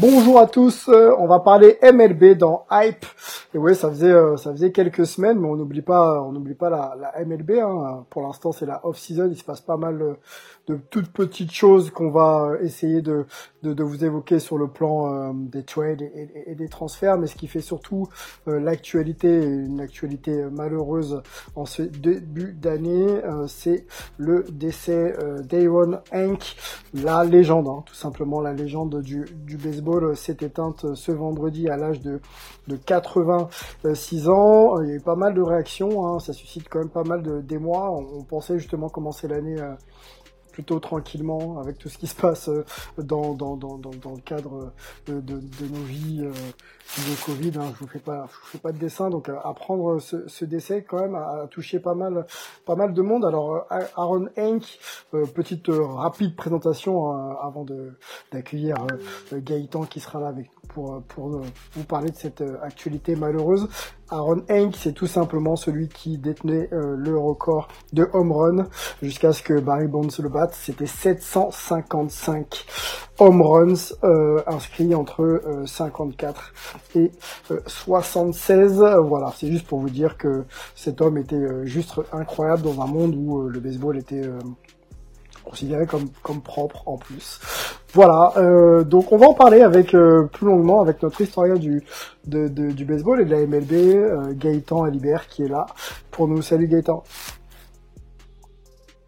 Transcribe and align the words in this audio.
Bonjour 0.00 0.40
à 0.40 0.48
tous, 0.48 0.88
euh, 0.88 1.14
on 1.20 1.28
va 1.28 1.38
parler 1.38 1.78
MLB 1.80 2.36
dans 2.36 2.66
Hype. 2.68 3.06
Et 3.54 3.58
ouais, 3.58 3.74
ça 3.74 3.90
faisait 3.90 4.10
euh, 4.10 4.36
ça 4.36 4.50
faisait 4.50 4.72
quelques 4.72 5.06
semaines, 5.06 5.38
mais 5.38 5.46
on 5.46 5.54
n'oublie 5.54 5.82
pas 5.82 6.20
on 6.20 6.32
n'oublie 6.32 6.54
pas 6.54 6.68
la, 6.68 6.96
la 7.00 7.24
MLB. 7.24 7.60
Hein. 7.60 8.04
Pour 8.10 8.22
l'instant, 8.22 8.50
c'est 8.50 8.66
la 8.66 8.84
off 8.84 8.98
season. 8.98 9.28
Il 9.30 9.38
se 9.38 9.44
passe 9.44 9.60
pas 9.60 9.76
mal 9.76 10.02
euh, 10.02 10.14
de 10.66 10.76
toutes 10.90 11.12
petites 11.12 11.52
choses 11.52 11.90
qu'on 11.90 12.10
va 12.10 12.46
euh, 12.52 12.58
essayer 12.62 13.02
de, 13.02 13.26
de, 13.62 13.74
de 13.74 13.82
vous 13.82 14.04
évoquer 14.04 14.38
sur 14.38 14.56
le 14.58 14.68
plan 14.68 15.12
euh, 15.12 15.32
des 15.34 15.62
trades 15.62 16.02
et, 16.02 16.28
et- 16.46 16.54
des 16.54 16.68
transferts, 16.68 17.18
mais 17.18 17.26
ce 17.26 17.34
qui 17.36 17.48
fait 17.48 17.60
surtout 17.60 18.08
euh, 18.48 18.60
l'actualité, 18.60 19.44
une 19.44 19.80
actualité 19.80 20.44
malheureuse 20.52 21.22
en 21.56 21.66
ce 21.66 21.82
début 21.82 22.52
d'année, 22.52 23.06
euh, 23.24 23.46
c'est 23.46 23.86
le 24.18 24.44
décès 24.50 25.14
euh, 25.22 25.42
d'Aaron 25.42 25.98
Hank, 26.12 26.56
la 26.94 27.24
légende, 27.24 27.68
hein, 27.68 27.82
tout 27.86 27.94
simplement 27.94 28.40
la 28.40 28.52
légende 28.52 29.00
du, 29.02 29.24
du 29.46 29.56
baseball 29.56 30.04
euh, 30.04 30.14
s'est 30.14 30.36
éteinte 30.40 30.84
euh, 30.84 30.94
ce 30.94 31.12
vendredi 31.12 31.68
à 31.68 31.76
l'âge 31.76 32.00
de, 32.00 32.20
de 32.68 32.76
86 32.76 34.28
ans. 34.28 34.78
Euh, 34.78 34.84
Il 34.84 34.88
y 34.90 34.92
a 34.92 34.96
eu 34.96 35.00
pas 35.00 35.16
mal 35.16 35.34
de 35.34 35.42
réactions, 35.42 36.06
hein, 36.06 36.20
ça 36.20 36.32
suscite 36.32 36.68
quand 36.68 36.78
même 36.78 36.88
pas 36.88 37.04
mal 37.04 37.44
d'émoi. 37.44 37.90
On, 37.90 38.18
on 38.20 38.22
pensait 38.24 38.58
justement 38.58 38.88
commencer 38.88 39.28
l'année 39.28 39.60
euh, 39.60 39.74
plutôt 40.54 40.78
tranquillement 40.78 41.58
avec 41.58 41.78
tout 41.78 41.88
ce 41.88 41.98
qui 41.98 42.06
se 42.06 42.14
passe 42.14 42.48
euh, 42.48 42.64
dans, 42.96 43.34
dans, 43.34 43.56
dans, 43.56 43.76
dans, 43.76 44.12
le 44.12 44.20
cadre 44.20 44.72
euh, 45.08 45.20
de, 45.20 45.20
de, 45.20 45.40
de 45.40 45.66
nos 45.68 45.82
vies 45.82 46.24
euh, 46.98 47.10
de 47.10 47.24
Covid. 47.24 47.52
Hein. 47.58 47.72
Je 47.74 47.78
vous 47.80 47.86
fais 47.86 47.98
pas, 47.98 48.26
je 48.30 48.36
vous 48.36 48.46
fais 48.46 48.58
pas 48.58 48.72
de 48.72 48.78
dessin, 48.78 49.10
donc 49.10 49.28
euh, 49.28 49.36
apprendre 49.44 49.98
ce, 50.00 50.28
ce 50.28 50.44
décès 50.44 50.82
quand 50.82 51.00
même 51.00 51.14
a, 51.14 51.46
touché 51.50 51.78
pas 51.78 51.94
mal, 51.94 52.26
pas 52.64 52.76
mal 52.76 52.94
de 52.94 53.02
monde. 53.02 53.24
Alors 53.24 53.54
euh, 53.54 53.80
Aaron 53.96 54.28
Hank, 54.36 54.78
euh, 55.14 55.26
petite 55.26 55.68
euh, 55.68 55.84
rapide 55.84 56.36
présentation 56.36 57.12
hein, 57.12 57.36
avant 57.42 57.64
de 57.64 57.92
d'accueillir 58.32 58.76
euh, 59.32 59.40
Gaëtan 59.40 59.84
qui 59.84 60.00
sera 60.00 60.20
là 60.20 60.28
avec 60.28 60.46
nous 60.46 60.68
pour, 60.68 61.02
pour 61.02 61.36
euh, 61.36 61.42
vous 61.74 61.84
parler 61.84 62.10
de 62.10 62.16
cette 62.16 62.40
euh, 62.40 62.56
actualité 62.62 63.16
malheureuse. 63.16 63.68
Aaron 64.10 64.44
Hank, 64.50 64.76
c'est 64.76 64.92
tout 64.92 65.06
simplement 65.06 65.56
celui 65.56 65.88
qui 65.88 66.18
détenait 66.18 66.68
euh, 66.72 66.94
le 66.96 67.16
record 67.18 67.68
de 67.92 68.08
home 68.12 68.32
run 68.32 68.66
jusqu'à 69.02 69.32
ce 69.32 69.42
que 69.42 69.58
Barry 69.58 69.88
Bonds 69.88 70.08
le 70.18 70.28
batte. 70.28 70.54
C'était 70.54 70.86
755 70.86 72.66
home 73.18 73.42
runs 73.42 73.94
euh, 74.02 74.42
inscrits 74.46 74.94
entre 74.94 75.22
euh, 75.22 75.66
54 75.66 76.52
et 76.96 77.10
euh, 77.50 77.60
76. 77.66 78.84
Voilà, 79.04 79.32
c'est 79.36 79.50
juste 79.50 79.66
pour 79.66 79.78
vous 79.80 79.90
dire 79.90 80.16
que 80.16 80.44
cet 80.74 81.00
homme 81.00 81.18
était 81.18 81.34
euh, 81.36 81.64
juste 81.66 81.94
incroyable 82.12 82.62
dans 82.62 82.80
un 82.80 82.86
monde 82.86 83.14
où 83.16 83.42
euh, 83.42 83.48
le 83.50 83.60
baseball 83.60 83.96
était 83.98 84.24
euh, 84.24 84.38
considéré 85.44 85.86
comme, 85.86 86.08
comme 86.22 86.40
propre 86.42 86.82
en 86.86 86.96
plus. 86.96 87.40
Voilà, 87.92 88.32
euh, 88.38 88.82
donc 88.82 89.12
on 89.12 89.16
va 89.18 89.26
en 89.28 89.34
parler 89.34 89.60
avec 89.60 89.94
euh, 89.94 90.24
plus 90.24 90.46
longuement 90.46 90.80
avec 90.80 91.02
notre 91.02 91.20
historien 91.20 91.54
du, 91.56 91.82
de, 92.26 92.48
de- 92.48 92.70
du 92.72 92.84
baseball 92.84 93.20
et 93.20 93.24
de 93.24 93.30
la 93.30 93.46
MLB, 93.46 93.72
euh, 93.72 94.32
Gaëtan 94.32 94.82
Alibert, 94.84 95.28
qui 95.28 95.42
est 95.44 95.48
là 95.48 95.66
pour 96.10 96.26
nous. 96.26 96.42
Salut 96.42 96.66
Gaëtan. 96.66 97.04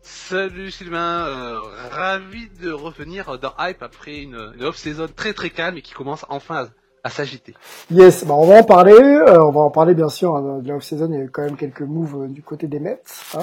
Salut 0.03 0.71
Sylvain, 0.73 1.27
euh, 1.27 1.59
ravi 1.91 2.49
de 2.61 2.71
revenir 2.71 3.39
dans 3.39 3.53
Hype 3.59 3.83
après 3.83 4.19
une, 4.23 4.53
une 4.57 4.65
off-saison 4.65 5.07
très 5.15 5.33
très 5.33 5.51
calme 5.51 5.77
et 5.79 5.83
qui 5.83 5.93
commence 5.93 6.25
enfin 6.29 6.65
à, 6.65 6.69
à 7.07 7.11
s'agiter. 7.11 7.55
Yes, 7.91 8.25
bah 8.25 8.35
on 8.37 8.47
va 8.47 8.57
en 8.61 8.65
parler. 8.65 8.93
euh, 8.93 9.43
on 9.45 9.51
va 9.53 9.61
en 9.63 9.71
parler 9.71 9.95
bien 9.95 10.09
sûr 10.09 10.37
hein, 10.37 10.59
de 10.61 10.69
la 10.69 10.77
off-season. 10.77 11.09
Il 11.11 11.19
y 11.19 11.21
a 11.21 11.25
eu 11.25 11.31
quand 11.31 11.43
même 11.43 11.57
quelques 11.57 11.83
moves 11.83 12.25
euh, 12.25 12.29
du 12.29 12.43
côté 12.43 12.67
des 12.67 12.81
Mets. 12.81 13.01
Hein. 13.35 13.43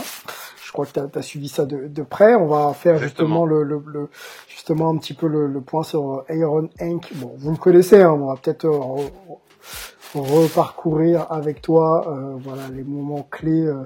Je 0.66 0.72
crois 0.72 0.86
que 0.86 0.92
tu 0.92 1.18
as, 1.20 1.22
suivi 1.22 1.48
ça 1.48 1.66
de, 1.66 1.88
de 1.88 2.02
près. 2.04 2.36
On 2.36 2.48
va 2.48 2.74
faire 2.74 2.98
justement 2.98 3.46
le, 3.46 3.64
le, 3.64 3.82
le- 3.86 4.10
justement 4.48 4.90
un 4.90 4.98
petit 4.98 5.14
peu 5.14 5.28
le, 5.28 5.48
le 5.48 5.62
point 5.62 5.84
sur 5.84 6.24
Aaron 6.30 6.70
Hank. 6.82 7.12
Bon, 7.16 7.32
vous 7.38 7.52
le 7.52 7.58
connaissez. 7.58 8.02
Hein, 8.02 8.12
on 8.20 8.28
va 8.28 8.36
peut-être 8.36 8.66
euh, 8.66 8.72
re- 8.72 9.12
reparcourir 10.16 11.26
avec 11.32 11.62
toi 11.62 12.06
euh, 12.08 12.36
voilà 12.40 12.64
les 12.72 12.84
moments 12.84 13.28
clés 13.32 13.66
euh, 13.66 13.84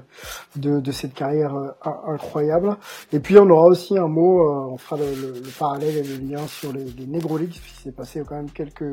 de, 0.56 0.78
de 0.80 0.92
cette 0.92 1.14
carrière 1.14 1.54
euh, 1.56 1.68
in- 1.84 2.00
incroyable 2.14 2.76
et 3.12 3.18
puis 3.20 3.38
on 3.38 3.48
aura 3.48 3.64
aussi 3.64 3.96
un 3.96 4.08
mot 4.08 4.40
euh, 4.42 4.72
on 4.72 4.76
fera 4.76 5.00
le, 5.00 5.06
le- 5.14 5.32
le 5.40 5.58
parallèle 5.58 5.96
et 5.96 6.02
le 6.02 6.16
lien 6.16 6.46
sur 6.46 6.72
les, 6.72 6.84
les 6.84 7.06
Negro 7.06 7.38
Leagues 7.38 7.58
puisqu'il 7.58 7.82
s'est 7.84 7.92
passé 7.92 8.22
quand 8.28 8.34
même 8.36 8.50
quelques 8.50 8.84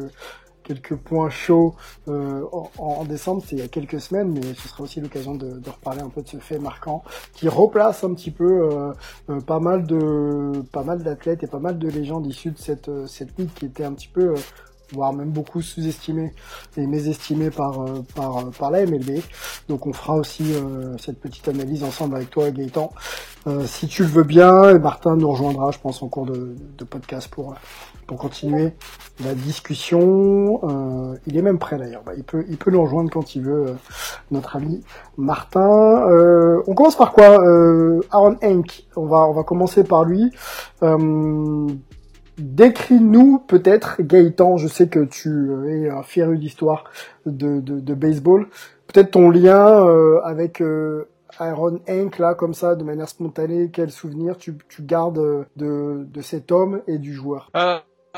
quelques 0.66 0.96
points 0.96 1.30
chauds 1.30 1.76
euh, 2.10 2.44
en, 2.52 2.70
en 2.78 3.06
décembre, 3.06 3.42
c'est 3.46 3.56
il 3.56 3.60
y 3.60 3.62
a 3.62 3.68
quelques 3.68 4.02
semaines, 4.02 4.34
mais 4.34 4.42
ce 4.56 4.68
sera 4.68 4.84
aussi 4.84 5.00
l'occasion 5.00 5.36
de, 5.36 5.60
de 5.60 5.70
reparler 5.70 6.02
un 6.02 6.10
peu 6.10 6.22
de 6.22 6.28
ce 6.28 6.38
fait 6.38 6.60
marquant 6.60 7.04
qui 7.34 7.48
replace 7.48 8.04
un 8.04 8.14
petit 8.14 8.32
peu 8.32 8.44
euh, 8.46 8.92
euh, 9.30 9.40
pas 9.40 9.60
mal 9.60 9.86
de 9.86 10.64
pas 10.72 10.84
mal 10.84 11.04
d'athlètes 11.04 11.44
et 11.44 11.48
pas 11.48 11.60
mal 11.60 11.78
de 11.78 11.88
légendes 11.88 12.26
issues 12.28 12.52
de 12.52 12.58
cette 12.58 12.90
euh, 12.90 13.08
cette 13.08 13.38
ligue 13.38 13.54
qui 13.54 13.66
était 13.66 13.86
un 13.86 13.94
petit 13.94 14.08
peu 14.10 14.32
euh, 14.32 14.36
voire 14.94 15.14
même 15.14 15.32
beaucoup 15.32 15.62
sous-estimée 15.62 16.34
et 16.78 16.86
mésestimée 16.86 17.50
par 17.50 17.86
par 18.16 18.52
par 18.52 18.72
la 18.72 18.86
MLB. 18.86 19.22
Donc 19.68 19.88
on 19.88 19.94
fera 19.94 20.16
aussi 20.16 20.54
euh, 20.54 20.96
cette 20.98 21.20
petite 21.20 21.48
analyse 21.48 21.84
ensemble 21.84 22.16
avec 22.16 22.30
toi 22.30 22.52
Gaëtan. 22.52 22.92
Euh, 23.48 23.66
si 23.66 23.88
tu 23.88 24.04
le 24.04 24.10
veux 24.10 24.24
bien, 24.24 24.78
Martin 24.80 25.16
nous 25.16 25.30
rejoindra, 25.30 25.72
je 25.72 25.80
pense, 25.80 26.02
en 26.02 26.08
cours 26.08 26.26
de, 26.26 26.56
de 26.78 26.84
podcast 26.84 27.28
pour 27.30 27.56
pour 28.08 28.18
continuer 28.18 28.74
la 29.24 29.34
discussion. 29.34 30.60
Euh, 30.64 31.16
il 31.26 31.38
est 31.38 31.42
même 31.42 31.60
prêt 31.60 31.78
d'ailleurs. 31.78 32.04
Bah, 32.06 32.14
il 32.18 32.24
peut 32.24 32.46
il 32.48 32.58
peut 32.58 32.72
nous 32.72 32.82
rejoindre 32.82 33.10
quand 33.10 33.36
il 33.36 33.44
veut, 33.44 33.68
euh, 33.68 33.74
notre 34.32 34.56
ami 34.56 34.84
Martin. 35.18 36.10
Euh, 36.10 36.62
on 36.68 36.76
commence 36.76 36.96
par 36.96 37.14
quoi 37.14 37.42
euh, 37.44 38.02
Aaron 38.12 38.38
Hank. 38.44 38.86
On 38.96 39.06
va 39.06 39.28
on 39.28 39.34
va 39.34 39.44
commencer 39.44 39.84
par 39.84 40.04
lui. 40.06 40.32
Euh, 40.84 41.68
Décris-nous 42.38 43.40
peut-être, 43.40 44.02
Gaëtan, 44.02 44.58
je 44.58 44.68
sais 44.68 44.90
que 44.90 45.06
tu 45.06 45.30
euh, 45.30 45.70
es 45.70 45.90
un 45.90 46.04
féru 46.04 46.38
d'histoire 46.38 46.84
de, 47.26 47.62
de, 47.62 47.80
de 47.80 47.94
baseball, 47.94 48.48
peut-être 48.88 49.12
ton 49.12 49.30
lien 49.30 49.88
avec 50.22 50.62
Aaron 51.40 51.80
Hank, 51.88 52.20
là, 52.20 52.34
comme 52.34 52.54
ça, 52.54 52.76
de 52.76 52.84
manière 52.84 53.08
spontanée, 53.08 53.70
quel 53.72 53.90
souvenir 53.90 54.38
tu, 54.38 54.58
tu 54.68 54.82
gardes 54.82 55.46
de, 55.56 56.06
de 56.06 56.22
cet 56.22 56.52
homme 56.52 56.82
et 56.88 56.98
du 56.98 57.14
joueur? 57.14 57.52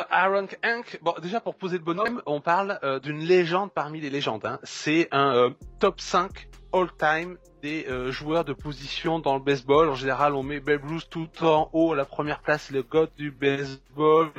Aaron 0.09 0.47
Hank, 0.63 0.99
bon 1.01 1.13
déjà 1.21 1.39
pour 1.39 1.55
poser 1.55 1.77
le 1.77 1.83
bonhomme, 1.83 2.21
on 2.25 2.41
parle 2.41 2.79
euh, 2.83 2.99
d'une 2.99 3.19
légende 3.19 3.71
parmi 3.71 3.99
les 3.99 4.09
légendes. 4.09 4.45
Hein. 4.45 4.59
C'est 4.63 5.07
un 5.11 5.35
euh, 5.35 5.49
top 5.79 5.99
5 5.99 6.47
all-time 6.73 7.37
des 7.61 7.85
euh, 7.89 8.11
joueurs 8.11 8.45
de 8.45 8.53
position 8.53 9.19
dans 9.19 9.35
le 9.35 9.41
baseball. 9.41 9.89
En 9.89 9.95
général, 9.95 10.35
on 10.35 10.43
met 10.43 10.59
Babe 10.59 10.85
Ruth 10.85 11.07
tout 11.09 11.29
en 11.41 11.69
haut, 11.73 11.93
à 11.93 11.95
la 11.95 12.05
première 12.05 12.41
place, 12.41 12.69
le 12.71 12.83
god 12.83 13.09
du 13.17 13.31
baseball. 13.31 14.29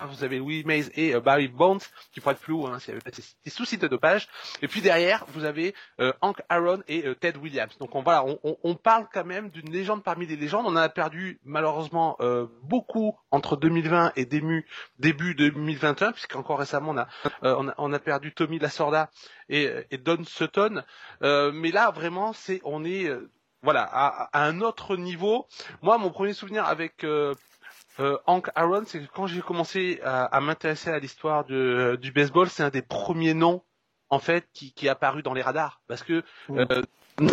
Vous 0.00 0.24
avez 0.24 0.38
Louis 0.38 0.62
Mays 0.64 0.90
et 0.94 1.14
euh, 1.14 1.20
Barry 1.20 1.48
Bonds, 1.48 1.78
qui 2.12 2.20
pourraient 2.20 2.34
être 2.34 2.40
plus 2.40 2.52
haut, 2.52 2.66
hein, 2.66 2.78
s'il 2.78 2.90
y 2.90 2.92
avait 2.92 3.00
pas 3.00 3.10
ces, 3.12 3.50
soucis 3.50 3.78
de 3.78 3.88
dopage. 3.88 4.28
Et 4.60 4.68
puis 4.68 4.82
derrière, 4.82 5.24
vous 5.28 5.44
avez 5.44 5.74
euh, 6.00 6.12
Hank 6.20 6.42
Aaron 6.48 6.82
et 6.86 7.06
euh, 7.06 7.14
Ted 7.14 7.38
Williams. 7.38 7.76
Donc 7.78 7.94
on, 7.94 8.02
voilà, 8.02 8.24
on, 8.42 8.74
parle 8.74 9.06
quand 9.12 9.24
même 9.24 9.48
d'une 9.48 9.70
légende 9.70 10.02
parmi 10.02 10.26
les 10.26 10.36
légendes. 10.36 10.66
On 10.66 10.70
en 10.70 10.76
a 10.76 10.88
perdu 10.88 11.40
malheureusement 11.44 12.18
beaucoup 12.62 13.18
entre 13.30 13.56
2020 13.56 14.12
et 14.16 14.26
début, 14.26 14.66
début 14.98 15.34
2021, 15.34 16.12
puisqu'encore 16.12 16.58
récemment 16.58 16.94
on 17.42 17.92
a, 17.92 17.98
perdu 17.98 18.32
Tommy 18.32 18.58
Lasorda 18.58 19.10
et, 19.48 19.68
Don 19.98 20.22
Sutton. 20.24 20.82
Mais 21.22 21.70
là 21.70 21.90
vraiment, 21.90 22.32
c'est 22.32 22.60
on 22.64 22.84
est 22.84 23.10
voilà 23.62 23.82
à 23.82 24.44
un 24.44 24.60
autre 24.60 24.96
niveau. 24.96 25.48
Moi, 25.82 25.96
mon 25.98 26.10
premier 26.10 26.34
souvenir 26.34 26.66
avec 26.66 27.04
euh, 28.00 28.18
Hank 28.26 28.48
Aaron, 28.54 28.82
c'est 28.86 29.00
que 29.00 29.06
quand 29.12 29.26
j'ai 29.26 29.40
commencé 29.40 30.00
à, 30.04 30.24
à 30.24 30.40
m'intéresser 30.40 30.90
à 30.90 30.98
l'histoire 30.98 31.44
de- 31.44 31.98
du 32.00 32.12
baseball, 32.12 32.48
c'est 32.48 32.62
un 32.62 32.70
des 32.70 32.82
premiers 32.82 33.34
noms 33.34 33.62
en 34.10 34.18
fait 34.18 34.46
qui, 34.52 34.72
qui 34.72 34.86
est 34.86 34.90
apparu 34.90 35.22
dans 35.22 35.34
les 35.34 35.42
radars 35.42 35.80
parce 35.88 36.02
que 36.02 36.22
euh, 36.50 36.66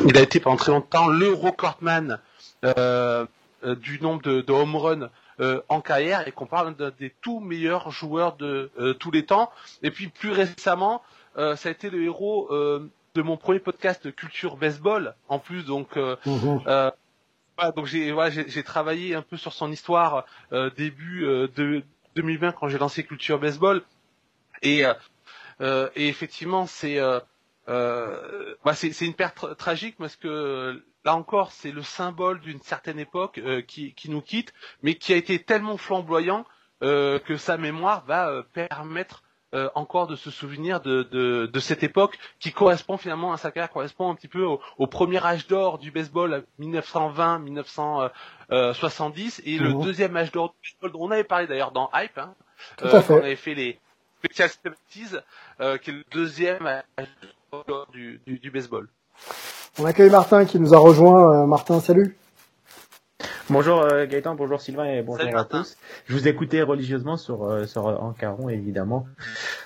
il 0.08 0.18
a 0.18 0.22
été 0.22 0.40
pendant 0.40 0.56
très 0.58 0.72
longtemps 0.72 1.08
le 1.08 1.34
recordman 1.34 2.20
euh, 2.66 3.26
euh, 3.64 3.76
du 3.76 4.00
nombre 4.02 4.22
de, 4.22 4.42
de 4.42 4.52
home 4.54 4.76
runs 4.76 5.10
euh, 5.40 5.62
en 5.70 5.82
carrière 5.82 6.28
et 6.28 6.32
qu'on 6.32 6.46
parle 6.46 6.76
d'un 6.76 6.92
des 6.98 7.14
tout 7.22 7.40
meilleurs 7.40 7.92
joueurs 7.92 8.36
de 8.38 8.72
euh, 8.80 8.94
tous 8.94 9.12
les 9.12 9.26
temps. 9.26 9.52
Et 9.82 9.92
puis 9.92 10.08
plus 10.08 10.32
récemment, 10.32 11.02
euh, 11.38 11.56
ça 11.56 11.70
a 11.70 11.72
été 11.72 11.90
le 11.90 12.04
héros 12.04 12.48
euh, 12.52 12.90
de 13.16 13.22
mon 13.22 13.38
premier 13.38 13.60
podcast 13.60 14.16
Culture 14.16 14.58
Baseball. 14.58 15.16
En 15.30 15.40
plus, 15.40 15.66
donc, 15.66 15.98
euh, 15.98 16.16
Mhm. 16.26 16.62
euh, 16.68 16.92
voilà, 17.58 17.72
donc 17.72 17.86
j'ai 17.86 18.64
travaillé 18.64 19.16
un 19.16 19.22
peu 19.22 19.38
sur 19.38 19.54
son 19.54 19.72
histoire 19.72 20.26
euh, 20.52 20.70
début 20.72 21.26
euh, 21.26 21.48
de 21.56 21.84
2020 22.16 22.52
quand 22.54 22.68
j'ai 22.68 22.78
lancé 22.78 23.04
Culture 23.04 23.40
Baseball. 23.40 23.84
Et, 24.62 24.86
euh, 24.86 24.94
euh, 25.62 25.90
effectivement, 25.96 26.66
c'est 26.68 27.00
euh, 27.00 27.20
euh, 27.70 28.56
bah, 28.66 28.74
c'est 28.76 28.90
une 29.02 29.14
perte 29.16 29.38
tra- 29.38 29.56
tragique 29.56 29.98
parce 29.98 30.16
que 30.16 30.84
là 31.06 31.16
encore, 31.16 31.52
c'est 31.52 31.72
le 31.72 31.84
symbole 31.84 32.40
d'une 32.42 32.62
certaine 32.62 33.00
époque 33.00 33.38
euh, 33.40 33.62
qui, 33.62 33.94
qui 33.96 34.10
nous 34.10 34.22
quitte, 34.22 34.54
mais 34.84 34.96
qui 34.96 35.14
a 35.14 35.18
été 35.18 35.44
tellement 35.44 35.78
flamboyant 35.78 36.46
euh, 36.84 37.20
que 37.20 37.38
sa 37.38 37.58
mémoire 37.58 38.06
va 38.06 38.30
euh, 38.30 38.44
permettre 38.54 39.24
euh, 39.54 39.70
encore 39.76 40.08
de 40.08 40.16
se 40.16 40.32
souvenir 40.32 40.82
de, 40.82 41.04
de, 41.04 41.46
de 41.46 41.60
cette 41.60 41.84
époque 41.84 42.18
qui 42.40 42.52
correspond 42.52 42.98
finalement 42.98 43.34
à 43.34 43.38
sa 43.38 43.52
carrière, 43.52 43.72
correspond 43.72 44.10
un 44.12 44.16
petit 44.16 44.28
peu 44.28 44.44
au, 44.44 44.60
au 44.78 44.88
premier 44.88 45.24
âge 45.24 45.48
d'or 45.48 45.78
du 45.78 45.92
baseball 45.92 46.44
1920-1970 46.60 49.42
et 49.46 49.58
le 49.58 49.70
Mhm. 49.70 49.84
deuxième 49.84 50.18
âge 50.18 50.32
d'or 50.32 50.54
du 50.62 50.72
baseball 50.72 50.92
dont 50.92 51.06
on 51.08 51.12
avait 51.12 51.24
parlé 51.24 51.48
d'ailleurs 51.48 51.72
dans 51.72 51.90
Hype, 51.94 52.18
hein, 52.18 52.34
Tout 52.78 52.88
à 52.88 53.02
fait. 53.02 53.14
on 53.14 53.18
avait 53.18 53.36
fait 53.36 53.54
les 53.56 53.80
Special 54.26 54.50
70s, 54.50 55.22
euh, 55.60 55.78
qui 55.78 55.90
est 55.90 55.94
le 55.94 56.04
deuxième 56.12 56.66
âge 56.66 56.86
d'or 57.68 57.88
du, 57.92 58.22
du, 58.26 58.40
du 58.40 58.52
baseball. 58.52 58.88
On 59.80 59.86
accueille 59.86 60.10
Martin 60.10 60.46
qui 60.46 60.60
nous 60.60 60.74
a 60.74 60.78
rejoint. 60.78 61.44
Euh, 61.44 61.46
Martin, 61.46 61.80
salut. 61.82 62.16
Bonjour 63.50 63.82
euh, 63.82 64.06
Gaëtan, 64.06 64.36
bonjour 64.36 64.62
Sylvain 64.62 64.86
et 64.86 65.02
bonjour 65.02 65.20
Salut, 65.22 65.32
à 65.34 65.36
Martin. 65.40 65.60
tous. 65.60 65.78
Je 66.08 66.14
vous 66.14 66.28
écoutais 66.28 66.62
religieusement 66.62 67.18
sur 67.18 67.44
euh, 67.44 67.66
sur 67.66 67.88
euh, 67.88 67.96
Ancaron 67.96 68.50
évidemment, 68.50 69.06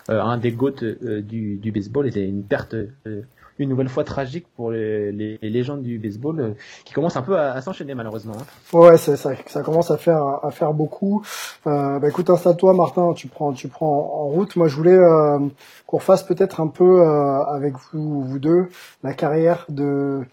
Euh, 0.09 0.19
un 0.21 0.38
des 0.38 0.51
goats 0.51 0.71
euh, 0.83 1.21
du, 1.21 1.57
du 1.57 1.71
baseball 1.71 2.07
et 2.07 2.12
c'est 2.12 2.24
une 2.27 2.44
perte 2.44 2.74
euh, 2.74 3.21
une 3.59 3.69
nouvelle 3.69 3.89
fois 3.89 4.04
tragique 4.04 4.45
pour 4.56 4.71
les, 4.71 5.12
les, 5.12 5.38
légendes 5.42 5.81
du 5.81 5.98
baseball 5.98 6.39
euh, 6.39 6.50
qui 6.86 6.94
commencent 6.94 7.18
un 7.18 7.21
peu 7.21 7.38
à, 7.38 7.54
à 7.54 7.62
s'enchaîner 7.62 7.95
malheureusement. 7.95 8.33
hein. 8.38 8.77
Ouais, 8.77 8.98
c'est 8.98 9.15
ça, 9.15 9.31
ça 9.48 9.62
commence 9.62 9.92
à 9.92 9.98
faire 9.98 10.24
à 10.44 10.51
faire 10.51 10.74
beaucoup. 10.74 11.24
Euh, 11.65 12.00
bah 12.00 12.07
écoute, 12.09 12.30
installe-toi, 12.30 12.74
Martin. 12.74 13.13
Tu 13.13 13.27
prends 13.27 13.54
tu 13.54 13.68
prends 13.68 13.88
en 13.88 14.25
route. 14.27 14.56
Moi, 14.56 14.68
je 14.68 14.75
voulais 14.75 14.98
euh, 14.98 15.39
qu'on 15.86 16.00
fasse 16.00 16.24
peut-être 16.24 16.62
un 16.62 16.68
peu 16.68 17.01
euh, 17.01 17.44
avec 17.45 17.74
vous 17.94 18.24
vous 18.24 18.39
deux 18.39 18.69
la 19.04 19.13
carrière 19.13 19.65
de 19.69 20.24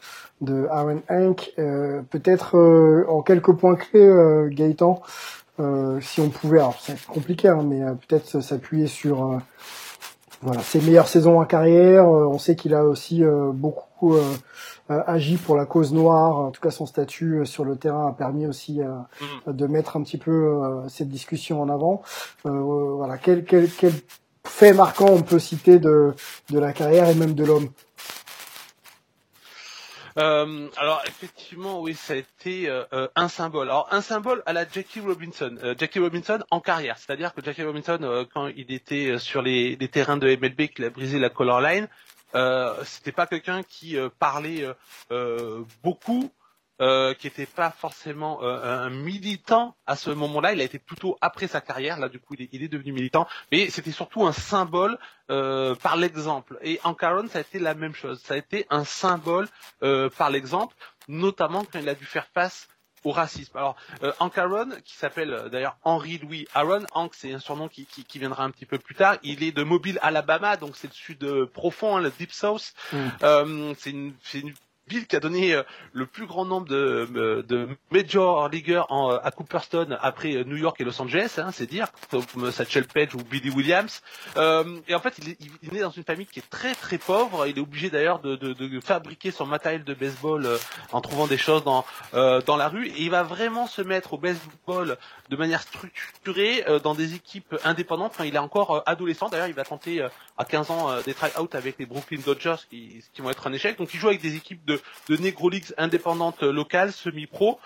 de 0.41 0.67
Aaron 0.71 1.03
Hank. 1.09 1.53
Euh, 1.59 2.03
peut-être 2.11 2.57
en 3.09 3.23
quelques 3.23 3.53
points 3.53 3.77
clés, 3.77 4.49
Gaëtan. 4.51 5.01
Si 6.01 6.21
on 6.21 6.29
pouvait, 6.31 6.59
alors 6.59 6.79
c'est 6.81 7.01
compliqué, 7.07 7.49
hein, 7.49 7.63
mais 7.65 7.81
peut-être 8.07 8.41
s'appuyer 8.41 8.89
sur 8.89 9.41
voilà 10.45 10.61
ses 10.61 10.81
meilleures 10.81 11.09
saisons 11.09 11.41
en 11.41 11.45
carrière. 11.47 12.05
Euh, 12.05 12.27
on 12.27 12.39
sait 12.39 12.55
qu'il 12.55 12.75
a 12.75 12.85
aussi 12.85 13.25
euh, 13.25 13.51
beaucoup 13.53 14.15
euh, 14.15 14.23
agi 14.89 15.37
pour 15.37 15.57
la 15.57 15.65
cause 15.65 15.93
noire. 15.93 16.37
En 16.37 16.51
tout 16.51 16.61
cas, 16.61 16.71
son 16.71 16.87
statut 16.87 17.47
sur 17.47 17.65
le 17.65 17.77
terrain 17.77 18.09
a 18.09 18.13
permis 18.13 18.47
aussi 18.47 18.83
euh, 18.83 19.53
de 19.53 19.67
mettre 19.67 19.97
un 19.97 20.03
petit 20.03 20.19
peu 20.19 20.31
euh, 20.31 20.89
cette 20.89 21.09
discussion 21.09 21.63
en 21.63 21.69
avant. 21.71 22.03
Euh, 22.47 22.51
voilà, 22.51 23.17
quel, 23.17 23.45
quel, 23.45 23.71
quel 23.71 23.93
fait 24.47 24.75
marquant 24.75 25.09
on 25.09 25.23
peut 25.23 25.39
citer 25.39 25.79
de, 25.79 26.13
de 26.51 26.59
la 26.59 26.73
carrière 26.73 27.09
et 27.09 27.15
même 27.15 27.33
de 27.35 27.45
l'homme 27.45 27.69
Euh, 30.17 30.69
alors 30.77 31.03
effectivement, 31.07 31.81
oui, 31.81 31.95
ça 31.95 32.13
a 32.13 32.17
été 32.17 32.69
euh, 32.69 32.85
euh, 32.93 33.09
un 33.17 33.29
symbole. 33.29 33.69
Alors 33.69 33.89
un 33.91 34.01
symbole 34.01 34.43
à 34.47 34.53
la 34.53 34.67
Jackie 34.69 35.01
Robinson. 35.01 35.57
Euh, 35.63 35.75
Jackie 35.77 35.99
Robinson 35.99 36.39
en 36.51 36.61
carrière, 36.61 36.99
c'est-à-dire 36.99 37.35
que 37.35 37.43
Jackie 37.43 37.65
Robinson, 37.65 38.27
quand 38.33 38.47
il 38.49 38.73
était 38.73 39.19
sur 39.19 39.43
les, 39.43 39.77
terrains 39.89 40.17
de 40.17 40.29
MLB, 40.37 40.69
qu'il 40.69 40.85
a 40.85 40.91
brisé 40.91 41.19
la 41.19 41.31
color 41.31 41.61
line, 41.61 41.89
c'était 42.85 43.13
pas 43.13 43.27
quelqu'un 43.27 43.63
qui 43.63 43.97
parlait 44.19 44.67
beaucoup. 45.83 46.31
Euh, 46.81 47.15
qui 47.15 47.29
était 47.29 47.47
pas 47.47 47.71
forcément 47.71 48.43
euh, 48.43 48.87
un 48.87 48.91
militant 48.91 49.77
à 49.87 49.95
ce 49.95 50.11
moment-là, 50.11 50.55
il 50.55 50.61
a 50.61 50.65
été 50.65 50.81
plutôt 50.81 51.17
après 51.21 51.47
sa 51.47 51.61
carrière, 51.61 52.01
là 52.01 52.09
du 52.09 52.19
coup 52.19 52.35
il 52.35 52.43
est, 52.43 52.49
il 52.51 52.65
est 52.65 52.69
devenu 52.69 52.91
militant, 52.91 53.29
mais 53.53 53.71
c'était 53.71 53.93
surtout 53.93 54.27
un 54.27 54.33
symbole 54.33 54.99
euh, 55.31 55.77
par 55.77 55.97
l'exemple. 55.97 56.59
Et 56.63 56.81
en 56.83 56.95
Caron, 56.95 57.29
ça 57.29 57.39
a 57.39 57.43
été 57.43 57.61
la 57.61 57.75
même 57.75 57.95
chose, 57.95 58.21
ça 58.21 58.35
a 58.35 58.39
été 58.39 58.67
un 58.71 58.83
symbole 58.83 59.47
par 59.79 60.31
l'exemple, 60.31 60.75
notamment 61.07 61.65
quand 61.65 61.79
il 61.79 61.89
a 61.89 61.95
dû 61.95 62.07
faire 62.07 62.27
face 62.35 62.67
au 63.05 63.13
racisme. 63.13 63.57
Alors, 63.57 63.77
euh, 64.03 64.13
Hank 64.19 64.37
Aaron, 64.39 64.71
qui 64.85 64.97
s'appelle 64.97 65.49
d'ailleurs 65.53 65.77
Henry 65.85 66.19
Louis 66.19 66.49
Aaron, 66.55 66.85
Hank 66.93 67.13
c'est 67.15 67.33
un 67.33 67.39
surnom 67.39 67.69
qui, 67.69 67.87
qui, 67.87 68.05
qui 68.05 68.19
viendra 68.19 68.45
un 68.45 68.51
petit 68.51 68.67
peu 68.67 68.79
plus 68.79 68.95
tard, 68.95 69.17
il 69.23 69.43
est 69.43 69.53
de 69.53 69.63
Mobile, 69.63 69.99
Alabama, 70.03 70.57
donc 70.57 70.77
c'est 70.77 70.89
le 70.89 70.95
sud 70.95 71.23
euh, 71.25 71.47
profond, 71.47 71.97
hein, 71.97 72.01
le 72.01 72.11
Deep 72.11 72.33
South. 72.33 72.73
Mm. 72.93 72.99
Euh, 73.23 73.75
c'est 73.79 73.91
une, 73.91 74.15
une 74.35 74.55
ville 74.89 75.07
qui 75.07 75.17
a 75.17 75.21
donné 75.21 75.55
euh, 75.55 75.63
le 75.93 76.07
plus 76.07 76.27
grand 76.27 76.45
nombre 76.45 76.67
de, 76.69 77.09
euh, 77.17 77.67
major 77.91 78.49
leagueurs 78.49 78.87
en, 78.91 79.13
euh, 79.13 79.19
à 79.23 79.31
Cooperstown 79.31 79.97
après 80.01 80.45
New 80.45 80.57
York 80.57 80.81
et 80.81 80.85
Los 80.85 81.01
Angeles, 81.01 81.35
hein, 81.39 81.51
c'est 81.53 81.67
dire, 81.67 81.89
comme 82.11 82.51
Satchel 82.51 82.87
Paige 82.87 83.15
ou 83.15 83.19
Billy 83.19 83.51
Williams. 83.51 84.03
Et 84.37 84.95
en 84.95 85.01
fait, 85.01 85.19
il 85.19 85.31
est, 85.31 85.73
né 85.73 85.81
dans 85.81 85.91
une 85.91 86.05
famille 86.05 86.27
qui 86.27 86.41
est 86.41 86.51
très 86.51 86.75
très 86.75 86.99
pauvre. 86.99 87.47
Il 87.47 87.59
est 87.59 87.61
obligé 87.61 87.91
d'ailleurs 87.91 88.21
de, 88.21 88.81
fabriquer 88.81 89.31
son 89.31 89.47
matériel 89.47 89.85
de 89.85 89.95
baseball 89.95 90.49
en 90.93 91.01
trouvant 91.01 91.27
des 91.27 91.39
choses 91.39 91.65
dans 91.65 91.85
dans 92.13 92.57
la 92.57 92.69
rue. 92.69 92.89
Et 92.89 93.03
il 93.03 93.11
va 93.11 93.23
vraiment 93.23 93.67
se 93.67 93.83
mettre 93.83 94.15
au 94.15 94.19
baseball 94.19 94.97
de 95.31 95.37
manière 95.37 95.63
structurée 95.63 96.65
dans 96.83 96.95
des 96.95 97.15
équipes 97.15 97.57
indépendantes 97.65 98.15
quand 98.17 98.25
il 98.25 98.35
est 98.35 98.39
encore 98.39 98.83
adolescent. 98.87 99.29
D'ailleurs, 99.29 99.49
il 99.49 99.55
va 99.55 99.65
tenter 99.65 100.07
à 100.37 100.45
15 100.45 100.71
ans 100.71 101.01
des 101.05 101.15
try-out 101.15 101.55
avec 101.55 101.79
les 101.79 101.87
Brooklyn 101.87 102.21
Dodgers 102.25 102.57
qui, 102.69 103.03
qui 103.13 103.23
vont 103.23 103.31
être 103.31 103.47
un 103.47 103.53
échec. 103.53 103.79
Donc, 103.79 103.95
il 103.95 104.01
joue 104.01 104.09
avec 104.09 104.21
des 104.21 104.37
équipes 104.37 104.65
de, 104.65 104.74
de 105.09 105.17
Negro 105.17 105.49
Leagues 105.49 105.75
indépendantes 105.79 106.43
euh, 106.43 106.53
locales, 106.53 106.93
semi-pro. 106.93 107.59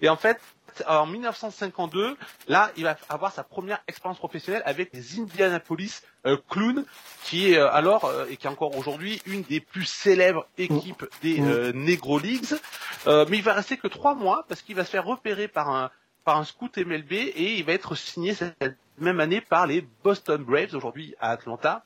Et 0.00 0.08
en 0.08 0.16
fait, 0.16 0.40
en 0.86 1.06
1952, 1.06 2.16
là, 2.48 2.70
il 2.76 2.84
va 2.84 2.96
avoir 3.08 3.32
sa 3.32 3.42
première 3.42 3.82
expérience 3.88 4.18
professionnelle 4.18 4.62
avec 4.66 4.90
les 4.92 5.18
Indianapolis 5.18 6.02
euh, 6.26 6.36
Clowns, 6.48 6.84
qui 7.24 7.52
est 7.52 7.58
euh, 7.58 7.70
alors 7.72 8.04
euh, 8.04 8.26
et 8.30 8.36
qui 8.36 8.46
est 8.46 8.50
encore 8.50 8.76
aujourd'hui 8.76 9.22
une 9.26 9.42
des 9.42 9.60
plus 9.60 9.84
célèbres 9.84 10.46
équipes 10.58 11.04
des 11.22 11.40
euh, 11.40 11.72
Negro 11.72 12.18
Leagues. 12.18 12.54
Mais 13.06 13.38
il 13.38 13.42
va 13.42 13.54
rester 13.54 13.76
que 13.76 13.88
trois 13.88 14.14
mois 14.14 14.44
parce 14.48 14.62
qu'il 14.62 14.74
va 14.74 14.84
se 14.84 14.90
faire 14.90 15.04
repérer 15.04 15.48
par 15.48 15.70
un 15.70 15.90
par 16.24 16.38
un 16.38 16.44
scout 16.44 16.76
MLB 16.76 17.12
et 17.12 17.58
il 17.58 17.64
va 17.64 17.72
être 17.72 17.94
signé 17.94 18.34
cette 18.34 18.76
même 18.98 19.20
année 19.20 19.40
par 19.40 19.66
les 19.66 19.86
Boston 20.02 20.42
Braves 20.42 20.74
aujourd'hui 20.74 21.14
à 21.20 21.30
Atlanta. 21.30 21.84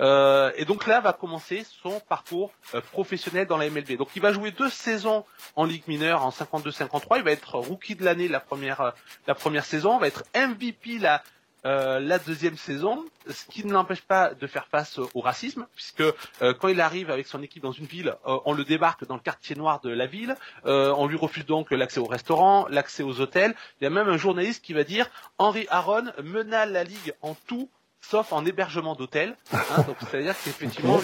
Euh, 0.00 0.52
et 0.56 0.64
donc 0.64 0.86
là 0.86 1.00
va 1.00 1.12
commencer 1.12 1.64
son 1.82 2.00
parcours 2.00 2.52
euh, 2.74 2.80
professionnel 2.80 3.46
dans 3.46 3.56
la 3.56 3.70
MLB. 3.70 3.96
Donc 3.96 4.10
il 4.14 4.22
va 4.22 4.32
jouer 4.32 4.50
deux 4.50 4.68
saisons 4.68 5.24
en 5.54 5.64
Ligue 5.64 5.84
mineure 5.88 6.24
en 6.24 6.30
52-53. 6.30 7.18
Il 7.18 7.22
va 7.22 7.32
être 7.32 7.56
rookie 7.56 7.94
de 7.94 8.04
l'année 8.04 8.28
la 8.28 8.40
première 8.40 8.80
euh, 8.80 8.90
la 9.26 9.34
première 9.34 9.64
saison. 9.64 9.98
Il 9.98 10.00
va 10.00 10.08
être 10.08 10.24
MVP 10.34 10.98
la 10.98 11.22
euh, 11.64 11.98
la 11.98 12.20
deuxième 12.20 12.56
saison, 12.56 13.04
ce 13.28 13.44
qui 13.46 13.66
ne 13.66 13.72
l'empêche 13.72 14.02
pas 14.02 14.34
de 14.34 14.46
faire 14.46 14.68
face 14.68 15.00
au 15.14 15.20
racisme, 15.20 15.66
puisque 15.74 16.00
euh, 16.00 16.54
quand 16.54 16.68
il 16.68 16.80
arrive 16.80 17.10
avec 17.10 17.26
son 17.26 17.42
équipe 17.42 17.62
dans 17.64 17.72
une 17.72 17.86
ville, 17.86 18.14
on 18.24 18.52
le 18.52 18.62
débarque 18.64 19.04
dans 19.04 19.16
le 19.16 19.20
quartier 19.20 19.56
noir 19.56 19.80
de 19.80 19.90
la 19.90 20.06
ville, 20.06 20.36
on 20.64 21.08
lui 21.08 21.16
refuse 21.16 21.44
donc 21.44 21.72
l'accès 21.72 21.98
au 21.98 22.04
restaurant, 22.04 22.66
l'accès 22.68 23.02
aux 23.02 23.20
hôtels. 23.20 23.56
Il 23.80 23.84
y 23.84 23.86
a 23.88 23.90
même 23.90 24.08
un 24.08 24.16
journaliste 24.16 24.64
qui 24.64 24.74
va 24.74 24.84
dire 24.84 25.10
Henry 25.38 25.66
Aaron 25.68 26.04
mena 26.22 26.66
la 26.66 26.84
ligue 26.84 27.14
en 27.20 27.34
tout 27.48 27.68
sauf 28.08 28.32
en 28.32 28.44
hébergement 28.46 28.94
d'hôtel. 28.94 29.36
Hein, 29.52 29.82
donc 29.86 29.96
c'est-à-dire 30.10 30.34
qu'effectivement, 30.44 31.00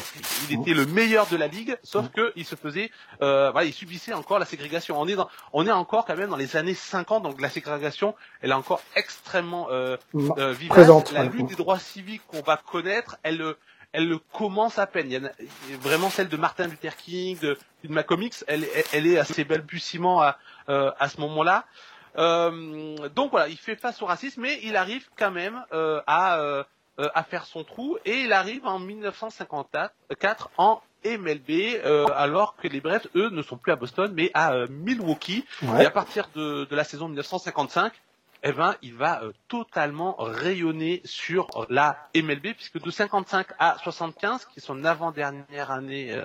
il 0.51 0.61
était 0.61 0.75
le 0.75 0.87
meilleur 0.87 1.27
de 1.27 1.37
la 1.37 1.47
ligue, 1.49 1.77
sauf 1.83 2.09
que 2.11 2.33
il 2.37 2.45
se 2.45 2.55
faisait, 2.55 2.91
euh, 3.23 3.51
voilà, 3.51 3.67
il 3.67 3.73
subissait 3.73 4.13
encore 4.13 4.39
la 4.39 4.45
ségrégation. 4.47 5.01
On 5.01 5.09
est 5.09 5.15
dans, 5.17 5.29
on 5.53 5.67
est 5.67 5.73
encore 5.73 6.05
quand 6.05 6.17
même 6.17 6.31
dans 6.31 6.37
les 6.37 6.57
années 6.57 6.75
50, 6.75 7.23
donc 7.23 7.41
la 7.41 7.51
ségrégation, 7.51 8.15
elle 8.41 8.51
est 8.51 8.55
encore 8.55 8.81
extrêmement 8.97 9.69
euh, 9.71 9.97
Ma- 10.13 10.35
euh, 10.39 10.53
vivace. 10.53 10.77
Présente, 10.77 11.13
La 11.13 11.25
lutte 11.25 11.47
des 11.47 11.55
droits 11.57 11.79
civiques 11.79 12.23
qu'on 12.29 12.43
va 12.43 12.57
connaître, 12.57 13.17
elle 13.23 13.39
le- 13.39 13.59
elle 13.95 14.09
le 14.09 14.19
commence 14.19 14.79
à 14.79 14.87
peine. 14.87 15.11
Il 15.11 15.15
y 15.15 15.19
en 15.19 15.27
a, 15.27 15.31
vraiment 15.81 16.09
celle 16.09 16.29
de 16.29 16.37
Martin 16.39 16.67
Luther 16.67 16.97
King, 16.97 17.39
de, 17.41 17.59
de 17.85 17.93
Malcolm 17.93 18.23
X, 18.23 18.43
elle, 18.49 18.65
elle, 18.75 18.85
elle 18.93 19.07
est 19.07 19.19
assez 19.19 19.45
balbutiement 19.45 20.23
à, 20.23 20.39
euh, 20.71 20.91
à 20.99 21.09
ce 21.11 21.21
moment-là. 21.21 21.67
Euh, 22.17 23.09
donc 23.11 23.31
voilà, 23.31 23.49
il 23.49 23.57
fait 23.59 23.77
face 23.77 24.01
au 24.03 24.07
racisme, 24.07 24.41
mais 24.43 24.59
il 24.63 24.77
arrive 24.77 25.07
quand 25.19 25.31
même 25.31 25.63
euh, 25.73 26.01
à, 26.07 26.39
euh, 26.99 27.09
à 27.15 27.25
faire 27.25 27.47
son 27.47 27.65
trou 27.65 27.97
et 28.05 28.21
il 28.21 28.33
arrive 28.33 28.67
en 28.67 28.79
1954 28.79 30.51
en 30.59 30.83
MLB, 31.05 31.51
euh, 31.85 32.07
alors 32.15 32.55
que 32.57 32.69
les 32.69 32.81
Braves, 32.81 33.09
eux, 33.17 33.31
ne 33.31 33.43
sont 33.43 33.57
plus 33.57 33.73
à 33.73 33.77
Boston, 33.77 34.13
mais 34.15 34.31
à 34.35 34.53
euh, 34.53 34.67
Milwaukee. 34.69 35.45
Ouais. 35.63 35.83
Et 35.83 35.87
à 35.87 35.91
partir 35.91 36.29
de, 36.35 36.65
de 36.65 36.77
la 36.77 36.85
saison 36.85 37.09
1955, 37.09 37.93
eh 38.45 38.53
ben, 38.53 38.77
il 38.83 38.95
va 38.95 39.23
totalement 39.49 40.17
rayonner 40.19 41.01
sur 41.05 41.49
la 41.71 41.97
MLB, 42.15 42.55
puisque 42.55 42.81
de 42.81 42.91
55 42.91 43.47
à 43.59 43.77
75, 43.83 44.45
qui 44.47 44.59
est 44.59 44.63
son 44.63 44.85
avant-dernière 44.85 45.71
année 45.71 46.21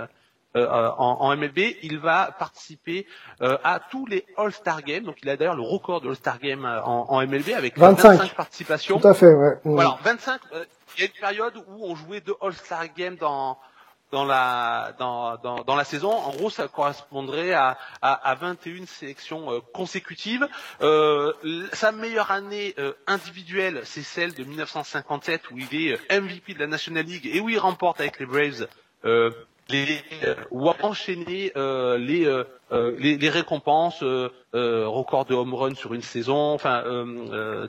euh, 0.58 0.90
en, 0.98 1.18
en, 1.22 1.36
MLB, 1.36 1.60
il 1.84 2.00
va 2.00 2.36
participer 2.38 3.06
à 3.40 3.80
tous 3.92 4.06
les 4.06 4.26
All-Star 4.38 4.82
Games. 4.82 5.04
Donc 5.04 5.18
il 5.22 5.30
a 5.30 5.38
d'ailleurs 5.38 5.56
le 5.56 5.62
record 5.62 6.02
de 6.02 6.10
All-Star 6.10 6.40
Games 6.40 6.66
en, 6.66 7.06
en, 7.10 7.22
MLB 7.26 7.50
avec 7.56 7.78
25. 7.78 8.18
25 8.18 8.36
participations. 8.36 9.00
Tout 9.00 9.08
à 9.08 9.14
fait, 9.14 9.34
ouais. 9.34 9.60
Voilà, 9.64 9.98
25. 10.04 10.42
Il 10.98 11.02
y 11.02 11.04
a 11.04 11.06
une 11.06 11.20
période 11.20 11.54
où 11.68 11.86
on 11.86 11.96
jouait 11.96 12.22
deux 12.22 12.36
All-Star 12.42 12.86
Games 12.96 13.16
dans 13.16 13.58
dans 14.12 14.26
la 14.26 14.94
dans, 15.00 15.38
dans, 15.38 15.64
dans, 15.64 15.76
la 15.76 15.84
saison. 15.84 16.12
En 16.12 16.32
gros, 16.32 16.50
ça 16.50 16.68
correspondrait 16.68 17.54
à, 17.54 17.78
à, 18.02 18.14
à 18.14 18.36
21 18.36 18.86
sélections 18.86 19.52
euh, 19.52 19.60
consécutives. 19.74 20.48
Euh, 20.82 21.34
sa 21.74 21.92
meilleure 21.92 22.32
année 22.32 22.74
euh, 22.80 22.94
individuelle, 23.06 23.82
c'est 23.84 24.04
celle 24.04 24.34
de 24.34 24.44
1957 24.44 25.52
où 25.52 25.58
il 25.58 25.76
est 25.76 26.00
euh, 26.12 26.22
MVP 26.22 26.54
de 26.54 26.60
la 26.60 26.68
National 26.68 27.06
League 27.06 27.30
et 27.32 27.40
où 27.42 27.50
il 27.50 27.60
remporte 27.60 28.00
avec 28.00 28.20
les 28.20 28.26
Braves 28.26 28.68
euh, 29.06 29.32
les 29.70 30.00
ou 30.52 30.70
a 30.70 30.76
enchaîné 30.84 31.52
les, 31.56 32.44
les, 33.00 33.18
les 33.18 33.30
récompenses, 33.30 34.04
record 34.54 35.26
de 35.26 35.34
home 35.36 35.54
run 35.54 35.76
sur 35.76 35.94
une 35.94 36.02
saison, 36.02 36.54
enfin 36.54 36.84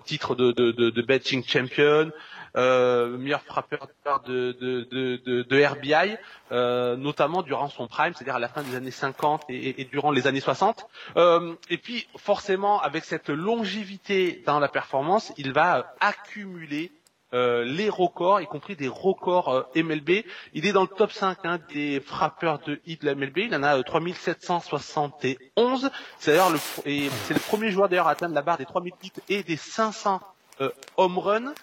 titre 0.05 0.35
de, 0.35 0.53
de, 0.53 0.71
de, 0.73 0.91
de 0.91 1.19
champion, 1.47 2.11
euh, 2.57 3.17
meilleur 3.19 3.43
frappeur 3.43 3.89
de, 4.27 4.53
de, 4.53 5.43
de, 5.43 5.65
RBI, 5.65 6.17
euh, 6.53 6.97
notamment 6.97 7.43
durant 7.43 7.69
son 7.69 7.87
prime, 7.87 8.15
c'est-à-dire 8.15 8.37
à 8.37 8.39
la 8.41 8.49
fin 8.49 8.63
des 8.63 8.75
années 8.77 8.91
50 8.91 9.45
et, 9.49 9.81
et 9.81 9.85
durant 9.85 10.11
les 10.11 10.27
années 10.27 10.41
60. 10.41 10.87
Euh, 11.17 11.55
et 11.71 11.79
puis 11.79 12.07
forcément, 12.17 12.81
avec 12.81 13.05
cette 13.05 13.29
longévité 13.29 14.43
dans 14.47 14.59
la 14.61 14.69
performance, 14.69 15.33
il 15.37 15.53
va 15.53 15.95
accumuler 16.01 16.91
euh, 17.35 17.65
les 17.65 17.91
records, 17.91 18.41
y 18.41 18.47
compris 18.47 18.77
des 18.77 18.89
records 18.89 19.49
euh, 19.49 19.83
MLB. 19.83 20.25
Il 20.55 20.67
est 20.67 20.73
dans 20.73 20.83
le 20.83 20.89
top 20.89 21.13
5 21.13 21.39
hein, 21.45 21.59
des 21.73 22.01
frappeurs 22.01 22.59
de 22.61 22.81
hit 22.87 23.03
de 23.03 23.07
la 23.07 23.15
MLB. 23.15 23.39
Il 23.39 23.55
en 23.55 23.63
a 23.63 23.79
euh, 23.79 23.83
3771. 23.83 25.91
C'est 26.19 26.31
d'ailleurs 26.31 26.51
le, 26.51 26.59
c'est 26.59 27.35
le 27.35 27.41
premier 27.41 27.71
joueur 27.71 27.89
d'ailleurs 27.89 28.09
à 28.09 28.13
atteindre 28.13 28.35
la 28.35 28.43
barre 28.43 28.59
des 28.59 28.65
3000 28.65 28.93
hits 29.03 29.13
et 29.29 29.43
des 29.43 29.57
500 29.57 30.21
euh, 30.61 30.71
home 30.97 31.19
runs. 31.19 31.55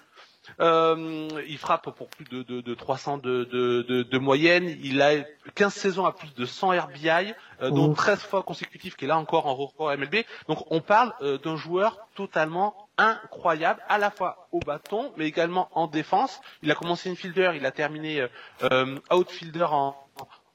Euh, 0.60 1.28
il 1.48 1.58
frappe 1.58 1.90
pour 1.96 2.08
plus 2.08 2.26
de, 2.26 2.44
de, 2.44 2.62
de 2.62 2.74
300 2.74 3.18
de, 3.18 3.44
de, 3.44 4.04
de, 4.04 4.18
moyenne. 4.18 4.76
Il 4.84 5.02
a 5.02 5.24
15 5.56 5.74
saisons 5.74 6.06
à 6.06 6.12
plus 6.12 6.34
de 6.34 6.46
100 6.46 6.70
RBI, 6.70 7.34
euh, 7.62 7.70
dont 7.70 7.94
13 7.94 8.20
fois 8.20 8.44
consécutifs, 8.44 8.96
qui 8.96 9.06
est 9.06 9.08
là 9.08 9.18
encore 9.18 9.48
en 9.48 9.56
record 9.56 9.96
MLB. 9.98 10.26
Donc 10.48 10.66
on 10.72 10.82
parle 10.82 11.14
euh, 11.22 11.38
d'un 11.38 11.56
joueur 11.56 12.08
totalement 12.16 12.86
incroyable, 12.98 13.82
à 13.90 13.98
la 13.98 14.12
fois 14.12 14.48
au 14.52 14.60
bâton, 14.60 15.12
mais 15.18 15.26
également 15.26 15.70
en 15.74 15.88
défense. 15.88 16.42
Il 16.62 16.72
a 16.72 16.76
commencé 16.76 17.10
infielder, 17.10 17.52
il 17.56 17.66
a 17.66 17.72
terminé 17.72 18.22
euh, 18.22 18.28
euh, 18.64 18.98
outfielder 19.12 19.68
en, 19.70 19.96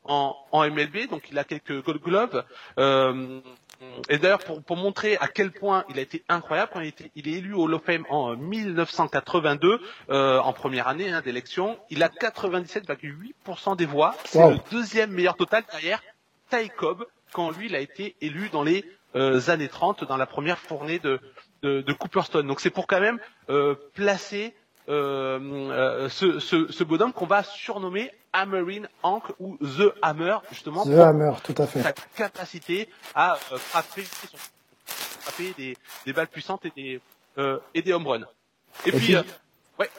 en, 0.04 0.36
en, 0.52 0.70
MLB, 0.70 1.08
donc 1.10 1.28
il 1.30 1.38
a 1.38 1.44
quelques 1.44 1.82
Gold 1.84 2.02
Gloves. 2.02 2.44
Euh, 2.78 3.40
et 4.08 4.18
d'ailleurs, 4.18 4.40
pour, 4.40 4.62
pour, 4.62 4.76
montrer 4.76 5.16
à 5.18 5.28
quel 5.28 5.52
point 5.52 5.84
il 5.88 5.98
a 5.98 6.02
été 6.02 6.22
incroyable, 6.28 6.70
quand 6.72 6.80
il, 6.80 6.88
était, 6.88 7.10
il 7.14 7.28
est 7.28 7.32
élu 7.32 7.54
au 7.54 7.64
Hall 7.64 7.74
of 7.74 7.82
Fame 7.82 8.04
en 8.10 8.36
1982, 8.36 9.80
euh, 10.10 10.38
en 10.38 10.52
première 10.52 10.88
année 10.88 11.10
hein, 11.10 11.22
d'élection, 11.22 11.78
il 11.88 12.02
a 12.02 12.08
97,8% 12.08 13.76
des 13.76 13.86
voix. 13.86 14.14
C'est 14.24 14.38
wow. 14.38 14.50
le 14.50 14.58
deuxième 14.70 15.10
meilleur 15.12 15.36
total 15.36 15.64
derrière 15.70 16.02
Ty 16.50 16.68
Cobb, 16.68 17.04
quand 17.32 17.50
lui, 17.50 17.66
il 17.66 17.74
a 17.74 17.80
été 17.80 18.16
élu 18.20 18.50
dans 18.50 18.62
les 18.62 18.84
euh, 19.16 19.40
années 19.48 19.68
30, 19.68 20.04
dans 20.04 20.16
la 20.16 20.26
première 20.26 20.58
fournée 20.58 20.98
de, 20.98 21.18
de, 21.62 21.80
de 21.80 21.92
Cooperstone. 21.92 22.46
Donc 22.46 22.60
c'est 22.60 22.70
pour 22.70 22.86
quand 22.86 23.00
même 23.00 23.18
euh, 23.48 23.74
placer 23.94 24.54
euh, 24.88 26.08
ce, 26.08 26.40
ce, 26.40 26.70
ce, 26.70 26.84
bonhomme 26.84 27.12
qu'on 27.12 27.26
va 27.26 27.42
surnommer 27.42 28.10
Hammering 28.32 28.86
Hank 29.02 29.24
ou 29.38 29.56
The 29.58 29.92
Hammer, 30.02 30.38
justement. 30.50 30.84
The 30.84 30.98
Hammer, 30.98 31.32
tout 31.44 31.54
à 31.58 31.66
fait. 31.66 31.82
Sa 31.82 31.92
capacité 31.92 32.88
à 33.14 33.34
euh, 33.52 33.58
frapper, 33.58 34.04
frapper 34.86 35.54
des, 35.56 35.76
des, 36.06 36.12
balles 36.12 36.28
puissantes 36.28 36.64
et 36.66 36.72
des, 36.74 37.00
euh, 37.38 37.58
et 37.74 37.82
des 37.82 37.92
home 37.92 38.06
runs. 38.06 38.26
Et, 38.84 38.88
et 38.88 38.92
puis, 38.92 39.14
puis 39.14 39.16
ouais. 39.78 39.90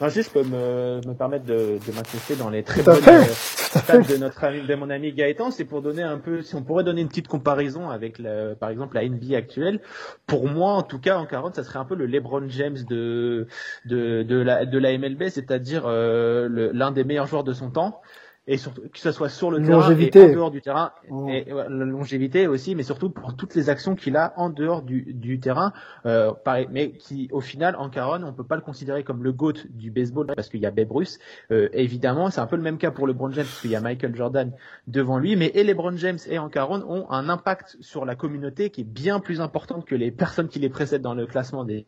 Non, 0.00 0.08
je 0.08 0.30
peux 0.30 0.44
me, 0.44 1.00
me 1.06 1.14
permettre 1.14 1.44
de, 1.44 1.78
de 1.78 2.34
dans 2.38 2.50
les 2.50 2.62
très 2.62 2.82
bonnes 2.82 3.02
stats 3.02 3.98
de 3.98 4.16
notre 4.16 4.44
ami, 4.44 4.60
de 4.62 4.74
mon 4.76 4.90
ami 4.90 5.12
Gaëtan, 5.12 5.50
c'est 5.50 5.64
pour 5.64 5.82
donner 5.82 6.02
un 6.02 6.18
peu, 6.18 6.42
si 6.42 6.54
on 6.54 6.62
pourrait 6.62 6.84
donner 6.84 7.00
une 7.00 7.08
petite 7.08 7.26
comparaison 7.26 7.90
avec, 7.90 8.20
le, 8.20 8.54
par 8.54 8.70
exemple, 8.70 8.94
la 8.94 9.08
NBA 9.08 9.36
actuelle. 9.36 9.80
Pour 10.26 10.46
moi, 10.46 10.74
en 10.74 10.82
tout 10.82 11.00
cas, 11.00 11.18
en 11.18 11.26
40, 11.26 11.56
ça 11.56 11.64
serait 11.64 11.80
un 11.80 11.84
peu 11.84 11.96
le 11.96 12.06
LeBron 12.06 12.48
James 12.48 12.78
de 12.88 13.48
de 13.86 14.22
de 14.22 14.36
la 14.36 14.64
de 14.66 14.78
la 14.78 14.96
MLB, 14.96 15.30
c'est-à-dire 15.30 15.82
euh, 15.86 16.70
l'un 16.72 16.92
des 16.92 17.02
meilleurs 17.02 17.26
joueurs 17.26 17.44
de 17.44 17.52
son 17.52 17.70
temps 17.70 18.00
et 18.48 18.56
surtout 18.56 18.82
que 18.92 18.98
ce 18.98 19.12
soit 19.12 19.28
sur 19.28 19.50
le 19.50 19.58
longévité. 19.58 20.10
terrain 20.10 20.26
et 20.26 20.30
en 20.30 20.34
dehors 20.34 20.50
du 20.50 20.62
terrain 20.62 20.92
oh. 21.10 21.28
et 21.28 21.44
la 21.48 21.68
longévité 21.68 22.46
aussi 22.48 22.74
mais 22.74 22.82
surtout 22.82 23.10
pour 23.10 23.36
toutes 23.36 23.54
les 23.54 23.68
actions 23.68 23.94
qu'il 23.94 24.16
a 24.16 24.32
en 24.36 24.48
dehors 24.48 24.82
du, 24.82 25.12
du 25.14 25.38
terrain 25.38 25.72
euh, 26.06 26.32
pareil, 26.32 26.66
mais 26.70 26.92
qui 26.92 27.28
au 27.30 27.40
final 27.40 27.76
en 27.76 27.90
Caron 27.90 28.24
on 28.24 28.32
peut 28.32 28.44
pas 28.44 28.56
le 28.56 28.62
considérer 28.62 29.04
comme 29.04 29.22
le 29.22 29.32
goat 29.32 29.52
du 29.70 29.90
baseball 29.90 30.26
parce 30.34 30.48
qu'il 30.48 30.60
y 30.60 30.66
a 30.66 30.70
Babe 30.70 30.90
Ruth 30.90 31.18
euh, 31.52 31.68
évidemment 31.72 32.30
c'est 32.30 32.40
un 32.40 32.46
peu 32.46 32.56
le 32.56 32.62
même 32.62 32.78
cas 32.78 32.90
pour 32.90 33.06
LeBron 33.06 33.30
James 33.32 33.44
parce 33.44 33.60
qu'il 33.60 33.70
y 33.70 33.76
a 33.76 33.80
Michael 33.80 34.16
Jordan 34.16 34.52
devant 34.86 35.18
lui 35.18 35.36
mais 35.36 35.52
et 35.54 35.62
LeBron 35.62 35.96
James 35.98 36.18
et 36.26 36.38
en 36.38 36.48
Caron 36.48 36.82
ont 36.88 37.10
un 37.10 37.28
impact 37.28 37.76
sur 37.80 38.06
la 38.06 38.16
communauté 38.16 38.70
qui 38.70 38.80
est 38.80 38.84
bien 38.84 39.20
plus 39.20 39.42
importante 39.42 39.84
que 39.84 39.94
les 39.94 40.10
personnes 40.10 40.48
qui 40.48 40.58
les 40.58 40.70
précèdent 40.70 41.02
dans 41.02 41.14
le 41.14 41.26
classement 41.26 41.64
des 41.64 41.84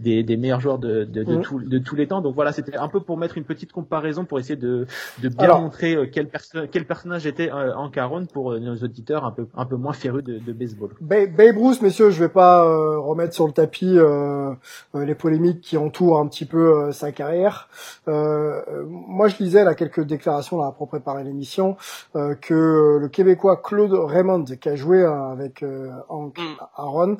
des, 0.00 0.22
des 0.22 0.36
meilleurs 0.36 0.60
joueurs 0.60 0.78
de 0.78 1.04
de, 1.04 1.22
de, 1.22 1.36
mmh. 1.36 1.42
tout, 1.42 1.60
de 1.60 1.78
tous 1.78 1.96
les 1.96 2.06
temps 2.06 2.20
donc 2.20 2.34
voilà 2.34 2.52
c'était 2.52 2.76
un 2.76 2.88
peu 2.88 3.00
pour 3.00 3.16
mettre 3.16 3.38
une 3.38 3.44
petite 3.44 3.72
comparaison 3.72 4.24
pour 4.24 4.38
essayer 4.38 4.56
de 4.56 4.86
de 5.22 5.28
bien 5.28 5.44
Alors, 5.44 5.60
montrer 5.60 6.10
quel, 6.12 6.28
perso 6.28 6.60
quel 6.70 6.86
personnage 6.86 7.26
était 7.26 7.50
euh, 7.50 7.74
en 7.74 7.90
Caron 7.90 8.26
pour 8.26 8.52
euh, 8.52 8.58
nos 8.58 8.76
auditeurs 8.76 9.24
un 9.24 9.30
peu 9.30 9.46
un 9.54 9.66
peu 9.66 9.76
moins 9.76 9.92
férus 9.92 10.24
de, 10.24 10.38
de 10.38 10.52
baseball. 10.52 10.90
Babe 11.00 11.54
Bruce, 11.54 11.82
messieurs, 11.82 12.10
je 12.10 12.20
vais 12.20 12.28
pas 12.28 12.64
euh, 12.64 12.98
remettre 12.98 13.34
sur 13.34 13.46
le 13.46 13.52
tapis 13.52 13.96
euh, 13.96 14.54
les 14.94 15.14
polémiques 15.14 15.60
qui 15.60 15.76
entourent 15.76 16.18
un 16.18 16.26
petit 16.26 16.44
peu 16.44 16.92
sa 16.92 17.12
carrière. 17.12 17.68
moi, 18.06 19.28
je 19.28 19.36
lisais 19.38 19.64
là 19.64 19.74
quelques 19.74 20.02
déclarations 20.04 20.58
là 20.60 20.72
pour 20.76 20.88
préparer 20.88 21.24
l'émission 21.24 21.76
que 22.14 22.98
le 23.00 23.08
Québécois 23.08 23.60
Claude 23.62 23.92
Raymond, 23.92 24.44
qui 24.44 24.68
a 24.68 24.76
joué 24.76 25.04
avec 25.04 25.64
Hank 26.08 26.38
Aaron 26.76 27.16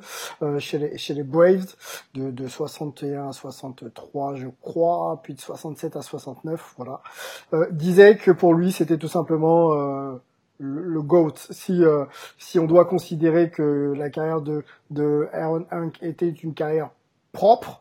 chez 0.58 0.78
les 0.78 0.98
chez 0.98 1.14
les 1.14 1.22
Braves 1.22 1.74
de, 2.14 2.30
de 2.30 2.48
61 2.48 3.28
à 3.28 3.32
63, 3.32 4.36
je 4.36 4.48
crois, 4.60 5.20
puis 5.22 5.34
de 5.34 5.40
67 5.40 5.96
à 5.96 6.02
69, 6.02 6.74
voilà, 6.76 7.00
disait 7.70 8.16
que 8.16 8.30
pour 8.30 8.54
lui 8.54 8.72
c'était 8.72 8.98
tout 8.98 9.08
simplement 9.08 9.74
euh, 9.74 10.16
le, 10.58 10.82
le, 10.82 11.02
GOAT. 11.02 11.34
Si, 11.50 11.84
euh, 11.84 12.04
si 12.38 12.58
on 12.58 12.66
doit 12.66 12.84
considérer 12.84 13.50
que 13.50 13.92
la 13.96 14.10
carrière 14.10 14.40
de, 14.40 14.64
de 14.90 15.28
Aaron 15.32 15.66
Hunk 15.70 15.92
était 16.02 16.28
une 16.28 16.54
carrière 16.54 16.90
propre, 17.32 17.80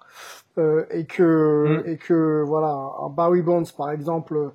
euh, 0.57 0.85
et 0.89 1.05
que, 1.05 1.83
mm. 1.83 1.89
et 1.89 1.97
que 1.97 2.41
voilà, 2.41 2.73
un 3.01 3.09
Barry 3.09 3.41
Bonds 3.41 3.71
par 3.77 3.91
exemple, 3.91 4.51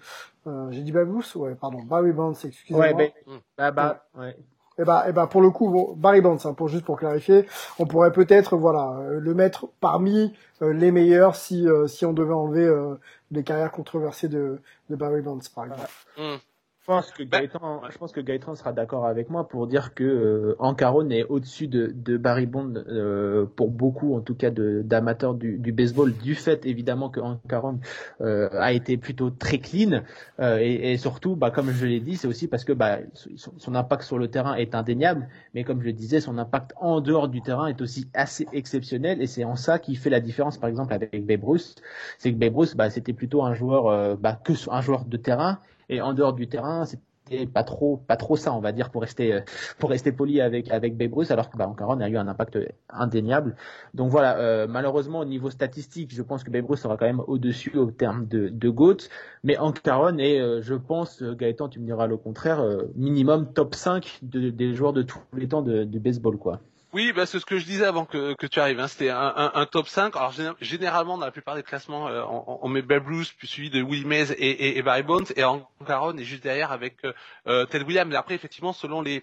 euh, 0.47 0.71
j'ai 0.71 0.83
dit 0.83 0.93
Babous 0.93 1.37
Ouais, 1.37 1.55
pardon, 1.55 1.83
Barry 1.83 2.13
Bonds, 2.13 2.35
excusez-moi. 2.45 2.93
Ouais, 2.93 3.15
bah, 3.57 3.71
bah, 3.71 4.05
ouais. 4.19 4.37
Et 4.83 4.85
bah, 4.85 5.05
et 5.09 5.13
bah 5.13 5.29
pour 5.29 5.41
le 5.41 5.51
coup, 5.51 5.95
Barry 5.97 6.21
Bonds, 6.21 6.39
hein, 6.45 6.55
pour 6.55 6.67
juste 6.67 6.85
pour 6.85 6.99
clarifier, 6.99 7.47
on 7.79 7.87
pourrait 7.87 8.11
peut-être 8.11 8.57
voilà 8.57 9.01
le 9.11 9.33
mettre 9.33 9.69
parmi 9.81 10.35
euh, 10.61 10.73
les 10.73 10.91
meilleurs 10.91 11.37
si 11.37 11.69
euh, 11.69 11.87
si 11.87 12.05
on 12.05 12.13
devait 12.13 12.35
enlever 12.35 12.65
euh, 12.65 12.97
les 13.31 13.45
carrières 13.45 13.71
controversées 13.71 14.29
de, 14.29 14.61
Barry 14.91 15.23
Bonds 15.23 15.41
par 15.55 15.65
exemple. 15.67 15.89
Mm. 16.19 16.37
Je 16.83 16.87
pense 16.89 17.13
que 17.13 17.23
Gaëtan, 17.23 17.83
je 17.93 17.97
pense 17.97 18.11
que 18.11 18.21
Gaëtan 18.21 18.57
sera 18.57 18.73
d'accord 18.73 19.07
avec 19.07 19.31
moi 19.31 19.47
pour 19.47 19.69
dire 19.69 19.95
que 19.95 20.03
euh, 20.03 20.57
Ancaron 20.59 21.09
est 21.11 21.23
au-dessus 21.23 21.69
de, 21.69 21.93
de 21.95 22.17
Barry 22.17 22.47
Bond 22.47 22.75
euh, 22.75 23.47
pour 23.47 23.71
beaucoup, 23.71 24.17
en 24.17 24.21
tout 24.21 24.35
cas, 24.35 24.51
d'amateurs 24.51 25.35
du, 25.35 25.59
du, 25.59 25.71
baseball, 25.71 26.13
du 26.13 26.35
fait 26.35 26.67
évidemment 26.67 27.09
que 27.09 27.21
Ancaron 27.21 27.79
euh, 28.21 28.49
a 28.51 28.73
été 28.73 28.97
plutôt 28.97 29.31
très 29.31 29.59
clean. 29.59 30.03
Euh, 30.41 30.59
et, 30.59 30.91
et, 30.93 30.97
surtout, 30.97 31.37
bah, 31.37 31.53
comme 31.53 31.71
je 31.71 31.87
l'ai 31.87 32.01
dit, 32.01 32.17
c'est 32.17 32.27
aussi 32.27 32.49
parce 32.49 32.65
que 32.65 32.73
bah, 32.73 32.99
son, 33.15 33.53
son, 33.59 33.75
impact 33.77 34.03
sur 34.03 34.19
le 34.19 34.27
terrain 34.27 34.57
est 34.57 34.75
indéniable, 34.75 35.29
mais 35.55 35.63
comme 35.63 35.81
je 35.83 35.87
le 35.87 35.93
disais, 35.93 36.21
son 36.21 36.37
impact 36.37 36.73
en 36.81 37.01
dehors 37.01 37.29
du 37.29 37.43
terrain 37.43 37.69
est 37.69 37.81
aussi 37.81 38.09
assez 38.13 38.49
exceptionnel. 38.53 39.23
Et 39.23 39.29
c'est 39.29 39.45
en 39.45 39.55
ça 39.55 39.79
qui 39.79 39.95
fait 39.95 40.11
la 40.11 40.21
différence, 40.21 40.59
par 40.59 40.69
exemple, 40.69 40.93
avec 40.93 41.25
Babe 41.25 41.45
Ruth, 41.45 41.77
c'est 42.19 42.33
que 42.33 42.39
Babe 42.39 42.57
Ruth, 42.57 42.77
bah, 42.77 42.91
c'était 42.91 43.13
plutôt 43.13 43.45
un 43.45 43.55
joueur, 43.55 43.87
euh, 43.87 44.17
bah, 44.19 44.37
que 44.43 44.53
un 44.69 44.81
joueur 44.81 45.05
de 45.05 45.17
terrain 45.17 45.61
et 45.89 46.01
en 46.01 46.13
dehors 46.15 46.33
du 46.33 46.49
terrain, 46.49 46.85
c'était 46.85 47.47
pas 47.47 47.63
trop, 47.65 47.97
pas 47.97 48.17
trop 48.17 48.37
ça, 48.37 48.53
on 48.53 48.61
va 48.61 48.73
dire, 48.73 48.91
pour 48.91 49.03
rester, 49.03 49.41
pour 49.79 49.91
rester 49.91 50.13
poli 50.13 50.41
avec 50.41 50.71
avec 50.71 50.97
Babe 50.97 51.15
Ruth, 51.15 51.31
alors 51.31 51.51
que 51.51 51.57
bah, 51.57 51.73
Caron 51.77 52.01
a 52.01 52.09
eu 52.09 52.17
un 52.17 52.29
impact 52.29 52.59
indéniable. 52.89 53.57
Donc 53.95 54.11
voilà, 54.11 54.39
euh, 54.39 54.67
malheureusement 54.67 55.21
au 55.21 55.25
niveau 55.25 55.51
statistique, 55.51 56.13
je 56.15 56.23
pense 56.23 56.45
que 56.45 56.51
Babe 56.51 56.69
Ruth 56.69 56.79
sera 56.79 56.97
quand 56.97 57.07
même 57.07 57.23
au-dessus 57.27 57.77
au 57.77 57.91
terme 57.91 58.27
de, 58.27 58.49
de 58.49 58.69
GOAT, 58.69 59.09
mais 59.45 59.57
Caron 59.83 60.19
est, 60.19 60.41
euh, 60.41 60.61
je 60.63 60.75
pense, 60.75 61.23
Gaëtan, 61.23 61.69
tu 61.69 61.81
me 61.81 61.87
diras 61.87 62.07
le 62.07 62.17
contraire, 62.17 62.61
euh, 62.61 62.91
minimum 62.97 63.53
top 63.53 63.75
5 63.75 64.21
de, 64.23 64.51
des 64.51 64.75
joueurs 64.75 64.93
de 64.93 65.03
tous 65.03 65.21
les 65.35 65.49
temps 65.49 65.63
de, 65.63 65.85
de 65.85 65.99
baseball, 65.99 66.39
quoi. 66.39 66.61
Oui, 66.95 67.11
bah, 67.13 67.25
c'est 67.25 67.41
ce 67.41 67.47
que 67.47 67.57
je 67.57 67.65
disais 67.65 67.87
avant 67.87 68.05
que, 68.05 68.35
que 68.35 68.47
tu 68.47 68.61
arrives. 68.61 68.79
Hein. 68.79 68.87
C'était 68.87 69.09
un, 69.09 69.33
un, 69.35 69.53
un, 69.55 69.65
top 69.65 69.89
5. 69.89 70.15
Alors 70.15 70.35
généralement, 70.61 71.17
dans 71.17 71.25
la 71.25 71.33
plupart 71.33 71.55
des 71.55 71.63
classements, 71.63 72.09
euh, 72.09 72.23
on, 72.29 72.59
on, 72.61 72.69
met 72.69 72.83
Babe 72.83 73.07
Ruth, 73.07 73.33
puis 73.39 73.49
suivi 73.49 73.71
de 73.71 73.83
Willie 73.83 74.05
Mays 74.05 74.31
et, 74.33 74.51
et, 74.51 74.77
et 74.77 74.83
Barry 74.83 75.03
et 75.35 75.43
Caron 75.87 76.19
est 76.19 76.25
juste 76.25 76.43
derrière 76.43 76.71
avec 76.71 77.03
euh, 77.07 77.15
euh, 77.47 77.65
Ted 77.65 77.87
Williams. 77.87 78.11
Mais 78.11 78.17
après, 78.17 78.35
effectivement, 78.35 78.75
selon 78.75 79.01
les, 79.01 79.23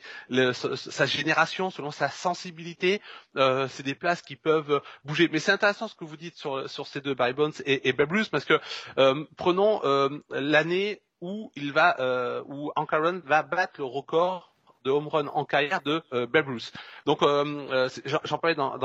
sa 0.52 1.06
génération, 1.06 1.70
selon 1.70 1.92
sa 1.92 2.10
sensibilité, 2.10 3.02
euh, 3.38 3.68
c'est 3.68 3.84
des 3.84 3.94
places 3.94 4.24
qui 4.24 4.36
peuvent 4.36 4.82
bouger. 5.06 5.30
Mais 5.32 5.38
c'est 5.38 5.52
intéressant 5.52 5.88
ce 5.88 5.96
que 5.96 6.06
vous 6.06 6.18
dites 6.18 6.38
sur, 6.38 6.68
sur 6.68 6.88
ces 6.88 7.02
deux 7.02 7.14
Barry 7.14 7.36
et, 7.66 7.88
et 7.88 7.94
Babe 7.94 8.12
Ruth, 8.12 8.32
parce 8.32 8.46
que 8.46 8.60
prenons 9.38 9.80
l'année 10.32 11.04
où 11.22 11.52
il 11.56 11.72
va, 11.72 12.42
où 12.48 12.72
Ankaron 12.76 13.22
va 13.26 13.44
battre 13.44 13.74
le 13.78 13.86
record 13.86 14.49
de 14.84 14.92
home 14.92 15.08
run 15.08 15.28
en 15.28 15.46
carrière 15.46 15.82
de 15.82 16.02
euh, 16.14 16.26
Babe 16.26 16.48
Ruth. 16.48 16.72
Donc 17.06 17.22
euh, 17.22 17.44
euh 17.72 17.90
j'en 18.06 18.38
parlais 18.38 18.56
dans, 18.56 18.78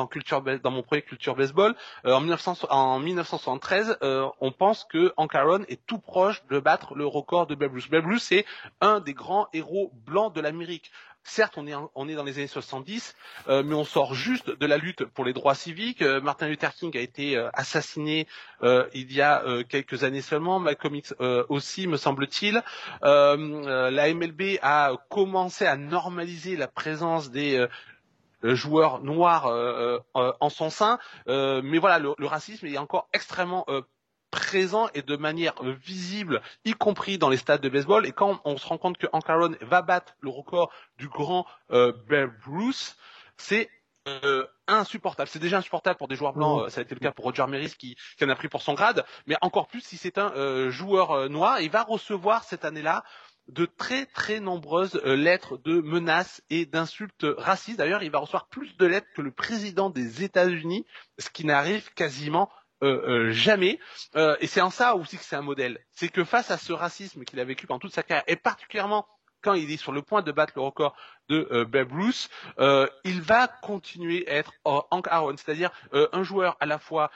mon 0.70 0.82
projet 0.82 1.02
Culture 1.02 1.34
Baseball. 1.34 1.74
En, 2.04 2.20
1900, 2.20 2.68
en 2.70 2.98
1973, 2.98 3.98
on 4.40 4.52
pense 4.52 4.84
que 4.84 5.12
Hank 5.16 5.34
Aaron 5.34 5.64
est 5.68 5.84
tout 5.86 5.98
proche 5.98 6.44
de 6.50 6.58
battre 6.58 6.94
le 6.94 7.06
record 7.06 7.46
de 7.46 7.54
Babe 7.54 7.74
Ruth. 7.74 7.90
Babe 7.90 8.06
Ruth 8.06 8.20
c'est 8.20 8.44
un 8.80 9.00
des 9.00 9.14
grands 9.14 9.48
héros 9.52 9.90
blancs 10.06 10.34
de 10.34 10.40
l'Amérique. 10.40 10.90
Certes, 11.26 11.56
on 11.56 11.66
est, 11.66 12.14
dans 12.14 12.22
les 12.22 12.38
années 12.38 12.46
70, 12.46 13.16
euh, 13.48 13.62
mais 13.62 13.74
on 13.74 13.84
sort 13.84 14.14
juste 14.14 14.50
de 14.50 14.66
la 14.66 14.76
lutte 14.76 15.06
pour 15.06 15.24
les 15.24 15.32
droits 15.32 15.54
civiques. 15.54 16.02
Euh, 16.02 16.20
Martin 16.20 16.48
Luther 16.48 16.74
King 16.74 16.94
a 16.98 17.00
été 17.00 17.36
euh, 17.36 17.48
assassiné 17.54 18.26
il 18.94 19.12
y 19.12 19.20
a 19.20 19.42
quelques 19.68 20.04
années 20.04 20.22
seulement, 20.22 20.58
Malcolm 20.58 20.94
X 20.94 21.14
aussi, 21.48 21.86
me 21.86 21.98
semble-t-il. 21.98 22.62
la 23.02 24.14
MLB 24.14 24.58
a 24.62 24.92
commencé 25.10 25.66
à 25.66 25.76
normaliser 25.76 26.56
la 26.56 26.66
présence 26.66 27.30
des 27.30 27.66
joueurs 28.42 29.02
noirs 29.02 29.46
en 30.14 30.48
son 30.48 30.70
sein, 30.70 30.98
mais 31.26 31.78
voilà, 31.78 31.98
le, 31.98 32.26
racisme 32.26 32.66
est 32.66 32.78
encore 32.78 33.08
extrêmement 33.12 33.66
présent 34.34 34.88
et 34.94 35.02
de 35.02 35.16
manière 35.16 35.54
visible, 35.62 36.42
y 36.64 36.72
compris 36.72 37.18
dans 37.18 37.28
les 37.28 37.36
stades 37.36 37.60
de 37.60 37.68
baseball. 37.68 38.04
Et 38.04 38.12
quand 38.12 38.40
on 38.44 38.56
se 38.56 38.66
rend 38.66 38.78
compte 38.78 38.98
que 38.98 39.06
Hank 39.12 39.30
Aaron 39.30 39.54
va 39.60 39.80
battre 39.80 40.14
le 40.20 40.30
record 40.30 40.72
du 40.98 41.08
grand 41.08 41.46
euh, 41.70 41.92
Babe 42.08 42.32
Ruth, 42.44 42.96
c'est 43.36 43.70
euh, 44.08 44.44
insupportable. 44.66 45.28
C'est 45.28 45.38
déjà 45.38 45.58
insupportable 45.58 45.96
pour 45.96 46.08
des 46.08 46.16
joueurs 46.16 46.32
blancs. 46.32 46.64
Euh, 46.64 46.68
ça 46.68 46.80
a 46.80 46.82
été 46.82 46.94
le 46.94 47.00
cas 47.00 47.12
pour 47.12 47.24
Roger 47.24 47.46
Maris 47.46 47.74
qui, 47.78 47.96
qui 48.18 48.24
en 48.24 48.28
a 48.28 48.34
pris 48.34 48.48
pour 48.48 48.62
son 48.62 48.74
grade, 48.74 49.04
mais 49.26 49.36
encore 49.40 49.68
plus 49.68 49.80
si 49.80 49.96
c'est 49.96 50.18
un 50.18 50.32
euh, 50.32 50.70
joueur 50.70 51.12
euh, 51.12 51.28
noir. 51.28 51.60
Il 51.60 51.70
va 51.70 51.82
recevoir 51.82 52.44
cette 52.44 52.64
année-là 52.64 53.04
de 53.48 53.66
très 53.66 54.06
très 54.06 54.40
nombreuses 54.40 54.94
lettres 55.04 55.58
de 55.58 55.80
menaces 55.80 56.42
et 56.48 56.64
d'insultes 56.64 57.26
racistes. 57.36 57.78
D'ailleurs, 57.78 58.02
il 58.02 58.10
va 58.10 58.18
recevoir 58.18 58.48
plus 58.48 58.74
de 58.78 58.86
lettres 58.86 59.06
que 59.14 59.20
le 59.20 59.30
président 59.30 59.90
des 59.90 60.24
États-Unis, 60.24 60.86
ce 61.18 61.28
qui 61.28 61.44
n'arrive 61.44 61.92
quasiment 61.92 62.50
euh, 62.84 63.02
euh, 63.08 63.32
jamais. 63.32 63.78
Euh, 64.14 64.36
et 64.40 64.46
c'est 64.46 64.60
en 64.60 64.70
ça 64.70 64.94
aussi 64.94 65.16
que 65.16 65.24
c'est 65.24 65.36
un 65.36 65.42
modèle. 65.42 65.78
C'est 65.92 66.08
que 66.08 66.22
face 66.22 66.50
à 66.50 66.58
ce 66.58 66.72
racisme 66.72 67.24
qu'il 67.24 67.40
a 67.40 67.44
vécu 67.44 67.66
pendant 67.66 67.78
toute 67.78 67.94
sa 67.94 68.02
carrière, 68.02 68.24
et 68.26 68.36
particulièrement 68.36 69.06
quand 69.40 69.54
il 69.54 69.70
est 69.70 69.76
sur 69.76 69.92
le 69.92 70.00
point 70.00 70.22
de 70.22 70.32
battre 70.32 70.54
le 70.56 70.62
record 70.62 70.96
de 71.28 71.48
euh, 71.50 71.64
Babe 71.66 71.92
Ruth, 71.92 72.30
euh, 72.58 72.86
il 73.04 73.20
va 73.20 73.46
continuer 73.46 74.26
à 74.28 74.36
être 74.36 74.52
Hank 74.64 75.06
Aaron, 75.08 75.36
c'est-à-dire 75.36 75.70
un 75.92 76.22
joueur 76.22 76.56
à 76.60 76.66
la 76.66 76.78
fois 76.78 77.10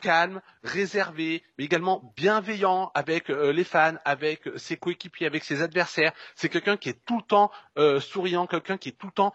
calme, 0.00 0.40
réservé, 0.64 1.44
mais 1.58 1.64
également 1.64 2.12
bienveillant 2.16 2.90
avec 2.94 3.28
les 3.28 3.64
fans, 3.64 3.94
avec 4.04 4.48
ses 4.56 4.76
coéquipiers, 4.76 5.26
avec 5.28 5.44
ses 5.44 5.62
adversaires. 5.62 6.12
C'est 6.34 6.48
quelqu'un 6.48 6.76
qui 6.76 6.88
est 6.88 7.04
tout 7.04 7.18
le 7.18 7.22
temps 7.22 7.52
souriant, 8.00 8.48
quelqu'un 8.48 8.76
qui 8.76 8.88
est 8.88 8.98
tout 8.98 9.06
le 9.06 9.12
temps 9.12 9.32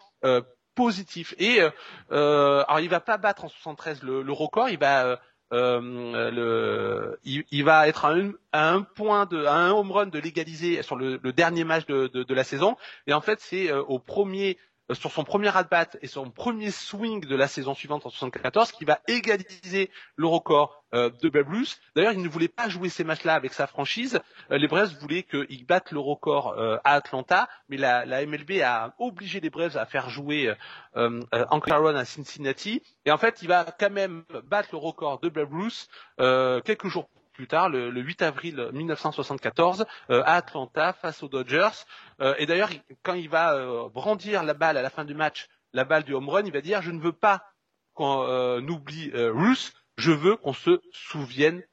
positif. 0.76 1.34
Et 1.38 1.62
alors 2.10 2.80
il 2.82 2.90
va 2.90 3.00
pas 3.00 3.18
battre 3.18 3.46
en 3.46 3.50
73 3.50 4.04
le, 4.04 4.22
le 4.22 4.34
record, 4.34 4.68
il 4.70 4.80
va 4.80 5.22
euh, 5.54 6.32
le, 6.32 7.20
il, 7.24 7.64
va 7.64 7.88
être 7.88 8.06
à 8.06 8.14
un, 8.14 8.32
à 8.52 8.72
un, 8.72 8.82
point 8.82 9.26
de, 9.26 9.46
à 9.46 9.54
un 9.54 9.72
home 9.72 9.92
run 9.92 10.08
de 10.08 10.20
légaliser 10.20 10.82
sur 10.82 10.96
le, 10.96 11.20
le 11.22 11.34
dernier 11.34 11.64
match 11.64 11.86
de, 11.86 12.08
de, 12.08 12.24
de, 12.24 12.34
la 12.34 12.44
saison. 12.44 12.78
Et 13.08 13.14
en 13.14 13.22
fait, 13.22 13.40
c'est 13.40 13.72
euh, 13.72 13.82
au 13.84 14.00
premier 14.00 14.58
sur 14.94 15.12
son 15.12 15.24
premier 15.24 15.56
at-bat 15.56 15.98
et 16.02 16.08
son 16.08 16.30
premier 16.30 16.70
swing 16.70 17.26
de 17.26 17.36
la 17.36 17.48
saison 17.48 17.74
suivante 17.74 18.06
en 18.06 18.10
74 18.10 18.72
qui 18.72 18.86
va 18.86 19.00
égaliser 19.08 19.90
le 20.16 20.28
record 20.28 20.84
euh, 20.94 21.10
de 21.22 21.30
Babe 21.30 21.50
Ruth. 21.50 21.80
D'ailleurs, 21.96 22.14
il 22.14 22.22
ne 22.22 22.30
voulait 22.30 22.48
pas 22.48 22.70
jouer 22.70 22.90
ces 22.90 23.04
matchs-là 23.04 23.34
avec 23.34 23.54
sa 23.54 23.66
franchise. 23.68 24.20
Euh, 24.52 24.58
les 24.58 24.68
Braves 24.68 24.96
voulaient 25.00 25.24
qu'il 25.24 25.66
batte 25.66 25.92
le 25.92 26.00
record 26.00 26.54
euh, 26.58 26.78
à 26.84 26.94
Atlanta, 26.94 27.50
mais 27.68 27.78
la, 27.78 28.06
la, 28.06 28.26
MLB 28.26 28.62
a 28.64 28.94
obligé 29.00 29.40
les 29.40 29.50
Braves 29.50 29.78
à 29.78 29.86
faire 29.86 30.10
jouer 30.10 30.54
euh, 30.96 31.22
Hank 31.32 31.68
Aaron 31.70 31.96
à 31.96 32.06
Cincinnati. 32.06 32.84
Et 33.06 33.12
en 33.12 33.18
fait, 33.18 33.42
il 33.42 33.48
va 33.48 33.66
quand 33.80 33.90
même 33.90 34.24
battre 34.46 34.70
le 34.74 34.78
record 34.78 35.20
de 35.20 35.30
Babe 35.30 35.52
Ruth 35.52 35.88
quelques 36.64 36.88
jours 36.88 37.10
plus 37.36 37.48
tard, 37.48 37.70
le, 37.70 37.90
8 37.92 38.22
avril 38.22 38.70
1974, 38.74 39.86
euh, 40.10 40.24
à 40.26 40.36
Atlanta, 40.36 40.94
face 40.94 41.22
aux 41.22 41.28
Dodgers. 41.28 41.86
Euh, 42.22 42.34
et 42.38 42.46
d'ailleurs, 42.46 42.70
quand 43.04 43.14
il 43.14 43.30
va 43.30 43.54
euh, 43.54 43.90
brandir 43.90 44.44
la 44.44 44.54
balle 44.54 44.78
à 44.78 44.82
la 44.82 44.90
fin 44.90 45.06
du 45.06 45.14
match, 45.14 45.48
la 45.74 45.84
balle 45.84 46.04
du 46.04 46.14
home 46.14 46.30
run, 46.30 46.44
il 46.46 46.54
va 46.54 46.62
dire 46.62 46.82
je 46.82 46.92
ne 46.92 47.00
veux 47.00 47.12
pas 47.12 47.44
qu'on 47.94 48.66
oublie 48.68 49.12
Ruth, 49.14 49.74
je 49.98 50.12
veux 50.12 50.36
qu'on 50.36 50.54
se 50.54 50.82
souvienne 50.92 51.64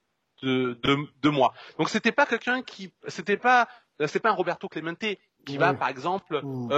de, 0.43 0.79
de, 0.83 0.97
de 1.21 1.29
moi. 1.31 1.53
Donc 1.79 1.89
c'était 1.89 2.13
pas 2.13 2.27
quelqu'un 2.27 2.63
qui, 2.63 2.93
c'était 3.09 3.37
pas, 3.37 3.69
c'est 4.07 4.21
pas 4.21 4.31
un 4.31 4.35
Roberto 4.35 4.69
Clemente 4.69 5.05
qui 5.45 5.59
va 5.59 5.75
par 5.75 5.89
exemple 5.89 6.41
mmh. 6.43 6.69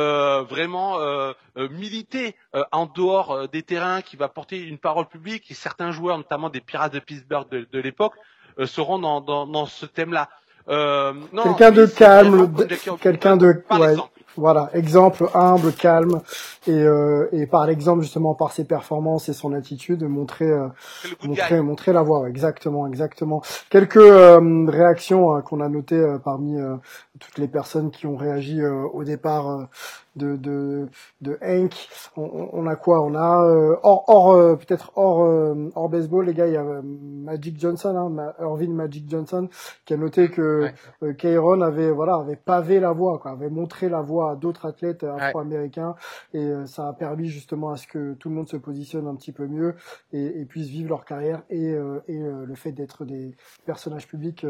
vraiment 0.49 0.99
militer 1.57 2.37
en 2.73 2.87
dehors 2.87 3.49
des 3.49 3.63
terrains, 3.63 4.01
qui 4.01 4.17
va 4.17 4.29
porter 4.29 4.63
une 4.63 4.79
parole 4.79 5.09
publique. 5.09 5.51
Et 5.51 5.55
certains 5.55 5.91
joueurs, 5.91 6.17
notamment 6.17 6.49
des 6.49 6.63
Pirates 6.63 6.95
de 6.95 7.01
Pittsburgh 7.01 7.49
de 7.49 7.79
l'époque, 7.79 8.15
euh, 8.59 8.67
seront 8.67 8.99
dans, 8.99 9.21
dans, 9.21 9.47
dans 9.47 9.67
ce 9.67 9.87
thème-là. 9.87 10.29
Euh, 10.69 11.13
quelqu'un 11.43 11.73
de 11.73 11.85
calme, 11.85 12.51
quelqu'un 12.99 13.37
de, 13.37 13.63
ouais, 13.71 13.97
voilà, 14.37 14.71
exemple 14.73 15.29
humble, 15.35 15.73
calme, 15.73 16.23
et, 16.67 16.73
euh, 16.73 17.29
et 17.33 17.47
par 17.47 17.67
l'exemple 17.67 18.03
justement 18.03 18.35
par 18.35 18.53
ses 18.53 18.65
performances 18.65 19.29
et 19.29 19.35
son 19.35 19.53
attitude, 19.53 20.03
montrer, 20.05 20.51
euh, 20.51 20.69
montrer, 21.23 21.61
montrer 21.61 21.93
la 21.93 22.03
voie. 22.03 22.29
exactement, 22.29 22.87
exactement. 22.87 23.43
Quelques 23.69 23.97
euh, 23.99 24.65
réactions 24.67 25.41
qu'on 25.43 25.61
a 25.61 25.69
notées 25.69 26.17
parmi 26.25 26.57
toutes 27.21 27.39
les 27.39 27.49
personnes 27.49 27.91
qui 27.91 28.07
ont 28.07 28.17
réagi 28.17 28.65
au 28.65 29.05
départ 29.05 29.69
de 30.17 30.37
de 30.37 30.89
de 31.21 31.39
Hank. 31.43 31.89
On, 32.17 32.49
on 32.53 32.67
a 32.67 32.77
quoi? 32.77 33.03
On 33.03 33.15
a 33.15 33.45
euh, 33.45 33.77
hors, 33.83 34.05
hors 34.09 34.33
euh, 34.33 34.57
peut-être 34.57 34.93
hors 34.97 35.25
euh, 35.25 35.71
hors 35.75 35.89
baseball 35.89 36.27
les 36.27 36.35
gars. 36.35 36.47
Il 36.47 36.53
y 36.53 36.57
a 36.57 36.65
Magic 36.83 37.59
Johnson, 37.59 37.97
hein, 37.97 38.33
Irvin 38.41 38.73
Magic 38.73 39.09
Johnson, 39.09 39.49
qui 39.85 39.95
a 39.95 39.97
noté 39.97 40.31
que 40.31 40.71
ouais. 41.01 41.63
avait 41.63 41.91
voilà 41.91 42.15
avait 42.17 42.37
pavé 42.37 42.81
la 42.81 42.93
voie, 42.93 43.19
quoi, 43.19 43.33
avait 43.33 43.51
montré 43.51 43.89
la 43.89 44.01
voie 44.01 44.33
à 44.33 44.37
d'autres 44.37 44.67
athlètes 44.67 45.05
afro-américains 45.05 45.95
et 46.33 46.53
ça 46.67 46.89
a 46.89 46.93
permis 46.93 47.29
justement 47.29 47.71
à 47.71 47.77
ce 47.77 47.87
que 47.87 48.15
tout 48.15 48.29
le 48.29 48.35
monde 48.35 48.49
se 48.49 48.57
positionne 48.57 49.07
un 49.07 49.15
petit 49.15 49.33
peu 49.33 49.47
mieux 49.47 49.75
et, 50.13 50.41
et 50.41 50.45
puisse 50.45 50.69
vivre 50.69 50.91
leur 50.91 51.05
carrière 51.05 51.43
et 51.51 51.75
et 52.09 52.19
le 52.19 52.55
fait 52.55 52.73
d'être 52.73 53.05
des 53.05 53.35
personnages 53.65 54.07
publics 54.07 54.47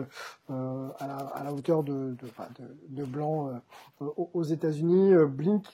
à 0.48 1.06
la, 1.06 1.16
à, 1.16 1.44
la, 1.44 1.52
hauteur 1.52 1.82
de 1.82 1.94
de, 1.94 2.28
de, 2.60 3.02
de 3.02 3.04
blanc 3.04 3.50
aux 4.00 4.42
États-Unis. 4.42 5.12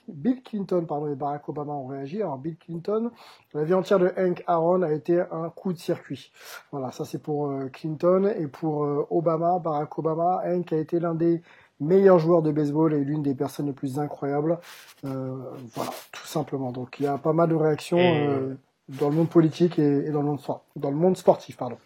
Bill 0.08 0.42
Clinton 0.42 0.84
pardon, 0.86 1.06
et 1.06 1.14
Barack 1.14 1.48
Obama 1.48 1.72
ont 1.72 1.86
réagi. 1.86 2.22
Alors 2.22 2.38
Bill 2.38 2.56
Clinton, 2.56 3.10
la 3.54 3.64
vie 3.64 3.74
entière 3.74 3.98
de 3.98 4.12
Hank 4.16 4.42
Aaron 4.46 4.82
a 4.82 4.92
été 4.92 5.20
un 5.30 5.48
coup 5.50 5.72
de 5.72 5.78
circuit. 5.78 6.32
Voilà, 6.72 6.90
ça 6.92 7.04
c'est 7.04 7.22
pour 7.22 7.50
euh, 7.50 7.68
Clinton 7.68 8.32
et 8.36 8.46
pour 8.46 8.84
euh, 8.84 9.06
Obama, 9.10 9.58
Barack 9.58 9.98
Obama, 9.98 10.42
Hank 10.44 10.72
a 10.72 10.76
été 10.76 11.00
l'un 11.00 11.14
des 11.14 11.42
meilleurs 11.80 12.18
joueurs 12.18 12.42
de 12.42 12.52
baseball 12.52 12.92
et 12.94 13.04
l'une 13.04 13.22
des 13.22 13.34
personnes 13.34 13.66
les 13.66 13.72
plus 13.72 13.98
incroyables. 13.98 14.58
Euh, 15.04 15.36
voilà, 15.74 15.90
tout 16.12 16.26
simplement. 16.26 16.72
Donc 16.72 17.00
il 17.00 17.04
y 17.04 17.06
a 17.06 17.18
pas 17.18 17.32
mal 17.32 17.48
de 17.48 17.54
réactions 17.54 17.98
dans 18.88 19.08
le 19.08 19.14
monde 19.14 19.28
politique 19.28 19.78
et, 19.78 20.10
dans, 20.10 20.20
le 20.20 20.28
monde, 20.28 20.40
dans 20.76 20.90
le 20.90 20.96
monde 20.96 21.16
sportif. 21.16 21.56
Pardon. 21.56 21.76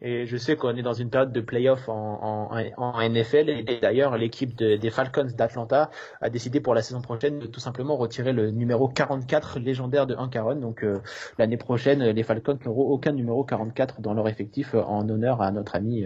Et 0.00 0.26
je 0.26 0.36
sais 0.36 0.56
qu'on 0.56 0.74
est 0.74 0.82
dans 0.82 0.94
une 0.94 1.10
période 1.10 1.32
de 1.32 1.40
playoff 1.40 1.88
en, 1.88 2.48
en, 2.50 2.72
en 2.76 3.08
NFL. 3.08 3.50
Et 3.50 3.78
d'ailleurs, 3.80 4.16
l'équipe 4.16 4.56
des 4.56 4.90
Falcons 4.90 5.28
d'Atlanta 5.36 5.90
a 6.20 6.30
décidé 6.30 6.60
pour 6.60 6.74
la 6.74 6.82
saison 6.82 7.02
prochaine 7.02 7.38
de 7.38 7.46
tout 7.46 7.60
simplement 7.60 7.96
retirer 7.96 8.32
le 8.32 8.50
numéro 8.50 8.88
44 8.88 9.58
légendaire 9.58 10.06
de 10.06 10.14
Hank 10.14 10.34
Aaron. 10.34 10.56
Donc 10.56 10.82
euh, 10.82 11.00
l'année 11.38 11.58
prochaine, 11.58 12.02
les 12.02 12.22
Falcons 12.22 12.58
n'auront 12.64 12.88
aucun 12.90 13.12
numéro 13.12 13.44
44 13.44 14.00
dans 14.00 14.14
leur 14.14 14.28
effectif 14.28 14.74
euh, 14.74 14.82
en 14.82 15.08
honneur 15.08 15.42
à 15.42 15.50
notre 15.52 15.76
ami 15.76 16.04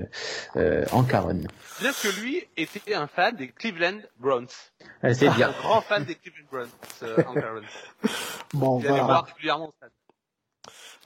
euh, 0.56 0.84
Hank 0.92 1.14
Aaron. 1.14 1.40
Bien 1.80 1.92
que 1.92 2.20
lui 2.20 2.44
était 2.56 2.94
un 2.94 3.06
fan 3.06 3.36
des 3.36 3.48
Cleveland 3.48 3.98
Browns. 4.18 4.48
C'est 5.12 5.30
bien. 5.30 5.50
Un 5.50 5.52
grand 5.62 5.80
fan 5.80 6.04
des 6.04 6.16
Cleveland 6.16 6.46
Browns, 6.50 6.68
euh, 7.04 7.16
Hank 7.28 7.36
Aaron. 7.38 7.62
bon, 8.54 8.80
Il 8.80 8.88
voilà. 8.88 9.20
régulièrement 9.20 9.72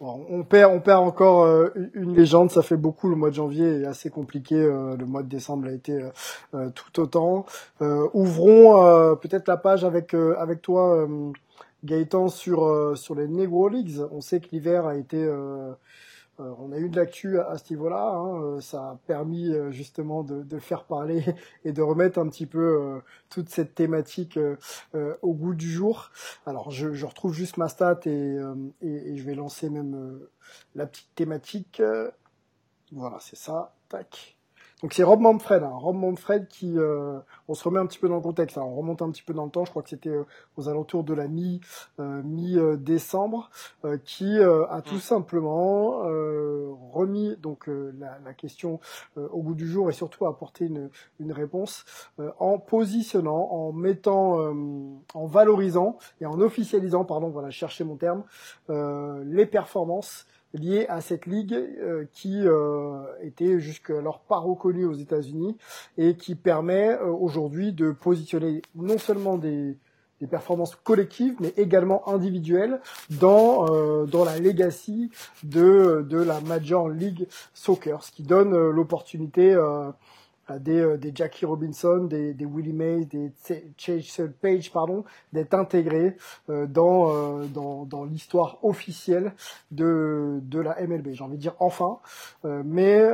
on 0.01 0.45
perd, 0.45 0.73
on 0.73 0.81
perd 0.81 1.03
encore 1.03 1.45
euh, 1.45 1.69
une 1.95 2.15
légende. 2.15 2.51
Ça 2.51 2.63
fait 2.63 2.77
beaucoup. 2.77 3.09
Le 3.09 3.17
mois 3.17 3.31
de 3.31 3.35
janvier 3.35 3.83
est 3.83 3.87
assez 3.87 4.11
compliqué. 4.11 4.57
Euh, 4.57 4.97
le 4.97 5.07
mois 5.07 5.23
de 5.23 5.29
décembre 5.29 5.69
a 5.69 5.73
été 5.73 6.01
euh, 6.55 6.71
tout 6.71 7.01
autant. 7.01 7.47
ouvrons 8.15 9.17
peut-être 9.17 9.49
la 9.49 9.57
page 9.57 9.85
avec 9.85 10.15
avec 10.15 10.63
toi, 10.63 11.07
Gaëtan 11.85 12.29
sur 12.29 12.97
sur 12.97 13.15
les 13.15 13.29
Negro 13.29 13.69
Leagues. 13.69 14.01
On 14.13 14.21
sait 14.21 14.41
que 14.41 14.49
l'hiver 14.53 14.87
a 14.87 14.97
été 14.97 15.29
euh, 16.41 16.55
on 16.59 16.73
a 16.73 16.79
eu 16.79 16.89
de 16.89 16.97
l'actu 16.97 17.39
à, 17.39 17.59
ce 17.59 17.73
niveau-là. 17.73 18.11
Hein, 18.11 18.43
euh, 18.43 18.61
ça 18.61 18.91
a 18.91 18.97
permis 19.07 19.53
euh, 19.53 19.71
justement 19.71 20.23
de, 20.23 20.59
faire 20.59 20.85
parler 20.85 21.25
et 21.65 21.73
de 21.73 21.83
remettre 21.83 22.19
un 22.19 22.29
petit 22.29 22.47
peu 22.47 23.01
toute 23.29 23.49
cette 23.49 23.75
thématique 23.75 24.39
au 24.95 25.35
goût 25.35 25.55
du 25.55 25.71
jour. 25.71 26.11
Alors, 26.47 26.71
je, 26.71 27.05
retrouve 27.05 27.33
juste 27.33 27.57
ma 27.57 27.69
stat 27.69 28.01
et, 28.07 28.37
et 28.83 29.17
je 29.17 29.23
vais 29.25 29.35
lancer 29.35 29.71
même 29.71 30.21
la 30.75 30.87
petite 30.87 31.15
thématique. 31.15 31.83
Voilà, 32.93 33.19
c'est 33.21 33.37
ça. 33.37 33.75
Tac. 33.89 34.40
Donc 34.83 34.95
c'est 34.95 35.03
Rob 35.03 35.21
Manfred, 35.21 35.63
hein. 35.63 35.73
Rob 35.75 35.97
Manfred 35.97 36.49
qui, 36.49 36.79
euh, 36.79 37.19
on 37.49 37.55
se 37.55 37.65
remet 37.65 37.81
un 37.81 37.87
petit 37.87 37.99
peu 37.99 38.09
dans 38.09 38.17
le 38.17 38.23
contexte, 38.23 38.57
hein. 38.57 38.63
on 38.63 38.77
remonte 38.77 39.03
un 39.03 39.11
petit 39.11 39.23
peu 39.23 39.35
dans 39.35 39.45
le 39.45 39.51
temps, 39.51 39.67
je 39.67 39.71
crois 39.71 39.83
que 39.83 39.91
c'était 39.91 40.09
euh, 40.09 40.25
aux 40.57 40.71
alentours 40.71 41.05
de 41.05 41.13
la 41.13 41.29
mi 41.29 41.61
euh, 41.99 42.23
mi 42.23 42.57
décembre, 42.79 43.51
qui 44.05 44.39
a 44.41 44.83
tout 44.83 44.99
simplement 44.99 46.01
remis 46.93 47.37
donc 47.37 47.67
la, 47.67 48.19
la, 48.25 48.35
question 48.35 48.81
au 49.17 49.43
bout 49.43 49.55
du 49.55 49.67
jour 49.67 49.91
et 49.91 49.93
surtout 49.93 50.27
apporté 50.27 50.67
une, 50.67 50.91
une 51.19 51.33
réponse 51.33 51.85
en 52.39 52.59
positionnant, 52.59 53.49
en 53.51 53.73
mettant, 53.73 54.39
en 55.15 55.27
valorisant 55.27 55.99
et 56.21 56.27
en 56.27 56.41
officialisant, 56.41 57.05
pardon, 57.05 57.29
voilà, 57.29 57.51
chercher 57.51 57.85
mon 57.85 57.97
terme, 57.97 58.25
les 58.69 59.47
performances 59.47 60.27
lié 60.55 60.87
à 60.89 61.01
cette 61.01 61.27
ligue 61.27 61.55
euh, 61.55 62.05
qui 62.13 62.41
euh, 62.45 63.03
était 63.23 63.61
jusqu'alors 63.61 64.21
pas 64.21 64.39
reconnue 64.39 64.85
aux 64.85 64.95
États-Unis 64.95 65.57
et 65.97 66.15
qui 66.15 66.35
permet 66.35 66.91
euh, 66.91 67.07
aujourd'hui 67.07 67.73
de 67.73 67.93
positionner 67.93 68.63
non 68.75 68.99
seulement 68.99 69.37
des, 69.37 69.77
des, 70.21 70.27
performances 70.27 70.75
collectives 70.75 71.37
mais 71.41 71.55
également 71.57 72.09
individuelles 72.09 72.81
dans 73.11 73.67
dans 74.07 74.25
la 74.25 74.39
legacy 74.39 75.11
de 75.45 76.05
de 76.09 76.19
la 76.19 76.41
Major 76.41 76.89
League 76.89 77.27
Soccer, 77.55 78.03
ce 78.03 78.11
qui 78.11 78.23
donne 78.23 78.51
l'opportunité 78.71 79.57
des, 80.59 80.81
euh, 80.81 80.97
des 80.97 81.13
Jackie 81.15 81.45
Robinson, 81.45 82.05
des, 82.05 82.35
Willie 82.41 82.73
Mays, 82.73 83.05
des 83.05 83.33
Chase 83.77 84.31
Page, 84.41 84.73
pardon, 84.73 85.05
d'être 85.33 85.55
intégrés 85.55 86.17
euh, 86.49 86.67
dans, 86.67 87.11
euh, 87.11 87.45
dans, 87.47 88.05
l'histoire 88.05 88.59
officielle 88.63 89.33
de, 89.71 90.41
de 90.43 90.61
la 90.61 90.77
MLB. 90.87 91.11
J'ai 91.13 91.25
envie 91.25 91.37
de 91.37 91.43
dire 91.43 91.55
enfin, 91.59 91.99
mais 92.45 93.09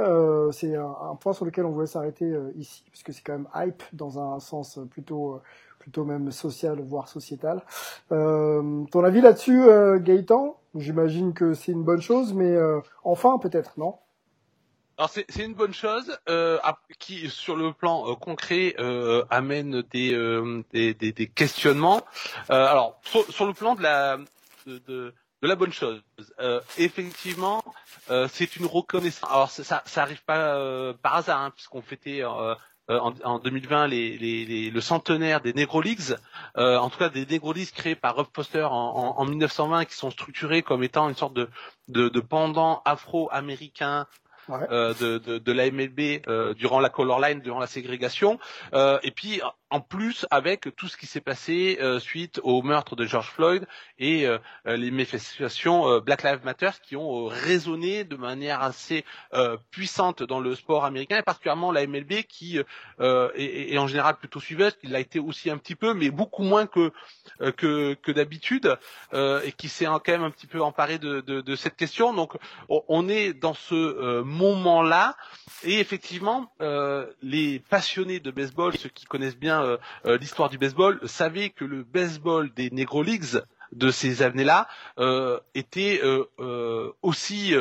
c'est 0.52 0.76
un, 0.76 1.16
point 1.20 1.32
sur 1.32 1.44
lequel 1.44 1.64
on 1.64 1.70
voulait 1.70 1.86
s'arrêter 1.86 2.32
ici, 2.56 2.84
puisque 2.90 3.12
c'est 3.12 3.22
quand 3.22 3.32
même 3.32 3.48
hype 3.54 3.82
dans 3.92 4.18
un 4.18 4.38
sens 4.38 4.78
plutôt 4.90 5.40
plutôt 5.78 6.04
même 6.04 6.30
social, 6.30 6.80
voire 6.80 7.08
sociétal. 7.08 7.62
ton 8.08 9.04
avis 9.04 9.20
là-dessus, 9.20 9.66
Gaëtan? 10.00 10.56
J'imagine 10.74 11.32
que 11.32 11.54
c'est 11.54 11.72
une 11.72 11.84
bonne 11.84 12.00
chose, 12.00 12.32
mais 12.32 12.56
enfin 13.02 13.38
peut-être, 13.38 13.78
non? 13.78 13.96
Alors 14.98 15.10
c'est 15.10 15.44
une 15.44 15.52
bonne 15.52 15.74
chose 15.74 16.18
euh, 16.30 16.58
qui 16.98 17.28
sur 17.28 17.54
le 17.54 17.74
plan 17.74 18.10
euh, 18.10 18.14
concret 18.14 18.74
euh, 18.78 19.24
amène 19.28 19.82
des, 19.92 21.30
questionnements. 21.34 22.02
Alors 22.48 22.98
sur, 23.04 23.46
le 23.46 23.52
plan 23.52 23.74
de 23.74 23.82
la 23.82 25.54
bonne 25.56 25.72
chose, 25.72 26.02
effectivement 26.78 27.62
c'est 28.28 28.56
une 28.56 28.64
reconnaissance. 28.64 29.30
Alors 29.30 29.50
ça 29.50 29.82
ça 29.84 30.02
arrive 30.02 30.24
pas 30.24 30.94
par 31.02 31.16
hasard 31.16 31.42
hein, 31.42 31.50
puisqu'on 31.50 31.82
fêtait 31.82 32.24
en, 32.24 32.56
en, 32.88 33.38
2020 33.38 33.88
les, 33.88 34.16
les, 34.16 34.46
les, 34.46 34.70
le 34.70 34.80
centenaire 34.80 35.42
des 35.42 35.52
Negro 35.52 35.82
Leagues, 35.82 36.16
en 36.54 36.88
tout 36.88 36.98
cas 36.98 37.10
des 37.10 37.26
Negro 37.26 37.52
Leagues 37.52 37.72
créés 37.72 37.96
par 37.96 38.16
Rob 38.16 38.28
Foster 38.34 38.62
en, 38.62 38.72
en, 38.72 39.18
en, 39.18 39.24
1920 39.26 39.84
qui 39.84 39.94
sont 39.94 40.10
structurés 40.10 40.62
comme 40.62 40.82
étant 40.82 41.06
une 41.10 41.16
sorte 41.16 41.34
de, 41.34 41.50
de 41.88 42.20
pendant 42.20 42.80
afro-américain 42.86 44.06
euh, 44.50 44.94
de, 45.00 45.18
de, 45.18 45.38
de, 45.38 45.52
la 45.52 45.70
MLB 45.70 46.22
euh, 46.28 46.54
durant 46.54 46.80
la 46.80 46.88
color 46.88 47.20
line, 47.20 47.40
durant 47.40 47.58
la 47.58 47.66
ségrégation, 47.66 48.38
euh, 48.74 48.98
et 49.02 49.10
puis 49.10 49.40
en 49.70 49.80
plus 49.80 50.26
avec 50.30 50.74
tout 50.76 50.86
ce 50.86 50.96
qui 50.96 51.06
s'est 51.06 51.20
passé 51.20 51.78
euh, 51.80 51.98
suite 51.98 52.40
au 52.44 52.62
meurtre 52.62 52.94
de 52.94 53.04
George 53.04 53.30
Floyd 53.30 53.66
et 53.98 54.26
euh, 54.26 54.38
les 54.64 54.90
manifestations 54.90 55.88
euh, 55.88 56.00
Black 56.00 56.22
Lives 56.22 56.44
Matter 56.44 56.70
qui 56.82 56.94
ont 56.94 57.26
résonné 57.26 58.04
de 58.04 58.16
manière 58.16 58.62
assez 58.62 59.04
puissante 59.70 60.22
dans 60.22 60.40
le 60.40 60.54
sport 60.54 60.84
américain 60.84 61.18
et 61.18 61.22
particulièrement 61.22 61.72
la 61.72 61.86
MLB 61.86 62.22
qui 62.28 62.58
est, 62.58 63.78
en 63.78 63.86
général 63.86 64.16
plutôt 64.16 64.40
suiveuse, 64.40 64.76
qui 64.76 64.86
l'a 64.86 65.00
été 65.00 65.18
aussi 65.18 65.50
un 65.50 65.58
petit 65.58 65.74
peu, 65.74 65.94
mais 65.94 66.10
beaucoup 66.10 66.42
moins 66.42 66.66
que 66.66 66.92
d'habitude 68.10 68.76
et 69.12 69.52
qui 69.52 69.68
s'est 69.68 69.84
quand 69.84 70.08
même 70.08 70.24
un 70.24 70.30
petit 70.30 70.46
peu 70.46 70.62
emparé 70.62 70.98
de, 70.98 71.20
de, 71.20 71.40
de 71.40 71.56
cette 71.56 71.76
question. 71.76 72.12
Donc 72.12 72.36
on 72.68 73.08
est 73.08 73.32
dans 73.32 73.54
ce 73.54 74.22
moment-là 74.22 75.16
et 75.64 75.78
effectivement 75.80 76.52
les 77.22 77.60
passionnés 77.68 78.20
de 78.20 78.30
baseball, 78.30 78.76
ceux 78.76 78.88
qui 78.88 79.06
connaissent 79.06 79.38
bien 79.38 79.55
euh, 79.62 79.76
euh, 80.06 80.18
l'histoire 80.18 80.48
du 80.48 80.58
baseball, 80.58 81.00
savait 81.04 81.50
que 81.50 81.64
le 81.64 81.82
baseball 81.82 82.52
des 82.54 82.70
Negro 82.70 83.02
Leagues 83.02 83.42
de 83.72 83.90
ces 83.90 84.22
années-là 84.22 84.68
euh, 84.98 85.40
était 85.54 86.00
aussi 87.02 87.54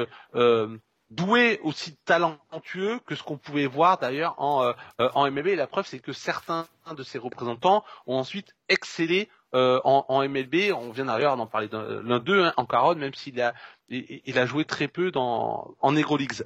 doué, 1.10 1.60
aussi 1.64 1.96
talentueux 2.06 3.00
que 3.06 3.16
ce 3.16 3.24
qu'on 3.24 3.38
pouvait 3.38 3.68
voir 3.68 3.98
d'ailleurs 3.98 4.36
en, 4.38 4.74
MLB. 5.00 5.56
La 5.56 5.68
preuve, 5.68 5.88
c'est 5.88 6.00
que 6.00 6.14
certains 6.14 6.68
de 6.96 7.04
ses 7.04 7.18
représentants 7.18 7.84
ont 8.06 8.18
ensuite 8.18 8.56
excellé 8.70 9.30
en, 9.54 10.28
MLB. 10.28 10.74
On 10.74 10.92
vient 10.92 11.06
d'ailleurs 11.06 11.38
d'en 11.38 11.48
parler 11.48 11.70
l'un 11.72 12.20
d'eux, 12.20 12.46
hein, 12.46 12.54
en 12.58 12.66
Caronne, 12.66 13.00
même 13.00 13.14
s'il 13.14 13.42
a, 13.42 13.54
il, 13.89 14.39
a 14.39 14.45
joué 14.45 14.65
très 14.65 14.88
peu 14.88 15.12
dans, 15.12 15.76
en 15.80 15.91
Negro 15.91 16.17
Leagues. 16.17 16.43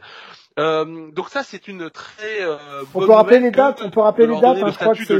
Euh, 0.57 1.11
donc 1.11 1.29
ça, 1.29 1.43
c'est 1.43 1.67
une 1.67 1.89
très 1.89 2.41
euh, 2.41 2.57
on 2.93 2.99
peut 3.05 3.11
rappeler 3.11 3.39
les 3.39 3.51
dates. 3.51 3.81
On 3.83 3.89
peut 3.89 4.01
rappeler 4.01 4.27
les 4.27 4.39
dates. 4.39 4.57
Hein, 4.61 4.71
je 4.71 4.77
crois 4.77 4.93
que 4.93 5.05
c'est 5.05 5.19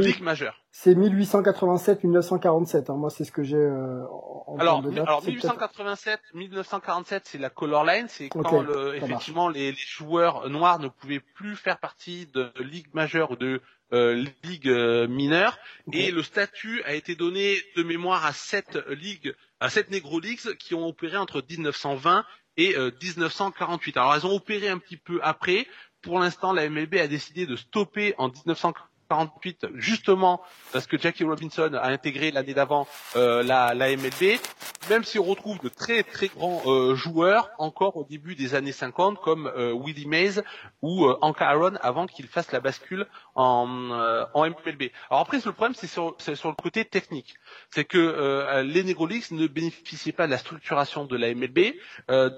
c'est 0.72 0.94
1887-1947. 0.94 2.90
Hein, 2.90 2.94
moi, 2.96 3.10
c'est 3.10 3.24
ce 3.24 3.32
que 3.32 3.42
j'ai 3.42 3.56
euh, 3.56 4.04
en 4.46 4.56
alors, 4.58 4.82
de 4.82 4.90
date. 4.90 5.06
Alors 5.06 5.24
1887, 5.24 6.20
1947, 6.34 7.22
c'est 7.26 7.38
la 7.38 7.50
color 7.50 7.84
line. 7.84 8.06
C'est 8.08 8.28
quand 8.28 8.62
le, 8.62 8.94
effectivement 8.96 9.48
les, 9.48 9.72
les, 9.72 9.78
joueurs 9.78 10.48
noirs 10.48 10.78
ne 10.78 10.88
pouvaient 10.88 11.20
plus 11.20 11.56
faire 11.56 11.78
partie 11.78 12.26
de 12.34 12.52
ligue 12.60 12.86
majeure 12.92 13.32
ou 13.32 13.36
de 13.36 13.60
euh, 13.92 14.24
ligue 14.44 14.68
euh, 14.68 15.08
mineure. 15.08 15.58
Et 15.92 16.12
le 16.12 16.22
statut 16.22 16.80
a 16.84 16.94
été 16.94 17.16
donné 17.16 17.56
de 17.76 17.82
mémoire 17.82 18.24
à 18.24 18.32
sept 18.32 18.78
ligues, 18.88 19.34
à 19.60 19.70
sept 19.70 19.90
Negro 19.90 20.20
Leagues 20.20 20.56
qui 20.58 20.74
ont 20.74 20.86
opéré 20.86 21.16
entre 21.16 21.44
1920 21.48 22.24
et 22.56 22.76
1948. 22.76 23.96
Euh, 23.96 24.00
Alors 24.00 24.14
elles 24.14 24.26
ont 24.26 24.34
opéré 24.34 24.68
un 24.68 24.78
petit 24.78 24.96
peu 24.96 25.20
après. 25.22 25.66
Pour 26.02 26.18
l'instant, 26.18 26.52
la 26.52 26.68
MLB 26.68 26.96
a 26.96 27.06
décidé 27.06 27.46
de 27.46 27.56
stopper 27.56 28.14
en 28.18 28.28
1948 28.28 28.90
48 29.10 29.66
justement 29.74 30.40
parce 30.72 30.86
que 30.86 30.96
Jackie 30.96 31.24
Robinson 31.24 31.72
a 31.74 31.88
intégré 31.88 32.30
l'année 32.30 32.54
d'avant 32.54 32.86
euh, 33.16 33.42
la, 33.42 33.74
la, 33.74 33.94
MLB, 33.96 34.38
même 34.88 35.02
si 35.02 35.18
on 35.18 35.24
retrouve 35.24 35.58
de 35.60 35.68
très 35.68 36.04
très 36.04 36.28
grands 36.28 36.62
euh, 36.66 36.94
joueurs 36.94 37.50
encore 37.58 37.96
au 37.96 38.04
début 38.04 38.36
des 38.36 38.54
années 38.54 38.72
50 38.72 39.20
comme 39.20 39.48
euh, 39.48 39.72
Willie 39.72 40.06
Mays 40.06 40.42
ou 40.80 41.06
euh, 41.06 41.18
Hank 41.22 41.42
Aaron 41.42 41.74
avant 41.82 42.06
qu'il 42.06 42.28
fasse 42.28 42.52
la 42.52 42.60
bascule 42.60 43.06
en, 43.34 43.90
euh, 43.92 44.24
en 44.34 44.46
MLB. 44.46 44.90
Alors 45.10 45.22
après 45.22 45.38
le 45.44 45.52
problème 45.52 45.74
c'est 45.74 45.86
sur, 45.86 46.16
sur 46.18 46.48
le 46.48 46.54
côté 46.54 46.84
technique, 46.84 47.34
c'est 47.70 47.84
que 47.84 48.62
les 48.62 48.84
Negro 48.84 49.06
Leagues 49.06 49.30
ne 49.32 49.46
bénéficiaient 49.46 50.12
pas 50.12 50.26
de 50.26 50.30
la 50.30 50.38
structuration 50.38 51.04
de 51.04 51.16
la 51.16 51.34
MLB, 51.34 51.74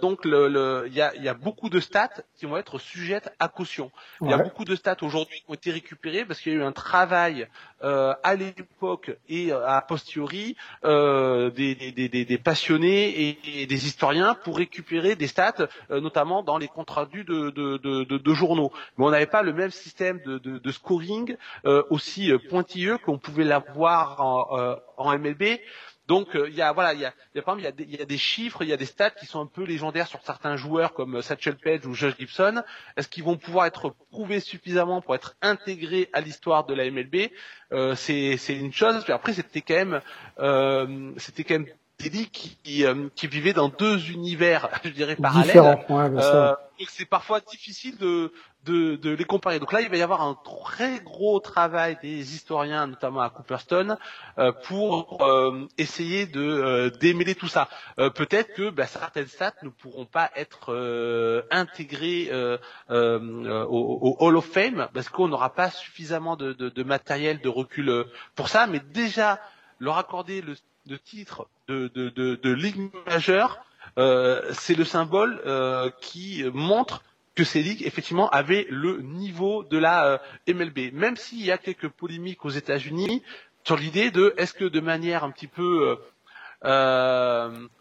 donc 0.01 0.21
il 0.25 0.31
le, 0.31 0.49
le, 0.49 0.89
y, 0.91 1.01
a, 1.01 1.15
y, 1.17 1.29
a, 1.29 1.35
beaucoup 1.35 1.69
de 1.69 1.81
stats 1.81 2.23
qui 2.37 2.47
vont 2.47 2.57
être 2.57 2.79
sujettes 2.79 3.33
à 3.39 3.49
caution. 3.49 3.91
Il 4.21 4.31
y 4.31 4.33
a 4.33 4.39
beaucoup 4.39 4.65
de 4.65 4.75
stats 4.75 4.97
aujourd'hui 5.03 5.39
qui 5.41 5.45
ont 5.49 5.55
été 5.55 5.71
récupérées 5.71 6.25
parce 6.25 6.41
qu'il 6.41 6.53
y 6.53 6.57
a 6.57 6.59
eu 6.59 6.63
un 6.63 6.73
travail 6.73 7.49
euh, 7.83 8.15
à 8.23 8.35
l'époque 8.35 9.17
et 9.29 9.53
euh, 9.53 9.67
a 9.67 9.81
posteriori 9.83 10.57
euh, 10.85 11.51
des, 11.51 11.75
des, 11.75 12.09
des, 12.09 12.25
des, 12.25 12.39
passionnés 12.39 13.39
et, 13.45 13.67
des 13.67 13.87
historiens 13.87 14.35
pour 14.35 14.57
récupérer 14.57 15.17
des 15.17 15.27
stats, 15.27 15.69
euh, 15.91 16.01
notamment 16.01 16.43
dans 16.43 16.59
les 16.59 16.69
comptes 16.69 16.91
rendus 16.91 17.25
de, 17.25 17.51
de, 17.51 17.77
de, 17.79 18.05
de, 18.05 18.35
journaux. 18.35 18.73
Mais 18.97 19.05
on 19.05 19.11
n'avait 19.11 19.27
pas 19.27 19.43
le 19.43 19.53
même 19.53 19.71
système 19.71 20.21
de, 20.25 20.39
de, 20.39 20.71
scoring 20.83 21.37
euh, 21.64 21.83
aussi 21.90 22.33
pointilleux 22.51 22.99
qu'on 22.99 23.18
pouvait 23.18 23.45
l'avoir 23.45 24.21
en, 24.21 24.77
en 24.97 25.18
MLB. 25.18 25.61
Donc 26.09 26.35
euh, 26.35 26.49
il 26.49 26.55
y 26.55 26.62
a 26.62 26.73
voilà, 26.73 26.95
il 26.95 27.01
y 27.01 27.05
a, 27.05 27.14
y 27.35 27.38
a 27.38 27.42
par 27.42 27.57
exemple 27.57 27.75
il 27.79 27.95
y 27.95 27.97
y 27.97 28.03
a 28.03 28.05
des 28.05 28.18
chiffres, 28.18 28.62
il 28.62 28.68
y 28.68 28.73
a 28.73 28.77
des 28.77 28.87
stats 28.87 29.11
qui 29.11 29.27
sont 29.27 29.40
un 29.40 29.47
peu 29.47 29.62
légendaires 29.64 30.09
sur 30.09 30.21
certains 30.23 30.57
joueurs 30.57 30.95
comme 30.95 31.16
euh, 31.16 31.23
Satchel 31.23 31.57
Page 31.57 31.87
ou 31.87 31.95
Josh 31.95 32.16
Gibson. 32.18 32.62
Est-ce 32.97 33.09
qu'ils 33.09 33.23
vont 33.23 33.37
pouvoir 33.37 33.66
être 33.66 33.95
prouvés 34.11 34.40
suffisamment 34.40 35.01
pour 35.01 35.14
être 35.14 35.37
intégrés 35.42 36.11
à 36.12 36.21
l'histoire 36.21 36.66
de 36.66 36.75
la 36.75 36.90
MLB 36.90 37.31
euh, 37.73 37.95
C'est 37.95 38.37
c'est 38.37 38.57
une 38.57 38.73
chose. 38.73 39.05
Puis 39.05 39.12
après 39.12 39.33
c'était 39.33 39.61
quand 39.61 39.75
même 39.75 40.01
euh, 40.40 41.12
c'était 41.18 41.45
quand 41.45 41.55
même 41.55 41.68
ligues 42.01 42.31
qui, 42.31 42.85
euh, 42.85 43.09
qui 43.15 43.27
vivaient 43.27 43.53
dans 43.53 43.69
deux 43.69 44.11
univers, 44.11 44.69
je 44.85 44.91
dirais 44.91 45.17
parallèles. 45.17 45.85
Ouais, 45.89 46.11
bien 46.11 46.21
sûr. 46.21 46.35
Euh, 46.35 46.55
donc 46.79 46.89
c'est 46.91 47.05
parfois 47.07 47.41
difficile 47.41 47.97
de, 47.99 48.33
de, 48.65 48.97
de 48.97 49.11
les 49.11 49.25
comparer. 49.25 49.61
Donc 49.61 49.73
là, 49.73 49.83
il 49.83 49.89
va 49.89 49.97
y 49.97 50.03
avoir 50.03 50.23
un 50.23 50.37
très 50.45 50.99
gros 51.01 51.39
travail 51.39 51.97
des 52.03 52.35
historiens, 52.35 52.89
notamment 52.89 53.21
à 53.21 53.31
Cooperstone, 53.31 53.99
euh, 54.39 54.51
pour 54.65 55.23
euh, 55.23 55.67
essayer 55.79 56.27
de 56.27 56.41
euh, 56.41 56.91
démêler 56.91 57.35
tout 57.37 57.47
ça. 57.47 57.69
Euh, 58.01 58.11
Peut-être 58.11 58.55
que 58.55 58.71
bah, 58.71 58.87
certaines 58.87 59.29
stats 59.29 59.55
ne 59.63 59.69
pourront 59.69 60.07
pas 60.07 60.31
être 60.35 60.73
euh, 60.73 61.43
intégrées 61.51 62.29
euh, 62.33 62.59
euh, 62.91 63.65
au, 63.65 63.99
au 64.03 64.27
Hall 64.27 64.37
of 64.37 64.47
Fame 64.47 64.89
parce 64.93 65.09
qu'on 65.09 65.29
n'aura 65.29 65.55
pas 65.55 65.71
suffisamment 65.71 66.37
de, 66.37 66.53
de, 66.53 66.69
de 66.69 66.83
matériel 66.83 67.41
de 67.41 67.49
recul 67.49 68.07
pour 68.35 68.49
ça. 68.49 68.67
Mais 68.67 68.81
déjà, 68.81 69.39
leur 69.79 69.99
accorder 69.99 70.41
le, 70.43 70.57
le 70.88 70.99
titre 70.99 71.49
de, 71.68 71.88
de, 71.88 72.09
de, 72.09 72.35
de 72.37 72.51
ligue 72.53 72.90
majeure, 73.07 73.64
euh, 73.99 74.42
c'est 74.53 74.75
le 74.75 74.85
symbole 74.85 75.40
euh, 75.47 75.90
qui 76.01 76.45
montre 76.53 77.03
que 77.35 77.45
ces 77.45 77.62
ligues 77.62 77.83
effectivement 77.87 78.29
avaient 78.31 78.66
le 78.68 79.01
niveau 79.01 79.62
de 79.64 79.79
la 79.79 80.07
euh, 80.07 80.18
MLB, 80.53 80.92
même 80.92 81.16
s'il 81.16 81.42
y 81.45 81.51
a 81.51 81.59
quelques 81.59 81.88
polémiques 81.88 82.45
aux 82.45 82.51
États-Unis 82.51 83.23
sur 83.64 83.77
l'idée 83.77 84.11
de 84.11 84.35
est-ce 84.37 84.55
que 84.55 84.64
de 84.64 84.81
manière 84.81 85.25
un 85.25 85.31
petit 85.31 85.47
peu 85.47 85.97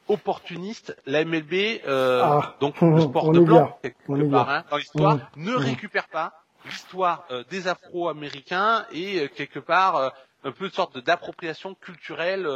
opportuniste, 0.07 0.95
la 1.05 1.23
MLB, 1.25 1.81
Ah, 1.87 2.55
donc 2.59 2.79
le 2.81 3.01
sport 3.01 3.31
de 3.31 3.39
blanc 3.39 3.79
quelque 3.81 4.29
part 4.29 4.49
hein, 4.49 4.63
dans 4.69 4.77
l'histoire, 4.77 5.15
Mmh. 5.15 5.19
ne 5.43 5.51
Mmh. 5.53 5.57
récupère 5.57 6.07
pas 6.07 6.33
l'histoire 6.65 7.27
des 7.49 7.67
Afro-Américains 7.67 8.85
et 8.91 9.27
quelque 9.29 9.59
part 9.59 10.13
un 10.43 10.51
peu 10.51 10.69
de 10.69 10.73
sorte 10.73 10.95
de- 10.95 11.01
d'appropriation 11.01 11.73
culturelle 11.75 12.47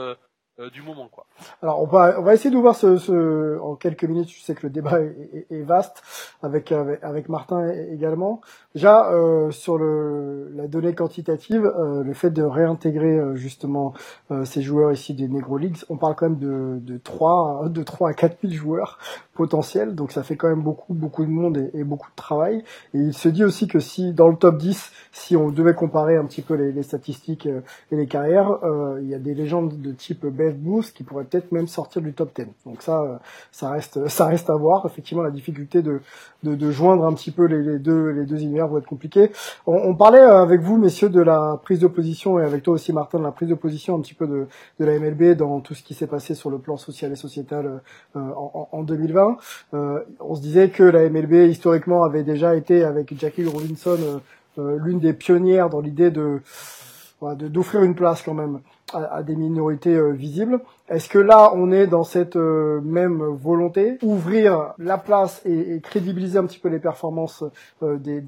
euh, 0.60 0.70
du 0.70 0.82
moment 0.82 1.10
quoi. 1.12 1.26
Alors 1.62 1.82
on 1.82 1.86
va 1.86 2.16
on 2.20 2.22
va 2.24 2.34
essayer 2.34 2.50
d'ouvrir 2.50 2.76
ce, 2.76 2.96
ce 2.98 3.60
en 3.60 3.76
quelques 3.76 4.06
minutes. 4.06 4.30
Je 4.30 4.42
sais 4.42 4.56
que 4.56 4.66
le 4.66 4.70
débat 4.70 5.02
est, 5.02 5.16
est- 5.34 5.56
est 5.56 5.62
vaste 5.64 6.02
avec, 6.42 6.72
avec 6.72 7.28
Martin 7.30 7.68
également. 7.92 8.40
Déjà 8.74 9.12
euh, 9.12 9.52
sur 9.52 9.78
le 9.78 10.50
la 10.56 10.68
donnée 10.68 10.96
quantitative, 10.96 11.66
euh, 11.66 12.04
le 12.04 12.14
fait 12.14 12.30
de 12.30 12.44
réintégrer 12.44 13.18
euh, 13.20 13.36
justement 13.36 13.94
euh, 14.32 14.46
ces 14.46 14.62
joueurs 14.62 14.92
ici 14.94 15.14
des 15.14 15.28
Negro 15.28 15.58
Leagues, 15.58 15.78
on 15.90 15.98
parle 15.98 16.16
quand 16.16 16.30
même 16.30 16.40
de 16.40 16.80
de 16.80 16.98
3 16.98 17.68
de 17.70 17.84
3 17.84 18.10
à 18.10 18.14
4 18.14 18.38
000 18.44 18.54
joueurs 18.54 18.98
potentiels. 19.36 19.94
Donc 19.94 20.12
ça 20.12 20.24
fait 20.24 20.36
quand 20.36 20.50
même 20.50 20.62
beaucoup 20.62 20.94
beaucoup 20.94 21.24
de 21.24 21.30
monde 21.30 21.70
et, 21.74 21.84
beaucoup 21.84 22.10
de 22.10 22.16
travail. 22.16 22.64
Et 22.94 23.00
il 23.00 23.14
se 23.14 23.30
dit 23.30 23.44
aussi 23.44 23.68
que 23.68 23.80
si 23.80 24.14
dans 24.14 24.28
le 24.28 24.36
top 24.36 24.58
10, 24.58 24.92
si 25.12 25.36
on 25.36 25.50
devait 25.52 25.76
comparer 25.76 26.16
un 26.18 26.26
petit 26.26 26.42
peu 26.42 26.56
les, 26.56 26.72
les 26.72 26.84
statistiques 26.84 27.46
euh, 27.46 27.62
et 27.92 27.96
les 27.96 28.08
carrières, 28.08 28.64
euh, 28.64 29.00
il 29.02 29.08
y 29.08 29.14
a 29.14 29.20
des 29.20 29.36
légendes 29.36 29.80
de 29.80 29.92
type 29.92 30.26
Babe 30.26 30.58
Ruth 30.66 30.92
qui 30.94 31.04
pourraient 31.04 31.26
peut-être 31.26 31.52
même 31.52 31.68
sortir 31.68 32.02
du 32.02 32.14
top 32.14 32.32
10. 32.36 32.48
Donc 32.66 32.82
ça, 32.82 33.02
euh, 33.02 33.18
ça 33.52 33.70
reste, 33.70 34.08
ça 34.08 34.26
reste 34.26 34.50
à 34.50 34.56
voir. 34.56 34.86
Effectivement, 34.86 35.24
la 35.24 35.32
difficulté 35.32 35.82
de, 35.82 36.02
de, 36.44 36.56
de 36.56 36.72
joindre 36.72 37.06
un 37.06 37.14
petit 37.14 37.32
peu 37.32 37.46
les, 37.46 37.80
deux, 37.80 38.10
les 38.10 38.26
deux 38.26 38.42
univers 38.42 38.68
va 38.68 38.80
être 38.80 38.88
compliqué. 38.88 39.32
On, 39.68 39.74
on 39.74 39.96
parlait 39.96 40.20
euh, 40.20 40.42
avec 40.42 40.62
vous, 40.62 40.78
messieurs, 40.78 41.10
de 41.10 41.22
la 41.22 41.60
prise 41.62 41.80
de 41.80 41.88
position 41.88 42.40
et 42.40 42.44
avec 42.44 42.64
toi 42.64 42.76
aussi, 42.76 42.94
Martin, 42.94 43.20
de 43.20 43.24
la 43.24 43.32
prise 43.32 43.50
de 43.50 43.56
position 43.56 43.96
un 43.96 44.02
petit 44.02 44.14
peu 44.14 44.28
de, 44.28 44.48
de 44.80 44.86
la 44.86 44.98
MLB 45.00 45.36
dans 45.36 45.60
tout 45.60 45.74
ce 45.74 45.84
qui 45.84 45.94
s'est 45.94 46.08
passé 46.08 46.36
sur 46.36 46.50
le 46.50 46.60
plan 46.60 46.78
social 46.78 47.12
et 47.12 47.16
sociétal 47.16 47.82
euh, 48.16 48.20
en, 48.20 48.70
en 48.72 48.84
2020. 48.84 49.25
Euh, 49.74 50.00
on 50.20 50.36
se 50.36 50.42
disait 50.42 50.70
que 50.70 50.84
la 50.84 51.10
MLB 51.10 51.50
historiquement 51.50 52.04
avait 52.04 52.24
déjà 52.24 52.56
été 52.56 52.84
avec 52.84 53.18
Jackie 53.18 53.46
Robinson 53.46 53.98
euh, 54.00 54.20
euh, 54.58 54.78
l'une 54.84 55.00
des 55.00 55.14
pionnières 55.14 55.70
dans 55.70 55.82
l'idée 55.82 56.12
d'offrir 56.12 57.84
une 57.84 57.96
place 57.96 58.22
quand 58.22 58.34
même 58.34 58.60
à, 58.94 59.24
des 59.24 59.36
minorités 59.36 60.00
visibles. 60.14 60.62
Est-ce 60.88 61.10
que 61.10 61.20
là, 61.20 61.52
on 61.56 61.72
est 61.72 61.88
dans 61.88 62.04
cette 62.04 62.36
même 62.36 63.22
volonté, 63.24 63.98
ouvrir 64.04 64.74
la 64.78 64.98
place 64.98 65.42
et, 65.44 65.82
crédibiliser 65.82 66.38
un 66.38 66.46
petit 66.46 66.60
peu 66.60 66.70
les 66.70 66.80
performances 66.80 67.44
des, 67.82 68.22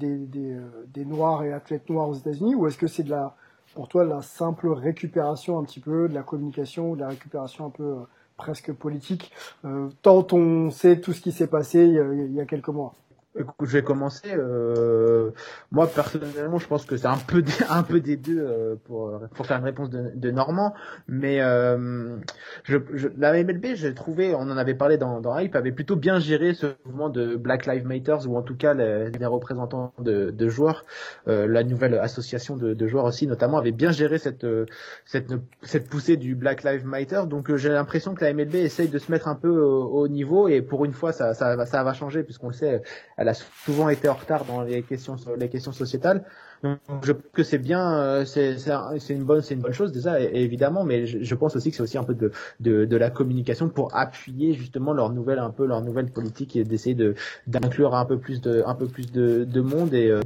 Noirs 1.06 1.44
et 1.44 1.52
athlètes 1.52 1.88
noirs 1.88 2.08
aux 2.08 2.14
États-Unis, 2.14 2.54
ou 2.56 2.66
est-ce 2.66 2.76
que 2.76 2.88
c'est 2.88 3.04
de 3.04 3.10
la, 3.10 3.34
pour 3.74 3.88
toi, 3.88 4.04
la 4.04 4.20
simple 4.20 4.68
récupération 4.68 5.58
un 5.58 5.64
petit 5.64 5.80
peu, 5.80 6.08
de 6.08 6.14
la 6.14 6.22
communication, 6.22 6.94
de 6.94 7.00
la 7.00 7.08
récupération 7.08 7.66
un 7.66 7.70
peu 7.70 7.94
presque 8.38 8.72
politique, 8.72 9.30
euh, 9.66 9.88
tant 10.00 10.26
on 10.32 10.70
sait 10.70 11.00
tout 11.00 11.12
ce 11.12 11.20
qui 11.20 11.32
s'est 11.32 11.48
passé 11.48 11.84
il 11.84 11.92
y 11.92 11.98
a, 11.98 12.14
il 12.14 12.32
y 12.32 12.40
a 12.40 12.46
quelques 12.46 12.68
mois 12.68 12.94
Je 13.36 13.66
vais 13.66 13.82
commencer. 13.82 14.28
Euh, 14.32 15.30
moi 15.70 15.86
personnellement, 15.86 16.58
je 16.58 16.66
pense 16.66 16.84
que 16.86 16.96
c'est 16.96 17.06
un 17.06 17.18
peu 17.18 17.42
des, 17.42 17.52
un 17.68 17.82
peu 17.82 18.00
des 18.00 18.16
deux 18.16 18.40
euh, 18.40 18.74
pour 18.84 19.20
pour 19.34 19.46
faire 19.46 19.58
une 19.58 19.64
réponse 19.64 19.90
de, 19.90 20.10
de 20.14 20.30
Normand. 20.30 20.74
Mais 21.06 21.40
euh, 21.40 22.16
je, 22.64 22.78
je, 22.94 23.08
la 23.16 23.32
MLB, 23.42 23.74
j'ai 23.74 23.94
trouvé, 23.94 24.34
on 24.34 24.40
en 24.40 24.56
avait 24.56 24.74
parlé 24.74 24.96
dans, 24.96 25.20
dans 25.20 25.38
Hype, 25.38 25.54
avait 25.56 25.72
plutôt 25.72 25.94
bien 25.94 26.18
géré 26.18 26.54
ce 26.54 26.66
mouvement 26.84 27.10
de 27.10 27.36
Black 27.36 27.66
Lives 27.66 27.86
Matter 27.86 28.16
ou 28.26 28.36
en 28.36 28.42
tout 28.42 28.56
cas 28.56 28.74
les, 28.74 29.10
les 29.10 29.26
représentants 29.26 29.92
de, 29.98 30.30
de 30.30 30.48
joueurs, 30.48 30.84
euh, 31.28 31.46
la 31.46 31.62
nouvelle 31.64 31.94
association 31.94 32.56
de, 32.56 32.74
de 32.74 32.86
joueurs 32.86 33.04
aussi 33.04 33.26
notamment 33.26 33.58
avait 33.58 33.72
bien 33.72 33.92
géré 33.92 34.18
cette 34.18 34.44
euh, 34.44 34.66
cette 35.04 35.32
cette 35.62 35.88
poussée 35.88 36.16
du 36.16 36.34
Black 36.34 36.64
Lives 36.64 36.86
Matter. 36.86 37.22
Donc 37.28 37.50
euh, 37.50 37.56
j'ai 37.56 37.68
l'impression 37.68 38.14
que 38.14 38.24
la 38.24 38.32
MLB 38.32 38.56
essaye 38.56 38.88
de 38.88 38.98
se 38.98 39.12
mettre 39.12 39.28
un 39.28 39.36
peu 39.36 39.50
au, 39.50 39.84
au 39.84 40.08
niveau 40.08 40.48
et 40.48 40.62
pour 40.62 40.84
une 40.84 40.92
fois 40.92 41.12
ça 41.12 41.34
ça, 41.34 41.66
ça 41.66 41.84
va 41.84 41.92
changer 41.92 42.22
puisqu'on 42.24 42.48
le 42.48 42.54
sait 42.54 42.82
elle 43.18 43.28
a 43.28 43.34
souvent 43.34 43.88
été 43.88 44.08
en 44.08 44.14
retard 44.14 44.44
dans 44.44 44.62
les 44.62 44.82
questions 44.82 45.16
les 45.36 45.50
questions 45.50 45.72
sociétales. 45.72 46.24
Donc 46.64 46.80
je 47.04 47.12
pense 47.12 47.22
que 47.32 47.42
c'est 47.44 47.58
bien, 47.58 47.98
euh, 47.98 48.24
c'est 48.24 48.58
c'est 48.58 48.72
un- 48.72 48.98
c'est 48.98 49.14
une 49.14 49.22
bonne 49.24 49.42
c'est 49.42 49.54
une 49.54 49.60
bonne 49.60 49.72
chose 49.72 49.92
déjà 49.92 50.18
évidemment, 50.20 50.82
mais 50.84 51.06
je, 51.06 51.22
je 51.22 51.34
pense 51.36 51.54
aussi 51.54 51.70
que 51.70 51.76
c'est 51.76 51.82
aussi 51.84 51.98
un 51.98 52.02
peu 52.04 52.14
de, 52.14 52.32
de 52.58 52.84
de 52.84 52.96
la 52.96 53.10
communication 53.10 53.68
pour 53.68 53.94
appuyer 53.96 54.54
justement 54.54 54.92
leur 54.92 55.10
nouvelle 55.12 55.38
un 55.38 55.50
peu 55.50 55.66
leur 55.66 55.82
nouvelle 55.82 56.10
politique 56.10 56.56
et 56.56 56.64
d'essayer 56.64 56.96
de 56.96 57.14
d'inclure 57.46 57.94
un 57.94 58.04
peu 58.04 58.18
plus 58.18 58.40
de 58.40 58.62
un 58.66 58.74
peu 58.74 58.86
plus 58.88 59.10
de, 59.12 59.44
de 59.44 59.60
monde 59.60 59.94
et 59.94 60.10
euh, 60.10 60.20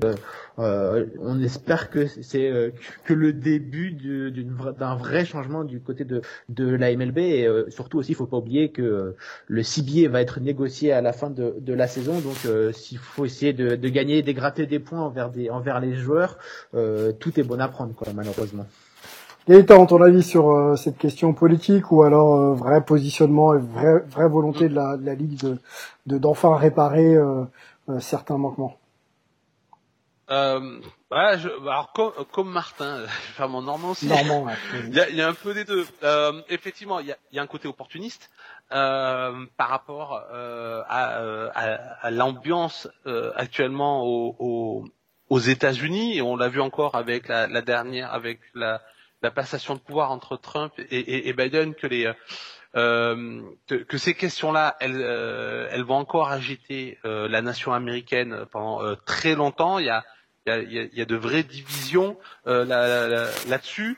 euh, 0.58 1.06
on 1.20 1.40
espère 1.42 1.90
que 1.90 2.06
c'est 2.06 2.50
euh, 2.50 2.70
que 3.04 3.14
le 3.14 3.32
début 3.32 3.92
d'un 4.78 4.94
vrai 4.94 5.24
changement 5.24 5.64
du 5.64 5.80
côté 5.80 6.04
de 6.04 6.20
de 6.48 6.66
la 6.74 6.94
MLB 6.96 7.18
et 7.18 7.46
euh, 7.46 7.68
surtout 7.70 7.98
aussi 7.98 8.12
il 8.12 8.14
faut 8.14 8.26
pas 8.26 8.36
oublier 8.36 8.70
que 8.70 8.82
euh, 8.82 9.16
le 9.48 9.62
CBA 9.62 10.08
va 10.08 10.20
être 10.20 10.40
négocié 10.40 10.92
à 10.92 11.00
la 11.00 11.12
fin 11.12 11.30
de, 11.30 11.54
de 11.60 11.72
la 11.74 11.86
saison 11.86 12.20
donc 12.20 12.46
s'il 12.74 12.98
faut 12.98 13.24
essayer 13.24 13.52
de, 13.52 13.76
de 13.76 13.88
gagner 13.88 14.22
de 14.22 14.32
gratter 14.32 14.66
des 14.66 14.78
points 14.78 15.00
envers 15.00 15.30
des 15.30 15.50
envers 15.50 15.80
les 15.80 15.94
joueurs 15.94 16.21
euh, 16.74 17.12
tout 17.12 17.38
est 17.38 17.42
bon 17.42 17.60
à 17.60 17.68
prendre 17.68 17.94
quoi 17.94 18.08
malheureusement 18.14 18.66
Gaëtan, 19.48 19.86
ton 19.86 20.00
avis 20.00 20.22
sur 20.22 20.50
euh, 20.50 20.76
cette 20.76 20.98
question 20.98 21.32
politique 21.32 21.90
ou 21.90 22.04
alors 22.04 22.36
euh, 22.36 22.54
vrai 22.54 22.84
positionnement 22.84 23.54
et 23.54 23.58
vraie, 23.58 23.98
vraie 24.08 24.28
volonté 24.28 24.68
de 24.68 24.74
la, 24.74 24.96
de 24.96 25.04
la 25.04 25.14
Ligue 25.14 25.38
de 25.42 25.58
de- 26.06 26.18
d'enfin 26.18 26.56
réparer 26.56 27.14
euh, 27.16 27.42
euh, 27.88 27.98
certains 28.00 28.38
manquements? 28.38 28.76
Euh, 30.30 30.80
je, 31.10 31.48
alors 31.68 31.92
comme, 31.92 32.12
comme 32.32 32.50
Martin, 32.50 32.98
je 33.00 33.02
vais 33.02 33.08
faire 33.36 33.48
mon 33.48 33.62
normand 33.62 33.90
aussi. 33.90 34.06
Normand, 34.06 34.44
ouais. 34.44 34.52
Il 34.88 34.94
y, 34.94 35.00
a, 35.00 35.08
il 35.10 35.16
y 35.16 35.20
a 35.20 35.28
un 35.28 35.34
peu 35.34 35.52
des 35.52 35.64
deux. 35.64 35.84
Euh, 36.04 36.40
effectivement, 36.48 37.00
il 37.00 37.06
y 37.08 37.12
a, 37.12 37.16
il 37.32 37.36
y 37.36 37.38
a 37.38 37.42
un 37.42 37.46
côté 37.48 37.68
opportuniste 37.68 38.30
euh, 38.72 39.44
par 39.56 39.68
rapport 39.68 40.22
euh, 40.32 40.82
à, 40.88 41.18
à, 41.54 41.64
à 42.00 42.10
l'ambiance 42.10 42.88
euh, 43.06 43.32
actuellement 43.36 44.02
au- 44.04 44.36
au- 44.38 44.84
aux 45.32 45.38
États-Unis 45.38 46.18
et 46.18 46.20
on 46.20 46.36
l'a 46.36 46.50
vu 46.50 46.60
encore 46.60 46.94
avec 46.94 47.26
la, 47.26 47.62
dernière, 47.62 48.12
avec 48.12 48.38
la, 48.54 48.82
passation 49.34 49.72
de 49.72 49.78
pouvoir 49.80 50.10
entre 50.12 50.36
Trump 50.36 50.74
et, 50.90 51.32
Biden, 51.32 51.72
euh, 52.76 53.40
que, 53.66 53.96
ces 53.96 54.12
questions-là, 54.12 54.76
elles, 54.80 55.00
euh, 55.00 55.82
vont 55.84 55.94
encore 55.94 56.30
agiter 56.30 56.98
euh, 57.06 57.28
la 57.28 57.40
nation 57.40 57.72
américaine 57.72 58.44
pendant 58.52 58.94
très 59.06 59.34
longtemps. 59.34 59.78
Il 59.78 59.86
y 59.86 59.88
a, 59.88 60.04
de 61.06 61.16
vraies 61.16 61.44
divisions 61.44 62.18
là- 62.44 62.64
là- 62.66 63.08
là- 63.08 63.30
là-dessus. 63.48 63.96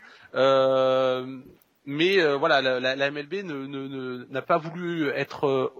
Mais 1.84 2.34
voilà, 2.36 2.62
la, 2.62 3.10
MLB 3.10 3.42
n'a 4.30 4.42
pas 4.42 4.58
voulu 4.58 5.08
être 5.08 5.72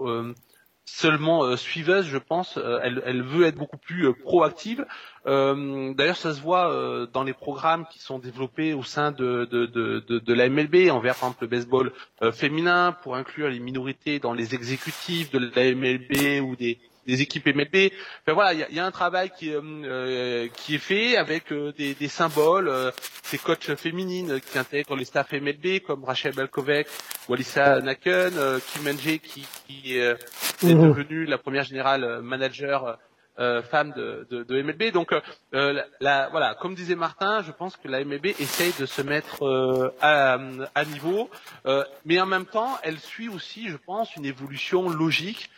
seulement 0.85 1.44
euh, 1.44 1.57
suiveuse, 1.57 2.07
je 2.07 2.18
pense. 2.18 2.57
Euh, 2.57 2.79
elle, 2.83 3.23
veut 3.23 3.47
être 3.47 3.57
beaucoup 3.57 3.79
plus 3.79 4.07
euh, 4.09 4.12
proactive. 4.12 4.85
D'ailleurs, 5.25 6.16
ça 6.16 6.35
se 6.35 6.40
voit 6.42 7.07
dans 7.12 7.23
les 7.23 7.33
programmes 7.33 7.87
qui 7.90 7.99
sont 7.99 8.18
développés 8.18 8.75
au 8.75 8.83
sein 8.83 9.11
de, 9.11 9.49
de, 9.51 9.64
de, 9.64 10.05
de, 10.07 10.18
de 10.18 10.35
la 10.35 10.51
MLB, 10.51 10.90
envers 10.90 11.14
par 11.16 11.31
exemple 11.31 11.44
le 11.44 11.49
baseball 11.49 11.92
féminin, 12.33 12.92
pour 13.03 13.16
inclure 13.16 13.49
les 13.49 13.59
minorités 13.59 14.18
dans 14.18 14.35
les 14.35 14.55
exécutifs 14.55 15.31
de 15.31 15.38
la 15.38 15.75
MLB 15.75 16.42
ou 16.47 16.57
des, 16.57 16.79
des 17.07 17.23
équipes 17.23 17.47
MLB. 17.47 17.90
Enfin 18.23 18.33
voilà, 18.35 18.53
il 18.55 18.61
y 18.61 18.62
a, 18.62 18.69
il 18.71 18.77
y 18.77 18.81
a 18.81 18.87
un 18.87 18.90
travail 18.90 19.31
qui, 19.37 19.53
euh, 19.53 19.61
euh, 19.62 20.49
qui 20.57 20.77
est 20.77 20.79
fait 20.79 21.17
avec 21.17 21.53
euh, 21.53 21.73
des, 21.73 21.95
des 21.95 22.09
symboles, 22.09 22.69
euh, 22.69 22.90
ces 23.23 23.38
coachs 23.38 23.75
féminines 23.77 24.40
qui 24.40 24.59
intègrent 24.59 24.97
les 24.97 25.05
staffs 25.05 25.33
MLB 25.33 25.81
comme 25.87 26.05
Rachel 26.05 26.35
Balkovec 26.35 26.87
ou 27.29 27.35
Alissa 27.35 27.81
Naken, 27.81 28.35
euh, 28.37 28.59
Kim 28.73 28.88
Ng 28.88 28.97
qui, 29.21 29.47
qui 29.67 29.99
est 29.99 30.17
Mhm. 30.62 30.83
devenue 30.83 31.25
la 31.27 31.38
première 31.38 31.64
générale 31.64 32.21
manager 32.23 32.99
euh, 33.38 33.62
fans 33.62 33.85
de, 33.87 34.27
de, 34.31 34.45
de, 34.45 34.62
MLB. 34.62 34.93
Donc, 34.93 35.12
euh, 35.55 35.83
la, 36.01 36.29
voilà, 36.31 36.55
comme 36.55 36.75
disait 36.75 36.95
Martin, 36.95 37.43
je 37.43 37.51
pense 37.53 37.77
que 37.77 37.88
la 37.88 38.05
MLB 38.05 38.27
essaye 38.38 38.73
de 38.79 38.87
se 38.87 39.03
mettre 39.03 39.43
euh, 39.45 39.90
à, 40.01 40.38
à, 40.75 40.85
niveau, 40.85 41.29
euh, 41.67 41.85
mais 42.05 42.21
en 42.21 42.27
même 42.27 42.47
temps, 42.47 42.79
elle 42.83 42.99
suit 43.01 43.29
aussi, 43.29 43.69
je 43.69 43.77
pense, 43.77 44.14
une 44.17 44.25
évolution 44.25 44.88
logique. 44.88 45.51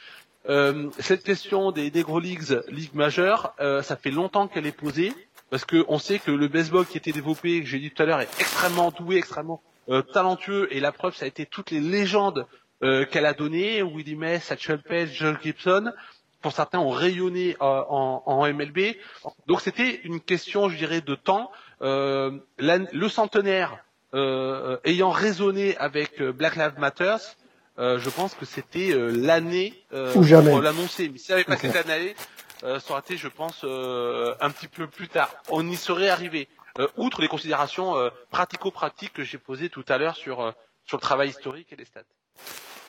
Euh, 0.49 0.91
cette 0.99 1.23
question 1.25 1.73
des 1.73 1.91
Negro 1.91 2.21
Leagues, 2.21 2.63
ligues 2.69 2.95
majeures, 2.95 3.55
ça 3.59 3.97
fait 3.97 4.11
longtemps 4.11 4.49
qu'elle 4.49 4.67
est 4.67 4.77
posée, 4.77 5.13
parce 5.51 5.65
qu'on 5.65 5.99
sait 5.99 6.19
que 6.19 6.31
le 6.31 6.49
baseball 6.49 6.87
qui 6.87 6.99
était 6.99 7.13
développé, 7.13 7.61
que 7.61 7.67
j'ai 7.67 7.79
dit 7.79 7.91
tout 7.91 8.03
à 8.03 8.07
l'heure, 8.07 8.21
est 8.21 8.41
extrêmement 8.41 8.91
doué, 8.91 9.17
extrêmement 9.17 9.63
talentueux, 10.13 10.69
et 10.71 10.81
la 10.81 10.93
preuve, 10.93 11.15
ça 11.15 11.25
a 11.25 11.29
été 11.29 11.47
toutes 11.47 11.71
les 11.71 11.81
légendes 11.81 12.47
qu'elle 12.81 13.27
a 13.27 13.33
données, 13.33 13.83
Willie 13.83 14.17
Mays, 14.17 14.41
Satchel 14.41 14.83
Paige, 14.83 15.17
Joel 15.17 15.39
Gibson 15.43 15.93
pour 16.47 16.53
certains 16.53 16.79
ont 16.79 16.91
rayonné 16.91 17.57
euh, 17.61 17.83
en, 17.89 18.23
en, 18.25 18.47
MLB. 18.47 18.95
Donc 19.49 19.61
c'était 19.61 20.01
une 20.05 20.21
question, 20.21 20.69
je 20.69 20.77
dirais, 20.77 21.01
de 21.01 21.17
temps. 21.17 21.51
Euh, 21.83 22.39
le 22.59 23.09
centenaire 23.09 23.85
euh, 24.15 24.79
ayant 24.85 25.11
résonné 25.11 25.77
avec 25.79 26.21
euh, 26.21 26.33
Black 26.33 26.55
Lives 26.55 26.79
Matter, 26.79 27.17
euh, 27.79 27.99
je 27.99 28.11
pense 28.11 28.35
que 28.35 28.45
c'était 28.45 28.93
l'année 28.95 29.75
pour 29.91 30.61
l'annoncer. 30.61 31.09
Mais 31.09 31.19
si 31.19 31.27
ça 31.27 31.35
n'avait 31.35 31.45
pas 31.45 31.57
cette 31.57 31.77
année, 31.77 32.15
ça 32.61 32.81
aurait 32.91 33.01
été, 33.01 33.17
je 33.17 33.29
pense, 33.29 33.65
un 33.65 34.51
petit 34.51 34.69
peu 34.69 34.87
plus 34.87 35.09
tard. 35.09 35.31
On 35.51 35.69
y 35.69 35.77
serait 35.77 36.09
arrivé. 36.09 36.49
outre 36.97 37.21
les 37.21 37.29
considérations 37.29 37.95
pratico-pratiques 38.31 39.13
que 39.13 39.25
j'ai 39.25 39.39
posées 39.39 39.69
tout 39.69 39.85
à 39.89 39.99
l'heure 39.99 40.17
sur 40.17 40.55
sur 40.87 40.97
le 40.99 41.03
travail 41.03 41.31
historique 41.31 41.73
et 41.73 41.77
les 41.77 41.85
stats. 41.85 42.03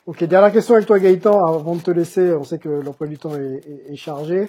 Ok, 0.08 0.24
dernière 0.24 0.50
question 0.50 0.72
avec 0.72 0.86
toi 0.86 0.98
Gaëtan, 0.98 1.44
avant 1.44 1.74
de 1.74 1.82
te 1.82 1.90
laisser, 1.90 2.32
on 2.32 2.42
sait 2.42 2.58
que 2.58 2.70
l'emploi 2.70 3.06
du 3.06 3.18
temps 3.18 3.36
est, 3.36 3.60
est, 3.88 3.92
est 3.92 3.96
chargé. 3.96 4.48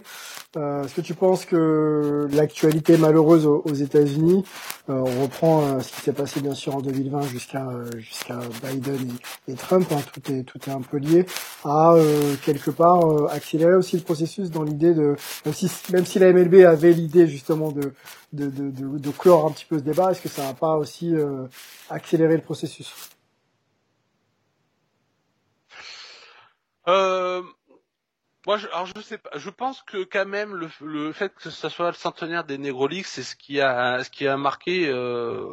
Euh, 0.55 0.85
Est-ce 0.85 0.95
que 0.95 1.01
tu 1.01 1.15
penses 1.15 1.43
que 1.43 2.29
l'actualité 2.31 2.95
malheureuse 2.97 3.45
aux, 3.45 3.73
États-Unis, 3.73 4.45
euh, 4.89 5.03
on 5.05 5.23
reprend 5.23 5.63
euh, 5.63 5.79
ce 5.81 5.91
qui 5.91 5.99
s'est 5.99 6.13
passé 6.13 6.39
bien 6.39 6.53
sûr 6.53 6.77
en 6.77 6.79
2020 6.79 7.23
jusqu'à 7.23 7.67
jusqu'à 7.97 8.39
Biden 8.63 9.09
et, 9.49 9.53
Trump, 9.55 9.85
hein, 9.91 9.99
tout 10.13 10.31
est 10.31 10.43
tout 10.43 10.59
est 10.65 10.71
un 10.71 10.79
peu 10.79 10.95
lié, 10.95 11.25
a 11.65 11.93
euh, 11.93 12.35
quelque 12.45 12.71
part 12.71 13.05
euh, 13.11 13.27
accéléré 13.27 13.73
aussi 13.73 13.97
le 13.97 14.03
processus 14.03 14.51
dans 14.51 14.63
l'idée 14.63 14.93
de 14.93 15.17
même 15.43 15.53
si 15.53 15.69
même 15.91 16.05
si 16.05 16.19
la 16.19 16.31
MLB 16.31 16.63
avait 16.65 16.93
l'idée 16.93 17.27
justement 17.27 17.73
de 17.73 17.91
de, 18.31 18.45
de, 18.45 18.71
de, 18.71 18.97
de 18.97 19.09
clore 19.09 19.45
un 19.47 19.51
petit 19.51 19.65
peu 19.65 19.77
ce 19.77 19.83
débat, 19.83 20.11
est-ce 20.11 20.21
que 20.21 20.29
ça 20.29 20.43
n'a 20.43 20.53
pas 20.53 20.77
aussi 20.77 21.13
accéléré 21.89 22.37
le 22.37 22.43
processus? 22.43 22.93
Euh, 26.89 27.43
moi, 28.47 28.57
je, 28.57 28.67
alors 28.67 28.87
je 28.87 29.01
sais 29.01 29.17
pas. 29.17 29.29
Je 29.35 29.49
pense 29.49 29.83
que 29.83 30.03
quand 30.03 30.25
même 30.25 30.55
le, 30.55 30.69
le 30.81 31.11
fait 31.11 31.33
que 31.33 31.49
ce 31.49 31.69
soit 31.69 31.87
le 31.87 31.93
centenaire 31.93 32.43
des 32.45 32.57
Leagues, 32.57 33.05
c'est 33.05 33.23
ce 33.23 33.35
qui 33.35 33.61
a 33.61 34.03
ce 34.03 34.09
qui 34.09 34.27
a 34.27 34.37
marqué 34.37 34.87
euh, 34.87 35.45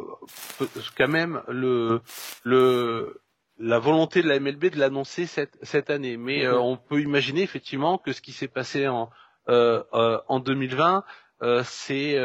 quand 0.97 1.09
même 1.09 1.43
le 1.49 2.01
le 2.45 3.21
la 3.59 3.79
volonté 3.79 4.23
de 4.23 4.29
la 4.29 4.39
MLB 4.41 4.67
de 4.71 4.79
l'annoncer 4.79 5.27
cette 5.27 5.59
cette 5.63 5.91
année. 5.91 6.17
Mais 6.17 6.47
euh, 6.47 6.59
on 6.59 6.77
peut 6.77 7.01
imaginer 7.01 7.43
effectivement 7.43 7.99
que 7.99 8.13
ce 8.13 8.21
qui 8.21 8.33
s'est 8.33 8.49
passé 8.49 8.89
en 8.89 9.11
euh, 9.49 9.83
euh 9.93 10.19
en 10.29 10.41
2020, 10.41 11.05
c'est 11.65 12.17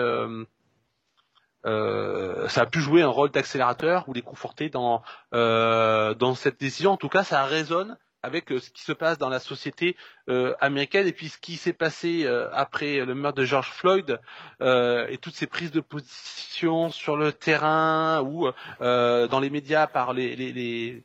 euh, 1.66 2.48
ça 2.48 2.62
a 2.62 2.66
pu 2.66 2.80
jouer 2.80 3.04
un 3.04 3.08
rôle 3.08 3.30
d'accélérateur 3.30 4.10
ou 4.10 4.14
les 4.14 4.22
conforter 4.22 4.70
dans 4.70 5.04
euh, 5.34 6.14
dans 6.16 6.34
cette 6.34 6.60
décision. 6.60 6.92
En 6.92 6.98
tout 6.98 7.10
cas, 7.10 7.24
ça 7.24 7.44
résonne 7.44 7.98
avec 8.24 8.52
euh, 8.52 8.60
ce 8.60 8.70
qui 8.70 8.84
se 8.84 8.92
passe 8.92 9.18
dans 9.18 9.30
la 9.30 9.40
société 9.40 9.96
euh, 10.30 10.54
américaine 10.60 11.08
et 11.08 11.14
puis 11.14 11.30
ce 11.30 11.38
qui 11.38 11.58
s'est 11.58 11.74
passé 11.74 12.24
euh, 12.26 12.50
après 12.54 13.06
le 13.06 13.16
meurtre 13.16 13.40
de 13.40 13.46
George 13.46 13.72
Floyd 13.72 14.20
et 14.62 15.18
toutes 15.18 15.36
ces 15.36 15.48
prises 15.48 15.72
de 15.72 15.82
position 15.82 16.90
sur 16.90 17.18
le 17.18 17.34
terrain 17.34 18.22
ou 18.22 18.50
dans 18.80 19.40
les 19.40 19.50
médias 19.50 19.88
par 19.88 20.14
les, 20.14 21.04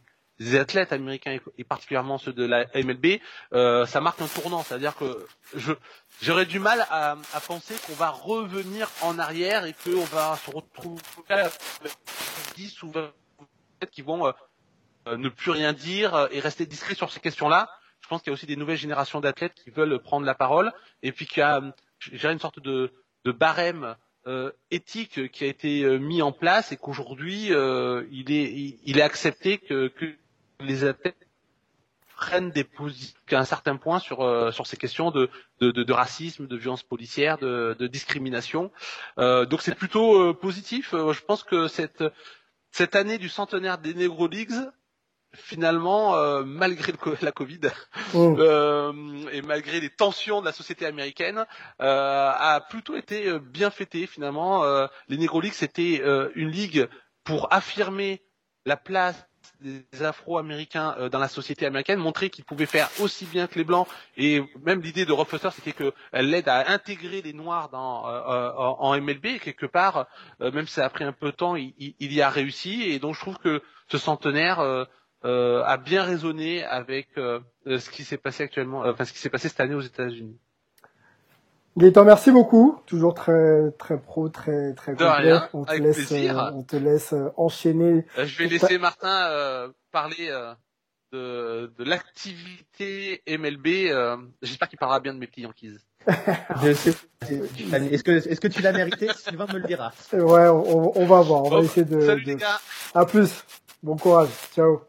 athlètes 0.54 0.92
américains 0.92 1.38
et 1.56 1.64
particulièrement 1.64 2.18
ceux 2.18 2.32
de 2.32 2.44
la 2.44 2.66
MLB, 2.74 3.20
ça 3.52 4.00
marque 4.00 4.20
un 4.20 4.28
tournant. 4.28 4.62
C'est-à-dire 4.62 4.94
que 4.96 5.26
j'aurais 6.20 6.46
du 6.46 6.58
mal 6.58 6.86
à, 6.90 7.16
à 7.32 7.40
penser 7.40 7.74
qu'on 7.86 7.94
va 7.94 8.10
revenir 8.10 8.88
en 9.02 9.18
arrière 9.18 9.64
et 9.64 9.74
qu'on 9.84 10.04
va 10.04 10.36
se 10.44 10.50
retrouver 10.50 11.00
10 12.56 12.82
ou 12.82 12.90
20 12.90 13.10
qui 13.90 14.02
vont 14.02 14.32
ne 15.06 15.28
plus 15.28 15.52
rien 15.52 15.72
dire 15.72 16.14
euh, 16.14 16.28
et 16.30 16.40
rester 16.40 16.66
discret 16.66 16.94
sur 16.94 17.12
ces 17.12 17.20
questions-là. 17.20 17.68
Je 18.00 18.08
pense 18.08 18.22
qu'il 18.22 18.30
y 18.30 18.32
a 18.32 18.34
aussi 18.34 18.46
des 18.46 18.56
nouvelles 18.56 18.76
générations 18.76 19.20
d'athlètes 19.20 19.54
qui 19.54 19.70
veulent 19.70 19.98
prendre 20.00 20.26
la 20.26 20.34
parole 20.34 20.72
et 21.02 21.12
puis 21.12 21.26
qu'il 21.26 21.40
y 21.40 21.42
a 21.42 21.60
j'ai 21.98 22.30
une 22.30 22.38
sorte 22.38 22.60
de, 22.60 22.92
barème 23.24 23.96
euh, 24.28 24.52
éthique 24.70 25.30
qui 25.32 25.44
a 25.44 25.48
été 25.48 25.82
euh, 25.82 25.98
mis 25.98 26.22
en 26.22 26.30
place 26.30 26.70
et 26.70 26.76
qu'aujourd'hui 26.76 27.52
euh, 27.52 28.04
il, 28.12 28.30
est, 28.30 29.02
accepté 29.02 29.58
que, 29.58 29.90
les 30.60 30.84
athlètes 30.84 31.16
prennent 32.16 32.50
des 32.50 32.64
positions 32.64 33.16
à 33.32 33.38
un 33.38 33.44
certain 33.44 33.76
point 33.76 33.98
sur 33.98 34.22
euh, 34.22 34.52
sur 34.52 34.66
ces 34.66 34.76
questions 34.76 35.10
de, 35.10 35.28
racisme, 35.92 36.46
de 36.46 36.56
violence 36.56 36.82
policière, 36.82 37.38
de, 37.38 37.76
de 37.78 37.86
discrimination. 37.88 38.70
donc 39.18 39.60
c'est 39.62 39.74
plutôt 39.74 40.32
positif. 40.34 40.92
je 40.92 41.20
pense 41.22 41.42
que 41.42 41.66
cette 41.66 42.04
cette 42.70 42.94
année 42.94 43.18
du 43.18 43.28
centenaire 43.28 43.78
des 43.78 43.94
Negro 43.94 44.28
Leagues 44.28 44.70
finalement, 45.36 46.16
euh, 46.16 46.42
malgré 46.44 46.92
le, 46.92 46.98
la 47.22 47.32
Covid 47.32 47.60
mm. 48.14 48.36
euh, 48.38 48.92
et 49.32 49.42
malgré 49.42 49.80
les 49.80 49.90
tensions 49.90 50.40
de 50.40 50.46
la 50.46 50.52
société 50.52 50.86
américaine, 50.86 51.44
euh, 51.80 52.30
a 52.34 52.60
plutôt 52.68 52.96
été 52.96 53.38
bien 53.38 53.70
fêté 53.70 54.06
finalement. 54.06 54.64
Les 55.08 55.18
Negro 55.18 55.40
Leagues, 55.40 55.52
c'était 55.52 56.02
une 56.34 56.50
ligue 56.50 56.88
pour 57.24 57.52
affirmer 57.52 58.22
la 58.64 58.76
place 58.76 59.26
des 59.60 60.02
Afro-Américains 60.02 61.08
dans 61.10 61.18
la 61.18 61.28
société 61.28 61.66
américaine, 61.66 61.98
montrer 61.98 62.30
qu'ils 62.30 62.44
pouvaient 62.44 62.66
faire 62.66 62.88
aussi 63.00 63.24
bien 63.26 63.46
que 63.46 63.58
les 63.58 63.64
Blancs, 63.64 63.86
et 64.16 64.42
même 64.64 64.82
l'idée 64.82 65.06
de 65.06 65.12
Rob 65.12 65.26
Foster, 65.26 65.48
c'était 65.52 65.72
qu'elle 65.72 66.30
l'aide 66.30 66.48
à 66.48 66.70
intégrer 66.70 67.22
les 67.22 67.32
Noirs 67.32 67.68
dans, 67.70 68.04
en 68.04 69.00
MLB, 69.00 69.26
et 69.26 69.38
quelque 69.38 69.66
part, 69.66 70.06
même 70.40 70.66
si 70.66 70.74
ça 70.74 70.84
a 70.84 70.90
pris 70.90 71.04
un 71.04 71.12
peu 71.12 71.26
de 71.26 71.36
temps, 71.36 71.56
il, 71.56 71.74
il, 71.78 72.12
y 72.12 72.22
a 72.22 72.28
réussi, 72.28 72.82
et 72.82 72.98
donc 72.98 73.14
je 73.14 73.20
trouve 73.20 73.38
que 73.38 73.62
ce 73.88 73.98
centenaire 73.98 74.60
euh, 74.60 74.84
a 75.22 75.76
bien 75.76 76.02
résonné 76.02 76.64
avec 76.64 77.08
euh, 77.18 77.40
euh, 77.66 77.78
ce 77.78 77.90
qui 77.90 78.04
s'est 78.04 78.16
passé 78.16 78.44
actuellement, 78.44 78.80
enfin 78.80 79.04
ce 79.04 79.12
qui 79.12 79.18
s'est 79.18 79.30
passé 79.30 79.48
cette 79.48 79.60
année 79.60 79.74
aux 79.74 79.80
États-Unis. 79.80 80.38
Gaëtan, 81.76 82.04
merci 82.04 82.30
beaucoup. 82.30 82.80
Toujours 82.86 83.12
très 83.12 83.70
très 83.72 84.00
pro, 84.00 84.28
très 84.30 84.72
très 84.74 84.92
complet. 84.92 85.38
on 85.52 85.64
te 85.64 85.74
laisse, 85.74 86.12
on 86.54 86.62
te 86.62 86.76
laisse 86.76 87.14
enchaîner. 87.36 88.06
je 88.16 88.38
vais 88.38 88.46
laisser 88.48 88.78
Martin 88.78 89.70
parler 89.92 90.30
de, 91.12 91.70
de 91.76 91.84
l'activité 91.84 93.22
MLB. 93.28 93.92
J'espère 94.40 94.68
qu'il 94.68 94.78
parlera 94.78 95.00
bien 95.00 95.12
de 95.12 95.18
mes 95.18 95.26
petits 95.26 95.42
Yankees. 95.42 95.76
Est-ce 96.06 98.04
que 98.04 98.12
est-ce 98.12 98.40
que 98.40 98.48
tu 98.48 98.62
l'as 98.62 98.72
mérité? 98.72 99.08
Sylvain 99.16 99.46
me 99.52 99.58
le 99.58 99.66
dira. 99.66 99.92
Ouais, 100.12 100.48
on, 100.48 100.96
on 100.96 101.06
va 101.06 101.20
voir. 101.20 101.42
On 101.44 101.50
va 101.50 101.60
essayer 101.60 101.84
de. 101.84 102.00
Salut 102.00 102.22
de... 102.22 102.28
les 102.28 102.36
gars. 102.36 102.60
À 102.94 103.04
plus. 103.04 103.44
Bon 103.82 103.96
courage. 103.96 104.28
Ciao. 104.54 104.82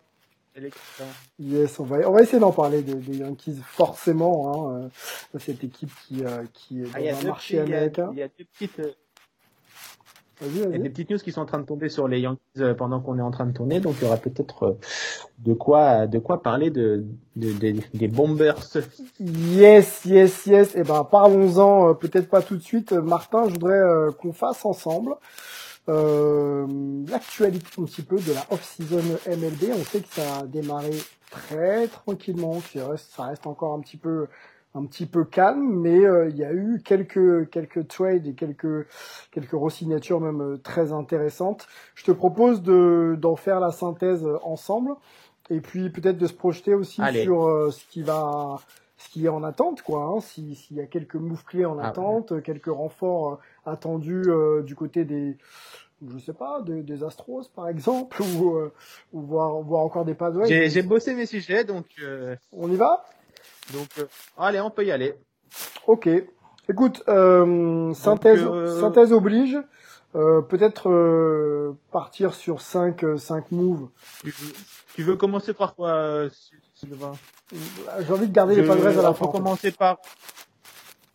Yes, 1.39 1.79
on 1.79 1.83
va, 1.83 2.09
on 2.09 2.13
va 2.13 2.21
essayer 2.21 2.39
d'en 2.39 2.51
parler 2.51 2.81
des, 2.81 2.95
des 2.95 3.17
Yankees 3.17 3.57
forcément, 3.63 4.75
hein, 4.75 4.89
euh, 5.35 5.39
cette 5.39 5.63
équipe 5.63 5.91
qui, 6.07 6.23
euh, 6.23 6.43
qui 6.53 6.81
est 6.81 6.87
ah, 6.93 7.19
un 7.19 7.27
marché 7.27 7.59
américain. 7.59 8.09
Il 8.13 8.19
y 8.19 8.23
a, 8.23 8.27
deux 8.27 8.45
petites, 8.45 8.79
euh, 8.79 8.91
y 10.41 10.75
a 10.75 10.77
des 10.79 10.89
petites 10.89 11.11
news 11.11 11.17
qui 11.19 11.31
sont 11.31 11.41
en 11.41 11.45
train 11.45 11.59
de 11.59 11.65
tomber 11.65 11.89
sur 11.89 12.07
les 12.07 12.21
Yankees 12.21 12.41
pendant 12.77 12.99
qu'on 12.99 13.19
est 13.19 13.21
en 13.23 13.31
train 13.31 13.45
de 13.45 13.53
tourner, 13.53 13.79
donc 13.79 13.95
il 13.99 14.05
y 14.05 14.07
aura 14.07 14.17
peut-être 14.17 14.77
de 15.39 15.53
quoi, 15.53 16.07
de 16.07 16.17
quoi 16.17 16.41
parler 16.41 16.71
de, 16.71 17.05
de, 17.35 17.53
de, 17.53 17.75
des 17.93 18.07
Bombers. 18.07 18.55
Yes, 19.19 20.05
yes, 20.05 20.45
yes. 20.47 20.75
Et 20.75 20.79
eh 20.79 20.83
ben 20.83 21.03
parlons-en, 21.03 21.93
peut-être 21.93 22.29
pas 22.29 22.41
tout 22.41 22.57
de 22.57 22.63
suite. 22.63 22.93
Martin, 22.93 23.45
je 23.47 23.53
voudrais 23.53 24.13
qu'on 24.19 24.33
fasse 24.33 24.65
ensemble 24.65 25.15
euh, 25.89 26.67
l'actualité 27.07 27.67
un 27.79 27.85
petit 27.85 28.01
peu 28.01 28.17
de 28.17 28.33
la 28.33 28.45
off-season 28.51 29.01
MLB. 29.25 29.71
On 29.73 29.83
sait 29.83 30.01
que 30.01 30.07
ça 30.09 30.39
a 30.39 30.43
démarré 30.43 30.91
très 31.31 31.87
tranquillement, 31.87 32.61
ça 32.97 33.23
reste 33.25 33.47
encore 33.47 33.73
un 33.73 33.79
petit 33.79 33.97
peu 33.97 34.27
un 34.75 34.85
petit 34.85 35.05
peu 35.05 35.23
calme, 35.23 35.79
mais 35.79 36.05
euh, 36.05 36.29
il 36.29 36.37
y 36.37 36.43
a 36.43 36.53
eu 36.53 36.81
quelques 36.83 37.49
quelques 37.49 37.87
trades 37.87 38.27
et 38.27 38.33
quelques 38.33 38.85
quelques 39.31 39.53
re-signatures 39.53 40.19
même 40.19 40.41
euh, 40.41 40.57
très 40.57 40.91
intéressantes. 40.91 41.67
Je 41.95 42.03
te 42.03 42.11
propose 42.11 42.61
de 42.61 43.17
d'en 43.19 43.35
faire 43.35 43.59
la 43.59 43.71
synthèse 43.71 44.27
ensemble 44.43 44.91
et 45.49 45.61
puis 45.61 45.89
peut-être 45.89 46.17
de 46.17 46.27
se 46.27 46.33
projeter 46.33 46.75
aussi 46.75 47.01
sur 47.23 47.71
ce 47.71 47.85
qui 47.89 48.03
va 48.03 48.57
ce 48.97 49.09
qui 49.09 49.25
est 49.25 49.29
en 49.29 49.43
attente 49.43 49.81
quoi. 49.81 50.03
Hein, 50.03 50.19
S'il 50.19 50.55
y 50.71 50.81
a 50.81 50.85
quelques 50.85 51.15
moves 51.15 51.45
clés 51.45 51.65
en 51.65 51.79
ah, 51.79 51.87
attente, 51.87 52.41
quelques 52.43 52.67
renforts 52.67 53.39
attendu 53.67 54.23
euh, 54.27 54.63
du 54.63 54.75
côté 54.75 55.05
des 55.05 55.37
je 56.05 56.17
sais 56.19 56.33
pas, 56.33 56.61
des, 56.61 56.83
des 56.83 57.03
Astros 57.03 57.47
par 57.55 57.67
exemple, 57.69 58.21
ou, 58.37 58.57
euh, 58.57 58.73
ou 59.13 59.21
voir, 59.21 59.61
voir 59.61 59.83
encore 59.83 60.05
des 60.05 60.15
Padres. 60.15 60.45
J'ai 60.45 60.81
bossé 60.81 61.13
mes 61.13 61.25
sujets, 61.25 61.63
donc... 61.63 61.85
Euh, 62.01 62.35
on 62.51 62.71
y 62.71 62.75
va? 62.75 63.05
Donc, 63.73 63.89
allez, 64.37 64.61
on 64.61 64.69
peut 64.69 64.85
y 64.85 64.91
aller. 64.91 65.13
Ok. 65.87 66.09
Écoute, 66.69 67.03
euh, 67.07 67.93
synthèse, 67.93 68.43
euh, 68.43 68.79
synthèse 68.81 69.13
oblige. 69.13 69.57
Euh, 70.15 70.41
peut-être 70.41 70.89
euh, 70.89 71.77
partir 71.91 72.33
sur 72.33 72.61
5 72.61 73.03
cinq 73.17 73.51
moves. 73.51 73.89
Tu 74.21 74.29
veux, 74.29 74.53
tu 74.95 75.03
veux 75.03 75.15
commencer 75.15 75.53
par 75.53 75.75
quoi, 75.75 76.27
Sylvain? 76.73 77.13
J'ai 77.51 78.13
envie 78.13 78.27
de 78.27 78.33
garder 78.33 78.55
les 78.55 78.67
Padres 78.67 78.87
à 78.87 79.01
la 79.01 79.13
fin. 79.13 79.27
commencer 79.27 79.71
par 79.71 79.99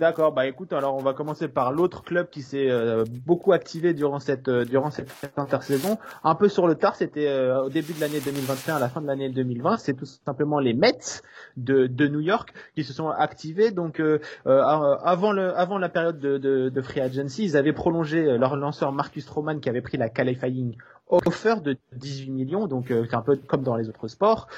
D'accord, 0.02 0.32
bah 0.32 0.48
écoute, 0.48 0.72
alors 0.72 0.96
on 0.96 1.00
va 1.00 1.14
commencer 1.14 1.46
par 1.46 1.70
l'autre 1.70 2.02
club 2.02 2.28
qui 2.28 2.42
s'est 2.42 2.68
euh, 2.68 3.04
beaucoup 3.24 3.52
activé 3.52 3.94
durant 3.94 4.18
cette 4.18 4.48
euh, 4.48 4.64
durant 4.64 4.90
cette 4.90 5.12
intersaison. 5.36 5.96
Un 6.24 6.34
peu 6.34 6.48
sur 6.48 6.66
le 6.66 6.74
tard, 6.74 6.96
c'était 6.96 7.28
euh, 7.28 7.66
au 7.66 7.68
début 7.68 7.92
de 7.92 8.00
l'année 8.00 8.18
2021, 8.18 8.74
à 8.74 8.80
la 8.80 8.88
fin 8.88 9.00
de 9.00 9.06
l'année 9.06 9.28
2020, 9.28 9.76
c'est 9.76 9.94
tout 9.94 10.04
simplement 10.04 10.58
les 10.58 10.74
Mets 10.74 11.22
de, 11.56 11.86
de 11.86 12.08
New 12.08 12.18
York 12.18 12.52
qui 12.74 12.82
se 12.82 12.92
sont 12.92 13.10
activés. 13.10 13.70
Donc 13.70 14.02
avant 14.44 15.30
le 15.30 15.56
avant 15.56 15.78
la 15.78 15.88
période 15.88 16.18
de, 16.18 16.36
de, 16.36 16.68
de, 16.68 16.82
free 16.82 17.00
agency, 17.00 17.44
ils 17.44 17.56
avaient 17.56 17.72
prolongé 17.72 18.24
leur 18.38 18.56
lanceur 18.56 18.90
Marcus 18.90 19.22
Stroman 19.22 19.60
qui 19.60 19.68
avait 19.68 19.82
pris 19.82 19.98
la 19.98 20.08
qualifying 20.08 20.74
offer 21.08 21.56
de 21.62 21.76
18 21.92 22.30
millions, 22.30 22.66
donc 22.66 22.86
c'est 22.88 23.14
un 23.14 23.22
peu 23.22 23.36
comme 23.36 23.62
dans 23.62 23.76
les 23.76 23.88
autres 23.88 24.08
sports. 24.08 24.48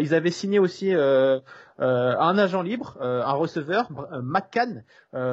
ils 0.00 0.14
avaient 0.14 0.30
signé 0.30 0.58
aussi 0.58 0.92
euh, 1.80 2.14
un 2.18 2.36
agent 2.36 2.60
libre, 2.60 2.98
euh, 3.00 3.22
un 3.24 3.32
receveur, 3.32 3.88
euh, 4.12 4.20
McCann, 4.22 4.84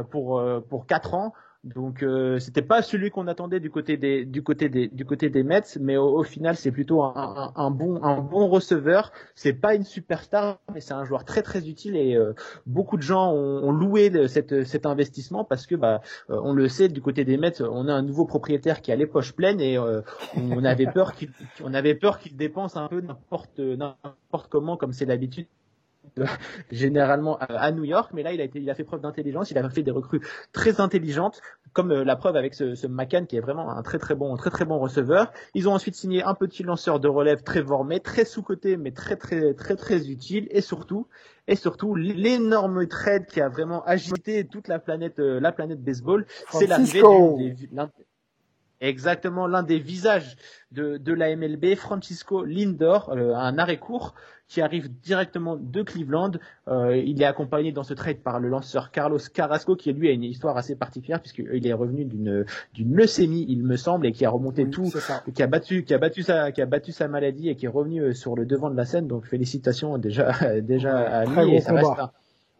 pour 0.09 0.43
pour 0.69 0.87
quatre 0.87 1.13
ans. 1.13 1.33
Donc 1.75 2.03
euh, 2.03 2.39
c'était 2.39 2.61
pas 2.61 2.81
celui 2.81 3.09
qu'on 3.09 3.27
attendait 3.27 3.59
du 3.59 3.69
côté 3.69 3.97
des 3.97 4.25
du 4.25 4.43
côté 4.43 4.69
des 4.69 4.87
du 4.87 5.05
côté 5.05 5.29
des 5.29 5.43
Mets, 5.43 5.77
mais 5.79 5.97
au, 5.97 6.23
final 6.23 6.55
c'est 6.55 6.71
plutôt 6.71 7.03
un, 7.03 7.51
un, 7.55 7.71
bon 7.71 8.01
un 8.03 8.21
bon 8.21 8.47
receveur. 8.47 9.11
C'est 9.35 9.53
pas 9.53 9.75
une 9.75 9.83
superstar, 9.83 10.59
mais 10.73 10.81
c'est 10.81 10.93
un 10.93 11.03
joueur 11.03 11.25
très 11.25 11.41
très 11.41 11.67
utile 11.67 11.95
et 11.95 12.17
beaucoup 12.65 12.97
de 12.97 13.01
gens 13.01 13.31
ont, 13.33 13.71
loué 13.71 14.27
cette, 14.27 14.63
cet 14.63 14.85
investissement 14.85 15.43
parce 15.43 15.67
que 15.67 15.75
bah 15.75 16.01
on 16.29 16.53
le 16.53 16.67
sait 16.67 16.87
du 16.87 17.01
côté 17.01 17.25
des 17.25 17.37
Mets, 17.37 17.61
on 17.61 17.87
a 17.87 17.93
un 17.93 18.01
nouveau 18.01 18.25
propriétaire 18.25 18.81
qui 18.81 18.91
a 18.91 18.95
les 18.95 19.07
poches 19.07 19.33
pleines 19.33 19.59
et 19.59 19.77
on 19.79 20.63
avait 20.63 20.87
peur 20.87 21.13
qu'il 21.13 21.31
on 21.63 21.73
avait 21.73 21.95
peur 21.95 22.19
qu'il 22.19 22.35
dépense 22.35 22.77
un 22.77 22.87
peu 22.87 23.01
n'importe 23.01 23.59
n'importe 23.59 24.49
comment 24.49 24.77
comme 24.77 24.93
c'est 24.93 25.05
l'habitude 25.05 25.47
généralement 26.71 27.37
à 27.39 27.71
New 27.71 27.83
York, 27.83 28.11
mais 28.13 28.23
là 28.23 28.33
il 28.33 28.41
a 28.41 28.43
été, 28.43 28.59
il 28.59 28.69
a 28.69 28.75
fait 28.75 28.83
preuve 28.83 29.01
d'intelligence, 29.01 29.51
il 29.51 29.57
a 29.57 29.69
fait 29.69 29.83
des 29.83 29.91
recrues 29.91 30.21
très 30.53 30.79
intelligentes, 30.81 31.41
comme 31.73 31.91
euh, 31.91 32.03
la 32.03 32.15
preuve 32.15 32.35
avec 32.35 32.53
ce, 32.53 32.75
ce 32.75 32.87
McCann 32.87 33.27
qui 33.27 33.37
est 33.37 33.41
vraiment 33.41 33.69
un 33.69 33.83
très 33.83 33.99
très 33.99 34.15
bon, 34.15 34.35
très 34.35 34.49
très 34.49 34.65
bon 34.65 34.79
receveur. 34.79 35.31
Ils 35.53 35.67
ont 35.69 35.73
ensuite 35.73 35.95
signé 35.95 36.23
un 36.23 36.33
petit 36.33 36.63
lanceur 36.63 36.99
de 36.99 37.07
relève 37.07 37.43
très 37.43 37.63
formé, 37.63 37.99
très 37.99 38.25
sous 38.25 38.41
côté, 38.41 38.77
mais 38.77 38.91
très 38.91 39.15
très 39.15 39.53
très 39.53 39.75
très 39.75 40.09
utile, 40.09 40.47
et 40.51 40.61
surtout 40.61 41.07
et 41.47 41.55
surtout 41.55 41.95
l'énorme 41.95 42.87
trade 42.87 43.25
qui 43.25 43.41
a 43.41 43.49
vraiment 43.49 43.83
agité 43.85 44.45
toute 44.45 44.67
la 44.67 44.79
planète, 44.79 45.19
euh, 45.19 45.39
la 45.39 45.51
planète 45.51 45.81
baseball, 45.81 46.25
c'est 46.51 46.67
l'arrivée 46.67 47.01
Exactement, 48.79 49.47
l'un 49.47 49.63
des 49.63 49.79
visages 49.79 50.37
de, 50.71 50.97
de 50.97 51.13
la 51.13 51.35
MLB, 51.35 51.75
Francisco 51.75 52.43
Lindor, 52.43 53.09
euh, 53.09 53.33
un 53.33 53.57
arrêt 53.57 53.77
court 53.77 54.13
qui 54.47 54.61
arrive 54.61 54.89
directement 55.01 55.57
de 55.57 55.81
Cleveland. 55.81 56.33
Euh, 56.67 56.95
il 56.95 57.21
est 57.21 57.25
accompagné 57.25 57.71
dans 57.71 57.83
ce 57.83 57.95
trade 57.95 58.19
par 58.19 58.39
le 58.39 58.49
lanceur 58.49 58.91
Carlos 58.91 59.17
Carrasco, 59.33 59.75
qui 59.75 59.91
lui 59.93 60.09
a 60.09 60.11
une 60.11 60.23
histoire 60.23 60.55
assez 60.57 60.75
particulière 60.75 61.19
puisqu'il 61.21 61.65
est 61.65 61.73
revenu 61.73 62.05
d'une 62.05 62.45
d'une 62.73 62.95
leucémie, 62.95 63.45
il 63.49 63.63
me 63.63 63.77
semble, 63.77 64.05
et 64.05 64.11
qui 64.11 64.25
a 64.25 64.29
remonté 64.29 64.69
tout, 64.69 64.93
qui 65.33 65.43
a 65.43 65.47
battu 65.47 65.83
qui 65.83 65.93
a 65.93 65.97
battu 65.97 66.21
sa 66.21 66.51
qui 66.51 66.61
a 66.61 66.65
battu 66.67 66.91
sa 66.91 67.07
maladie 67.07 67.49
et 67.49 67.55
qui 67.55 67.65
est 67.65 67.69
revenu 67.69 68.01
euh, 68.01 68.13
sur 68.13 68.35
le 68.35 68.45
devant 68.45 68.69
de 68.69 68.77
la 68.77 68.85
scène. 68.85 69.07
Donc 69.07 69.25
félicitations 69.25 69.97
déjà 69.97 70.31
déjà 70.61 70.97
à 70.97 71.25
lui. 71.25 71.55
Et 71.55 71.61
ça 71.61 71.73
reste, 71.73 71.89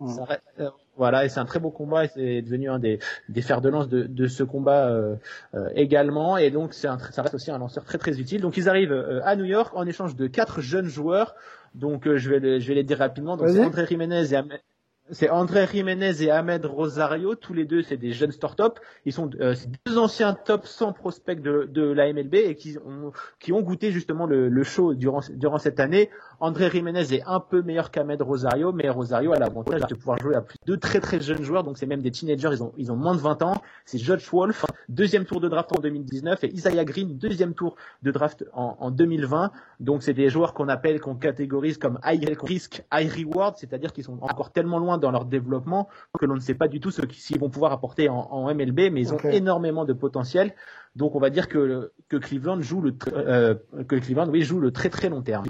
ça 0.08 0.26
reste, 0.26 0.64
voilà, 0.98 1.26
et 1.26 1.30
c'est 1.30 1.40
un 1.40 1.46
très 1.46 1.60
beau 1.60 1.70
combat 1.70 2.06
et 2.06 2.08
c'est 2.08 2.42
devenu 2.42 2.70
un 2.70 2.80
des, 2.80 3.00
des 3.30 3.42
fers 3.42 3.62
de 3.62 3.70
lance 3.70 3.88
de, 3.88 4.04
de 4.04 4.28
ce 4.28 4.44
combat 4.44 4.88
euh, 4.90 5.16
euh, 5.54 5.70
également. 5.76 6.38
Et 6.38 6.52
donc 6.52 6.74
c'est 6.74 6.88
un, 6.88 6.98
ça 6.98 7.22
reste 7.22 7.36
aussi 7.36 7.52
un 7.52 7.58
lanceur 7.58 7.86
très 7.86 7.98
très 7.98 8.20
utile. 8.20 8.42
Donc 8.42 8.58
ils 8.58 8.68
arrivent 8.68 8.92
euh, 8.92 9.22
à 9.24 9.36
New 9.36 9.46
York 9.46 9.74
en 9.76 9.86
échange 9.86 10.16
de 10.16 10.28
quatre 10.28 10.62
jeunes 10.62 10.88
joueurs. 10.88 11.36
Donc 11.76 12.12
je 12.12 12.30
vais 12.30 12.40
les, 12.40 12.60
je 12.60 12.68
vais 12.68 12.76
les 12.76 12.84
dire 12.84 12.98
rapidement. 12.98 13.38
Donc 13.38 13.50
c'est 13.50 13.64
André 13.64 13.86
Jiménez 13.86 14.34
et 14.34 14.77
c'est 15.12 15.30
André 15.30 15.68
Jiménez 15.72 16.22
et 16.22 16.32
Ahmed 16.32 16.66
Rosario, 16.66 17.36
tous 17.36 17.54
les 17.54 17.66
deux 17.66 17.82
c'est 17.82 17.98
des 17.98 18.12
jeunes 18.12 18.32
start-up. 18.32 18.80
Ils 19.06 19.14
sont 19.14 19.30
euh, 19.40 19.56
deux 19.86 19.98
anciens 19.98 20.34
top 20.34 20.66
100 20.66 20.94
prospects 20.94 21.42
de, 21.42 21.70
de 21.72 21.84
la 21.84 22.12
MLB 22.12 22.36
et 22.36 22.56
qui 22.56 22.78
ont, 22.86 23.12
qui 23.40 23.54
ont 23.54 23.62
goûté 23.62 23.92
justement 23.92 24.26
le, 24.26 24.50
le 24.50 24.64
show 24.64 24.94
durant, 24.94 25.22
durant 25.30 25.58
cette 25.58 25.80
année. 25.80 26.10
André 26.40 26.70
Jiménez 26.70 27.14
est 27.14 27.24
un 27.26 27.40
peu 27.40 27.62
meilleur 27.62 27.92
qu'Ahmed 27.92 28.22
Rosario, 28.22 28.72
mais 28.72 28.90
Rosario 28.90 29.34
a 29.34 29.40
l'avantage 29.40 29.82
de 29.88 29.96
pouvoir 29.96 30.20
jouer 30.20 30.36
à 30.36 30.42
plus 30.42 30.58
de 30.66 30.76
très 30.76 31.00
très 31.00 31.20
jeunes 31.20 31.44
joueurs, 31.44 31.64
donc 31.64 31.78
c'est 31.78 31.86
même 31.86 32.02
des 32.02 32.12
teenagers, 32.12 32.50
ils 32.52 32.64
ont, 32.64 32.74
ils 32.78 32.92
ont 32.92 32.96
moins 32.96 33.16
de 33.16 33.20
20 33.20 33.42
ans. 33.42 33.62
C'est 33.86 33.98
Judge 33.98 34.28
Wolf, 34.32 34.66
deuxième 34.90 35.26
tour 35.26 35.40
de 35.42 35.48
draft 35.48 35.72
en 35.76 35.80
2019, 35.80 36.44
et 36.44 36.54
Isaiah 36.54 36.86
Green, 36.86 37.18
deuxième 37.18 37.54
tour 37.54 37.76
de 38.04 38.12
draft 38.12 38.46
en, 38.54 38.78
en 38.80 38.92
2020. 38.92 39.52
Donc 39.80 40.04
c'est 40.04 40.14
des 40.14 40.30
joueurs 40.30 40.54
qu'on 40.54 40.68
appelle, 40.68 41.00
qu'on 41.00 41.16
catégorise 41.16 41.78
comme 41.78 42.00
high 42.06 42.38
risk, 42.42 42.84
high 42.94 43.12
reward, 43.12 43.56
c'est-à-dire 43.58 43.94
qu'ils 43.94 44.04
sont 44.04 44.20
encore 44.22 44.52
tellement 44.52 44.80
loin 44.80 44.97
dans 45.00 45.12
leur 45.12 45.26
développement 45.26 45.88
que 46.20 46.26
l'on 46.26 46.36
ne 46.36 46.40
sait 46.40 46.54
pas 46.54 46.68
du 46.68 46.80
tout 46.80 46.92
ce 46.92 47.02
qu'ils 47.02 47.40
vont 47.40 47.50
pouvoir 47.50 47.72
apporter 47.72 48.10
en, 48.10 48.54
MLB, 48.54 48.92
mais 48.92 49.02
ils 49.02 49.14
ont 49.14 49.20
énormément 49.32 49.86
de 49.86 49.94
potentiel. 49.94 50.54
Donc 50.96 51.16
on 51.16 51.20
va 51.20 51.30
dire 51.30 51.48
que, 51.48 51.92
que 52.10 52.18
Cleveland 52.18 52.62
joue 52.62 52.82
le 52.82 52.94
euh, 53.14 53.56
que 53.88 53.96
Cleveland 53.96 54.30
oui 54.30 54.42
joue 54.42 54.60
le 54.60 54.72
très 54.72 54.90
très 54.90 55.10
long 55.10 55.22
terme. 55.22 55.46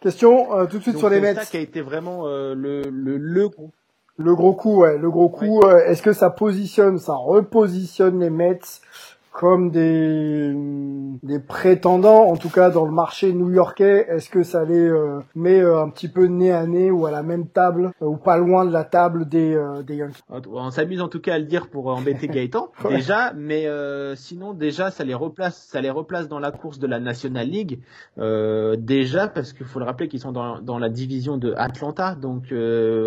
Question 0.00 0.56
euh, 0.56 0.66
tout 0.66 0.78
de 0.78 0.82
suite 0.82 0.96
sur 0.96 1.10
les 1.10 1.20
Mets. 1.20 1.34
C'est 1.34 1.40
ça 1.40 1.46
qui 1.46 1.56
a 1.58 1.60
été 1.60 1.82
vraiment 1.82 2.26
euh, 2.26 2.54
le, 2.54 2.82
le, 2.90 3.16
le 3.18 3.50
le 4.16 4.34
gros 4.34 4.52
coup, 4.52 4.80
ouais, 4.80 4.98
le 4.98 5.10
gros 5.10 5.30
coup. 5.30 5.62
Est-ce 5.66 6.02
que 6.02 6.12
ça 6.12 6.28
positionne, 6.28 6.98
ça 6.98 7.14
repositionne 7.14 8.20
les 8.20 8.28
Mets 8.28 8.60
comme 9.32 9.70
des, 9.70 10.52
des 11.22 11.38
prétendants, 11.38 12.24
en 12.26 12.36
tout 12.36 12.48
cas 12.48 12.70
dans 12.70 12.84
le 12.84 12.90
marché 12.90 13.32
new-yorkais, 13.32 14.06
est-ce 14.08 14.28
que 14.28 14.42
ça 14.42 14.64
les 14.64 14.88
euh, 14.88 15.20
met 15.34 15.60
euh, 15.60 15.80
un 15.80 15.88
petit 15.88 16.08
peu 16.08 16.26
nez 16.26 16.52
à 16.52 16.66
nez 16.66 16.90
ou 16.90 17.06
à 17.06 17.10
la 17.10 17.22
même 17.22 17.46
table 17.46 17.92
euh, 18.02 18.06
ou 18.06 18.16
pas 18.16 18.38
loin 18.38 18.64
de 18.64 18.72
la 18.72 18.84
table 18.84 19.28
des, 19.28 19.56
des 19.86 19.96
Yankees? 19.96 20.22
On 20.28 20.70
s'amuse 20.70 21.00
en 21.00 21.08
tout 21.08 21.20
cas 21.20 21.34
à 21.34 21.38
le 21.38 21.44
dire 21.44 21.68
pour 21.68 21.86
embêter 21.86 22.26
Gaëtan 22.28 22.72
déjà, 22.88 23.32
mais 23.34 23.66
sinon 24.16 24.52
déjà 24.52 24.90
ça 24.90 25.04
les 25.04 25.14
replace, 25.14 25.68
ça 25.70 25.80
les 25.80 25.90
replace 25.90 26.28
dans 26.28 26.40
la 26.40 26.50
course 26.50 26.78
de 26.78 26.86
la 26.86 26.98
National 26.98 27.48
League 27.48 27.80
déjà 28.16 29.28
parce 29.28 29.52
qu'il 29.52 29.66
faut 29.66 29.78
le 29.78 29.84
rappeler 29.84 30.08
qu'ils 30.08 30.20
sont 30.20 30.32
dans, 30.32 30.60
dans 30.60 30.78
la 30.78 30.88
division 30.88 31.36
de 31.36 31.54
Atlanta, 31.56 32.14
donc 32.14 32.52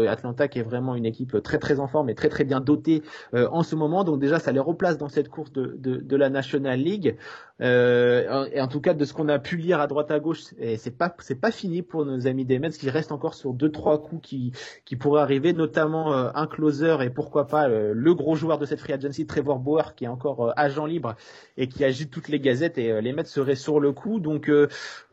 Atlanta 0.08 0.48
qui 0.48 0.60
est 0.60 0.64
vraiment 0.64 0.96
une 0.96 1.06
équipe 1.06 1.42
très 1.44 1.60
très 1.60 1.80
en 1.80 1.88
forme 1.88 2.10
et 2.10 2.16
très 2.16 2.30
très 2.30 2.44
bien 2.44 2.62
dotée 2.62 3.04
en 3.34 3.64
ce 3.64 3.76
moment, 3.76 4.04
donc 4.04 4.20
déjà 4.20 4.40
ça 4.40 4.52
les 4.52 4.60
replace 4.60 4.98
dans 4.98 5.10
cette 5.10 5.30
course 5.30 5.52
de, 5.52 5.76
de, 5.78 5.98
de 5.98 6.13
la 6.18 6.30
National 6.30 6.84
League. 6.84 7.18
Euh, 7.62 8.48
et 8.52 8.60
en 8.62 8.68
tout 8.68 8.82
cas 8.82 8.94
de 8.94 9.06
ce 9.06 9.14
qu'on 9.14 9.30
a 9.30 9.38
pu 9.38 9.58
lire 9.58 9.80
à 9.80 9.88
droite 9.88 10.10
à 10.10 10.20
gauche, 10.20 10.42
c'est 10.78 10.98
pas 10.98 11.16
c'est 11.20 11.40
pas 11.40 11.52
fini 11.52 11.84
pour 11.84 12.04
nos 12.06 12.26
amis 12.26 12.46
des 12.46 12.58
Mets 12.58 12.72
qui 12.72 12.90
restent 12.90 13.12
encore 13.12 13.36
sur 13.36 13.54
deux 13.54 13.72
trois 13.72 14.02
coups 14.02 14.28
qui 14.28 14.54
qui 14.86 14.96
pourraient 14.96 15.22
arriver, 15.22 15.54
notamment 15.54 16.14
euh, 16.14 16.30
un 16.34 16.48
closer 16.48 16.98
et 17.02 17.10
pourquoi 17.12 17.48
pas 17.48 17.70
euh, 17.70 17.94
le 17.96 18.16
gros 18.16 18.36
joueur 18.36 18.58
de 18.58 18.66
cette 18.66 18.80
free 18.80 18.94
agency 18.94 19.28
Trevor 19.28 19.60
Bauer 19.60 19.94
qui 19.96 20.06
est 20.06 20.08
encore 20.08 20.52
agent 20.56 20.86
libre 20.86 21.16
et 21.58 21.68
qui 21.68 21.86
agite 21.86 22.10
toutes 22.10 22.28
les 22.28 22.40
gazettes 22.40 22.78
et 22.80 23.02
les 23.02 23.14
Mets 23.14 23.26
seraient 23.26 23.56
sur 23.56 23.80
le 23.80 23.92
coup. 23.92 24.20
Donc 24.20 24.50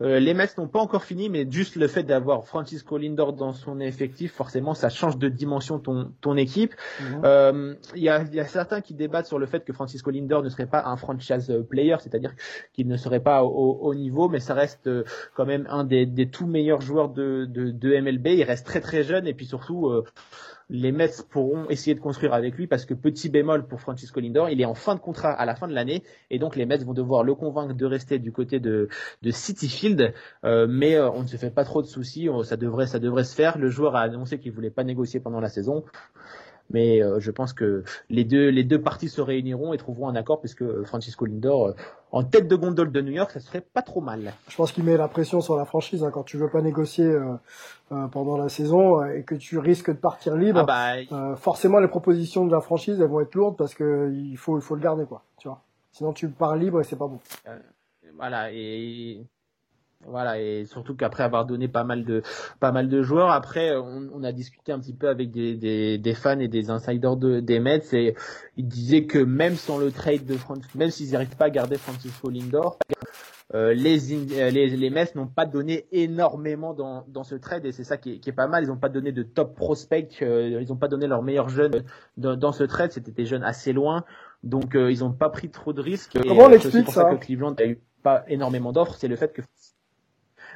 les 0.00 0.34
Mets 0.34 0.48
n'ont 0.56 0.68
pas 0.68 0.80
encore 0.80 1.04
fini, 1.04 1.28
mais 1.28 1.46
juste 1.48 1.76
le 1.76 1.88
fait 1.88 2.04
d'avoir 2.04 2.46
Francisco 2.46 2.96
Lindor 2.96 3.34
dans 3.34 3.52
son 3.52 3.80
effectif, 3.80 4.32
forcément 4.32 4.72
ça 4.72 4.88
change 4.88 5.18
de 5.18 5.28
dimension 5.28 5.78
ton 5.78 6.12
ton 6.22 6.36
équipe. 6.36 6.74
Mhm. 7.00 7.76
Il 7.94 8.02
y 8.02 8.08
a 8.08 8.22
il 8.22 8.34
y 8.34 8.40
a 8.40 8.46
certains 8.46 8.80
qui 8.80 8.94
débattent 8.94 9.26
sur 9.26 9.38
le 9.38 9.46
fait 9.46 9.64
que 9.64 9.74
Francisco 9.74 10.10
Lindor 10.10 10.42
ne 10.42 10.48
serait 10.48 10.66
pas 10.66 10.84
un 10.86 10.96
franchise 10.96 11.52
player, 11.68 11.96
c'est-à-dire 12.00 12.29
qu'il 12.72 12.88
ne 12.88 12.96
serait 12.96 13.20
pas 13.20 13.44
au, 13.44 13.78
au, 13.80 13.94
niveau, 13.94 14.28
mais 14.28 14.40
ça 14.40 14.54
reste 14.54 14.86
euh, 14.86 15.04
quand 15.34 15.46
même 15.46 15.66
un 15.70 15.84
des, 15.84 16.28
tout 16.30 16.46
meilleurs 16.46 16.80
joueurs 16.80 17.08
de, 17.08 17.46
MLB. 18.00 18.26
Il 18.28 18.44
reste 18.44 18.66
très 18.66 18.80
très 18.80 19.02
jeune 19.02 19.26
et 19.26 19.34
puis 19.34 19.46
surtout 19.46 19.88
euh, 19.88 20.04
les 20.68 20.92
Mets 20.92 21.10
pourront 21.30 21.68
essayer 21.68 21.94
de 21.94 22.00
construire 22.00 22.32
avec 22.32 22.56
lui 22.56 22.66
parce 22.66 22.84
que 22.84 22.94
petit 22.94 23.28
bémol 23.28 23.66
pour 23.66 23.80
Francisco 23.80 24.20
Lindor, 24.20 24.50
il 24.50 24.60
est 24.60 24.64
en 24.66 24.74
fin 24.74 24.94
de 24.94 25.00
contrat 25.00 25.32
à 25.32 25.44
la 25.44 25.54
fin 25.54 25.68
de 25.68 25.74
l'année 25.74 26.02
et 26.30 26.38
donc 26.38 26.56
les 26.56 26.66
Mets 26.66 26.78
vont 26.78 26.94
devoir 26.94 27.24
le 27.24 27.34
convaincre 27.34 27.74
de 27.74 27.86
rester 27.86 28.18
du 28.18 28.32
côté 28.32 28.60
de, 28.60 28.88
de 29.22 29.30
City 29.30 29.68
Field, 29.68 30.14
euh, 30.44 30.66
mais 30.68 30.98
on 31.00 31.22
ne 31.22 31.26
se 31.26 31.36
fait 31.36 31.50
pas 31.50 31.64
trop 31.64 31.82
de 31.82 31.86
soucis, 31.86 32.28
ça 32.44 32.56
devrait 32.56 32.86
ça 32.86 32.98
devrait 32.98 33.24
se 33.24 33.34
faire. 33.34 33.58
Le 33.58 33.68
joueur 33.68 33.96
a 33.96 34.00
annoncé 34.00 34.38
qu'il 34.38 34.52
voulait 34.52 34.70
pas 34.70 34.84
négocier 34.84 35.20
pendant 35.20 35.40
la 35.40 35.48
saison. 35.48 35.84
Mais 36.70 37.02
euh, 37.02 37.20
je 37.20 37.30
pense 37.30 37.52
que 37.52 37.84
les 38.08 38.24
deux, 38.24 38.48
les 38.48 38.64
deux 38.64 38.80
parties 38.80 39.08
se 39.08 39.20
réuniront 39.20 39.72
et 39.72 39.78
trouveront 39.78 40.08
un 40.08 40.14
accord 40.14 40.40
puisque 40.40 40.82
Francisco 40.84 41.26
Lindor, 41.26 41.68
euh, 41.68 41.72
en 42.12 42.24
tête 42.24 42.48
de 42.48 42.56
gondole 42.56 42.92
de 42.92 43.00
New 43.00 43.12
York, 43.12 43.30
ça 43.32 43.40
serait 43.40 43.60
pas 43.60 43.82
trop 43.82 44.00
mal. 44.00 44.32
Je 44.48 44.56
pense 44.56 44.72
qu'il 44.72 44.84
met 44.84 44.96
la 44.96 45.08
pression 45.08 45.40
sur 45.40 45.56
la 45.56 45.64
franchise 45.64 46.02
hein, 46.02 46.10
quand 46.12 46.22
tu 46.22 46.36
veux 46.36 46.48
pas 46.48 46.62
négocier 46.62 47.04
euh, 47.04 48.06
pendant 48.08 48.36
la 48.36 48.48
saison 48.48 49.04
et 49.04 49.22
que 49.22 49.34
tu 49.34 49.58
risques 49.58 49.90
de 49.90 49.96
partir 49.96 50.36
libre. 50.36 50.64
Ah 50.68 50.96
bah, 51.08 51.36
forcément, 51.36 51.80
les 51.80 51.88
propositions 51.88 52.46
de 52.46 52.52
la 52.52 52.60
franchise 52.60 53.00
elles 53.00 53.08
vont 53.08 53.20
être 53.20 53.34
lourdes 53.34 53.56
parce 53.56 53.74
que 53.74 54.12
il 54.12 54.36
faut, 54.36 54.58
il 54.58 54.62
faut 54.62 54.74
le 54.74 54.82
garder 54.82 55.04
quoi. 55.04 55.22
Tu 55.38 55.48
vois. 55.48 55.60
Sinon, 55.92 56.12
tu 56.12 56.28
pars 56.28 56.56
libre 56.56 56.80
et 56.80 56.84
c'est 56.84 56.96
pas 56.96 57.08
bon. 57.08 57.18
voilà 58.16 58.52
et 58.52 59.26
Voilà, 60.06 60.40
et 60.40 60.64
surtout 60.64 60.96
qu'après 60.96 61.24
avoir 61.24 61.44
donné 61.44 61.68
pas 61.68 61.84
mal 61.84 62.04
de 62.04 62.22
pas 62.58 62.72
mal 62.72 62.88
de 62.88 63.02
joueurs, 63.02 63.30
après 63.30 63.76
on, 63.76 64.08
on 64.14 64.24
a 64.24 64.32
discuté 64.32 64.72
un 64.72 64.80
petit 64.80 64.94
peu 64.94 65.08
avec 65.08 65.30
des, 65.30 65.54
des, 65.54 65.98
des 65.98 66.14
fans 66.14 66.40
et 66.40 66.48
des 66.48 66.70
insiders 66.70 67.16
de, 67.16 67.40
des 67.40 67.60
Mets 67.60 67.82
et 67.92 68.14
ils 68.56 68.66
disaient 68.66 69.04
que 69.04 69.18
même 69.18 69.56
sans 69.56 69.78
le 69.78 69.92
trade 69.92 70.24
de 70.24 70.36
France, 70.38 70.60
même 70.74 70.90
s'ils 70.90 71.12
n'arrivent 71.12 71.36
pas 71.36 71.46
à 71.46 71.50
garder 71.50 71.76
Francisco 71.76 72.30
Lindor, 72.30 72.78
euh, 73.52 73.74
les, 73.74 74.12
euh, 74.38 74.50
les, 74.50 74.68
les 74.68 74.90
Mets 74.90 75.10
n'ont 75.16 75.26
pas 75.26 75.44
donné 75.44 75.86
énormément 75.90 76.72
dans, 76.72 77.04
dans 77.08 77.24
ce 77.24 77.34
trade 77.34 77.66
et 77.66 77.72
c'est 77.72 77.84
ça 77.84 77.96
qui 77.96 78.12
est, 78.12 78.18
qui 78.20 78.30
est, 78.30 78.32
pas 78.32 78.46
mal. 78.46 78.62
Ils 78.64 78.68
n'ont 78.68 78.76
pas 78.76 78.88
donné 78.88 79.10
de 79.10 79.22
top 79.24 79.56
prospects, 79.56 80.22
euh, 80.22 80.60
ils 80.62 80.68
n'ont 80.68 80.76
pas 80.76 80.88
donné 80.88 81.08
leurs 81.08 81.22
meilleurs 81.22 81.48
jeunes 81.48 81.84
dans, 82.16 82.36
dans 82.36 82.52
ce 82.52 82.62
trade. 82.62 82.92
C'était 82.92 83.10
des 83.10 83.26
jeunes 83.26 83.42
assez 83.42 83.72
loin, 83.72 84.04
donc 84.44 84.76
euh, 84.76 84.92
ils 84.92 85.00
n'ont 85.00 85.12
pas 85.12 85.30
pris 85.30 85.50
trop 85.50 85.72
de 85.72 85.80
risques. 85.80 86.16
Comment 86.26 86.44
on 86.44 86.52
explique 86.52 86.84
pour 86.84 86.94
ça, 86.94 87.02
ça 87.02 87.14
que 87.14 87.24
Cleveland 87.24 87.54
a 87.58 87.64
eu 87.64 87.80
pas 88.02 88.24
énormément 88.28 88.72
d'offres. 88.72 88.94
C'est 88.96 89.08
le 89.08 89.16
fait 89.16 89.32
que 89.32 89.42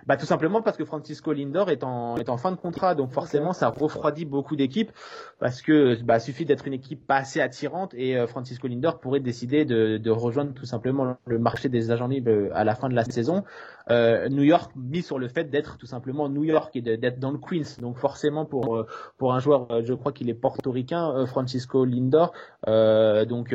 bah 0.06 0.16
tout 0.16 0.26
simplement 0.26 0.62
parce 0.62 0.76
que 0.76 0.84
Francisco 0.84 1.32
Lindor 1.32 1.70
est 1.70 1.84
en 1.84 2.16
est 2.16 2.28
en 2.28 2.36
fin 2.36 2.50
de 2.50 2.56
contrat, 2.56 2.94
donc 2.94 3.12
forcément 3.12 3.52
ça 3.52 3.68
refroidit 3.68 4.24
beaucoup 4.24 4.56
d'équipes 4.56 4.90
parce 5.38 5.62
que 5.62 6.00
bah 6.02 6.18
suffit 6.20 6.44
d'être 6.44 6.66
une 6.66 6.74
équipe 6.74 7.06
pas 7.06 7.16
assez 7.16 7.40
attirante 7.40 7.94
et 7.94 8.16
euh, 8.16 8.26
Francisco 8.26 8.68
Lindor 8.68 9.00
pourrait 9.00 9.20
décider 9.20 9.64
de, 9.64 9.98
de 9.98 10.10
rejoindre 10.10 10.52
tout 10.54 10.66
simplement 10.66 11.16
le 11.26 11.38
marché 11.38 11.68
des 11.68 11.90
agents 11.90 12.08
libres 12.08 12.50
à 12.54 12.64
la 12.64 12.74
fin 12.74 12.88
de 12.88 12.94
la 12.94 13.04
saison. 13.04 13.44
Euh, 13.90 14.28
New 14.30 14.42
York 14.42 14.72
mise 14.76 15.04
sur 15.04 15.18
le 15.18 15.28
fait 15.28 15.44
d'être 15.44 15.76
tout 15.76 15.86
simplement 15.86 16.28
New 16.28 16.44
York 16.44 16.74
et 16.74 16.80
d'être 16.80 17.18
dans 17.18 17.30
le 17.30 17.38
Queens, 17.38 17.80
donc 17.80 17.98
forcément 17.98 18.46
pour 18.46 18.76
euh, 18.76 18.86
pour 19.18 19.34
un 19.34 19.40
joueur, 19.40 19.70
euh, 19.70 19.82
je 19.84 19.92
crois 19.92 20.12
qu'il 20.12 20.30
est 20.30 20.34
portoricain, 20.34 21.10
euh, 21.10 21.26
Francisco 21.26 21.84
Lindor, 21.84 22.32
donc 22.66 23.54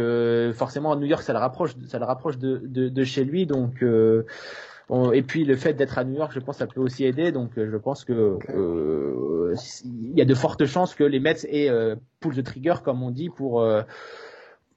forcément 0.54 0.96
New 0.96 1.08
York 1.08 1.24
ça 1.24 1.34
le 1.34 1.40
rapproche 1.40 1.72
ça 1.88 1.98
le 1.98 2.06
rapproche 2.06 2.38
de 2.38 2.62
de, 2.64 2.90
de 2.90 3.04
chez 3.04 3.24
lui, 3.24 3.48
donc 3.48 3.84
et 5.14 5.22
puis 5.22 5.46
le 5.46 5.56
fait 5.56 5.74
d'être 5.74 5.98
à 5.98 6.04
New 6.04 6.16
York, 6.16 6.32
je 6.34 6.40
pense, 6.40 6.58
ça 6.58 6.68
peut 6.68 6.82
aussi 6.82 7.06
aider. 7.06 7.32
Donc 7.32 7.52
je 7.56 7.78
pense 7.78 8.04
que 8.04 8.38
euh, 8.50 9.56
il 9.86 10.18
y 10.18 10.22
a 10.22 10.26
de 10.26 10.34
fortes 10.34 10.66
chances 10.66 10.96
que 10.96 11.04
les 11.04 11.20
Mets 11.20 11.46
aient 11.48 11.70
euh, 11.70 11.96
pull 12.20 12.36
the 12.36 12.44
trigger, 12.44 12.76
comme 12.84 13.04
on 13.04 13.12
dit, 13.12 13.30
pour 13.30 13.62
euh, 13.62 13.84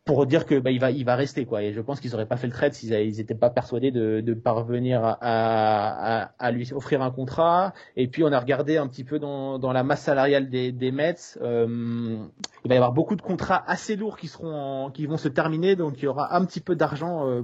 pour 0.05 0.27
dire 0.27 0.47
que 0.47 0.59
bah, 0.59 0.73
il 0.73 0.81
va 0.81 0.91
il 0.91 1.05
va 1.05 1.15
rester 1.15 1.47
quoi. 1.47 1.63
Et 1.63 1.73
je 1.73 1.81
pense 1.81 2.01
qu'ils 2.01 2.15
auraient 2.15 2.27
pas 2.27 2.37
fait 2.37 2.49
le 2.49 2.53
trade 2.53 2.73
s'ils 2.73 2.93
ils 2.93 3.21
étaient 3.21 3.37
pas 3.37 3.51
persuadés 3.51 3.93
de, 3.93 4.21
de 4.21 4.35
parvenir 4.35 5.05
à, 5.05 5.17
à, 5.21 6.33
à, 6.39 6.51
lui 6.51 6.73
offrir 6.73 7.03
un 7.03 7.11
contrat. 7.13 7.73
Et 7.97 8.09
puis 8.09 8.25
on 8.25 8.33
a 8.33 8.41
regardé 8.41 8.79
un 8.79 8.89
petit 8.89 9.05
peu 9.05 9.21
dans, 9.21 9.59
dans 9.59 9.73
la 9.73 9.85
masse 9.85 10.03
salariale 10.03 10.49
des, 10.49 10.73
des 10.73 10.91
Mets. 10.91 11.15
Euh, 11.41 12.17
il 12.65 12.69
va 12.69 12.75
y 12.75 12.79
avoir 12.79 12.93
beaucoup 12.93 13.15
de 13.15 13.23
contrats 13.23 13.63
assez 13.67 13.95
lourds 13.95 14.17
qui 14.17 14.27
seront 14.27 14.55
en, 14.55 14.91
qui 14.91 15.07
vont 15.07 15.17
se 15.17 15.29
terminer. 15.29 15.77
Donc 15.77 15.99
il 15.99 16.05
y 16.05 16.09
aura 16.09 16.35
un 16.35 16.45
petit 16.45 16.61
peu 16.61 16.75
d'argent 16.75 17.29
euh, 17.29 17.43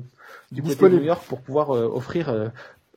du 0.51 0.63
côté 0.63 0.89
de 0.89 0.99
New 0.99 1.05
York 1.05 1.25
pour 1.29 1.41
pouvoir 1.41 1.77
euh, 1.77 1.87
offrir 1.87 2.29
euh, 2.29 2.49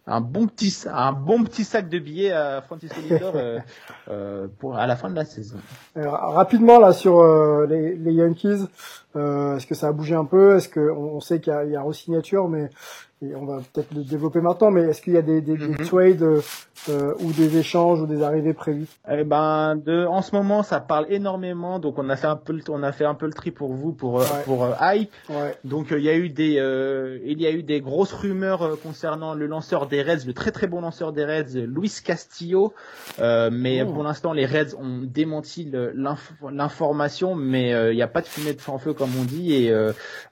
un 0.08 0.22
bon 0.22 0.48
petit 0.48 0.86
un 0.92 1.14
bon 1.14 1.44
petit 1.44 1.64
sac 1.64 1.88
de 1.88 2.00
billets 2.00 2.32
à 2.32 2.62
Francisco 2.62 3.00
Lindor 3.08 3.34
euh, 3.36 3.60
euh, 4.10 4.48
pour 4.60 4.76
à 4.76 4.88
la 4.88 4.96
fin 4.96 5.10
de 5.10 5.16
la 5.16 5.26
saison. 5.26 5.58
Alors, 5.96 6.34
rapidement 6.34 6.80
là 6.80 6.92
sur 6.92 7.20
euh, 7.20 7.68
les, 7.68 7.96
les, 7.96 8.14
Yankees, 8.14 8.66
est-ce 9.16 9.68
que 9.68 9.76
ça 9.76 9.88
a 9.88 9.92
bougé 9.92 10.16
un 10.16 10.26
peu? 10.26 10.58
Est-ce 10.58 10.70
que 10.70 10.92
on, 10.92 11.20
sait 11.20 11.40
qu'il 11.40 11.54
y 11.54 11.56
a, 11.56 11.66
il 11.66 11.72
y 11.72 11.76
a 11.76 11.82
re-signature, 11.82 12.48
mais 12.48 12.70
et 13.24 13.36
on 13.36 13.46
va 13.46 13.60
peut-être 13.74 13.94
le 13.94 14.04
développer 14.04 14.42
maintenant, 14.42 14.72
mais 14.72 14.82
est-ce 14.82 15.02
qu'il 15.02 15.14
y 15.14 15.18
a 15.18 15.22
des, 15.22 15.42
des, 15.42 15.56
des 15.58 15.68
Mhm. 15.68 15.78
trades 15.86 16.42
euh, 16.90 17.14
ou 17.20 17.32
des 17.34 17.58
échanges 17.58 18.02
ou 18.02 18.08
des 18.08 18.24
arrivées 18.24 18.54
prévues? 18.56 18.88
Eh 19.12 19.24
ben, 19.24 19.76
de, 19.76 20.06
en 20.08 20.24
ce 20.24 20.36
moment, 20.36 20.64
ça 20.64 20.80
parle 20.80 21.06
énormément. 21.10 21.78
Donc, 21.78 22.00
on 22.00 22.10
a 22.10 22.16
fait 22.16 22.26
un 22.28 22.36
peu, 22.36 22.54
le, 22.54 22.62
on 22.70 22.82
a 22.82 22.92
fait 22.92 23.06
un 23.06 23.14
peu 23.14 23.28
le 23.28 23.34
tri 23.34 23.52
pour 23.52 23.74
vous, 23.74 23.92
pour 23.94 24.20
euh, 24.20 24.24
Ouais. 24.24 24.44
pour 24.46 24.64
euh, 24.64 24.72
hype. 24.82 25.12
Ouais. 25.30 25.56
Donc, 25.64 25.92
euh, 25.92 26.00
il 26.00 26.06
y 26.06 26.10
a 26.10 26.16
eu 26.16 26.30
des, 26.30 26.54
il 27.26 27.40
y 27.42 27.46
a 27.46 27.52
eu 27.52 27.62
des 27.62 27.80
grosses 27.82 28.14
rumeurs 28.14 28.78
concernant 28.82 29.36
le 29.36 29.46
lanceur 29.46 29.88
des 29.88 30.02
Reds, 30.02 30.26
le 30.26 30.34
très 30.34 30.52
très 30.52 30.66
bon 30.66 30.82
lanceur 30.82 31.14
des 31.14 31.24
Reds, 31.26 31.54
Luis 31.68 31.94
Castillo. 32.04 32.74
Mais 33.20 33.84
Oh. 33.84 33.94
pour 33.94 34.04
l'instant, 34.04 34.34
les 34.34 34.46
Reds 34.48 34.76
ont 34.80 35.02
démenti 35.04 35.72
l'information, 36.52 37.36
mais 37.36 37.70
il 37.92 37.96
n'y 37.96 38.02
a 38.02 38.08
pas 38.08 38.22
de 38.22 38.28
fumée 38.28 38.54
de 38.54 38.62
feu 38.62 38.72
en 38.72 38.78
feu 38.80 38.94
comme 38.94 39.12
on 39.20 39.24
dit. 39.24 39.54
Et 39.54 39.74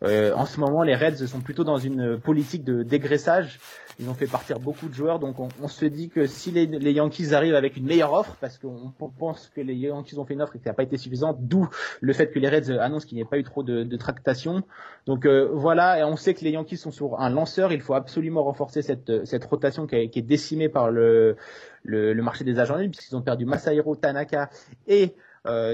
en 0.04 0.46
ce 0.46 0.60
moment, 0.60 0.82
les 0.84 0.96
Reds 0.96 1.28
sont 1.28 1.42
plutôt 1.42 1.64
dans 1.64 1.78
une 1.78 2.18
politique 2.20 2.64
de 2.64 2.79
dégraissage. 2.84 3.60
Ils 4.02 4.10
ont 4.10 4.14
fait 4.14 4.28
partir 4.28 4.62
beaucoup 4.62 4.88
de 4.88 4.94
joueurs, 4.94 5.20
donc 5.20 5.40
on, 5.42 5.50
on 5.62 5.68
se 5.68 5.84
dit 5.84 6.08
que 6.08 6.26
si 6.26 6.52
les, 6.52 6.68
les 6.68 6.94
Yankees 6.94 7.34
arrivent 7.34 7.56
avec 7.56 7.76
une 7.76 7.86
meilleure 7.86 8.14
offre, 8.14 8.38
parce 8.40 8.58
qu'on 8.58 8.94
on 8.98 9.10
pense 9.10 9.52
que 9.54 9.60
les 9.60 9.76
Yankees 9.76 10.18
ont 10.18 10.24
fait 10.24 10.36
une 10.36 10.42
offre 10.42 10.56
et 10.56 10.62
n'a 10.66 10.74
pas 10.74 10.84
été 10.84 10.96
suffisante, 10.96 11.36
d'où 11.42 11.68
le 12.00 12.14
fait 12.14 12.32
que 12.32 12.40
les 12.40 12.48
Reds 12.48 12.80
annoncent 12.80 13.06
qu'il 13.06 13.18
n'y 13.18 13.24
ait 13.24 13.26
pas 13.26 13.38
eu 13.38 13.44
trop 13.44 13.62
de, 13.62 13.84
de 13.84 13.98
tractation. 13.98 14.64
Donc 15.06 15.26
euh, 15.26 15.50
voilà, 15.52 16.00
et 16.00 16.04
on 16.06 16.16
sait 16.16 16.34
que 16.34 16.46
les 16.46 16.52
Yankees 16.52 16.78
sont 16.78 16.92
sur 16.92 17.20
un 17.20 17.30
lanceur, 17.30 17.74
il 17.74 17.82
faut 17.82 17.94
absolument 17.94 18.42
renforcer 18.44 18.82
cette, 18.82 19.26
cette 19.26 19.44
rotation 19.44 19.86
qui, 19.86 19.96
est- 19.96 20.10
qui 20.10 20.20
est 20.20 20.22
décimée 20.22 20.70
par 20.70 20.92
le, 20.92 21.36
le, 21.84 22.14
le 22.14 22.24
marché 22.24 22.46
des 22.46 22.58
agents 22.58 22.78
libres, 22.78 22.96
puisqu'ils 22.96 23.18
ont 23.18 23.22
perdu 23.22 23.46
Masahiro 23.46 23.98
Tanaka 23.98 24.50
et 24.88 25.04
euh, 25.04 25.08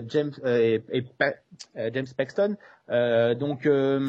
James 0.07 0.31
euh, 0.43 0.57
et, 0.57 0.97
et 0.97 1.01
Pa- 1.01 1.33
euh, 1.77 1.89
James 1.93 2.07
Paxton. 2.15 2.55
Euh, 2.89 3.33
donc 3.35 3.65
euh, 3.65 4.07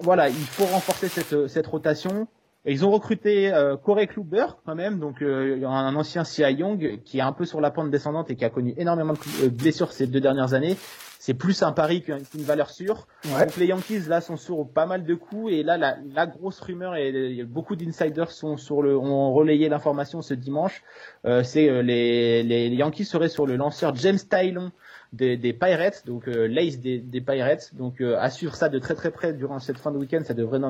voilà, 0.00 0.28
il 0.28 0.34
faut 0.34 0.64
renforcer 0.66 1.08
cette, 1.08 1.48
cette 1.48 1.66
rotation. 1.66 2.26
Et 2.66 2.72
ils 2.72 2.82
ont 2.86 2.90
recruté 2.90 3.52
euh, 3.52 3.76
Corey 3.76 4.06
Kluber 4.06 4.46
quand 4.64 4.74
même, 4.74 4.98
donc 4.98 5.20
euh, 5.20 5.62
un 5.66 5.94
ancien 5.94 6.24
CI 6.24 6.44
Young 6.44 7.00
qui 7.04 7.18
est 7.18 7.20
un 7.20 7.32
peu 7.32 7.44
sur 7.44 7.60
la 7.60 7.70
pente 7.70 7.90
descendante 7.90 8.30
et 8.30 8.36
qui 8.36 8.44
a 8.46 8.48
connu 8.48 8.72
énormément 8.78 9.12
de 9.12 9.48
blessures 9.48 9.92
ces 9.92 10.06
deux 10.06 10.20
dernières 10.22 10.54
années. 10.54 10.78
C'est 11.18 11.34
plus 11.34 11.62
un 11.62 11.72
pari 11.72 12.00
qu'une 12.02 12.22
valeur 12.36 12.70
sûre. 12.70 13.06
Ouais. 13.26 13.44
Donc 13.44 13.56
les 13.58 13.66
Yankees 13.66 14.08
là 14.08 14.22
sont 14.22 14.38
sur 14.38 14.66
pas 14.66 14.86
mal 14.86 15.04
de 15.04 15.14
coups 15.14 15.52
et 15.52 15.62
là 15.62 15.76
la, 15.76 15.98
la 16.14 16.26
grosse 16.26 16.58
rumeur 16.60 16.96
et 16.96 17.44
beaucoup 17.44 17.76
d'insiders 17.76 18.30
sont 18.30 18.56
sur 18.56 18.80
le 18.80 18.96
ont 18.96 19.32
relayé 19.34 19.68
l'information 19.68 20.22
ce 20.22 20.32
dimanche. 20.32 20.82
Euh, 21.26 21.42
c'est 21.42 21.68
euh, 21.68 21.82
les, 21.82 22.42
les 22.44 22.68
Yankees 22.68 23.04
seraient 23.04 23.28
sur 23.28 23.46
le 23.46 23.56
lanceur 23.56 23.94
James 23.96 24.18
Tylon 24.18 24.70
des, 25.14 25.36
des 25.36 25.52
Pirates, 25.52 26.02
donc 26.06 26.28
euh, 26.28 26.46
l'ace 26.48 26.78
des, 26.78 26.98
des 26.98 27.20
Pirates. 27.20 27.70
Donc 27.74 28.00
euh, 28.00 28.18
suivre 28.30 28.54
ça 28.54 28.68
de 28.68 28.78
très 28.78 28.94
très 28.94 29.10
près 29.10 29.32
durant 29.32 29.58
cette 29.60 29.78
fin 29.78 29.90
de 29.92 29.98
week-end, 29.98 30.20
ça 30.24 30.34
devrait 30.34 30.60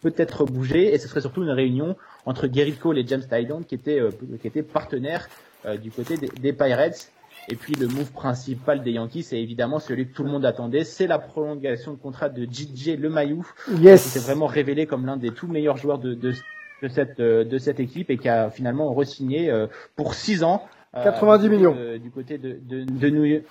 peut-être 0.00 0.44
bouger 0.44 0.92
et 0.94 0.98
ce 0.98 1.08
serait 1.08 1.20
surtout 1.20 1.42
une 1.42 1.50
réunion 1.50 1.96
entre 2.26 2.46
Gary 2.46 2.72
Cole 2.72 2.98
et 2.98 3.06
James 3.06 3.22
Tylon 3.28 3.62
qui 3.62 3.74
étaient 3.74 4.00
euh, 4.00 4.10
qui 4.40 4.46
étaient 4.46 4.62
partenaires 4.62 5.28
euh, 5.66 5.76
du 5.76 5.90
côté 5.90 6.16
des, 6.16 6.28
des 6.28 6.52
Pirates. 6.52 7.10
Et 7.48 7.56
puis 7.56 7.74
le 7.74 7.88
move 7.88 8.12
principal 8.12 8.82
des 8.84 8.92
Yankees, 8.92 9.24
c'est 9.24 9.40
évidemment 9.40 9.80
celui 9.80 10.06
que 10.08 10.14
tout 10.14 10.22
le 10.22 10.30
monde 10.30 10.44
attendait, 10.44 10.84
c'est 10.84 11.08
la 11.08 11.18
prolongation 11.18 11.92
de 11.92 11.98
contrat 11.98 12.28
de 12.28 12.44
JJ 12.44 12.98
Lemayou, 12.98 13.44
qui 13.66 13.82
Yes. 13.82 14.02
s'est 14.02 14.20
vraiment 14.20 14.46
révélé 14.46 14.86
comme 14.86 15.06
l'un 15.06 15.16
des 15.16 15.30
tout 15.32 15.48
meilleurs 15.48 15.76
joueurs 15.76 15.98
de, 15.98 16.14
de, 16.14 16.32
de 16.82 16.88
cette 16.88 17.18
euh, 17.18 17.42
de 17.44 17.58
cette 17.58 17.80
équipe 17.80 18.10
et 18.10 18.16
qui 18.18 18.28
a 18.28 18.48
finalement 18.50 18.92
re-signé 18.94 19.50
euh, 19.50 19.66
pour 19.96 20.14
6 20.14 20.44
ans. 20.44 20.62
euh, 20.94 21.02
90 21.02 21.42
du 21.42 21.48
côté 21.48 21.56
millions. 21.56 21.98
du 21.98 22.10
côté 22.10 22.38
de, 22.38 22.58
de, 22.62 22.84
de 22.84 23.08
New 23.10 23.24
York. 23.24 23.44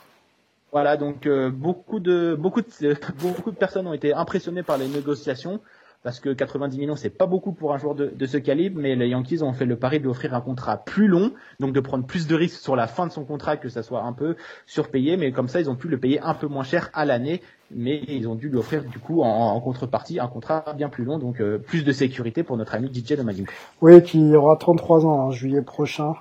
Voilà, 0.71 0.95
donc 0.95 1.25
euh, 1.25 1.49
beaucoup 1.49 1.99
de 1.99 2.35
beaucoup 2.39 2.61
de 2.61 2.95
beaucoup 3.21 3.51
de 3.51 3.57
personnes 3.57 3.87
ont 3.87 3.93
été 3.93 4.13
impressionnées 4.13 4.63
par 4.63 4.77
les 4.77 4.87
négociations 4.87 5.61
parce 6.03 6.19
que 6.19 6.29
90 6.33 6.77
millions 6.79 6.95
c'est 6.95 7.09
pas 7.09 7.27
beaucoup 7.27 7.51
pour 7.51 7.73
un 7.73 7.77
joueur 7.77 7.93
de, 7.95 8.07
de 8.07 8.25
ce 8.25 8.37
calibre, 8.37 8.79
mais 8.81 8.95
les 8.95 9.07
Yankees 9.09 9.43
ont 9.43 9.53
fait 9.53 9.65
le 9.65 9.75
pari 9.75 9.97
de 9.99 10.03
lui 10.03 10.09
offrir 10.09 10.33
un 10.33 10.41
contrat 10.41 10.77
plus 10.77 11.07
long, 11.07 11.31
donc 11.59 11.73
de 11.73 11.79
prendre 11.79 12.05
plus 12.05 12.27
de 12.27 12.35
risques 12.35 12.59
sur 12.61 12.75
la 12.75 12.87
fin 12.87 13.05
de 13.07 13.11
son 13.11 13.23
contrat 13.23 13.57
que 13.57 13.69
ça 13.69 13.83
soit 13.83 14.01
un 14.01 14.13
peu 14.13 14.35
surpayé, 14.65 15.17
mais 15.17 15.31
comme 15.31 15.47
ça 15.47 15.59
ils 15.59 15.69
ont 15.69 15.75
pu 15.75 15.87
le 15.87 15.99
payer 15.99 16.19
un 16.21 16.33
peu 16.33 16.47
moins 16.47 16.63
cher 16.63 16.89
à 16.93 17.05
l'année, 17.05 17.41
mais 17.73 18.01
ils 18.07 18.27
ont 18.27 18.35
dû 18.35 18.49
lui 18.49 18.57
offrir 18.57 18.83
du 18.83 18.99
coup 18.99 19.21
en, 19.21 19.27
en 19.27 19.59
contrepartie 19.61 20.19
un 20.19 20.27
contrat 20.27 20.65
bien 20.75 20.89
plus 20.89 21.03
long, 21.05 21.19
donc 21.19 21.39
euh, 21.39 21.57
plus 21.57 21.83
de 21.85 21.91
sécurité 21.91 22.43
pour 22.43 22.57
notre 22.57 22.73
ami 22.75 22.89
DJ 22.93 23.13
de 23.15 23.21
Mayou. 23.23 23.45
Oui, 23.81 24.01
qui 24.03 24.35
aura 24.35 24.57
33 24.57 25.05
ans 25.05 25.09
en 25.27 25.31
juillet 25.31 25.61
prochain. 25.61 26.15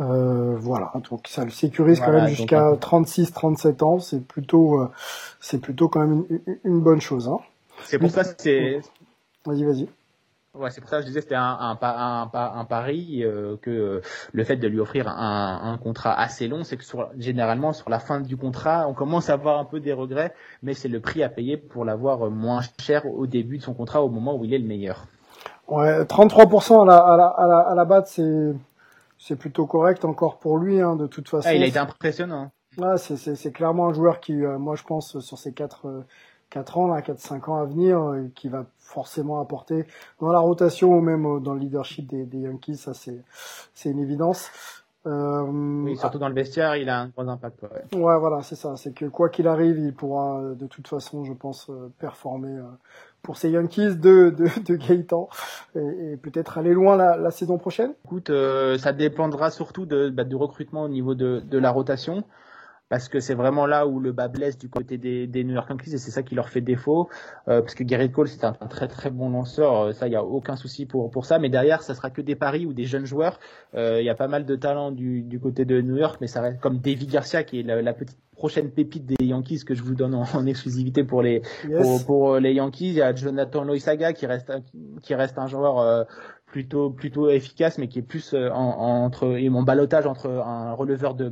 Euh, 0.00 0.56
voilà, 0.58 0.92
donc 1.10 1.20
ça 1.26 1.44
le 1.44 1.50
sécurise 1.50 2.00
quand 2.00 2.12
même 2.12 2.24
jusqu'à 2.36 2.60
un- 2.68 2.74
36-37 2.76 3.82
ans. 3.82 3.98
C'est 3.98 4.22
plutôt, 4.26 4.80
euh, 4.82 4.90
c'est 5.40 5.58
plutôt 5.58 5.88
quand 5.88 6.00
même 6.00 6.24
une, 6.28 6.40
une- 6.46 6.58
une 6.64 6.80
bonne 6.80 7.00
chose. 7.00 7.28
Hein. 7.28 7.38
C'est 7.84 7.98
pour 7.98 8.10
ça 8.10 8.24
que 8.24 8.30
c'est 8.42 8.80
Vas-y, 9.46 9.64
vas-y. 9.64 9.88
Ouais, 10.54 10.70
c'est 10.70 10.80
pour 10.80 10.88
ça 10.88 10.96
que 10.96 11.02
je 11.02 11.08
disais 11.08 11.20
que 11.20 11.24
c'était 11.24 11.34
un, 11.34 11.42
un, 11.42 11.70
un, 11.72 12.26
pa- 12.28 12.52
un 12.56 12.64
pari 12.64 13.22
euh, 13.24 13.58
que 13.58 13.70
euh, 13.70 14.00
le 14.32 14.44
fait 14.44 14.56
de 14.56 14.66
lui 14.66 14.80
offrir 14.80 15.06
un, 15.06 15.60
un 15.62 15.76
contrat 15.76 16.18
assez 16.18 16.48
long, 16.48 16.64
c'est 16.64 16.78
que 16.78 16.84
sur, 16.84 17.10
généralement 17.18 17.74
sur 17.74 17.90
la 17.90 17.98
fin 17.98 18.20
du 18.20 18.38
contrat, 18.38 18.88
on 18.88 18.94
commence 18.94 19.28
à 19.28 19.34
avoir 19.34 19.58
un 19.58 19.66
peu 19.66 19.80
des 19.80 19.92
regrets, 19.92 20.32
mais 20.62 20.72
c'est 20.72 20.88
le 20.88 21.00
prix 21.00 21.22
à 21.22 21.28
payer 21.28 21.58
pour 21.58 21.84
l'avoir 21.84 22.26
euh, 22.26 22.30
moins 22.30 22.62
cher 22.80 23.04
au 23.04 23.26
début 23.26 23.58
de 23.58 23.62
son 23.62 23.74
contrat, 23.74 24.02
au 24.02 24.08
moment 24.08 24.34
où 24.34 24.46
il 24.46 24.54
est 24.54 24.58
le 24.58 24.66
meilleur. 24.66 25.06
Ouais, 25.68 26.04
33% 26.06 26.82
à 26.82 26.86
la, 26.86 26.96
à 26.98 27.16
la, 27.16 27.26
à 27.26 27.46
la, 27.46 27.58
à 27.58 27.74
la 27.74 27.84
batte, 27.84 28.06
c'est, 28.06 28.54
c'est 29.18 29.36
plutôt 29.36 29.66
correct 29.66 30.04
encore 30.04 30.38
pour 30.38 30.58
lui, 30.58 30.80
hein, 30.80 30.96
de 30.96 31.06
toute 31.06 31.28
façon. 31.28 31.48
Ah, 31.48 31.54
il 31.54 31.62
a 31.62 31.66
été 31.66 31.78
impressionnant. 31.78 32.50
Ouais, 32.78 32.98
c'est, 32.98 33.52
clairement 33.52 33.88
un 33.88 33.92
joueur 33.94 34.20
qui, 34.20 34.44
euh, 34.44 34.58
moi 34.58 34.76
je 34.76 34.82
pense, 34.84 35.18
sur 35.20 35.38
ces 35.38 35.52
4, 35.52 35.86
euh, 35.86 36.02
4 36.50 36.78
ans, 36.78 36.86
là, 36.86 37.00
4-5 37.00 37.50
ans 37.50 37.56
à 37.56 37.64
venir, 37.64 38.00
euh, 38.00 38.30
qui 38.34 38.48
va 38.48 38.66
forcément 38.78 39.40
apporter 39.40 39.86
dans 40.20 40.30
la 40.30 40.38
rotation 40.38 40.92
ou 40.92 41.00
même 41.00 41.26
euh, 41.26 41.40
dans 41.40 41.54
le 41.54 41.60
leadership 41.60 42.06
des, 42.06 42.24
des 42.24 42.38
Yankees, 42.38 42.76
ça 42.76 42.94
c'est, 42.94 43.22
c'est 43.74 43.90
une 43.90 43.98
évidence. 43.98 44.50
Euh, 45.06 45.42
Oui, 45.42 45.96
surtout 45.96 46.18
dans 46.18 46.28
le 46.28 46.34
vestiaire, 46.34 46.76
il 46.76 46.88
a 46.88 47.00
un 47.00 47.08
gros 47.08 47.28
impact. 47.28 47.62
Ouais. 47.62 47.98
Ouais, 47.98 48.18
voilà, 48.18 48.42
c'est 48.42 48.56
ça. 48.56 48.76
C'est 48.76 48.92
que 48.92 49.04
quoi 49.04 49.28
qu'il 49.28 49.46
arrive, 49.46 49.78
il 49.78 49.94
pourra 49.94 50.40
euh, 50.40 50.54
de 50.54 50.66
toute 50.66 50.88
façon, 50.88 51.24
je 51.24 51.32
pense, 51.32 51.70
euh, 51.70 51.92
performer 51.98 52.58
euh, 52.58 52.64
pour 53.22 53.36
ces 53.36 53.50
Yankees 53.50 53.96
de, 53.96 54.30
de, 54.30 54.48
de 54.66 54.76
Gaëtan 54.76 55.28
et, 55.76 56.16
peut-être 56.16 56.58
aller 56.58 56.72
loin 56.72 56.96
la, 56.96 57.16
la, 57.16 57.30
saison 57.30 57.58
prochaine 57.58 57.92
Écoute, 58.04 58.30
ça 58.78 58.92
dépendra 58.92 59.50
surtout 59.50 59.86
de, 59.86 60.10
bah, 60.10 60.24
du 60.24 60.34
recrutement 60.34 60.82
au 60.82 60.88
niveau 60.88 61.14
de, 61.14 61.40
de 61.44 61.58
la 61.58 61.70
rotation 61.70 62.24
parce 62.88 63.08
que 63.08 63.20
c'est 63.20 63.34
vraiment 63.34 63.66
là 63.66 63.86
où 63.86 63.98
le 63.98 64.12
bas 64.12 64.28
blesse 64.28 64.58
du 64.58 64.68
côté 64.68 64.96
des, 64.96 65.26
des 65.26 65.44
New 65.44 65.54
York 65.54 65.68
Yankees 65.70 65.94
et 65.94 65.98
c'est 65.98 66.10
ça 66.10 66.22
qui 66.22 66.34
leur 66.34 66.48
fait 66.48 66.60
défaut 66.60 67.08
euh, 67.48 67.60
parce 67.60 67.74
que 67.74 67.82
Garrett 67.82 68.12
Cole 68.12 68.28
c'est 68.28 68.44
un, 68.44 68.52
très 68.52 68.88
très 68.88 69.10
bon 69.10 69.30
lanceur 69.30 69.80
euh, 69.80 69.92
ça 69.92 70.06
il 70.06 70.12
y 70.12 70.16
a 70.16 70.24
aucun 70.24 70.56
souci 70.56 70.86
pour 70.86 71.10
pour 71.10 71.26
ça 71.26 71.38
mais 71.38 71.48
derrière 71.48 71.82
ça 71.82 71.94
sera 71.94 72.10
que 72.10 72.20
des 72.20 72.36
paris 72.36 72.66
ou 72.66 72.72
des 72.72 72.84
jeunes 72.84 73.06
joueurs. 73.06 73.40
Euh, 73.74 74.00
il 74.00 74.04
y 74.04 74.10
a 74.10 74.14
pas 74.14 74.28
mal 74.28 74.46
de 74.46 74.56
talents 74.56 74.92
du, 74.92 75.22
du 75.22 75.40
côté 75.40 75.64
de 75.64 75.80
New 75.80 75.96
York 75.96 76.18
mais 76.20 76.26
ça 76.26 76.40
reste 76.40 76.60
comme 76.60 76.78
David 76.78 77.10
Garcia 77.10 77.42
qui 77.42 77.60
est 77.60 77.62
la, 77.62 77.92
petite 77.92 78.18
prochaine 78.36 78.70
pépite 78.70 79.06
des 79.06 79.24
Yankees 79.24 79.64
que 79.64 79.74
je 79.74 79.82
vous 79.82 79.94
donne 79.94 80.14
en, 80.14 80.46
exclusivité 80.46 81.02
pour 81.02 81.22
les 81.22 81.42
pour, 81.80 82.04
pour, 82.04 82.36
les 82.38 82.52
Yankees. 82.52 82.88
Il 82.88 82.94
y 82.94 83.02
a 83.02 83.14
Jonathan 83.14 83.64
Loisaga 83.64 84.12
qui 84.12 84.26
reste 84.26 84.52
qui 85.02 85.14
reste 85.14 85.38
un 85.38 85.46
joueur 85.46 85.78
euh, 85.78 86.04
plutôt 86.46 86.90
plutôt 86.90 87.28
efficace, 87.28 87.76
mais 87.76 87.88
qui 87.88 87.98
est 87.98 88.02
plus 88.02 88.32
euh, 88.32 88.50
en, 88.50 89.04
entre 89.04 89.36
et 89.36 89.48
mon 89.50 89.62
balotage 89.62 90.06
entre 90.06 90.28
un 90.28 90.72
releveur 90.72 91.14
de, 91.14 91.30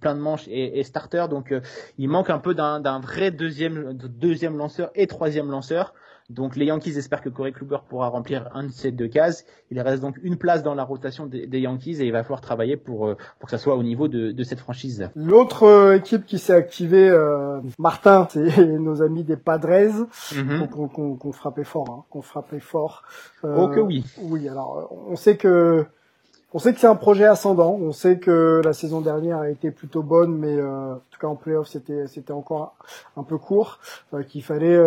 plein 0.00 0.14
de 0.14 0.20
manches 0.20 0.46
et, 0.48 0.78
et 0.78 0.82
starter. 0.82 1.26
Donc 1.30 1.52
euh, 1.52 1.60
il 1.98 2.08
manque 2.08 2.30
un 2.30 2.38
peu 2.38 2.54
d'un 2.54 3.00
vrai 3.00 3.30
deuxième 3.30 3.94
deuxième 3.94 4.56
lanceur 4.58 4.90
et 4.94 5.06
troisième 5.06 5.50
lanceur. 5.50 5.94
Donc 6.28 6.56
les 6.56 6.66
Yankees 6.66 6.98
espèrent 6.98 7.22
que 7.22 7.28
Corey 7.28 7.52
Kluber 7.52 7.78
pourra 7.88 8.08
remplir 8.08 8.48
un 8.54 8.64
de 8.64 8.72
ces 8.72 8.90
deux 8.90 9.06
cases. 9.06 9.44
Il 9.70 9.80
reste 9.80 10.02
donc 10.02 10.16
une 10.22 10.36
place 10.36 10.62
dans 10.62 10.74
la 10.74 10.82
rotation 10.82 11.26
des, 11.26 11.60
Yankees 11.60 12.00
et 12.00 12.06
il 12.06 12.12
va 12.12 12.22
falloir 12.22 12.40
travailler 12.40 12.76
pour, 12.76 13.06
euh, 13.06 13.16
pour 13.38 13.46
que 13.46 13.50
ça 13.50 13.58
soit 13.58 13.76
au 13.76 13.82
niveau 13.82 14.08
de, 14.08 14.32
de 14.32 14.42
cette 14.42 14.58
franchise. 14.58 15.08
L'autre 15.14 15.62
euh, 15.62 15.96
équipe 15.96 16.26
qui 16.26 16.38
s'est 16.38 16.52
activée, 16.52 17.08
euh, 17.08 17.60
Martin, 17.78 18.26
c'est 18.30 18.66
nos 18.66 19.02
amis 19.02 19.24
des 19.24 19.36
Padres, 19.36 20.06
mm 20.34 20.66
qu'on 20.66 21.32
frappait 21.32 21.64
fort, 21.64 21.90
hein, 21.90 22.04
qu'on 22.10 22.22
frappait 22.22 22.60
fort. 22.60 23.02
oh 23.42 23.68
que 23.68 23.80
oui. 23.80 24.04
Oui, 24.18 24.48
alors 24.48 24.92
on 25.08 25.16
sait 25.16 25.36
que 25.36 25.86
on 26.52 26.58
sait 26.58 26.72
que 26.72 26.80
c'est 26.80 26.86
un 26.86 26.96
projet 26.96 27.24
ascendant. 27.24 27.78
On 27.80 27.92
sait 27.92 28.18
que 28.18 28.60
la 28.64 28.72
saison 28.72 29.00
dernière 29.00 29.38
a 29.38 29.50
été 29.50 29.70
plutôt 29.70 30.02
bonne, 30.02 30.36
mais 30.36 30.60
en 30.62 31.00
tout 31.10 31.20
cas 31.20 31.26
en 31.26 31.36
playoff 31.36 31.68
c'était 31.68 32.06
c'était 32.06 32.32
encore 32.32 32.76
un 33.16 33.22
peu 33.22 33.38
court. 33.38 33.78
Qu'il 34.28 34.42
fallait 34.42 34.78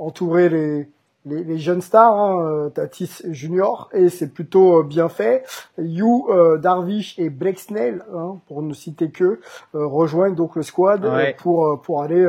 entourer 0.00 0.48
les, 0.48 0.88
les, 1.26 1.58
jeunes 1.58 1.82
stars, 1.82 2.18
hein, 2.18 2.46
euh, 2.46 2.70
Tatis 2.70 3.22
Junior, 3.28 3.88
et 3.92 4.08
c'est 4.08 4.28
plutôt 4.32 4.80
euh, 4.80 4.82
bien 4.82 5.08
fait. 5.08 5.44
You, 5.78 6.26
euh, 6.30 6.58
Darvish 6.58 7.18
et 7.18 7.30
Blake 7.30 7.58
Snell, 7.58 8.02
hein, 8.14 8.38
pour 8.46 8.62
ne 8.62 8.72
citer 8.72 9.10
que, 9.10 9.40
rejoignent 9.72 10.34
donc 10.34 10.56
le 10.56 10.62
squad 10.62 11.08
pour 11.38 11.80
pour 11.82 12.02
aller 12.02 12.26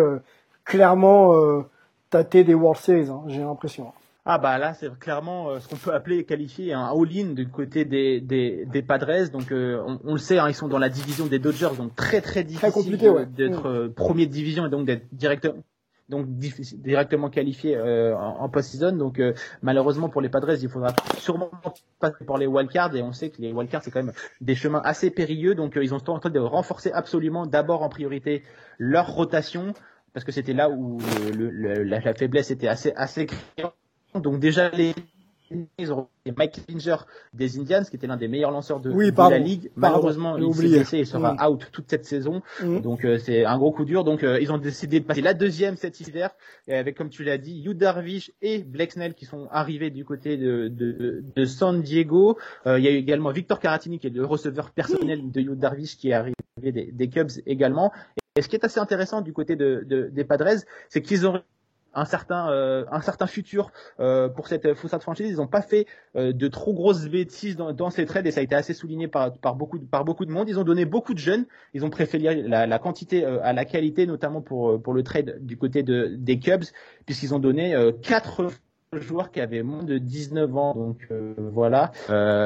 clairement 0.65 1.33
tâter 2.09 2.43
des 2.43 2.53
World 2.53 2.79
Series. 2.79 3.09
Hein, 3.09 3.23
J'ai 3.27 3.41
l'impression. 3.41 3.91
Ah 4.23 4.37
bah 4.37 4.59
là 4.59 4.75
c'est 4.75 4.93
clairement 4.99 5.59
ce 5.59 5.67
qu'on 5.67 5.77
peut 5.77 5.95
appeler 5.95 6.25
qualifier 6.25 6.73
un 6.73 6.85
all-in 6.85 7.33
du 7.33 7.49
côté 7.49 7.85
des, 7.85 8.21
des, 8.21 8.67
des 8.67 8.83
Padres 8.83 9.31
donc 9.31 9.47
on, 9.51 10.11
le 10.11 10.19
sait 10.19 10.37
hein, 10.37 10.47
ils 10.47 10.53
sont 10.53 10.67
dans 10.67 10.77
la 10.77 10.89
division 10.89 11.25
des 11.25 11.39
Dodgers 11.39 11.75
donc 11.75 11.95
très 11.95 12.21
très 12.21 12.43
difficile 12.43 12.99
d'être 13.35 13.87
mm. 13.87 13.93
premier 13.93 14.27
de 14.27 14.31
division 14.31 14.67
et 14.67 14.69
donc 14.69 14.85
d'être 14.85 15.07
directeur 15.11 15.55
donc 16.11 16.27
directement 16.27 17.29
qualifié 17.29 17.75
euh, 17.75 18.15
en, 18.15 18.49
post-season. 18.49 18.91
Donc 18.91 19.19
euh, 19.19 19.33
malheureusement 19.63 20.09
pour 20.09 20.21
les 20.21 20.29
Padres, 20.29 20.61
il 20.61 20.69
faudra 20.69 20.93
sûrement 21.17 21.49
passer 21.99 22.23
par 22.25 22.37
les 22.37 22.45
wildcards 22.45 22.95
et 22.95 23.01
on 23.01 23.13
sait 23.13 23.29
que 23.29 23.41
les 23.41 23.51
wildcards 23.51 23.81
c'est 23.83 23.91
quand 23.91 24.03
même 24.03 24.13
des 24.41 24.53
chemins 24.53 24.81
assez 24.83 25.09
périlleux. 25.09 25.55
Donc 25.55 25.77
euh, 25.77 25.83
ils 25.83 25.93
ont 25.93 26.09
en 26.09 26.19
train 26.19 26.29
de 26.29 26.39
renforcer 26.39 26.91
absolument 26.91 27.47
d'abord 27.47 27.81
en 27.81 27.89
priorité 27.89 28.43
leur 28.77 29.11
rotation 29.13 29.73
parce 30.13 30.25
que 30.25 30.33
c'était 30.33 30.53
là 30.53 30.69
où 30.69 30.99
la, 31.33 32.13
faiblesse 32.13 32.51
était 32.51 32.67
assez 32.67 32.91
assez 32.97 33.25
criante. 33.25 33.73
Donc 34.13 34.39
déjà 34.39 34.69
les 34.69 34.93
ils 35.77 35.93
ont 35.93 36.07
Mike 36.37 36.65
Klinger 36.67 36.97
des 37.33 37.59
Indians, 37.59 37.83
qui 37.83 37.95
était 37.95 38.07
l'un 38.07 38.17
des 38.17 38.27
meilleurs 38.27 38.51
lanceurs 38.51 38.79
de, 38.79 38.91
la 38.91 39.39
ligue. 39.39 39.71
Malheureusement, 39.75 40.37
il 40.37 40.53
s'est 40.53 40.67
blessé 40.67 40.97
et 40.99 41.05
sera 41.05 41.33
mm. 41.33 41.47
out 41.47 41.67
toute 41.71 41.89
cette 41.89 42.05
saison. 42.05 42.41
Mm. 42.61 42.79
Donc 42.81 43.05
euh, 43.05 43.17
c'est 43.17 43.45
un 43.45 43.57
gros 43.57 43.71
coup 43.71 43.85
dur. 43.85 44.03
Donc 44.03 44.23
euh, 44.23 44.39
ils 44.39 44.51
ont 44.51 44.57
décidé 44.57 44.99
de 44.99 45.05
passer 45.05 45.21
la 45.21 45.33
deuxième 45.33 45.75
cet 45.77 45.99
hiver, 45.99 46.31
avec 46.67 46.95
comme 46.95 47.09
tu 47.09 47.23
l'as 47.23 47.37
dit, 47.37 47.59
Yu 47.59 47.73
Darvish 47.75 48.31
et 48.41 48.59
Blake 48.59 48.93
Snell 48.93 49.13
qui 49.13 49.25
sont 49.25 49.47
arrivés 49.51 49.89
du 49.89 50.05
côté 50.05 50.37
de, 50.37 50.67
de, 50.67 51.23
de 51.35 51.45
San 51.45 51.81
Diego. 51.81 52.37
Euh, 52.67 52.79
il 52.79 52.85
y 52.85 52.87
a 52.87 52.91
eu 52.91 52.95
également 52.95 53.31
Victor 53.31 53.59
Caratini 53.59 53.99
qui 53.99 54.07
est 54.07 54.11
le 54.11 54.25
receveur 54.25 54.71
personnel 54.71 55.31
de 55.31 55.41
Yu 55.41 55.55
Darvish 55.55 55.97
qui 55.97 56.09
est 56.09 56.13
arrivé 56.13 56.35
des, 56.61 56.71
des 56.71 57.09
Cubs 57.09 57.31
également. 57.45 57.91
Et 58.35 58.41
ce 58.41 58.47
qui 58.47 58.55
est 58.55 58.63
assez 58.63 58.79
intéressant 58.79 59.21
du 59.21 59.33
côté 59.33 59.55
de, 59.55 59.83
de 59.85 60.07
des 60.07 60.23
Padres, 60.23 60.63
c'est 60.87 61.01
qu'ils 61.01 61.27
ont 61.27 61.41
un 61.93 62.05
certain 62.05 62.49
euh, 62.51 62.85
un 62.91 63.01
certain 63.01 63.27
futur 63.27 63.71
euh, 63.99 64.29
pour 64.29 64.47
cette 64.47 64.73
Foussade 64.73 65.01
franchise. 65.01 65.29
Ils 65.29 65.37
n'ont 65.37 65.47
pas 65.47 65.61
fait 65.61 65.87
euh, 66.15 66.33
de 66.33 66.47
trop 66.47 66.73
grosses 66.73 67.07
bêtises 67.07 67.55
dans, 67.55 67.73
dans, 67.73 67.89
ces 67.89 68.05
trades 68.05 68.25
et 68.27 68.31
ça 68.31 68.39
a 68.39 68.43
été 68.43 68.55
assez 68.55 68.73
souligné 68.73 69.07
par, 69.07 69.33
par 69.33 69.55
beaucoup 69.55 69.77
de, 69.77 69.85
par 69.85 70.05
beaucoup 70.05 70.25
de 70.25 70.31
monde. 70.31 70.47
Ils 70.49 70.59
ont 70.59 70.63
donné 70.63 70.85
beaucoup 70.85 71.13
de 71.13 71.19
jeunes. 71.19 71.45
Ils 71.73 71.85
ont 71.85 71.89
préféré 71.89 72.43
la, 72.43 72.67
la 72.67 72.79
quantité 72.79 73.25
à 73.25 73.53
la 73.53 73.65
qualité, 73.65 74.05
notamment 74.05 74.41
pour 74.41 74.81
pour 74.81 74.93
le 74.93 75.03
trade 75.03 75.37
du 75.41 75.57
côté 75.57 75.83
de 75.83 76.15
des 76.17 76.39
Cubs, 76.39 76.63
puisqu'ils 77.05 77.33
ont 77.33 77.39
donné 77.39 77.75
quatre 78.01 78.47
joueurs 78.93 79.31
qui 79.31 79.39
avaient 79.39 79.63
moins 79.63 79.83
de 79.83 79.97
19 79.97 80.55
ans. 80.57 80.75
Donc 80.75 81.07
voilà, 81.37 81.91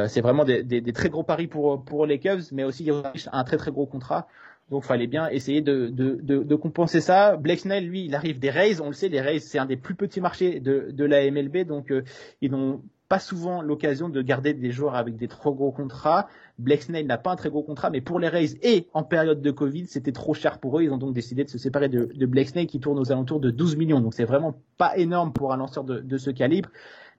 c'est 0.08 0.22
vraiment 0.22 0.46
des, 0.46 0.64
des, 0.64 0.82
des, 0.82 0.94
très 0.94 1.10
gros 1.10 1.24
paris 1.24 1.48
pour 1.48 1.84
pour 1.84 2.06
les 2.06 2.20
Cubs, 2.20 2.42
mais 2.52 2.64
aussi 2.64 2.90
un 3.32 3.44
très 3.44 3.58
très 3.58 3.72
gros 3.72 3.86
contrat. 3.86 4.28
Donc 4.72 4.84
fallait 4.84 5.08
bien 5.08 5.30
essayer 5.30 5.62
de, 5.62 5.90
de, 5.90 6.20
de, 6.22 6.42
de, 6.42 6.56
compenser 6.56 7.00
ça. 7.00 7.38
Blake 7.38 7.60
Snell, 7.60 7.88
lui, 7.88 8.06
il 8.06 8.16
arrive 8.16 8.40
des 8.40 8.50
Rays. 8.50 8.82
On 8.82 8.88
le 8.88 8.94
sait, 8.94 9.10
les 9.10 9.22
Rays, 9.22 9.40
c'est 9.40 9.60
un 9.60 9.68
des 9.68 9.78
plus 9.78 9.94
petits 9.94 10.22
marchés 10.22 10.60
de, 10.60 10.90
de 10.92 11.06
la 11.06 11.30
MLB. 11.30 11.68
Donc 11.68 11.92
euh, 11.92 12.04
ils 12.42 12.50
n'ont 12.50 12.82
pas 13.08 13.20
souvent 13.20 13.62
l'occasion 13.62 14.10
de 14.10 14.22
garder 14.24 14.56
des 14.56 14.72
joueurs 14.72 14.96
avec 14.96 15.18
des 15.18 15.28
trop 15.28 15.54
gros 15.54 15.72
contrats. 15.72 16.28
Blake 16.58 16.82
Snell 16.82 17.06
n'a 17.06 17.20
pas 17.20 17.32
un 17.32 17.36
très 17.36 17.50
gros 17.50 17.62
contrat, 17.62 17.92
mais 17.92 18.02
pour 18.02 18.20
les 18.20 18.28
Rays 18.28 18.58
et 18.64 18.88
en 18.94 19.04
période 19.04 19.42
de 19.42 19.52
Covid, 19.52 19.86
c'était 19.86 20.12
trop 20.12 20.34
cher 20.34 20.60
pour 20.60 20.80
eux. 20.80 20.84
Ils 20.84 20.92
ont 20.92 20.98
donc 20.98 21.14
décidé 21.14 21.44
de 21.44 21.50
se 21.50 21.60
séparer 21.60 21.88
de, 21.88 22.10
de 22.16 22.26
Blake 22.26 22.50
Snell 22.50 22.66
qui 22.66 22.80
tourne 22.80 22.98
aux 22.98 23.12
alentours 23.12 23.40
de 23.40 23.52
12 23.52 23.76
millions. 23.76 24.00
Donc 24.02 24.16
c'est 24.16 24.26
vraiment 24.26 24.56
pas 24.78 24.98
énorme 24.98 25.32
pour 25.32 25.54
un 25.54 25.58
lanceur 25.58 25.84
de, 25.84 26.00
de 26.00 26.18
ce 26.18 26.32
calibre 26.32 26.70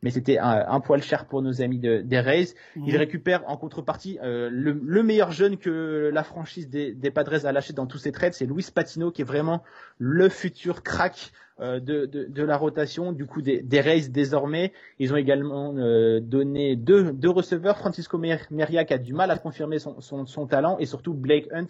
mais 0.02 0.10
c'était 0.10 0.38
un, 0.38 0.80
poil 0.80 1.02
cher 1.02 1.26
pour 1.26 1.42
nos 1.42 1.62
amis 1.62 1.78
de, 1.78 2.00
des 2.00 2.20
Rays. 2.20 2.48
Ils 2.76 2.96
récupèrent 2.96 3.42
en 3.48 3.56
contrepartie 3.56 4.18
euh, 4.22 4.48
le, 4.52 5.02
meilleur 5.02 5.32
jeune 5.32 5.56
que 5.56 6.10
la 6.12 6.22
franchise 6.22 6.68
des, 6.68 6.92
des 6.92 7.10
Padres 7.10 7.46
a 7.46 7.52
lâché 7.52 7.72
dans 7.72 7.86
tous 7.86 7.98
ses 7.98 8.12
trades, 8.12 8.34
c'est 8.34 8.46
Luis 8.46 8.66
Patino 8.72 9.10
qui 9.10 9.22
est 9.22 9.26
vraiment 9.26 9.62
le 9.98 10.28
futur 10.28 10.82
crack 10.82 11.32
euh, 11.58 11.80
de, 11.80 12.04
de, 12.04 12.24
de, 12.24 12.42
la 12.42 12.58
rotation 12.58 13.12
du 13.12 13.24
coup 13.24 13.40
des, 13.40 13.62
des 13.62 13.80
Rays 13.80 14.08
désormais. 14.10 14.74
Ils 14.98 15.14
ont 15.14 15.16
également 15.16 15.74
euh, 15.78 16.20
donné 16.20 16.76
deux, 16.76 17.12
deux 17.12 17.30
receveurs, 17.30 17.78
Francisco 17.78 18.18
Meria 18.18 18.84
qui 18.84 18.92
a 18.92 18.98
du 18.98 19.14
mal 19.14 19.30
à 19.30 19.38
confirmer 19.38 19.78
son, 19.78 20.02
son, 20.02 20.26
son 20.26 20.46
talent 20.46 20.76
et 20.78 20.84
surtout 20.84 21.14
Blake 21.14 21.48
Hunt 21.52 21.68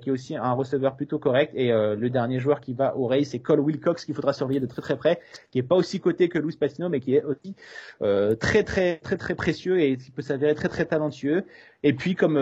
qui 0.00 0.08
est 0.08 0.12
aussi 0.12 0.36
un 0.36 0.52
receveur 0.52 0.96
plutôt 0.96 1.18
correct. 1.18 1.52
Et 1.54 1.70
le 1.70 2.08
dernier 2.08 2.38
joueur 2.38 2.60
qui 2.60 2.74
va 2.74 2.96
au 2.96 3.06
Rays 3.06 3.24
c'est 3.24 3.38
Cole 3.38 3.60
Wilcox 3.60 4.04
qu'il 4.04 4.14
faudra 4.14 4.32
surveiller 4.32 4.60
de 4.60 4.66
très 4.66 4.82
très 4.82 4.96
près, 4.96 5.20
qui 5.50 5.58
est 5.58 5.62
pas 5.62 5.76
aussi 5.76 6.00
coté 6.00 6.28
que 6.28 6.38
Luis 6.38 6.56
Patino 6.56 6.88
mais 6.88 7.00
qui 7.00 7.14
est 7.14 7.22
aussi 7.22 7.54
très 8.00 8.64
très 8.64 8.96
très 8.96 9.16
très 9.16 9.34
précieux 9.34 9.80
et 9.80 9.96
qui 9.96 10.10
peut 10.10 10.22
s'avérer 10.22 10.54
très 10.54 10.68
très 10.68 10.84
talentueux. 10.84 11.44
Et 11.82 11.92
puis 11.92 12.14
comme 12.14 12.38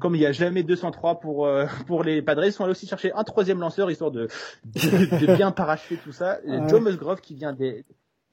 comme 0.00 0.14
il 0.14 0.18
n'y 0.18 0.26
a 0.26 0.32
jamais 0.32 0.62
203 0.62 1.20
pour 1.20 1.48
pour 1.86 2.04
les 2.04 2.22
Padres, 2.22 2.44
ils 2.44 2.52
sont 2.52 2.64
allés 2.64 2.72
aussi 2.72 2.86
chercher 2.86 3.12
un 3.12 3.24
troisième 3.24 3.60
lanceur 3.60 3.90
histoire 3.90 4.10
de 4.10 4.28
de, 4.64 5.26
de 5.26 5.36
bien 5.36 5.50
parachever 5.52 5.98
tout 6.02 6.12
ça. 6.12 6.38
Joe 6.68 6.80
Musgrove 6.80 7.20
qui 7.20 7.34
vient 7.34 7.52
des 7.52 7.84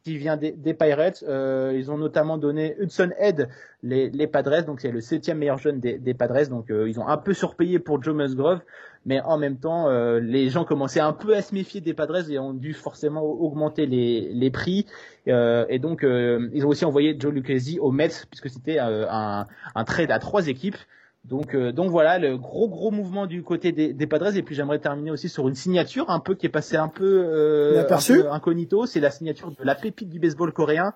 qui 0.04 0.18
vient 0.18 0.38
des, 0.38 0.74
Pirates. 0.74 1.24
Euh, 1.28 1.74
ils 1.76 1.92
ont 1.92 1.98
notamment 1.98 2.38
donné 2.38 2.76
Hudson 2.80 3.12
Head, 3.20 3.50
les, 3.84 4.10
les 4.10 4.28
Padres, 4.28 4.66
donc 4.66 4.82
c'est 4.82 4.92
le 4.92 5.02
septième 5.02 5.38
meilleur 5.38 5.58
jeune 5.58 5.80
des, 5.80 5.98
des 5.98 6.14
Padres. 6.14 6.48
Donc 6.50 6.72
euh, 6.72 6.90
ils 6.90 7.00
ont 7.00 7.08
un 7.08 7.18
peu 7.18 7.34
surpayé 7.34 7.80
pour 7.80 8.02
Joe 8.02 8.16
Musgrove, 8.16 8.62
mais 9.06 9.22
en 9.22 9.38
même 9.38 9.58
temps, 9.58 9.88
euh, 9.88 10.20
les 10.20 10.50
gens 10.50 10.66
commençaient 10.66 11.00
un 11.00 11.14
peu 11.14 11.36
à 11.36 11.42
se 11.42 11.54
méfier 11.54 11.82
des 11.82 11.94
Padres 11.94 12.30
et 12.32 12.40
ont 12.40 12.54
dû 12.54 12.74
forcément 12.74 13.24
augmenter 13.24 13.86
les, 13.86 14.32
les 14.34 14.50
prix. 14.50 14.88
et 15.28 15.80
donc 15.80 16.04
ils 16.04 16.66
ont 16.66 16.70
aussi 16.70 16.86
envoyé 16.86 17.16
Joe 17.20 17.34
Lucchesi 17.34 17.80
au 17.80 17.92
Mets 17.92 18.26
puisque 18.30 18.50
c'était 18.50 18.80
un, 18.80 19.48
un 19.76 19.84
trade 19.84 20.12
à 20.12 20.20
trois 20.20 20.48
équipes. 20.48 20.78
Donc, 21.24 21.54
euh, 21.54 21.72
donc 21.72 21.92
voilà, 21.92 22.18
le 22.18 22.38
gros 22.38 22.68
gros 22.68 22.90
mouvement 22.90 23.28
du 23.28 23.44
côté 23.44 23.72
des, 23.72 23.94
des 23.94 24.08
Padres. 24.08 24.36
Et 24.36 24.42
puis 24.42 24.56
j'aimerais 24.56 24.80
terminer 24.80 25.12
aussi 25.12 25.30
sur 25.30 25.48
une 25.48 25.56
signature 25.56 26.10
un 26.10 26.20
peu 26.20 26.36
qui 26.36 26.48
est 26.48 26.50
passée 26.50 26.78
un 26.78 26.88
peu, 26.88 27.24
euh, 27.26 27.86
incognito. 28.32 28.86
C'est 28.86 29.00
la 29.00 29.12
signature 29.12 29.52
de 29.52 29.64
la 29.64 29.76
pépite 29.76 30.10
du 30.10 30.20
baseball 30.20 30.52
coréen. 30.52 30.94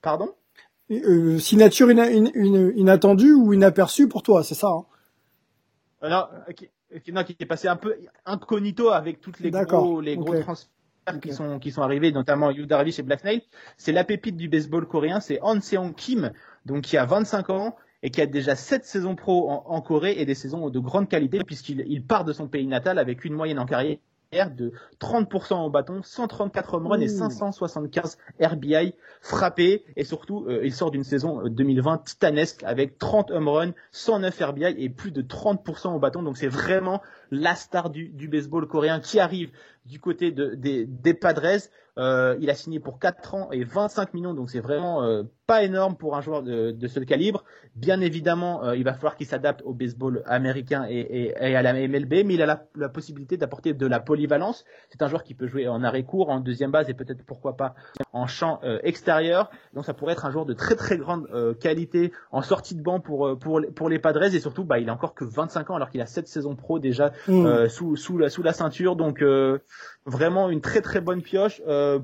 Pardon? 0.00 0.30
Euh, 0.90 1.38
Signature 1.38 1.90
inattendue 1.90 3.32
ou 3.32 3.52
inaperçue 3.52 4.08
pour 4.08 4.22
toi, 4.22 4.42
c'est 4.42 4.54
ça 4.54 4.68
hein? 4.68 4.84
Euh, 6.02 6.10
non, 6.10 6.26
qui, 6.54 7.12
non, 7.12 7.22
qui 7.22 7.36
est 7.38 7.46
passé 7.46 7.68
un 7.68 7.76
peu 7.76 7.96
incognito 8.26 8.90
avec 8.90 9.20
toutes 9.20 9.38
les 9.38 9.50
gros 9.52 10.00
les 10.00 10.16
gros 10.16 10.34
transferts 10.40 10.68
qui 11.22 11.32
sont 11.32 11.60
qui 11.60 11.70
sont 11.70 11.82
arrivés, 11.82 12.10
notamment 12.10 12.50
Yu 12.50 12.66
Darvish 12.66 12.98
et 12.98 13.02
Black 13.02 13.22
Nail. 13.22 13.42
C'est 13.76 13.92
la 13.92 14.02
pépite 14.02 14.36
du 14.36 14.48
baseball 14.48 14.86
coréen, 14.86 15.20
c'est 15.20 15.38
Han 15.42 15.60
Seong 15.60 15.94
Kim, 15.94 16.32
donc 16.66 16.82
qui 16.82 16.96
a 16.96 17.06
25 17.06 17.50
ans 17.50 17.76
et 18.02 18.10
qui 18.10 18.20
a 18.20 18.26
déjà 18.26 18.56
sept 18.56 18.84
saisons 18.84 19.14
pro 19.14 19.50
en, 19.50 19.80
Corée 19.80 20.14
et 20.18 20.24
des 20.24 20.34
saisons 20.34 20.70
de 20.70 20.78
grande 20.78 21.08
qualité 21.08 21.40
puisqu'il 21.44 21.84
il 21.86 22.04
part 22.04 22.24
de 22.24 22.32
son 22.32 22.48
pays 22.48 22.66
natal 22.66 22.98
avec 22.98 23.24
une 23.24 23.34
moyenne 23.34 23.58
en 23.58 23.66
carrière 23.66 23.98
de 24.32 24.72
30% 25.00 25.66
au 25.66 25.70
bâton, 25.70 26.00
134 26.02 26.74
home 26.74 26.86
runs 26.86 27.00
et 27.00 27.08
575 27.08 28.16
RBI 28.40 28.94
frappés. 29.20 29.84
Et 29.96 30.04
surtout, 30.04 30.46
euh, 30.48 30.62
il 30.64 30.72
sort 30.72 30.90
d'une 30.90 31.04
saison 31.04 31.46
2020 31.46 31.98
titanesque 32.04 32.62
avec 32.64 32.98
30 32.98 33.30
home 33.30 33.48
runs, 33.48 33.72
109 33.90 34.40
RBI 34.40 34.74
et 34.78 34.88
plus 34.88 35.10
de 35.10 35.20
30% 35.20 35.94
au 35.94 35.98
bâton. 35.98 36.22
Donc 36.22 36.38
c'est 36.38 36.48
vraiment 36.48 37.02
la 37.32 37.56
star 37.56 37.88
du, 37.90 38.28
baseball 38.28 38.68
coréen 38.68 39.00
qui 39.00 39.18
arrive 39.18 39.50
du 39.86 39.98
côté 39.98 40.30
de, 40.30 40.54
des, 40.54 41.14
Padres. 41.14 41.68
Euh, 41.98 42.36
il 42.40 42.48
a 42.48 42.54
signé 42.54 42.80
pour 42.80 42.98
4 42.98 43.34
ans 43.34 43.48
et 43.52 43.64
25 43.64 44.14
millions, 44.14 44.32
donc 44.32 44.48
c'est 44.48 44.60
vraiment 44.60 45.02
euh, 45.02 45.24
pas 45.46 45.62
énorme 45.62 45.94
pour 45.94 46.16
un 46.16 46.22
joueur 46.22 46.42
de, 46.42 46.70
de 46.70 46.86
ce 46.86 47.00
calibre. 47.00 47.44
Bien 47.74 48.00
évidemment, 48.00 48.64
euh, 48.64 48.76
il 48.76 48.84
va 48.84 48.94
falloir 48.94 49.14
qu'il 49.14 49.26
s'adapte 49.26 49.60
au 49.66 49.74
baseball 49.74 50.22
américain 50.24 50.86
et, 50.88 51.34
à 51.36 51.60
la 51.60 51.74
MLB, 51.74 52.24
mais 52.24 52.34
il 52.34 52.42
a 52.42 52.64
la, 52.74 52.88
possibilité 52.88 53.36
d'apporter 53.36 53.74
de 53.74 53.86
la 53.86 54.00
polyvalence. 54.00 54.64
C'est 54.88 55.02
un 55.02 55.08
joueur 55.08 55.22
qui 55.22 55.34
peut 55.34 55.46
jouer 55.46 55.68
en 55.68 55.84
arrêt 55.84 56.02
court, 56.02 56.30
en 56.30 56.40
deuxième 56.40 56.70
base 56.70 56.88
et 56.88 56.94
peut-être 56.94 57.24
pourquoi 57.26 57.58
pas 57.58 57.74
en 58.14 58.26
champ 58.26 58.60
extérieur. 58.82 59.50
Donc 59.74 59.84
ça 59.84 59.92
pourrait 59.92 60.12
être 60.12 60.24
un 60.24 60.30
joueur 60.30 60.46
de 60.46 60.54
très 60.54 60.76
très 60.76 60.96
grande 60.96 61.28
qualité 61.60 62.12
en 62.30 62.42
sortie 62.42 62.74
de 62.74 62.82
banc 62.82 63.00
pour 63.00 63.38
pour 63.38 63.60
pour 63.74 63.88
les 63.88 63.98
Padres 63.98 64.34
et 64.34 64.40
surtout 64.40 64.64
bah 64.64 64.78
il 64.78 64.88
a 64.88 64.94
encore 64.94 65.14
que 65.14 65.24
25 65.24 65.70
ans 65.70 65.74
alors 65.76 65.90
qu'il 65.90 66.00
a 66.00 66.06
7 66.06 66.26
saisons 66.26 66.56
pro 66.56 66.78
déjà 66.78 67.12
mmh. 67.28 67.68
sous 67.68 67.96
sous 67.96 68.18
la 68.18 68.30
sous 68.30 68.42
la 68.42 68.52
ceinture. 68.52 68.96
Donc 68.96 69.22
vraiment 70.06 70.50
une 70.50 70.60
très 70.60 70.80
très 70.80 71.00
bonne 71.00 71.22
pioche. 71.22 71.62
Euh, 71.66 71.98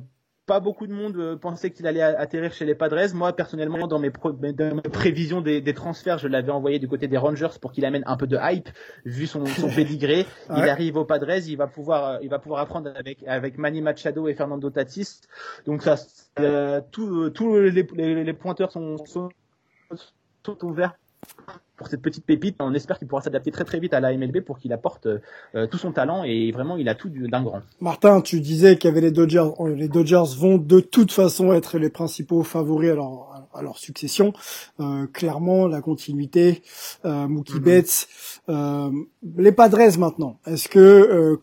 pas 0.47 0.61
beaucoup 0.61 0.87
de 0.87 0.93
monde 0.93 1.15
euh, 1.17 1.37
pensait 1.37 1.71
qu'il 1.71 1.87
allait 1.87 2.01
atterrir 2.01 2.53
chez 2.55 2.65
les 2.65 2.75
Padres. 2.75 3.15
Moi, 3.15 3.35
personnellement, 3.35 3.87
dans 3.87 3.99
mes, 3.99 4.11
dans 4.11 4.75
mes 4.75 4.81
prévisions 4.81 5.43
des, 5.43 5.61
des, 5.61 5.75
transferts, 5.75 6.17
je 6.17 6.27
l'avais 6.27 6.51
envoyé 6.51 6.79
du 6.79 6.89
côté 6.89 7.07
des 7.07 7.19
Rangers 7.19 7.59
pour 7.61 7.71
qu'il 7.71 7.85
amène 7.85 8.03
un 8.07 8.17
peu 8.17 8.27
de 8.27 8.39
hype, 8.41 8.71
vu 9.05 9.27
son, 9.27 9.45
son 9.45 9.69
pédigré. 9.77 10.27
Il 10.49 10.69
arrive 10.69 10.97
aux 10.97 11.05
Padres, 11.05 11.47
il 11.47 11.57
va 11.57 11.67
pouvoir, 11.67 12.13
euh, 12.13 12.19
il 12.23 12.31
va 12.31 12.39
pouvoir 12.39 12.63
apprendre 12.63 12.91
avec 12.97 13.23
avec 13.27 13.59
Manny 13.59 13.83
Machado 13.83 14.27
et 14.27 14.35
Fernando 14.35 14.71
Tatis. 14.71 15.21
Donc 15.67 15.83
ça, 15.83 15.97
euh, 16.41 16.81
tous 16.91 17.31
les, 17.59 17.71
les, 17.71 18.25
les, 18.25 18.33
pointeurs 18.33 18.73
sont, 18.73 18.97
sont, 19.05 19.29
sont 20.45 20.65
ouverts 20.65 20.95
pour 21.79 21.87
cette 21.87 22.03
petite 22.03 22.27
pépite. 22.27 22.57
On 22.59 22.75
espère 22.75 22.99
qu'il 22.99 23.09
pourra 23.09 23.23
s'adapter 23.23 23.51
très 23.51 23.65
très 23.65 23.81
vite 23.81 23.95
à 23.95 24.01
la 24.01 24.15
MLB 24.15 24.41
pour 24.41 24.59
qu'il 24.59 24.73
apporte 24.75 25.07
euh, 25.07 25.67
tout 25.71 25.79
son 25.79 25.93
talent 25.93 26.25
et 26.25 26.51
vraiment 26.53 26.77
il 26.77 26.89
a 26.89 26.95
tout 26.95 27.09
d'un 27.09 27.43
grand. 27.43 27.63
Martin, 27.81 28.21
tu 28.21 28.41
disais 28.41 28.77
qu'il 28.77 28.91
y 28.91 28.93
avait 28.93 29.01
les 29.01 29.13
Dodgers. 29.13 29.51
Euh, 29.61 29.75
les 29.75 29.89
Dodgers 29.89 30.35
vont 30.37 30.59
de 30.59 30.81
toute 30.81 31.13
façon 31.13 31.53
être 31.55 31.79
les 31.79 31.89
principaux 31.89 32.43
favoris 32.43 32.91
à 32.91 32.95
leur, 32.97 33.49
à 33.55 33.63
leur 33.63 33.79
succession. 33.79 34.33
Euh, 34.81 35.07
clairement, 35.07 35.67
la 35.69 35.81
continuité, 35.81 36.63
euh, 37.05 37.29
Mookie 37.29 37.55
mm 37.55 37.59
-hmm. 37.59 37.65
Betts, 37.65 38.09
euh, 38.49 38.91
les 39.37 39.53
Padres 39.53 39.99
maintenant. 39.99 40.39
Est-ce 40.47 40.69
que 40.69 40.79
euh, 40.79 41.37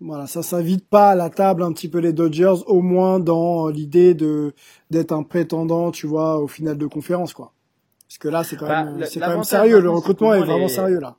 voilà, 0.00 0.26
ça 0.26 0.42
s'invite 0.42 0.88
pas 0.88 1.10
à 1.10 1.14
la 1.14 1.28
table 1.28 1.62
un 1.62 1.72
petit 1.72 1.88
peu 1.88 1.98
les 1.98 2.14
Dodgers, 2.14 2.62
au 2.66 2.80
moins 2.80 3.20
dans 3.20 3.68
l'idée 3.68 4.14
de 4.14 4.54
d'être 4.90 5.12
un 5.12 5.22
prétendant, 5.22 5.90
tu 5.90 6.06
vois, 6.06 6.38
au 6.38 6.48
final 6.48 6.78
de 6.78 6.86
conférence, 6.86 7.34
quoi? 7.34 7.52
Parce 8.10 8.18
que 8.18 8.28
là, 8.28 8.42
c'est 8.42 8.56
quand, 8.56 8.66
bah, 8.66 8.82
même, 8.82 9.04
c'est 9.04 9.20
quand 9.20 9.28
même 9.28 9.44
sérieux. 9.44 9.80
Le 9.80 9.88
recrutement 9.88 10.34
est 10.34 10.40
vraiment 10.40 10.66
les... 10.66 10.68
sérieux 10.68 10.98
là. 10.98 11.14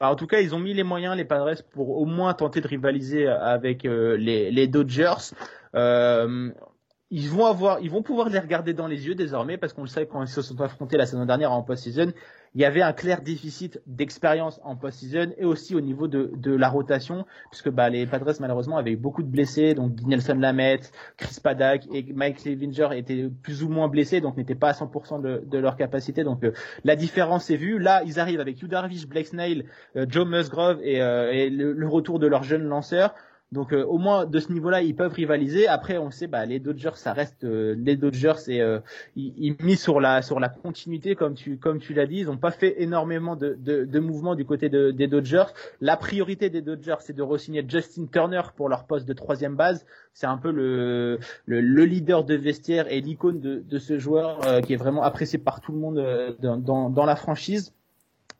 Bah, 0.00 0.10
en 0.10 0.16
tout 0.16 0.26
cas, 0.26 0.40
ils 0.40 0.52
ont 0.52 0.58
mis 0.58 0.74
les 0.74 0.82
moyens, 0.82 1.16
les 1.16 1.24
Padres, 1.24 1.62
pour 1.70 1.96
au 1.96 2.06
moins 2.06 2.34
tenter 2.34 2.60
de 2.60 2.66
rivaliser 2.66 3.28
avec 3.28 3.84
euh, 3.84 4.16
les, 4.16 4.50
les, 4.50 4.66
Dodgers. 4.66 5.32
Euh, 5.76 6.50
ils 7.12 7.30
vont 7.30 7.46
avoir, 7.46 7.78
ils 7.78 7.90
vont 7.90 8.02
pouvoir 8.02 8.30
les 8.30 8.40
regarder 8.40 8.74
dans 8.74 8.88
les 8.88 9.06
yeux 9.06 9.14
désormais 9.14 9.58
parce 9.58 9.72
qu'on 9.74 9.82
le 9.82 9.86
sait 9.86 10.06
quand 10.06 10.22
ils 10.22 10.28
se 10.28 10.42
sont 10.42 10.60
affrontés 10.60 10.96
la 10.96 11.06
saison 11.06 11.24
dernière 11.24 11.52
en 11.52 11.62
post-season, 11.62 12.12
il 12.54 12.60
y 12.60 12.64
avait 12.64 12.82
un 12.82 12.92
clair 12.92 13.22
déficit 13.22 13.80
d'expérience 13.86 14.60
en 14.64 14.76
post-season 14.76 15.32
et 15.38 15.44
aussi 15.44 15.74
au 15.74 15.80
niveau 15.80 16.06
de, 16.06 16.30
de 16.36 16.54
la 16.54 16.68
rotation, 16.68 17.26
puisque 17.50 17.70
bah, 17.70 17.90
les 17.90 18.06
Padres 18.06 18.32
malheureusement 18.40 18.76
avaient 18.76 18.96
beaucoup 18.96 19.22
de 19.22 19.28
blessés, 19.28 19.74
donc 19.74 20.00
Nelson 20.06 20.36
Lamette, 20.38 20.92
Chris 21.16 21.36
Paddock 21.42 21.82
et 21.92 22.04
Mike 22.12 22.44
Levinger 22.44 22.88
étaient 22.92 23.28
plus 23.42 23.62
ou 23.62 23.68
moins 23.68 23.88
blessés, 23.88 24.20
donc 24.20 24.36
n'étaient 24.36 24.54
pas 24.54 24.68
à 24.68 24.72
100% 24.72 25.20
de, 25.20 25.42
de, 25.44 25.58
leur 25.58 25.76
capacité. 25.76 26.22
Donc 26.22 26.44
euh, 26.44 26.52
la 26.84 26.96
différence 26.96 27.50
est 27.50 27.56
vue. 27.56 27.78
Là, 27.78 28.02
ils 28.06 28.20
arrivent 28.20 28.40
avec 28.40 28.62
Hugh 28.62 28.68
Darvish, 28.68 29.06
Blake 29.08 29.26
Snail, 29.26 29.64
euh, 29.96 30.06
Joe 30.08 30.26
Musgrove 30.26 30.80
et, 30.82 31.02
euh, 31.02 31.32
et 31.32 31.50
le, 31.50 31.72
le, 31.72 31.88
retour 31.88 32.18
de 32.18 32.26
leurs 32.26 32.44
jeunes 32.44 32.64
lanceurs. 32.64 33.14
Donc 33.54 33.72
euh, 33.72 33.84
au 33.84 33.98
moins 33.98 34.26
de 34.26 34.38
ce 34.40 34.52
niveau-là, 34.52 34.82
ils 34.82 34.96
peuvent 34.96 35.12
rivaliser. 35.12 35.68
Après, 35.68 35.96
on 35.96 36.10
sait, 36.10 36.26
bah, 36.26 36.44
les 36.44 36.58
Dodgers, 36.58 36.96
ça 36.96 37.12
reste 37.12 37.44
euh, 37.44 37.74
les 37.78 37.96
Dodgers 37.96 38.40
et 38.48 38.60
euh, 38.60 38.80
ils, 39.14 39.32
ils 39.38 39.56
mis 39.64 39.76
sur 39.76 40.00
la 40.00 40.20
sur 40.22 40.40
la 40.40 40.48
continuité, 40.48 41.14
comme 41.14 41.34
tu 41.34 41.56
comme 41.56 41.78
tu 41.78 41.94
l'as 41.94 42.06
dit, 42.06 42.18
ils 42.18 42.26
n'ont 42.26 42.36
pas 42.36 42.50
fait 42.50 42.82
énormément 42.82 43.36
de, 43.36 43.56
de, 43.58 43.84
de 43.84 44.00
mouvements 44.00 44.34
du 44.34 44.44
côté 44.44 44.68
de, 44.68 44.90
des 44.90 45.06
Dodgers. 45.06 45.46
La 45.80 45.96
priorité 45.96 46.50
des 46.50 46.62
Dodgers, 46.62 47.00
c'est 47.00 47.16
de 47.16 47.22
re-signer 47.22 47.64
Justin 47.66 48.06
Turner 48.12 48.42
pour 48.56 48.68
leur 48.68 48.84
poste 48.84 49.06
de 49.06 49.14
troisième 49.14 49.54
base. 49.54 49.86
C'est 50.12 50.26
un 50.26 50.36
peu 50.36 50.50
le, 50.50 51.18
le, 51.46 51.60
le 51.60 51.84
leader 51.84 52.24
de 52.24 52.34
vestiaire 52.34 52.92
et 52.92 53.00
l'icône 53.00 53.40
de, 53.40 53.62
de 53.66 53.78
ce 53.78 53.98
joueur 53.98 54.40
euh, 54.46 54.60
qui 54.62 54.72
est 54.72 54.76
vraiment 54.84 55.04
apprécié 55.04 55.38
par 55.38 55.60
tout 55.60 55.72
le 55.72 55.78
monde 55.78 55.98
euh, 55.98 56.32
dans, 56.40 56.56
dans, 56.56 56.90
dans 56.90 57.06
la 57.06 57.16
franchise. 57.16 57.72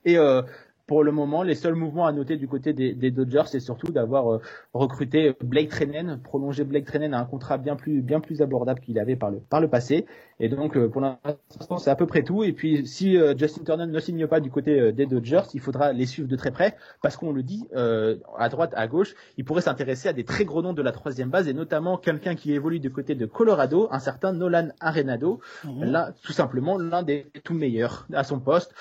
Et 0.04 0.18
euh, 0.18 0.42
pour 0.86 1.02
le 1.02 1.12
moment, 1.12 1.42
les 1.42 1.54
seuls 1.54 1.74
mouvements 1.74 2.06
à 2.06 2.12
noter 2.12 2.36
du 2.36 2.46
côté 2.46 2.74
des, 2.74 2.94
des 2.94 3.10
Dodgers, 3.10 3.44
c'est 3.46 3.60
surtout 3.60 3.90
d'avoir 3.90 4.34
euh, 4.34 4.40
recruté 4.74 5.34
Blake 5.42 5.70
Treinen, 5.70 6.20
prolongé 6.22 6.64
Blake 6.64 6.84
Treinen 6.84 7.14
à 7.14 7.20
un 7.20 7.24
contrat 7.24 7.56
bien 7.56 7.74
plus 7.74 8.02
bien 8.02 8.20
plus 8.20 8.42
abordable 8.42 8.80
qu'il 8.80 8.98
avait 8.98 9.16
par 9.16 9.30
le 9.30 9.38
par 9.38 9.60
le 9.60 9.68
passé. 9.68 10.04
Et 10.40 10.48
donc 10.48 10.76
euh, 10.76 10.88
pour 10.88 11.00
l'instant, 11.00 11.78
c'est 11.78 11.90
à 11.90 11.96
peu 11.96 12.06
près 12.06 12.22
tout. 12.22 12.44
Et 12.44 12.52
puis 12.52 12.86
si 12.86 13.16
euh, 13.16 13.34
Justin 13.36 13.64
Turner 13.64 13.86
ne 13.86 14.00
signe 14.00 14.26
pas 14.26 14.40
du 14.40 14.50
côté 14.50 14.92
des 14.92 15.06
Dodgers, 15.06 15.42
il 15.54 15.60
faudra 15.60 15.92
les 15.92 16.04
suivre 16.04 16.28
de 16.28 16.36
très 16.36 16.50
près 16.50 16.76
parce 17.02 17.16
qu'on 17.16 17.32
le 17.32 17.42
dit 17.42 17.66
à 17.74 18.48
droite, 18.48 18.72
à 18.76 18.86
gauche, 18.86 19.14
il 19.36 19.44
pourrait 19.44 19.62
s'intéresser 19.62 20.08
à 20.08 20.12
des 20.12 20.24
très 20.24 20.44
gros 20.44 20.62
noms 20.62 20.72
de 20.72 20.82
la 20.82 20.92
troisième 20.92 21.30
base 21.30 21.48
et 21.48 21.54
notamment 21.54 21.96
quelqu'un 21.96 22.34
qui 22.34 22.52
évolue 22.52 22.80
du 22.80 22.90
côté 22.90 23.14
de 23.14 23.26
Colorado, 23.26 23.88
un 23.90 23.98
certain 23.98 24.32
Nolan 24.32 24.68
Arenado, 24.80 25.40
mmh. 25.64 25.84
là 25.84 26.12
tout 26.22 26.32
simplement 26.32 26.78
l'un 26.78 27.02
des 27.02 27.26
tout 27.42 27.54
meilleurs 27.54 28.06
à 28.12 28.24
son 28.24 28.40
poste. 28.40 28.74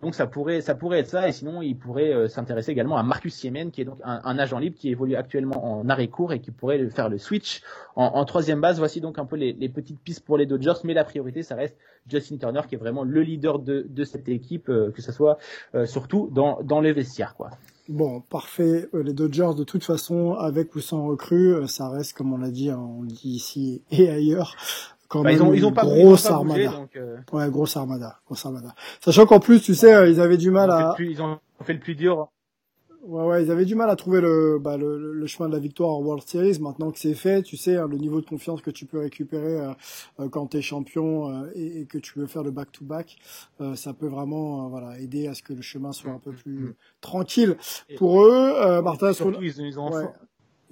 Donc 0.00 0.14
ça 0.14 0.26
pourrait 0.26 0.60
ça 0.60 0.74
pourrait 0.74 1.00
être 1.00 1.08
ça 1.08 1.28
et 1.28 1.31
sinon 1.32 1.62
il 1.62 1.76
pourrait 1.76 2.12
euh, 2.12 2.28
s'intéresser 2.28 2.72
également 2.72 2.96
à 2.96 3.02
Marcus 3.02 3.34
Siemen 3.34 3.70
qui 3.70 3.80
est 3.80 3.84
donc 3.84 3.98
un, 4.04 4.38
agent 4.38 4.58
libre 4.58 4.76
qui 4.78 4.90
évolue 4.90 5.16
actuellement 5.16 5.80
en 5.80 5.88
arrêt 5.88 6.08
court 6.08 6.32
et 6.32 6.40
qui 6.40 6.50
pourrait 6.50 6.88
faire 6.90 7.08
le 7.08 7.18
switch 7.18 7.62
en, 7.96 8.24
troisième 8.24 8.60
base. 8.60 8.78
Voici 8.78 9.00
donc 9.00 9.18
un 9.18 9.24
peu 9.24 9.36
les, 9.36 9.68
petites 9.68 10.00
pistes 10.00 10.24
pour 10.24 10.38
les 10.38 10.46
Dodgers, 10.46 10.80
mais 10.84 10.94
la 10.94 11.04
priorité 11.04 11.42
ça 11.42 11.54
reste 11.54 11.76
Justin 12.08 12.36
Turner 12.36 12.60
qui 12.68 12.74
est 12.74 12.78
vraiment 12.78 13.04
le 13.04 13.22
leader 13.22 13.58
de, 13.58 14.04
cette 14.04 14.28
équipe, 14.28 14.68
euh, 14.68 14.90
que 14.90 15.02
ce 15.02 15.12
soit 15.12 15.38
euh, 15.74 15.86
surtout 15.86 16.30
dans, 16.32 16.80
les 16.80 16.92
vestiaires. 16.92 17.34
Bon, 17.88 18.20
parfait. 18.20 18.88
Les 18.92 19.12
Dodgers, 19.12 19.50
de 19.56 19.64
toute 19.64 19.84
façon, 19.84 20.34
avec 20.34 20.74
ou 20.74 20.80
sans 20.80 21.06
recrue, 21.06 21.68
ça 21.68 21.88
reste, 21.88 22.14
comme 22.14 22.32
on 22.32 22.38
l'a 22.38 22.50
dit, 22.50 22.70
hein, 22.70 22.78
on 22.78 23.04
dit 23.04 23.30
ici 23.30 23.82
et 23.90 24.08
ailleurs, 24.08 24.56
quand 25.12 25.22
bah, 25.22 25.28
même 25.30 25.38
ils 25.38 25.42
ont, 25.42 25.52
ils 25.52 25.66
ont 25.66 25.72
pas, 25.72 25.82
grosse 25.82 26.24
ils 26.24 26.26
ont 26.26 26.30
pas 26.30 26.34
armada. 26.36 26.64
bougé, 26.66 26.76
donc, 26.78 26.96
euh... 26.96 27.16
Ouais, 27.32 27.50
grosse 27.50 27.76
armada, 27.76 28.18
grosse 28.24 28.46
armada. 28.46 28.74
Sachant 29.04 29.26
qu'en 29.26 29.40
plus, 29.40 29.60
tu 29.60 29.74
sais, 29.74 30.10
ils 30.10 30.20
avaient 30.20 30.38
du 30.38 30.50
mal 30.50 30.70
ils 30.70 30.82
à. 30.82 30.94
plus- 30.94 31.10
ils 31.10 31.20
ont 31.22 31.38
fait 31.62 31.74
le 31.74 31.80
plus 31.80 31.94
dur. 31.94 32.28
Ouais, 33.04 33.24
ouais, 33.26 33.44
ils 33.44 33.50
avaient 33.50 33.64
du 33.64 33.74
mal 33.74 33.90
à 33.90 33.96
trouver 33.96 34.20
le, 34.20 34.60
bah, 34.60 34.76
le, 34.76 35.12
le 35.12 35.26
chemin 35.26 35.48
de 35.48 35.54
la 35.54 35.58
victoire 35.60 35.90
en 35.90 36.00
World 36.00 36.22
Series. 36.26 36.60
Maintenant 36.60 36.92
que 36.92 37.00
c'est 37.00 37.14
fait, 37.14 37.42
tu 37.42 37.56
sais, 37.56 37.76
hein, 37.76 37.88
le 37.90 37.98
niveau 37.98 38.20
de 38.20 38.26
confiance 38.26 38.62
que 38.62 38.70
tu 38.70 38.86
peux 38.86 39.00
récupérer 39.00 39.58
euh, 39.60 39.72
euh, 40.20 40.28
quand 40.28 40.46
tu 40.46 40.58
es 40.58 40.62
champion 40.62 41.28
euh, 41.28 41.50
et, 41.56 41.80
et 41.80 41.86
que 41.86 41.98
tu 41.98 42.20
veux 42.20 42.26
faire 42.26 42.44
le 42.44 42.52
back-to-back, 42.52 43.16
euh, 43.60 43.74
ça 43.74 43.92
peut 43.92 44.06
vraiment 44.06 44.66
euh, 44.66 44.68
voilà, 44.68 45.00
aider 45.00 45.26
à 45.26 45.34
ce 45.34 45.42
que 45.42 45.52
le 45.52 45.62
chemin 45.62 45.90
soit 45.90 46.12
un 46.12 46.20
peu 46.20 46.30
plus 46.30 46.76
tranquille 47.00 47.56
Et- 47.88 47.96
pour 47.96 48.24
eux. 48.24 48.52
Euh, 48.56 48.82
Martin, 48.82 49.12
Surtout, 49.12 49.42
ils, 49.42 49.58
ils 49.58 49.80
ont 49.80 49.90
Ouais. 49.92 50.04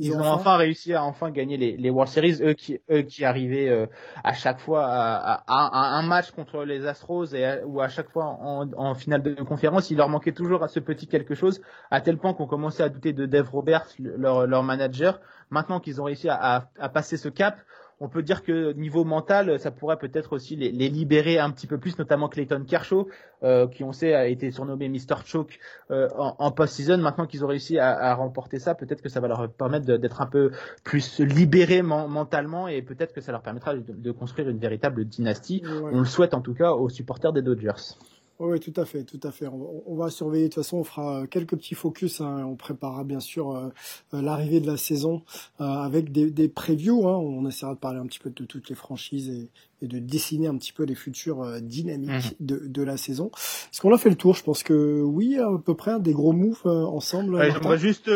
Enfin, 0.09 0.19
ils 0.19 0.23
ont 0.23 0.33
enfin 0.33 0.57
réussi 0.57 0.95
à 0.95 1.05
enfin 1.05 1.31
gagner 1.31 1.57
les, 1.57 1.77
les 1.77 1.91
World 1.91 2.11
Series, 2.13 2.39
eux 2.43 2.55
qui, 2.55 2.81
eux 2.91 3.03
qui 3.03 3.25
arrivaient 3.25 3.69
euh, 3.69 3.87
à 4.25 4.33
chaque 4.33 4.61
fois 4.61 4.87
à, 4.87 5.43
à- 5.47 5.67
à 5.67 5.99
un 5.99 6.03
match 6.03 6.31
contre 6.31 6.65
les 6.65 6.87
Astros 6.87 7.35
et 7.35 7.45
à- 7.45 7.67
ou 7.67 7.81
à 7.81 7.89
chaque 7.89 8.09
fois 8.11 8.25
en, 8.25 8.71
en 8.77 8.95
finale 8.95 9.23
de 9.23 9.35
conférence, 9.43 9.91
il 9.91 9.97
leur 9.99 10.09
manquait 10.09 10.33
toujours 10.33 10.63
à 10.63 10.69
ce 10.69 10.81
petit 10.81 11.07
quelque 11.07 11.35
chose, 11.35 11.61
à 11.91 12.01
tel 12.01 12.17
point 12.19 12.33
qu'on 12.35 12.47
commençait 12.47 12.83
à 12.83 12.89
douter 12.89 13.13
de 13.13 13.27
Dave 13.27 13.51
Roberts, 13.51 13.87
le- 13.99 14.17
leur, 14.17 14.47
leur 14.47 14.63
manager. 14.63 15.21
Maintenant 15.51 15.81
qu'ils 15.81 16.01
ont 16.01 16.05
réussi 16.05 16.29
à, 16.29 16.37
à, 16.37 16.65
à 16.79 16.89
passer 16.89 17.17
ce 17.17 17.29
cap, 17.29 17.59
on 18.01 18.09
peut 18.09 18.23
dire 18.23 18.43
que 18.43 18.73
niveau 18.73 19.05
mental, 19.05 19.61
ça 19.61 19.71
pourrait 19.71 19.99
peut-être 19.99 20.33
aussi 20.33 20.57
les, 20.57 20.73
les 20.73 20.89
libérer 20.89 21.39
un 21.39 21.51
petit 21.51 21.67
peu 21.67 21.77
plus, 21.79 21.99
notamment 21.99 22.29
Clayton 22.29 22.65
Kershaw, 22.67 23.09
euh, 23.43 23.67
qui 23.69 23.85
on 23.85 23.93
sait 23.93 24.15
a 24.15 24.27
été 24.27 24.51
surnommé 24.51 24.89
Mr. 24.89 25.17
Choke 25.27 25.59
euh, 25.91 26.09
en, 26.17 26.35
en 26.39 26.51
post-season. 26.51 26.99
Maintenant 26.99 27.27
qu'ils 27.27 27.45
ont 27.45 27.49
réussi 27.49 27.79
à, 27.79 27.91
à 27.91 28.15
remporter 28.15 28.59
ça, 28.59 28.75
peut-être 28.75 29.03
que 29.03 29.11
ça 29.11 29.21
va 29.21 29.29
leur 29.29 29.51
permettre 29.51 29.85
d'être 29.85 30.23
un 30.23 30.27
peu 30.27 30.51
plus 30.83 31.21
libérés 31.21 31.83
men- 31.83 32.09
mentalement 32.09 32.69
et 32.69 32.81
peut-être 32.83 33.13
que 33.13 33.21
ça 33.21 33.33
leur 33.33 33.43
permettra 33.43 33.75
de, 33.75 33.85
de 33.87 34.11
construire 34.13 34.49
une 34.49 34.59
véritable 34.59 35.05
dynastie. 35.05 35.63
Ouais. 35.65 35.91
On 35.93 35.99
le 36.01 36.07
souhaite 36.07 36.33
en 36.35 36.41
tout 36.41 36.55
cas 36.55 36.73
aux 36.73 36.89
supporters 36.89 37.33
des 37.33 37.43
Dodgers. 37.43 37.97
Oui, 38.41 38.59
tout 38.59 38.73
à 38.77 38.87
fait, 38.87 39.05
tout 39.05 39.21
à 39.23 39.31
fait. 39.33 39.47
On, 39.49 39.95
va 39.97 40.09
surveiller. 40.09 40.45
De 40.45 40.55
toute 40.55 40.65
façon, 40.65 40.79
on 40.79 40.85
fera 40.85 41.27
quelques 41.27 41.57
petits 41.57 41.75
focus. 41.75 42.23
Hein. 42.23 42.47
On 42.47 42.57
préparera 42.57 43.05
bien 43.05 43.21
sûr 43.21 43.51
euh, 43.51 43.69
euh, 44.15 44.23
l'arrivée 44.23 44.61
de 44.61 44.67
la 44.67 44.79
saison 44.79 45.23
euh, 45.61 45.65
avec 45.65 46.11
des, 46.11 46.31
des 46.31 46.49
previews. 46.49 47.07
Hein. 47.07 47.19
On 47.19 47.47
essaiera 47.47 47.75
de 47.75 47.79
parler 47.79 47.99
un 47.99 48.07
petit 48.07 48.19
peu 48.19 48.31
de 48.31 48.45
toutes 48.47 48.71
les 48.71 48.75
franchises 48.75 49.29
et, 49.29 49.51
et 49.83 49.89
de 49.89 49.99
dessiner 49.99 50.47
un 50.47 50.57
petit 50.57 50.73
peu 50.73 50.85
les 50.85 50.95
futures 50.95 51.61
dynamiques 51.61 52.41
mhm. 52.41 52.47
de, 52.47 52.67
de, 52.67 52.83
la 52.83 52.97
saison. 52.97 53.31
Est-ce 53.35 53.83
qu'on 53.83 53.95
a 53.95 53.99
fait 53.99 54.09
le 54.09 54.17
tour? 54.17 54.35
Je 54.35 54.43
pense 54.43 54.63
que 54.63 55.03
oui, 55.03 55.37
à 55.37 55.51
peu 55.63 55.75
près 55.75 56.01
des 56.01 56.15
gros 56.15 56.33
moves 56.33 56.67
ensemble. 56.67 57.43
J'aimerais 57.53 57.79
juste 57.79 58.11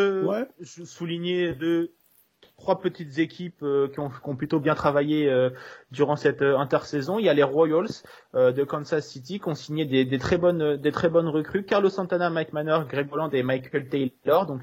souligner 0.85 1.55
deux 1.55 1.93
trois 2.57 2.81
petites 2.81 3.19
équipes 3.19 3.63
euh, 3.63 3.89
qui, 3.89 4.01
ont, 4.01 4.09
qui, 4.09 4.29
ont, 4.29 4.37
plutôt 4.37 4.61
bien 4.61 4.75
travaillé 4.75 5.29
euh, 5.29 5.51
durant 5.91 6.17
cette 6.17 6.43
euh, 6.43 6.57
intersaison. 6.57 7.19
Il 7.19 7.25
y 7.25 7.29
a 7.29 7.35
les 7.35 7.43
Royals 7.43 7.89
de 8.35 8.65
Kansas 8.65 9.07
City 9.07 9.39
qui 9.39 9.49
ont 9.49 9.55
signé 9.55 9.85
des, 9.85 10.05
des, 10.05 10.19
très 10.19 10.39
bonnes 10.39 10.77
des 10.77 10.91
très 10.91 11.09
bonnes 11.09 11.29
recrues. 11.29 11.65
Carlos 11.65 11.89
Santana, 11.89 12.31
Mike 12.31 12.53
Manor, 12.53 12.89
Greg 12.89 13.07
Holland 13.13 13.33
et 13.33 13.45
Michael 13.45 13.89
Taylor. 13.89 14.47
Donc 14.47 14.63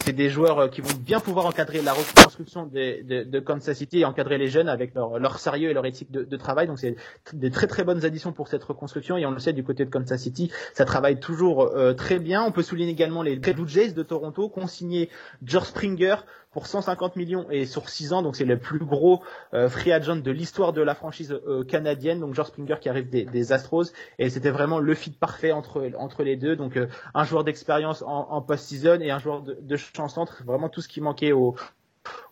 c'est 0.00 0.12
des 0.12 0.28
joueurs 0.28 0.70
qui 0.70 0.80
vont 0.80 0.96
bien 0.98 1.20
pouvoir 1.20 1.46
encadrer 1.46 1.82
la 1.82 1.92
reconstruction 1.92 2.66
des, 2.66 3.04
de, 3.04 3.22
de, 3.22 3.40
Kansas 3.40 3.76
City 3.76 4.00
et 4.00 4.04
encadrer 4.04 4.38
les 4.38 4.48
jeunes 4.48 4.68
avec 4.68 4.94
leur, 4.94 5.20
leur 5.20 5.38
sérieux 5.38 5.70
et 5.70 5.72
leur 5.72 5.86
éthique 5.86 6.10
de, 6.10 6.24
de 6.24 6.36
travail. 6.36 6.66
Donc 6.66 6.80
c'est 6.80 6.96
des 7.32 7.52
très 7.52 7.68
très 7.68 7.84
bonnes 7.84 8.04
additions 8.04 8.32
pour 8.32 8.48
cette 8.48 8.64
reconstruction. 8.64 9.16
Et 9.16 9.24
on 9.24 9.30
le 9.30 9.38
sait 9.38 9.52
du 9.52 9.62
côté 9.62 9.84
de 9.84 9.90
Kansas 9.90 10.20
City, 10.20 10.50
ça 10.74 10.84
travaille 10.84 11.20
toujours 11.20 11.72
très 11.96 12.18
bien. 12.18 12.42
On 12.42 12.50
peut 12.50 12.62
souligner 12.62 12.90
également 12.90 13.22
les 13.22 13.36
Blue 13.36 13.68
Jays 13.68 13.92
de 13.92 14.02
Toronto 14.02 14.48
qui 14.48 14.58
ont 14.58 14.66
signé 14.66 15.10
George 15.44 15.68
Springer 15.68 16.16
pour 16.52 16.66
150 16.66 17.16
millions 17.16 17.46
et 17.50 17.66
sur 17.66 17.88
6 17.88 18.12
ans, 18.12 18.22
donc 18.22 18.36
c'est 18.36 18.44
le 18.44 18.58
plus 18.58 18.78
gros 18.78 19.22
euh, 19.54 19.68
free 19.68 19.92
agent 19.92 20.16
de 20.16 20.30
l'histoire 20.30 20.72
de 20.72 20.82
la 20.82 20.94
franchise 20.94 21.32
euh, 21.32 21.64
canadienne, 21.64 22.20
donc 22.20 22.34
George 22.34 22.48
Springer 22.48 22.76
qui 22.80 22.88
arrive 22.88 23.08
des, 23.08 23.24
des 23.24 23.52
Astros, 23.52 23.92
et 24.18 24.30
c'était 24.30 24.50
vraiment 24.50 24.78
le 24.78 24.94
fit 24.94 25.10
parfait 25.10 25.52
entre 25.52 25.90
entre 25.98 26.22
les 26.22 26.36
deux, 26.36 26.54
donc 26.54 26.76
euh, 26.76 26.86
un 27.14 27.24
joueur 27.24 27.44
d'expérience 27.44 28.02
en, 28.02 28.28
en 28.30 28.42
post-season 28.42 29.00
et 29.00 29.10
un 29.10 29.18
joueur 29.18 29.42
de, 29.42 29.56
de 29.60 29.76
champ 29.76 30.08
centre, 30.08 30.42
vraiment 30.44 30.68
tout 30.68 30.82
ce 30.82 30.88
qui 30.88 31.00
manquait 31.00 31.32
au, 31.32 31.56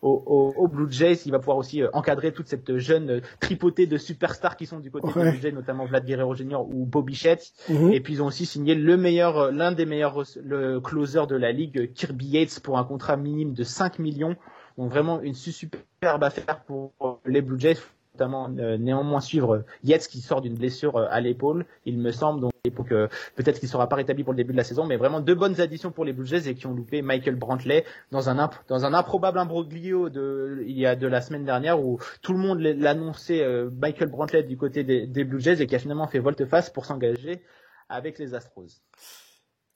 au, 0.03 0.55
au, 0.57 0.69
Blue 0.69 0.91
Jays. 0.91 1.23
Il 1.27 1.33
va 1.33 1.39
pouvoir 1.39 1.57
aussi 1.57 1.83
euh, 1.83 1.89
encadrer 1.93 2.33
toute 2.33 2.49
cette 2.49 2.79
jeune 2.79 3.11
euh, 3.11 3.21
tripotée 3.41 3.87
de 3.87 3.99
superstars 3.99 4.57
qui 4.57 4.67
sont 4.67 4.81
du 4.81 4.91
côté 4.91 5.09
des 5.13 5.31
Blue 5.31 5.41
Jays, 5.41 5.53
notamment 5.53 5.87
Vlad 5.87 6.05
Guerrero 6.05 6.35
Jr. 6.35 6.61
ou 6.61 6.87
Bobby. 6.87 7.21
Mhm. 7.69 7.93
Et 7.93 8.01
puis 8.01 8.15
ils 8.15 8.23
ont 8.23 8.27
aussi 8.27 8.47
signé 8.47 8.75
le 8.75 8.97
meilleur, 8.97 9.39
euh, 9.39 9.51
l'un 9.51 9.73
des 9.73 9.87
meilleurs 9.87 10.23
le 10.43 10.81
closer 10.81 11.27
de 11.29 11.37
la 11.37 11.53
ligue, 11.53 11.93
Kirby 11.93 12.27
Yates, 12.27 12.61
pour 12.61 12.79
un 12.79 12.85
contrat 12.85 13.17
minime 13.17 13.53
de 13.53 13.65
5 13.65 13.99
millions. 13.99 14.37
Donc 14.79 14.91
vraiment 14.91 15.21
une 15.21 15.35
superbe 15.35 16.25
affaire 16.25 16.63
pour 16.65 16.93
les 17.27 17.43
Blue 17.43 17.59
Jays 17.59 17.77
notamment 18.21 18.51
euh, 18.59 18.77
néanmoins 18.77 19.21
suivre 19.21 19.65
Yates 19.83 20.07
qui 20.07 20.21
sort 20.21 20.43
d'une 20.43 20.55
blessure 20.55 20.97
euh, 20.97 21.07
à 21.11 21.21
l'épaule, 21.21 21.65
il 21.87 21.99
me 21.99 22.13
semble. 22.13 22.41
Donc 22.41 22.53
peut-être 22.63 23.59
qu'il 23.59 23.69
sera 23.69 23.89
pas 23.89 23.97
rétabli 23.97 24.23
pour 24.23 24.35
le 24.35 24.37
début 24.37 24.53
de 24.53 24.59
la 24.59 24.65
saison, 24.65 24.85
mais 24.85 24.97
vraiment 24.97 25.21
deux 25.21 25.35
bonnes 25.35 25.61
additions 25.61 25.91
pour 25.91 26.05
les 26.05 26.13
Blue 26.13 26.27
Jays 26.27 26.49
et 26.49 26.55
qui 26.55 26.67
ont 26.67 26.75
loupé 26.75 27.01
Michael 27.01 27.37
Brantley 27.37 27.85
dans 28.11 28.29
un 28.29 28.51
dans 28.69 28.85
un 28.85 28.93
improbable 28.93 29.39
imbroglio 29.39 30.11
de 30.11 30.63
il 30.67 30.79
y 30.79 30.87
a 30.87 30.97
de 30.97 31.07
la 31.07 31.23
semaine 31.23 31.45
dernière 31.45 31.83
où 31.83 31.99
tout 32.21 32.33
le 32.33 32.39
monde 32.39 32.61
l'annonçait 32.61 33.43
euh, 33.43 33.71
Michael 33.71 34.11
Brantley 34.11 34.43
du 34.43 34.59
côté 34.59 34.85
des, 34.85 35.07
des 35.07 35.25
Blue 35.25 35.41
Jays 35.41 35.63
et 35.63 35.67
qui 35.67 35.75
a 35.75 35.79
finalement 35.79 36.07
fait 36.07 36.19
volte-face 36.19 36.69
pour 36.69 36.85
s'engager 36.85 37.43
avec 37.89 38.19
les 38.19 38.35
Astros. 38.35 38.83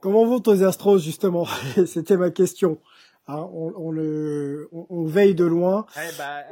Comment 0.01 0.27
vont 0.27 0.43
les 0.53 0.63
Astros 0.63 0.99
justement? 0.99 1.47
C'était 1.87 2.19
ma 2.19 2.31
question. 2.31 2.79
Hein, 3.27 3.49
on, 3.55 3.73
on, 3.77 3.91
le, 3.91 4.69
on, 4.71 5.07
veille 5.07 5.35
de 5.35 5.47
loin. 5.47 5.87
Eh 5.97 6.19
bah, 6.19 6.43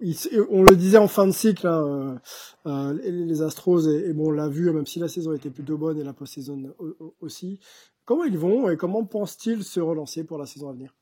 on 0.00 0.62
le 0.62 0.76
disait 0.76 0.98
en 0.98 1.08
fin 1.08 1.26
de 1.26 1.32
cycle, 1.32 1.66
hein, 1.66 2.20
euh, 2.66 2.70
euh 2.70 2.98
les 3.02 3.42
Astros, 3.42 3.88
et, 3.88 4.12
bon, 4.12 4.28
on 4.28 4.30
l'a 4.30 4.48
vu, 4.48 4.70
même 4.70 4.86
si 4.86 4.98
la 4.98 5.08
saison 5.08 5.32
était 5.32 5.50
plutôt 5.50 5.76
bonne 5.76 5.98
et 5.98 6.04
la 6.04 6.12
post-saison 6.12 6.74
aussi. 7.20 7.60
Comment 8.04 8.24
ils 8.24 8.38
vont 8.38 8.70
et 8.70 8.76
comment 8.76 9.04
pensent-ils 9.04 9.64
se 9.64 9.80
relancer 9.80 10.24
pour 10.24 10.38
la 10.38 10.46
saison 10.46 10.70
à 10.70 10.72
venir? 10.72 10.94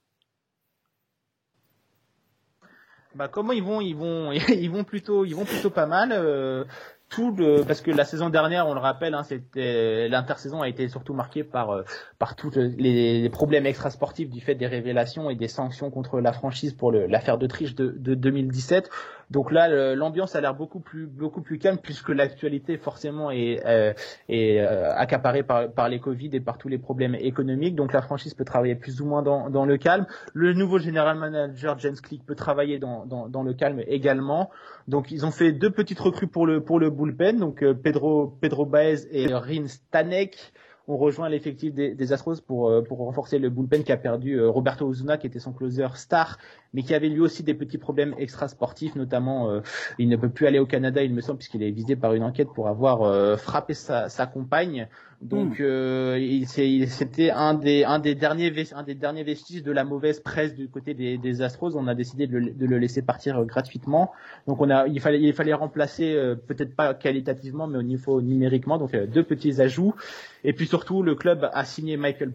Bah 3.15 3.29
comment 3.29 3.53
ils 3.53 3.63
vont? 3.63 3.81
Ils 3.81 3.95
vont 3.97 4.33
ils 4.49 4.71
vont 4.71 4.85
plutôt 4.85 5.25
ils 5.25 5.35
vont 5.35 5.45
plutôt 5.45 5.71
pas 5.71 5.87
mal 5.87 6.11
euh, 6.13 6.65
tout 7.09 7.31
le 7.37 7.63
parce 7.63 7.81
que 7.81 7.91
la 7.91 8.05
saison 8.05 8.31
dernière 8.31 8.67
on 8.67 8.75
le 8.75 8.81
rappelle 8.81 9.15
hein, 9.15 9.23
c'était 9.23 10.09
l'intersaison 10.09 10.63
a 10.63 10.69
été 10.69 10.89
surtout 10.89 11.15
marquée 11.15 11.45
par 11.45 11.71
euh, 11.71 11.83
par 12.19 12.35
tous 12.35 12.51
les, 12.57 13.21
les, 13.21 13.29
problèmes 13.31 13.65
extrasportifs 13.65 14.29
du 14.29 14.41
fait 14.41 14.57
des 14.57 14.67
révélations 14.67 15.31
et 15.31 15.37
des 15.37 15.49
sanctions 15.49 15.91
contre 15.91 16.21
la 16.21 16.33
franchise 16.33 16.73
pour 16.73 16.91
l'affaire 16.91 17.39
de 17.39 17.47
triche 17.47 17.75
de, 17.75 17.95
de 17.97 18.15
2017 18.15 18.91
donc 19.31 19.51
là, 19.51 19.95
l'ambiance 19.95 20.37
a 20.37 20.41
l'air 20.41 20.55
beaucoup 20.55 20.79
plus 20.79 21.07
beaucoup 21.07 21.43
plus 21.43 21.59
calme 21.59 21.79
puisque 21.83 22.11
l'actualité 22.11 22.79
forcément 22.79 23.31
est, 23.31 23.61
euh, 23.67 23.93
est 24.29 24.61
euh, 24.61 24.95
accaparée 24.95 25.43
par, 25.43 25.71
par 25.73 25.89
les 25.89 25.99
Covid 25.99 26.31
et 26.33 26.41
par 26.41 26.59
tous 26.59 26.69
les 26.69 26.79
problèmes 26.79 27.17
économiques. 27.17 27.75
Donc 27.75 27.93
la 27.93 28.03
franchise 28.03 28.35
peut 28.35 28.45
travailler 28.45 28.77
plus 28.77 29.01
ou 29.01 29.07
moins 29.07 29.23
dans, 29.23 29.51
dans 29.51 29.67
le 29.67 29.79
calme. 29.79 30.07
Le 30.33 30.53
nouveau 30.53 30.79
général 30.79 31.19
manager 31.19 31.79
James 31.81 31.97
Click 31.97 32.25
peut 32.25 32.37
travailler 32.37 32.79
dans, 32.79 33.05
dans, 33.05 33.29
dans, 33.29 33.43
le 33.43 33.53
calme 33.53 33.83
également. 33.89 34.51
Donc 34.87 35.11
ils 35.11 35.27
ont 35.27 35.33
fait 35.33 35.53
deux 35.53 35.71
petites 35.71 36.01
recrues 36.01 36.29
pour 36.29 36.47
le 36.47 36.63
pour 36.63 36.79
le 36.79 36.91
bullpen. 36.91 37.39
Donc 37.39 37.63
euh, 37.65 37.75
Pedro 37.75 38.29
Pedro 38.41 38.65
Baez 38.65 39.09
et 39.11 39.27
Rin 39.35 39.67
Stanek 39.67 40.53
on 40.89 40.97
rejoint 40.97 41.29
l'effectif 41.29 41.75
des, 41.75 42.13
Astros 42.13 42.41
pour, 42.41 42.71
euh, 42.71 42.83
pour 42.83 42.99
renforcer 42.99 43.39
le 43.39 43.51
bullpen 43.51 43.83
qui 43.83 43.93
a 43.93 43.97
perdu 43.97 44.35
euh, 44.35 44.49
Roberto 44.49 44.87
Ozuna 44.87 45.17
qui 45.19 45.27
était 45.27 45.41
son 45.41 45.53
closer 45.53 45.89
star 45.95 46.39
mais 46.73 46.83
qui 46.83 46.95
avait 46.95 47.09
lui 47.09 47.21
aussi 47.21 47.43
des 47.43 47.55
petits 47.55 47.79
problèmes 47.79 48.15
extra-sportifs 48.19 48.95
notamment 48.95 49.51
euh, 49.51 49.61
il 49.99 50.09
ne 50.09 50.17
peut 50.17 50.29
plus 50.29 50.47
aller 50.47 50.59
au 50.59 50.67
Canada 50.67 51.03
il 51.03 51.13
me 51.13 51.21
semble 51.21 51.39
puisqu'il 51.39 51.63
est 51.63 51.71
visé 51.71 51.97
par 51.97 52.15
une 52.15 52.23
enquête 52.23 52.49
pour 52.55 52.69
avoir 52.69 53.39
frappé 53.39 53.75
sa, 53.75 54.09
sa 54.09 54.27
compagne 54.27 54.89
donc 55.23 55.61
hmm. 55.61 56.45
c'était 56.87 57.31
un 57.31 57.55
des 57.55 57.85
un 57.85 57.99
des 57.99 58.15
derniers 58.15 58.53
un 58.73 58.83
des 58.83 58.95
derniers 58.95 59.25
vestiges 59.25 59.63
de 59.63 59.73
la 59.73 59.85
mauvaise 59.85 60.21
presse 60.21 60.55
du 60.55 60.69
côté 60.69 60.95
des, 60.95 61.19
des 61.19 61.43
Astros. 61.43 61.75
On 61.75 61.87
a 61.87 61.95
décidé 61.95 62.27
de 62.27 62.39
le, 62.39 62.51
de 62.53 62.67
le 62.67 62.79
laisser 62.79 63.03
partir 63.03 63.45
gratuitement. 63.45 64.13
Donc 64.47 64.61
on 64.61 64.71
a 64.71 64.87
il 64.87 65.01
fallait 65.01 65.21
il 65.21 65.33
fallait 65.33 65.55
remplacer 65.55 66.15
peut-être 66.47 66.75
pas 66.75 66.95
qualitativement 66.95 67.67
mais 67.67 67.79
au 67.79 67.83
niveau 67.83 68.21
numériquement. 68.21 68.79
Donc 68.79 68.95
deux 68.95 69.23
petits 69.23 69.61
ajouts. 69.61 69.95
Et 70.45 70.53
puis 70.53 70.67
surtout, 70.67 71.03
le 71.03 71.15
club 71.15 71.49
a 71.53 71.65
signé 71.65 71.97
Michael 71.97 72.33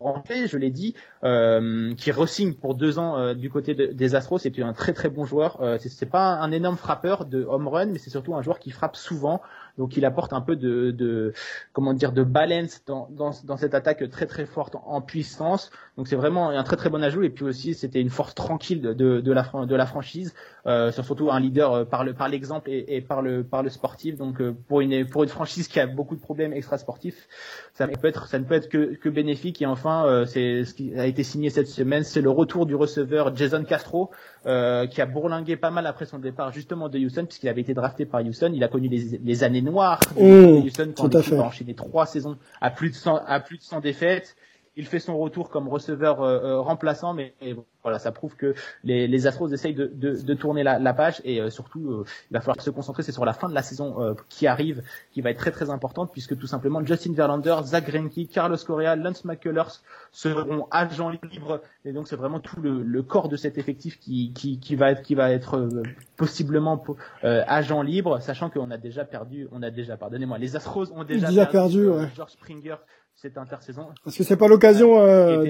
Brantley, 0.00 0.48
je 0.48 0.56
l'ai 0.56 0.70
dit, 0.70 0.94
euh, 1.24 1.94
qui 1.94 2.10
resigne 2.10 2.54
pour 2.54 2.74
deux 2.74 2.98
ans 2.98 3.18
euh, 3.18 3.34
du 3.34 3.50
côté 3.50 3.74
des 3.74 4.14
Astros. 4.14 4.38
C'est 4.38 4.58
un 4.60 4.72
très 4.72 4.94
très 4.94 5.10
bon 5.10 5.26
joueur. 5.26 5.60
Euh, 5.60 5.76
c'est 5.78 6.10
pas 6.10 6.36
un 6.36 6.50
énorme 6.52 6.78
frappeur 6.78 7.26
de 7.26 7.44
home 7.44 7.68
run, 7.68 7.86
mais 7.86 7.98
c'est 7.98 8.08
surtout 8.08 8.34
un 8.34 8.40
joueur 8.40 8.58
qui 8.58 8.70
frappe 8.70 8.96
souvent. 8.96 9.42
Donc 9.78 9.96
il 9.96 10.04
apporte 10.04 10.32
un 10.32 10.40
peu 10.40 10.56
de, 10.56 11.32
comment 11.72 11.94
dire 11.94 12.12
de 12.12 12.22
balance 12.22 12.82
dans, 12.86 13.08
dans, 13.10 13.56
cette 13.56 13.74
attaque 13.74 14.08
très 14.10 14.26
très 14.26 14.46
forte 14.46 14.76
en 14.84 15.00
puissance. 15.00 15.70
Donc 15.96 16.08
c'est 16.08 16.16
vraiment 16.16 16.50
un 16.50 16.62
très 16.62 16.76
très 16.76 16.90
bon 16.90 17.02
ajout 17.02 17.22
et 17.22 17.30
puis 17.30 17.44
aussi 17.44 17.74
c'était 17.74 18.00
une 18.00 18.10
force 18.10 18.34
tranquille 18.34 18.80
de, 18.80 19.20
de, 19.20 19.32
la 19.32 19.42
de 19.66 19.74
la 19.74 19.86
franchise, 19.86 20.34
euh, 20.66 20.90
surtout 20.92 21.30
un 21.30 21.40
leader 21.40 21.72
euh, 21.72 21.84
par 21.84 22.04
le 22.04 22.14
par 22.14 22.28
l'exemple 22.28 22.70
et, 22.70 23.00
par 23.00 23.22
le 23.22 23.44
par 23.44 23.62
le 23.62 23.68
sportif. 23.70 24.16
Donc 24.16 24.40
euh, 24.40 24.54
pour 24.68 24.80
une 24.80 25.06
pour 25.06 25.22
une 25.22 25.28
franchise 25.28 25.68
qui 25.68 25.80
a 25.80 25.86
beaucoup 25.86 26.16
de 26.16 26.20
problèmes 26.20 26.52
extra 26.52 26.78
sportifs, 26.78 27.28
ça 27.74 27.86
peut 27.86 28.08
être 28.08 28.26
ça 28.26 28.38
ne 28.38 28.44
peut 28.44 28.54
être 28.54 28.68
que, 28.68 28.94
que 28.94 29.08
bénéfique 29.08 29.60
et 29.62 29.66
enfin 29.66 30.06
euh, 30.06 30.24
c'est 30.26 30.64
ce 30.64 30.74
qui 30.74 30.94
a 30.98 31.06
été 31.06 31.22
signé 31.22 31.50
cette 31.50 31.68
semaine, 31.68 32.04
c'est 32.04 32.20
le 32.20 32.30
retour 32.30 32.66
du 32.66 32.74
receveur 32.74 33.34
Jason 33.36 33.64
Castro 33.64 34.10
qui 34.44 35.00
a 35.02 35.06
bourlingué 35.06 35.56
pas 35.56 35.70
mal 35.70 35.86
après 35.86 36.06
son 36.06 36.18
départ 36.18 36.50
justement 36.52 36.88
de 36.88 36.98
Houston 36.98 37.26
puisqu'il 37.26 37.48
avait 37.48 37.60
été 37.60 37.74
drafté 37.74 38.06
par 38.06 38.22
Houston. 38.22 38.52
Il 38.54 38.64
a 38.64 38.68
connu 38.68 38.88
les, 38.88 39.18
les 39.18 39.44
années 39.44 39.59
noires 39.62 40.00
de 40.16 40.22
mmh, 40.22 40.64
Houston 40.64 40.92
quand 40.96 41.08
il 41.08 41.34
a 41.34 41.42
enchaîné 41.42 41.74
trois 41.74 42.06
saisons 42.06 42.36
à 42.60 42.70
plus 42.70 42.90
de 42.90 42.94
100 42.94 43.16
à 43.26 43.40
plus 43.40 43.58
de 43.58 43.62
100 43.62 43.80
défaites 43.80 44.36
il 44.76 44.86
fait 44.86 45.00
son 45.00 45.18
retour 45.18 45.50
comme 45.50 45.68
receveur 45.68 46.22
euh, 46.22 46.40
euh, 46.42 46.60
remplaçant, 46.60 47.12
mais 47.12 47.34
voilà, 47.82 47.98
ça 47.98 48.12
prouve 48.12 48.36
que 48.36 48.54
les, 48.84 49.08
les 49.08 49.26
Astros 49.26 49.48
essayent 49.52 49.74
de, 49.74 49.86
de, 49.86 50.14
de 50.14 50.34
tourner 50.34 50.62
la, 50.62 50.78
la, 50.78 50.94
page 50.94 51.20
et 51.24 51.40
euh, 51.40 51.50
surtout, 51.50 52.04
il 52.30 52.34
va 52.34 52.40
falloir 52.40 52.60
se 52.60 52.70
concentrer, 52.70 53.02
c'est 53.02 53.12
sur 53.12 53.24
la 53.24 53.32
fin 53.32 53.48
de 53.48 53.54
la 53.54 53.62
saison 53.62 54.14
qui 54.28 54.46
arrive, 54.46 54.82
qui 55.12 55.22
va 55.22 55.30
être 55.30 55.38
très 55.38 55.50
très 55.50 55.70
importante, 55.70 56.12
puisque 56.12 56.38
tout 56.38 56.46
simplement 56.46 56.84
Justin 56.84 57.12
Verlander, 57.14 57.56
Zach 57.64 57.86
Greinke, 57.86 58.28
Carlos 58.30 58.56
Correa, 58.64 58.96
Lance 58.96 59.24
McCullers 59.24 59.80
seront 60.12 60.68
agents 60.70 61.10
libres, 61.10 61.60
et 61.84 61.92
donc 61.92 62.06
c'est 62.06 62.16
vraiment 62.16 62.40
tout 62.40 62.60
le, 62.60 62.82
le, 62.82 63.02
corps 63.02 63.28
de 63.28 63.36
cet 63.36 63.58
effectif 63.58 63.98
qui, 63.98 64.32
qui, 64.32 64.60
qui 64.60 64.76
va 64.76 64.92
être, 64.92 65.02
qui 65.02 65.14
va 65.14 65.30
être 65.32 65.68
possiblement 66.16 66.82
agent 67.22 67.82
libre, 67.82 68.20
sachant 68.20 68.50
qu'on 68.50 68.70
a 68.70 68.78
déjà 68.78 69.04
perdu, 69.04 69.48
on 69.52 69.62
a 69.62 69.70
déjà, 69.70 69.96
pardonnez-moi, 69.96 70.38
les 70.38 70.54
Astros 70.54 70.92
ont 70.92 71.04
déjà, 71.04 71.46
perdu, 71.46 71.88
George 72.14 72.32
Springer 72.32 72.76
cette 73.20 73.36
intersaison. 73.36 73.88
Parce 74.02 74.16
que 74.16 74.24
c'est 74.24 74.36
pas 74.36 74.48
l'occasion 74.48 74.98
euh, 75.00 75.44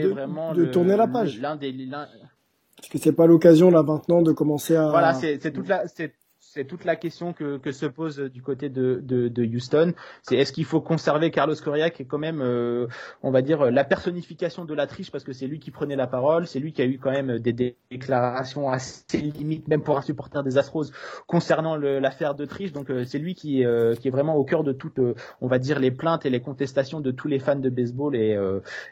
de, 0.54 0.64
tourner 0.66 0.96
la 0.96 1.06
page. 1.06 1.38
L'un 1.40 1.54
des 1.54 1.72
Parce 1.90 2.88
que 2.90 2.98
c'est 2.98 3.12
pas 3.12 3.26
l'occasion 3.26 3.70
là 3.70 3.82
maintenant 3.82 4.22
de 4.22 4.32
commencer 4.32 4.74
à. 4.74 4.88
Voilà, 4.88 5.14
c'est 5.14 5.38
toute 5.52 5.68
la 5.68 5.86
c'est 5.86 6.14
c'est 6.52 6.64
toute 6.64 6.84
la 6.84 6.96
question 6.96 7.32
que, 7.32 7.60
se 7.70 7.86
pose 7.86 8.18
du 8.18 8.42
côté 8.42 8.68
de, 8.68 9.32
Houston. 9.54 9.92
C'est 10.22 10.36
est-ce 10.36 10.52
qu'il 10.52 10.64
faut 10.64 10.80
conserver 10.80 11.30
Carlos 11.30 11.54
Correa 11.54 11.90
qui 11.90 12.02
est 12.02 12.06
quand 12.06 12.18
même, 12.18 12.40
euh, 12.42 12.88
on 13.22 13.30
va 13.30 13.40
dire, 13.40 13.70
la 13.70 13.84
personnification 13.84 14.64
de 14.64 14.74
la 14.74 14.88
triche 14.88 15.12
parce 15.12 15.22
que 15.22 15.32
c'est 15.32 15.46
lui 15.46 15.60
qui 15.60 15.70
prenait 15.70 15.94
la 15.94 16.08
parole, 16.08 16.48
c'est 16.48 16.58
lui 16.58 16.72
qui 16.72 16.82
a 16.82 16.86
eu 16.86 16.98
quand 16.98 17.12
même 17.12 17.38
des 17.38 17.76
déclarations 17.90 18.68
assez 18.68 19.18
limites, 19.18 19.68
même 19.68 19.82
pour 19.82 19.96
un 19.96 20.02
supporter 20.02 20.42
des 20.42 20.58
Astros, 20.58 20.86
concernant 21.28 21.76
l'affaire 21.76 22.34
de 22.34 22.44
triche. 22.46 22.72
Donc 22.72 22.90
euh, 22.90 23.04
c'est 23.04 23.18
lui 23.18 23.36
qui, 23.36 23.64
euh, 23.64 23.94
qui 23.94 24.08
est 24.08 24.10
vraiment 24.10 24.34
au 24.34 24.42
cœur 24.42 24.64
de 24.64 24.72
toutes, 24.72 24.98
on 25.40 25.46
va 25.46 25.60
dire, 25.60 25.78
les 25.78 25.92
plaintes 25.92 26.26
et 26.26 26.30
les 26.30 26.40
contestations 26.40 27.00
de 27.00 27.12
tous 27.12 27.28
les 27.28 27.38
fans 27.38 27.54
de 27.54 27.70
baseball 27.70 28.16
et, 28.16 28.36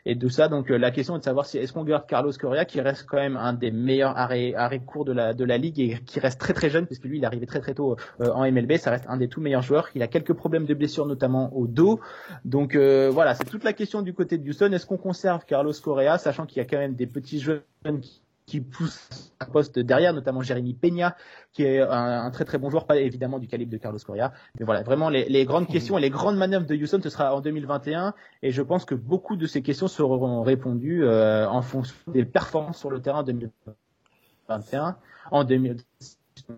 de 0.06 0.28
ça. 0.28 0.46
Donc 0.46 0.70
la 0.70 0.92
question 0.92 1.16
est 1.16 1.20
de 1.20 1.24
savoir 1.24 1.46
si 1.46 1.58
est-ce 1.58 1.72
qu'on 1.72 1.84
garde 1.84 2.06
Carlos 2.06 2.32
Correa 2.38 2.64
qui 2.64 2.80
reste 2.80 3.06
quand 3.08 3.16
même 3.16 3.36
un 3.36 3.52
des 3.52 3.72
meilleurs 3.72 4.16
arrêts, 4.16 4.54
arrêts 4.54 4.78
courts 4.78 5.04
de 5.04 5.12
la, 5.12 5.34
de 5.34 5.44
la 5.44 5.58
ligue 5.58 5.80
et 5.80 5.98
qui 6.06 6.20
reste 6.20 6.40
très 6.40 6.54
très 6.54 6.70
jeune 6.70 6.86
puisque 6.86 7.04
lui 7.04 7.18
il 7.18 7.24
est 7.24 7.26
arrivé 7.26 7.47
très 7.48 7.60
très 7.60 7.74
tôt 7.74 7.96
euh, 8.20 8.30
en 8.32 8.50
MLB. 8.50 8.76
Ça 8.76 8.90
reste 8.90 9.04
un 9.08 9.16
des 9.16 9.28
tout 9.28 9.40
meilleurs 9.40 9.62
joueurs. 9.62 9.88
Il 9.94 10.02
a 10.02 10.08
quelques 10.08 10.34
problèmes 10.34 10.66
de 10.66 10.74
blessure, 10.74 11.06
notamment 11.06 11.52
au 11.56 11.66
dos. 11.66 12.00
Donc 12.44 12.76
euh, 12.76 13.10
voilà, 13.12 13.34
c'est 13.34 13.44
toute 13.44 13.64
la 13.64 13.72
question 13.72 14.02
du 14.02 14.14
côté 14.14 14.38
de 14.38 14.48
Houston. 14.48 14.70
Est-ce 14.72 14.86
qu'on 14.86 14.96
conserve 14.96 15.44
Carlos 15.44 15.72
Correa, 15.82 16.18
sachant 16.18 16.46
qu'il 16.46 16.58
y 16.58 16.60
a 16.60 16.64
quand 16.64 16.78
même 16.78 16.94
des 16.94 17.06
petits 17.06 17.40
jeunes 17.40 17.62
qui 18.00 18.22
qui 18.48 18.62
pousse 18.62 19.32
un 19.40 19.44
poste 19.44 19.78
derrière, 19.78 20.14
notamment 20.14 20.40
Jérémy 20.42 20.72
Peña, 20.72 21.16
qui 21.52 21.64
est 21.64 21.80
un, 21.80 22.30
très 22.30 22.46
très 22.46 22.56
bon 22.56 22.70
joueur, 22.70 22.86
pas 22.86 22.96
évidemment 22.96 23.38
du 23.38 23.46
calibre 23.46 23.70
de 23.70 23.76
Carlos 23.76 23.98
Correa. 24.04 24.32
Mais 24.58 24.64
voilà, 24.64 24.82
vraiment 24.82 25.10
les, 25.10 25.44
grandes 25.44 25.68
questions 25.68 25.98
et 25.98 26.00
les 26.00 26.10
grandes 26.10 26.38
manœuvres 26.38 26.66
de 26.66 26.74
Houston, 26.74 27.00
ce 27.02 27.10
sera 27.10 27.34
en 27.34 27.42
2021. 27.42 28.14
Et 28.42 28.50
je 28.50 28.62
pense 28.62 28.86
que 28.86 28.94
beaucoup 28.94 29.36
de 29.36 29.46
ces 29.46 29.60
questions 29.62 29.86
seront 29.86 30.42
répondues 30.42 31.04
euh, 31.04 31.46
en 31.46 31.60
fonction 31.60 31.94
des 32.10 32.24
performances 32.24 32.78
sur 32.78 32.90
le 32.90 33.02
terrain 33.02 33.20
en 33.20 33.22
2021. 33.22 34.96
En 35.30 35.44
2021 35.44 36.56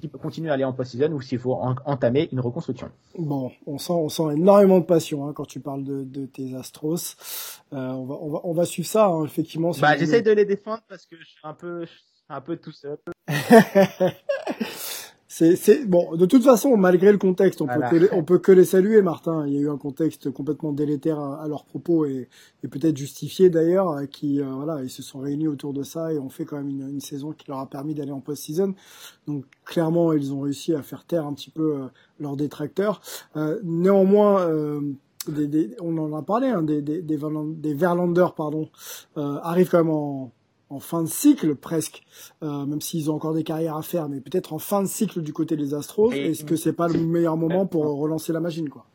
qui 0.00 0.06
peut 0.06 0.18
continuer 0.18 0.50
à 0.50 0.54
aller 0.54 0.64
en 0.64 0.72
post-season 0.72 1.12
ou 1.12 1.20
s'il 1.20 1.38
faut 1.40 1.54
entamer 1.84 2.28
une 2.30 2.38
reconstruction. 2.40 2.90
Bon, 3.18 3.50
on 3.66 3.78
sent, 3.78 3.92
on 3.92 4.08
sent 4.08 4.34
énormément 4.34 4.78
de 4.78 4.84
passion 4.84 5.26
hein, 5.26 5.32
quand 5.32 5.44
tu 5.44 5.58
parles 5.58 5.82
de, 5.82 6.04
de 6.04 6.26
tes 6.26 6.54
Astros. 6.54 7.16
Euh, 7.72 7.76
on, 7.76 8.06
va, 8.06 8.14
on, 8.20 8.30
va, 8.30 8.40
on 8.44 8.52
va 8.52 8.64
suivre 8.64 8.88
ça, 8.88 9.06
hein, 9.06 9.24
effectivement. 9.24 9.72
bah, 9.80 9.96
j'essaie 9.96 10.22
de 10.22 10.30
les 10.30 10.44
défendre 10.44 10.82
parce 10.88 11.04
que 11.04 11.16
je 11.18 11.24
suis 11.24 11.40
un 11.42 11.54
peu, 11.54 11.84
un 12.28 12.40
peu 12.40 12.56
tout 12.58 12.70
seul. 12.72 12.98
c'est 15.56 15.86
bon. 15.86 16.16
De 16.16 16.26
toute 16.26 16.42
façon, 16.44 16.76
malgré 16.76 17.12
le 17.12 17.18
contexte, 17.18 17.62
on 17.62 17.66
peut 17.66 17.80
que 17.90 17.96
les, 17.96 18.08
on 18.12 18.22
peut 18.22 18.38
que 18.38 18.52
les 18.52 18.64
saluer, 18.64 19.00
Martin. 19.00 19.46
Il 19.46 19.54
y 19.54 19.58
a 19.58 19.60
eu 19.60 19.70
un 19.70 19.78
contexte 19.78 20.30
complètement 20.30 20.72
délétère 20.72 21.18
à, 21.18 21.48
leurs 21.48 21.64
propos 21.64 22.04
et, 22.04 22.28
et 22.62 22.68
peut-être 22.68 22.96
justifié 22.96 23.48
d'ailleurs, 23.48 23.96
qui 24.10 24.40
euh, 24.40 24.44
voilà, 24.44 24.82
ils 24.82 24.90
se 24.90 25.02
sont 25.02 25.20
réunis 25.20 25.48
autour 25.48 25.72
de 25.72 25.82
ça 25.82 26.12
et 26.12 26.18
ont 26.18 26.28
fait 26.28 26.44
quand 26.44 26.56
même 26.56 26.68
une, 26.68 26.88
une 26.88 27.00
saison 27.00 27.32
qui 27.32 27.48
leur 27.48 27.58
a 27.58 27.66
permis 27.66 27.94
d'aller 27.94 28.12
en 28.12 28.20
post-season. 28.20 28.74
Donc 29.26 29.44
clairement, 29.64 30.12
ils 30.12 30.32
ont 30.32 30.40
réussi 30.40 30.74
à 30.74 30.82
faire 30.82 31.04
taire 31.04 31.26
un 31.26 31.32
petit 31.32 31.50
peu 31.50 31.76
euh, 31.76 31.86
leurs 32.18 32.36
détracteurs. 32.36 33.00
Euh, 33.36 33.60
néanmoins. 33.64 34.40
Euh, 34.42 34.80
des, 35.28 35.46
des, 35.46 35.76
on 35.82 35.98
en 35.98 36.16
a 36.16 36.22
parlé, 36.22 36.48
hein, 36.48 36.62
des, 36.62 36.80
des, 36.80 37.02
des, 37.02 37.74
Verlanders, 37.74 38.34
pardon, 38.34 38.70
arrivent 39.16 39.68
quand 39.68 39.84
même 39.84 39.90
en, 39.90 40.32
en 40.70 40.78
fin 40.78 41.02
de 41.02 41.08
cycle 41.08 41.56
presque, 41.56 42.02
euh, 42.42 42.64
même 42.64 42.80
s'ils 42.80 43.10
ont 43.10 43.14
encore 43.14 43.34
des 43.34 43.42
carrières 43.42 43.76
à 43.76 43.82
faire, 43.82 44.08
mais 44.08 44.20
peut-être 44.20 44.52
en 44.52 44.58
fin 44.58 44.82
de 44.82 44.86
cycle 44.86 45.20
du 45.20 45.32
côté 45.32 45.56
des 45.56 45.74
Astros. 45.74 46.12
Est-ce 46.12 46.44
que 46.44 46.56
c'est 46.56 46.72
pas 46.72 46.88
le 46.88 47.00
meilleur 47.00 47.36
moment 47.36 47.66
pour 47.66 47.84
relancer 47.98 48.32
la 48.32 48.40
machine, 48.40 48.68
quoi? 48.68 48.86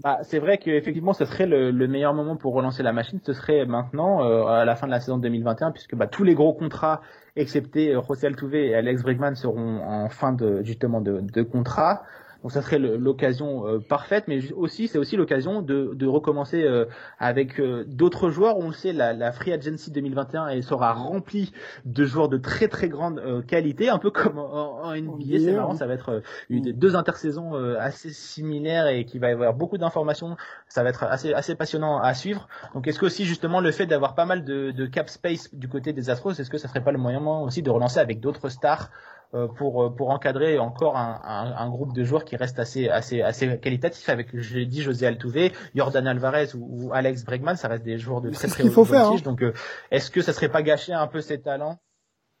Bah, 0.00 0.18
c'est 0.22 0.38
vrai 0.38 0.58
qu'effectivement, 0.58 1.14
ce 1.14 1.24
serait 1.24 1.46
le, 1.46 1.72
meilleur 1.88 2.12
moment 2.12 2.36
pour 2.36 2.52
relancer 2.52 2.82
la 2.82 2.92
machine. 2.92 3.18
Ce 3.24 3.32
serait 3.32 3.64
maintenant, 3.64 4.24
euh, 4.24 4.44
à 4.44 4.66
la 4.66 4.76
fin 4.76 4.86
de 4.86 4.92
la 4.92 5.00
saison 5.00 5.16
2021, 5.16 5.72
puisque 5.72 5.94
bah, 5.94 6.06
tous 6.06 6.22
les 6.22 6.34
gros 6.34 6.52
contrats, 6.52 7.00
excepté 7.34 7.94
euh, 7.94 8.02
José 8.06 8.26
Altuve 8.26 8.54
et 8.54 8.74
Alex 8.74 9.02
Bregman, 9.02 9.34
seront 9.34 9.80
en 9.82 10.10
fin 10.10 10.32
de 10.32 10.62
justement 10.62 11.00
de, 11.00 11.20
de 11.22 11.42
contrat. 11.42 12.02
Donc 12.46 12.52
ça 12.52 12.62
serait 12.62 12.78
l'occasion 12.78 13.66
euh, 13.66 13.80
parfaite, 13.80 14.26
mais 14.28 14.52
aussi 14.52 14.86
c'est 14.86 14.98
aussi 14.98 15.16
l'occasion 15.16 15.62
de, 15.62 15.90
de, 15.94 16.06
recommencer 16.06 16.62
euh, 16.62 16.84
avec 17.18 17.58
euh, 17.58 17.82
d'autres 17.88 18.30
joueurs. 18.30 18.56
On 18.58 18.68
le 18.68 18.72
sait, 18.72 18.92
la, 18.92 19.12
la, 19.14 19.32
Free 19.32 19.52
Agency 19.52 19.90
2021 19.90 20.46
elle 20.46 20.62
sera 20.62 20.92
remplie 20.92 21.50
de 21.84 22.04
joueurs 22.04 22.28
de 22.28 22.36
très 22.36 22.68
très 22.68 22.88
grande 22.88 23.44
qualité, 23.48 23.88
un 23.88 23.98
peu 23.98 24.12
comme 24.12 24.38
en, 24.38 24.94
NBA. 24.94 25.40
C'est 25.40 25.52
marrant, 25.54 25.74
ça 25.74 25.88
va 25.88 25.94
être 25.94 26.22
une, 26.48 26.70
deux 26.70 26.94
intersaisons 26.94 27.54
assez 27.80 28.10
similaires 28.10 28.86
et 28.86 29.04
qui 29.06 29.18
va 29.18 29.30
y 29.30 29.32
avoir 29.32 29.52
beaucoup 29.52 29.76
d'informations. 29.76 30.36
Ça 30.68 30.84
va 30.84 30.90
être 30.90 31.02
assez 31.02 31.34
assez 31.34 31.56
passionnant 31.56 31.98
à 31.98 32.14
suivre. 32.14 32.46
Donc 32.74 32.86
est-ce 32.86 33.00
que 33.00 33.06
aussi 33.06 33.24
justement 33.24 33.60
le 33.60 33.72
fait 33.72 33.86
d'avoir 33.86 34.14
pas 34.14 34.24
mal 34.24 34.44
de, 34.44 34.70
de 34.70 34.86
cap 34.86 35.08
space 35.08 35.52
du 35.52 35.66
côté 35.66 35.92
des 35.92 36.10
Astros, 36.10 36.38
est-ce 36.38 36.50
que 36.50 36.58
ça 36.58 36.68
serait 36.68 36.84
pas 36.84 36.92
le 36.92 36.98
moyen 36.98 37.26
aussi 37.26 37.62
de 37.62 37.70
relancer 37.70 37.98
avec 37.98 38.20
d'autres 38.20 38.50
stars 38.50 38.88
euh, 38.88 39.15
pour 39.56 39.82
euh, 39.82 39.90
pour 39.90 40.10
encadrer 40.10 40.58
encore 40.58 40.96
un, 40.96 41.20
un, 41.24 41.54
un, 41.56 41.68
groupe 41.68 41.92
de 41.92 42.04
joueurs 42.04 42.24
qui 42.24 42.36
reste 42.36 42.58
assez 42.58 42.88
assez 42.88 43.22
assez 43.22 43.58
qualitatif 43.58 44.08
avec 44.08 44.28
je 44.38 44.58
l'ai 44.58 44.66
dit 44.66 44.82
José 44.82 45.06
Altuve, 45.06 45.52
Jordan 45.74 46.06
Alvarez 46.06 46.48
ou, 46.54 46.90
Alex 46.92 47.24
Bregman, 47.24 47.56
ça 47.56 47.68
reste 47.68 47.82
des 47.82 47.98
joueurs 47.98 48.20
de 48.20 48.30
très 48.30 48.48
très 48.48 48.62
haut 48.62 48.68
niveau. 48.68 48.94
Hein. 48.94 49.16
Donc 49.24 49.42
euh, 49.42 49.52
est-ce 49.90 50.10
que 50.10 50.22
ça 50.22 50.32
serait 50.32 50.48
pas 50.48 50.62
gâcher 50.62 50.92
un 50.92 51.06
peu 51.06 51.20
ses 51.20 51.40
talents? 51.40 51.78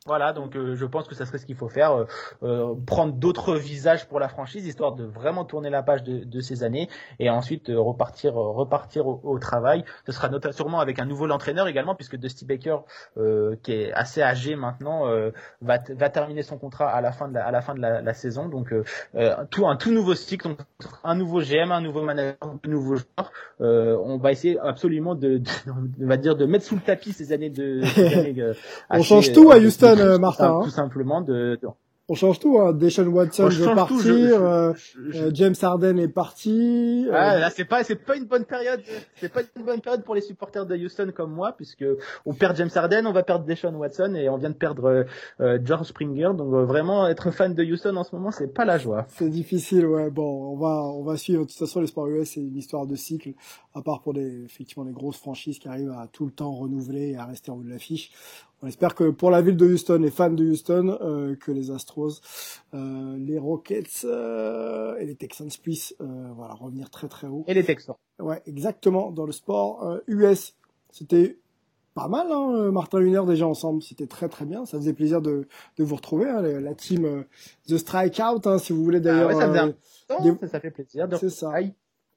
Voilà, 0.06 0.32
donc 0.32 0.56
euh, 0.56 0.76
je 0.76 0.86
pense 0.86 1.08
que 1.08 1.14
ça 1.14 1.26
serait 1.26 1.38
ce 1.38 1.46
qu'il 1.46 1.56
faut 1.56 1.68
faire, 1.68 1.92
euh, 1.92 2.04
euh, 2.42 2.74
prendre 2.86 3.12
d'autres 3.12 3.56
visages 3.56 4.06
pour 4.06 4.20
la 4.20 4.28
franchise, 4.28 4.66
histoire 4.66 4.94
de 4.94 5.04
vraiment 5.04 5.44
tourner 5.44 5.68
la 5.68 5.82
page 5.82 6.02
de, 6.04 6.24
de 6.24 6.40
ces 6.40 6.62
années 6.62 6.88
et 7.18 7.28
ensuite 7.28 7.70
repartir, 7.74 8.34
repartir 8.34 9.06
au, 9.06 9.38
travail. 9.38 9.84
Ce 10.06 10.12
sera 10.12 10.28
notamment 10.28 10.52
sûrement 10.52 10.80
avec 10.80 10.98
un 10.98 11.04
nouveau 11.04 11.28
entraîneur 11.30 11.68
également, 11.68 11.94
puisque 11.94 12.16
Dusty 12.16 12.46
Baker, 12.46 12.78
qui 13.62 13.72
est 13.72 13.92
assez 13.92 14.22
âgé 14.22 14.56
maintenant, 14.56 15.04
va, 15.60 15.78
va 15.88 16.08
terminer 16.08 16.42
son 16.42 16.56
contrat 16.56 16.88
à 16.88 17.00
la 17.00 17.12
fin 17.12 17.28
de 17.28 17.34
la, 17.34 17.46
à 17.46 17.50
la 17.50 17.60
fin 17.60 17.74
de 17.74 17.80
la, 17.80 18.00
la 18.00 18.14
saison. 18.14 18.48
Donc 18.48 18.72
tout 19.50 19.66
un 19.66 19.76
tout 19.76 19.92
nouveau 19.92 20.14
cycle, 20.14 20.48
donc 20.48 20.58
un 21.04 21.14
nouveau 21.14 21.40
GM, 21.40 21.70
un 21.70 21.82
nouveau 21.82 22.02
manager, 22.02 22.36
un 22.40 22.68
nouveau 22.68 22.96
joueur. 22.96 23.30
on 23.60 24.16
va 24.16 24.32
essayer 24.32 24.58
absolument 24.58 25.14
de, 25.14 25.38
de, 25.38 25.50
va 25.98 26.16
dire 26.16 26.34
de 26.34 26.46
mettre 26.46 26.64
sous 26.64 26.76
le 26.76 26.80
tapis 26.80 27.12
ces 27.12 27.32
années 27.32 27.50
de. 27.50 27.82
Ces 27.84 28.14
années, 28.18 28.52
on 28.90 29.02
change 29.02 29.32
tout 29.32 29.50
à 29.50 29.58
Houston. 29.58 29.95
Martin. 30.18 30.60
Tout 30.62 30.70
simplement 30.70 31.20
de, 31.20 31.58
on 32.08 32.14
change 32.14 32.38
tout. 32.38 32.58
Hein. 32.58 32.72
Deshaun 32.72 33.08
Watson 33.08 33.48
veut 33.48 33.74
partir. 33.74 34.42
Euh, 34.42 34.72
euh, 35.12 35.30
James 35.34 35.54
Harden 35.60 35.98
est 35.98 36.08
parti. 36.08 37.06
Euh. 37.08 37.12
Ah, 37.12 37.38
là, 37.38 37.50
c'est 37.50 37.64
pas, 37.64 37.82
c'est 37.82 37.96
pas 37.96 38.16
une 38.16 38.26
bonne 38.26 38.44
période. 38.44 38.80
C'est 39.16 39.32
pas 39.32 39.40
une 39.56 39.64
bonne 39.64 39.80
période 39.80 40.04
pour 40.04 40.14
les 40.14 40.20
supporters 40.20 40.66
de 40.66 40.76
Houston 40.76 41.10
comme 41.14 41.32
moi, 41.32 41.54
puisque 41.56 41.84
on 42.24 42.32
perd 42.32 42.56
James 42.56 42.70
Harden, 42.72 43.06
on 43.06 43.12
va 43.12 43.24
perdre 43.24 43.44
Deshaun 43.44 43.74
Watson 43.74 44.14
et 44.14 44.28
on 44.28 44.36
vient 44.36 44.50
de 44.50 44.54
perdre 44.54 45.06
George 45.64 45.88
Springer. 45.88 46.30
Donc 46.36 46.54
vraiment, 46.68 47.08
être 47.08 47.32
fan 47.32 47.54
de 47.54 47.64
Houston 47.64 47.96
en 47.96 48.04
ce 48.04 48.14
moment, 48.14 48.30
c'est 48.30 48.54
pas 48.54 48.64
la 48.64 48.78
joie. 48.78 49.06
C'est 49.08 49.28
difficile, 49.28 49.86
ouais. 49.86 50.10
Bon, 50.10 50.52
on 50.52 50.56
va, 50.56 50.82
on 50.84 51.02
va 51.02 51.16
suivre. 51.16 51.42
De 51.42 51.48
toute 51.48 51.58
façon, 51.58 51.80
les 51.80 51.88
sports 51.88 52.06
US, 52.06 52.30
c'est 52.30 52.40
une 52.40 52.56
histoire 52.56 52.86
de 52.86 52.94
cycle. 52.94 53.32
À 53.74 53.82
part 53.82 54.02
pour 54.02 54.12
les, 54.12 54.44
effectivement, 54.44 54.84
les 54.84 54.92
grosses 54.92 55.18
franchises 55.18 55.58
qui 55.58 55.66
arrivent 55.66 55.90
à 55.90 56.06
tout 56.06 56.24
le 56.24 56.30
temps 56.30 56.52
renouveler 56.52 57.10
et 57.10 57.16
à 57.16 57.24
rester 57.26 57.50
en 57.50 57.56
haut 57.56 57.62
de 57.64 57.68
l'affiche. 57.68 58.12
On 58.62 58.66
espère 58.66 58.94
que 58.94 59.10
pour 59.10 59.30
la 59.30 59.42
ville 59.42 59.56
de 59.56 59.66
Houston, 59.66 59.98
les 60.00 60.10
fans 60.10 60.30
de 60.30 60.44
Houston, 60.44 60.98
euh, 61.02 61.36
que 61.36 61.52
les 61.52 61.70
Astros, 61.70 62.20
euh, 62.74 63.16
les 63.18 63.38
Rockets 63.38 64.04
euh, 64.04 64.96
et 64.96 65.04
les 65.04 65.14
Texans 65.14 65.50
puissent 65.62 65.94
voilà 65.98 66.54
revenir 66.54 66.90
très 66.90 67.08
très 67.08 67.26
haut. 67.26 67.44
Et 67.48 67.54
les 67.54 67.64
Texans. 67.64 67.96
Ouais, 68.18 68.42
exactement. 68.46 69.10
Dans 69.10 69.26
le 69.26 69.32
sport 69.32 70.00
US, 70.06 70.54
c'était 70.90 71.38
pas 71.94 72.08
mal, 72.08 72.26
hein, 72.30 72.70
Martin 72.72 73.00
une 73.00 73.14
heure 73.14 73.26
déjà 73.26 73.46
ensemble, 73.46 73.82
c'était 73.82 74.06
très 74.06 74.28
très 74.28 74.46
bien. 74.46 74.64
Ça 74.64 74.78
faisait 74.78 74.94
plaisir 74.94 75.20
de, 75.20 75.46
de 75.76 75.84
vous 75.84 75.96
retrouver, 75.96 76.28
hein, 76.28 76.40
la, 76.40 76.74
team 76.74 77.24
The 77.68 77.76
Strikeout, 77.76 78.46
hein, 78.46 78.58
si 78.58 78.72
vous 78.72 78.82
voulez 78.82 79.00
d'ailleurs. 79.00 79.30
Ah 79.30 79.72
ça, 80.08 80.48
ça, 80.48 80.60
fait 80.60 80.70
plaisir. 80.70 81.08
C'est 81.18 81.30
ça. 81.30 81.52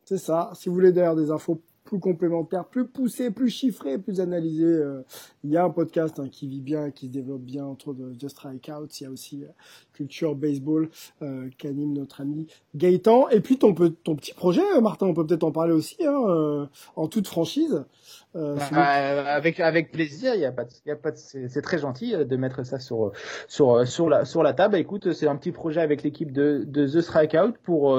C'est 0.06 0.18
ça. 0.18 0.52
Si 0.56 0.70
vous 0.70 0.76
voulez 0.76 0.92
d'ailleurs 0.92 1.16
des 1.16 1.32
infos 1.32 1.62
plus 1.90 2.00
complémentaire, 2.00 2.66
plus 2.66 2.86
poussé, 2.86 3.32
plus 3.32 3.50
chiffré, 3.50 3.98
plus 3.98 4.22
analysé. 4.22 4.64
Euh, 4.64 5.02
il 5.44 5.50
y 5.50 5.58
a 5.58 5.64
un 5.64 5.72
podcast 5.72 6.20
hein, 6.20 6.30
qui 6.32 6.48
vit 6.48 6.62
bien, 6.62 6.92
qui 6.92 7.08
se 7.08 7.12
développe 7.12 7.42
bien 7.42 7.66
entre 7.66 7.94
de 7.94 8.14
The 8.14 8.30
Strikeouts. 8.30 8.88
Il 9.02 9.04
y 9.04 9.08
a 9.08 9.10
aussi 9.10 9.44
euh, 9.44 9.48
Culture 9.94 10.36
Baseball 10.36 10.90
euh, 11.24 11.50
qu'anime 11.58 11.94
notre 11.94 12.22
ami 12.22 12.46
Gaëtan. 12.76 13.30
Et 13.30 13.40
puis 13.40 13.58
ton, 13.58 13.74
ton 13.74 14.16
petit 14.16 14.36
projet, 14.36 14.62
Martin, 14.82 15.08
on 15.08 15.16
peut 15.16 15.26
peut-être 15.26 15.44
en 15.44 15.52
parler 15.52 15.74
aussi, 15.74 15.98
hein, 16.06 16.70
en 16.96 17.08
toute 17.08 17.28
franchise. 17.28 17.84
Euh, 18.36 18.58
bah, 18.72 18.84
avec 19.34 19.60
avec 19.60 19.92
plaisir, 19.92 20.36
il 20.36 20.42
y 20.42 20.46
a 20.46 20.52
pas, 20.52 20.66
y 20.86 20.92
a 20.92 20.96
pas, 20.96 21.10
c'est 21.16 21.62
très 21.64 21.80
gentil 21.80 22.16
de 22.16 22.36
mettre 22.36 22.64
ça 22.64 22.78
sur 22.78 23.12
sur 23.48 23.88
sur 23.88 24.08
la 24.08 24.24
sur 24.24 24.44
la 24.44 24.54
table. 24.54 24.78
Écoute, 24.78 25.14
c'est 25.14 25.28
un 25.28 25.36
petit 25.36 25.52
projet 25.52 25.82
avec 25.82 26.04
l'équipe 26.04 26.32
de 26.32 26.64
de 26.68 26.88
The 26.88 27.02
Strikeout 27.02 27.54
pour 27.64 27.98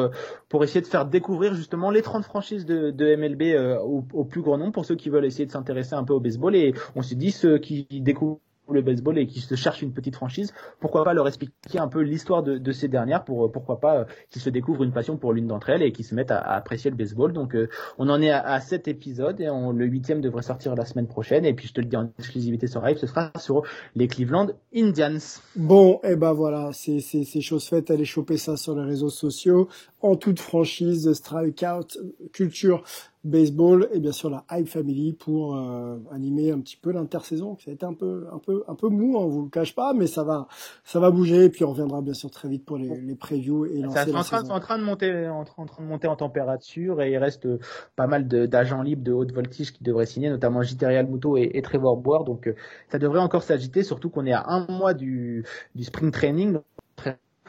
pour 0.48 0.62
essayer 0.62 0.82
de 0.82 0.86
faire 0.86 1.06
découvrir 1.06 1.54
justement 1.54 1.90
les 1.90 2.02
30 2.02 2.24
franchises 2.24 2.64
de 2.64 2.92
de 2.92 3.16
MLB 3.16 3.79
au, 3.84 4.04
au, 4.12 4.24
plus 4.24 4.42
grand 4.42 4.58
nombre 4.58 4.72
pour 4.72 4.84
ceux 4.84 4.96
qui 4.96 5.10
veulent 5.10 5.24
essayer 5.24 5.46
de 5.46 5.52
s'intéresser 5.52 5.94
un 5.94 6.04
peu 6.04 6.12
au 6.12 6.20
baseball. 6.20 6.54
Et 6.56 6.74
on 6.96 7.02
s'est 7.02 7.14
dit 7.14 7.30
ceux 7.30 7.58
qui 7.58 7.86
découvrent 7.90 8.40
le 8.72 8.82
baseball 8.82 9.18
et 9.18 9.26
qui 9.26 9.40
se 9.40 9.54
cherchent 9.54 9.82
une 9.82 9.92
petite 9.92 10.14
franchise, 10.14 10.52
pourquoi 10.80 11.04
pas 11.04 11.14
leur 11.14 11.26
expliquer 11.26 11.78
un 11.78 11.88
peu 11.88 12.00
l'histoire 12.00 12.42
de, 12.42 12.58
de, 12.58 12.72
ces 12.72 12.88
dernières 12.88 13.24
pour 13.24 13.50
pourquoi 13.50 13.80
pas 13.80 14.06
qu'ils 14.30 14.42
se 14.42 14.50
découvrent 14.50 14.84
une 14.84 14.92
passion 14.92 15.16
pour 15.16 15.32
l'une 15.32 15.46
d'entre 15.46 15.70
elles 15.70 15.82
et 15.82 15.92
qui 15.92 16.04
se 16.04 16.14
mettent 16.14 16.30
à, 16.30 16.38
apprécier 16.40 16.90
le 16.90 16.96
baseball. 16.96 17.32
Donc 17.32 17.56
on 17.98 18.08
en 18.08 18.20
est 18.22 18.30
à, 18.30 18.40
à 18.40 18.60
cet 18.60 18.88
épisode 18.88 19.40
et 19.40 19.48
on, 19.50 19.72
le 19.72 19.86
huitième 19.86 20.20
devrait 20.20 20.42
sortir 20.42 20.74
la 20.74 20.84
semaine 20.84 21.06
prochaine 21.06 21.44
et 21.44 21.54
puis 21.54 21.68
je 21.68 21.74
te 21.74 21.80
le 21.80 21.86
dis 21.86 21.96
en 21.96 22.10
exclusivité 22.18 22.66
sur 22.66 22.82
Rive, 22.82 22.98
ce 22.98 23.06
sera 23.06 23.32
sur 23.38 23.62
les 23.94 24.08
Cleveland 24.08 24.48
Indians. 24.74 25.18
Bon, 25.56 26.00
et 26.02 26.10
eh 26.12 26.16
ben 26.16 26.32
voilà, 26.32 26.70
c'est 26.72 27.00
c'est 27.00 27.40
chose 27.40 27.66
faite, 27.66 27.90
allez 27.90 28.04
choper 28.04 28.36
ça 28.36 28.56
sur 28.56 28.74
les 28.74 28.84
réseaux 28.84 29.10
sociaux 29.10 29.68
en 30.02 30.16
toute 30.16 30.40
franchise, 30.40 31.12
Strikeout, 31.12 31.98
culture 32.32 32.84
baseball 33.22 33.88
et 33.92 34.00
bien 34.00 34.12
sûr 34.12 34.30
la 34.30 34.44
Hype 34.50 34.66
Family 34.66 35.12
pour 35.12 35.54
euh, 35.54 35.98
animer 36.10 36.52
un 36.52 36.60
petit 36.60 36.76
peu 36.76 36.90
l'intersaison 36.90 37.58
ça 37.62 37.70
a 37.70 37.74
été 37.74 37.84
un 37.84 37.92
peu 37.92 38.26
un 38.32 38.38
peu 38.38 38.64
un 38.66 38.74
peu 38.74 38.88
mou 38.88 39.16
on 39.18 39.28
vous 39.28 39.42
le 39.42 39.50
cache 39.50 39.74
pas 39.74 39.92
mais 39.92 40.06
ça 40.06 40.24
va 40.24 40.48
ça 40.84 41.00
va 41.00 41.10
bouger 41.10 41.44
et 41.44 41.50
puis 41.50 41.64
on 41.64 41.70
reviendra 41.70 42.00
bien 42.00 42.14
sûr 42.14 42.30
très 42.30 42.48
vite 42.48 42.64
pour 42.64 42.78
les, 42.78 42.98
les 42.98 43.14
previews 43.14 43.66
et 43.66 43.82
lancer 43.82 44.10
ça, 44.10 44.18
en, 44.18 44.22
train, 44.22 44.48
en 44.48 44.60
train 44.60 44.78
de 44.78 44.84
monter 44.84 45.28
en, 45.28 45.44
train 45.44 45.64
de 45.64 45.84
monter 45.84 46.08
en 46.08 46.16
température 46.16 47.02
et 47.02 47.10
il 47.10 47.18
reste 47.18 47.44
euh, 47.44 47.58
pas 47.94 48.06
mal 48.06 48.26
d'agents 48.26 48.82
libres 48.82 49.04
de 49.04 49.12
haute 49.12 49.32
voltige 49.32 49.72
qui 49.72 49.84
devraient 49.84 50.06
signer 50.06 50.30
notamment 50.30 50.62
Jiterial 50.62 51.06
Muto 51.06 51.36
et, 51.36 51.50
et, 51.52 51.60
Trevor 51.60 51.98
Boer 51.98 52.24
donc 52.24 52.46
euh, 52.46 52.54
ça 52.88 52.98
devrait 52.98 53.20
encore 53.20 53.42
s'agiter 53.42 53.82
surtout 53.82 54.08
qu'on 54.08 54.24
est 54.24 54.32
à 54.32 54.44
un 54.46 54.66
mois 54.66 54.94
du 54.94 55.44
du 55.74 55.84
spring 55.84 56.10
training 56.10 56.58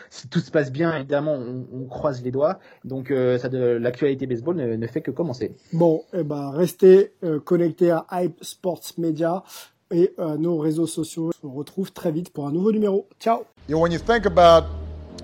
si 0.09 0.27
tout 0.27 0.39
se 0.39 0.51
passe 0.51 0.71
bien, 0.71 0.95
évidemment, 0.95 1.33
on, 1.33 1.65
on 1.73 1.85
croise 1.85 2.21
les 2.23 2.31
doigts. 2.31 2.59
Donc, 2.83 3.11
euh, 3.11 3.37
ça 3.37 3.49
de 3.49 3.59
l'actualité 3.59 4.27
baseball 4.27 4.55
ne, 4.55 4.75
ne, 4.75 4.87
fait 4.87 5.01
que 5.01 5.11
commencer. 5.11 5.55
Bon, 5.73 6.03
eh 6.13 6.23
ben, 6.23 6.51
restez 6.51 7.13
euh, 7.23 7.39
connectés 7.39 7.91
à 7.91 8.05
Hype 8.11 8.43
Sports 8.43 8.93
Media 8.97 9.43
et 9.91 10.13
à 10.17 10.37
nos 10.37 10.57
réseaux 10.57 10.87
sociaux. 10.87 11.31
On 11.43 11.49
se 11.49 11.57
retrouve 11.57 11.91
très 11.91 12.11
vite 12.11 12.31
pour 12.31 12.47
un 12.47 12.51
nouveau 12.51 12.71
numéro. 12.71 13.07
Ciao. 13.19 13.45
You 13.67 13.75
know, 13.75 13.81
when 13.81 13.91
you 13.91 13.99
think 13.99 14.25
about 14.25 14.65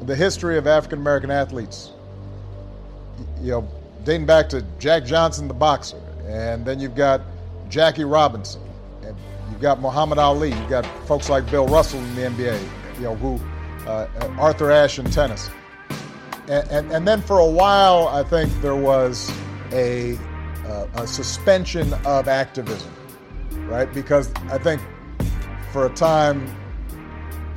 the 0.05 0.15
history 0.15 0.57
of 0.57 0.67
African 0.67 0.99
American 0.99 1.31
athletes, 1.31 1.91
you 3.41 3.51
know, 3.51 3.63
dating 4.03 4.25
back 4.25 4.49
to 4.49 4.61
Jack 4.79 5.05
Johnson, 5.05 5.47
the 5.47 5.53
boxer, 5.53 5.97
and 6.27 6.65
then 6.65 6.79
you've 6.79 6.95
got 6.95 7.21
Jackie 7.69 8.05
Robinson, 8.05 8.61
and 9.03 9.15
you've 9.51 9.61
got 9.61 9.81
Muhammad 9.81 10.17
Ali, 10.17 10.49
you've 10.49 10.69
got 10.69 10.85
folks 11.07 11.29
like 11.29 11.49
Bill 11.49 11.67
Russell 11.67 11.99
in 11.99 12.15
the 12.15 12.21
NBA, 12.21 12.59
you 12.97 13.03
know, 13.03 13.15
who 13.15 13.39
Arthur 13.87 14.71
Ashe 14.71 14.99
in 14.99 15.05
tennis. 15.05 15.49
And, 16.47 16.69
and, 16.69 16.91
and, 16.91 17.07
then 17.07 17.21
for 17.21 17.39
a 17.39 17.45
while, 17.45 18.07
I 18.07 18.23
think 18.23 18.51
there 18.61 18.75
was 18.75 19.31
a, 19.71 20.17
uh, 20.65 20.87
a 20.95 21.07
suspension 21.07 21.93
of 22.05 22.27
activism, 22.27 22.91
right? 23.67 23.91
Because 23.93 24.33
I 24.49 24.57
think 24.57 24.81
for 25.73 25.85
a 25.85 25.89
time, 25.89 26.47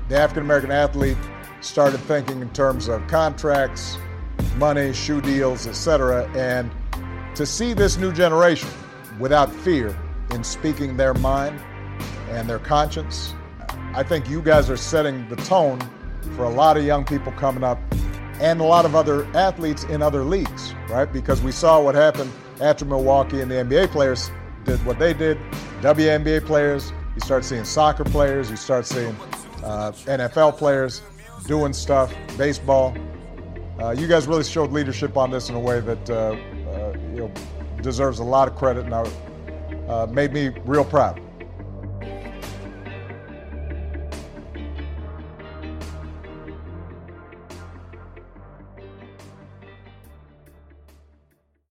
the 0.09 0.17
African 0.17 0.43
American 0.43 0.73
athlete 0.73 1.17
started 1.61 1.99
thinking 2.01 2.41
in 2.41 2.51
terms 2.51 2.89
of 2.89 3.07
contracts, 3.07 3.97
money, 4.57 4.93
shoe 4.93 5.21
deals, 5.21 5.67
etc. 5.67 6.29
And 6.35 6.71
to 7.37 7.47
see 7.47 7.75
this 7.75 7.97
new 7.97 8.13
generation 8.13 8.69
without 9.19 9.53
fear 9.53 9.97
in 10.33 10.43
speaking 10.43 10.97
their 10.97 11.15
mind 11.15 11.61
and 12.29 12.49
their 12.49 12.59
conscience, 12.59 13.35
I 13.95 14.03
think 14.03 14.29
you 14.29 14.43
guys 14.43 14.69
are 14.69 14.77
setting 14.77 15.29
the 15.29 15.37
tone 15.37 15.81
for 16.37 16.45
a 16.45 16.51
lot 16.51 16.77
of 16.77 16.85
young 16.85 17.05
people 17.05 17.33
coming 17.33 17.65
up 17.65 17.79
and 18.41 18.61
a 18.61 18.65
lot 18.65 18.85
of 18.85 18.95
other 18.95 19.25
athletes 19.37 19.85
in 19.85 20.03
other 20.03 20.25
leagues, 20.25 20.75
right? 20.89 21.13
Because 21.13 21.43
we 21.43 21.53
saw 21.53 21.81
what 21.83 21.95
happened 21.95 22.33
after 22.61 22.85
Milwaukee 22.85 23.41
and 23.43 23.51
the 23.51 23.57
NBA 23.57 23.91
players 23.91 24.31
did 24.65 24.85
what 24.87 24.99
they 24.99 25.13
did. 25.13 25.39
WNBA 25.83 26.45
players, 26.47 26.93
you 27.15 27.21
start 27.21 27.45
seeing 27.45 27.65
soccer 27.65 28.05
players, 28.05 28.51
you 28.51 28.57
start 28.57 28.87
seeing 28.87 29.15
uh, 29.63 29.93
NFL 30.07 30.57
players 30.57 31.03
doing 31.47 31.73
stuff, 31.73 32.15
baseball. 32.39 32.97
Uh, 33.79 33.91
you 33.91 34.07
guys 34.07 34.27
really 34.27 34.45
showed 34.45 34.73
leadership 34.73 35.17
on 35.17 35.31
this 35.31 35.49
in 35.49 35.55
a 35.55 35.61
way 35.61 35.81
that 35.81 36.11
uh, 36.11 36.37
uh 36.71 36.93
you 37.15 37.21
know 37.21 37.33
deserves 37.83 38.19
a 38.19 38.25
lot 38.25 38.47
of 38.47 38.57
credit 38.57 38.85
and 38.85 38.95
uh, 38.95 40.07
made 40.11 40.33
me 40.33 40.51
real 40.65 40.85
proud. 40.85 41.21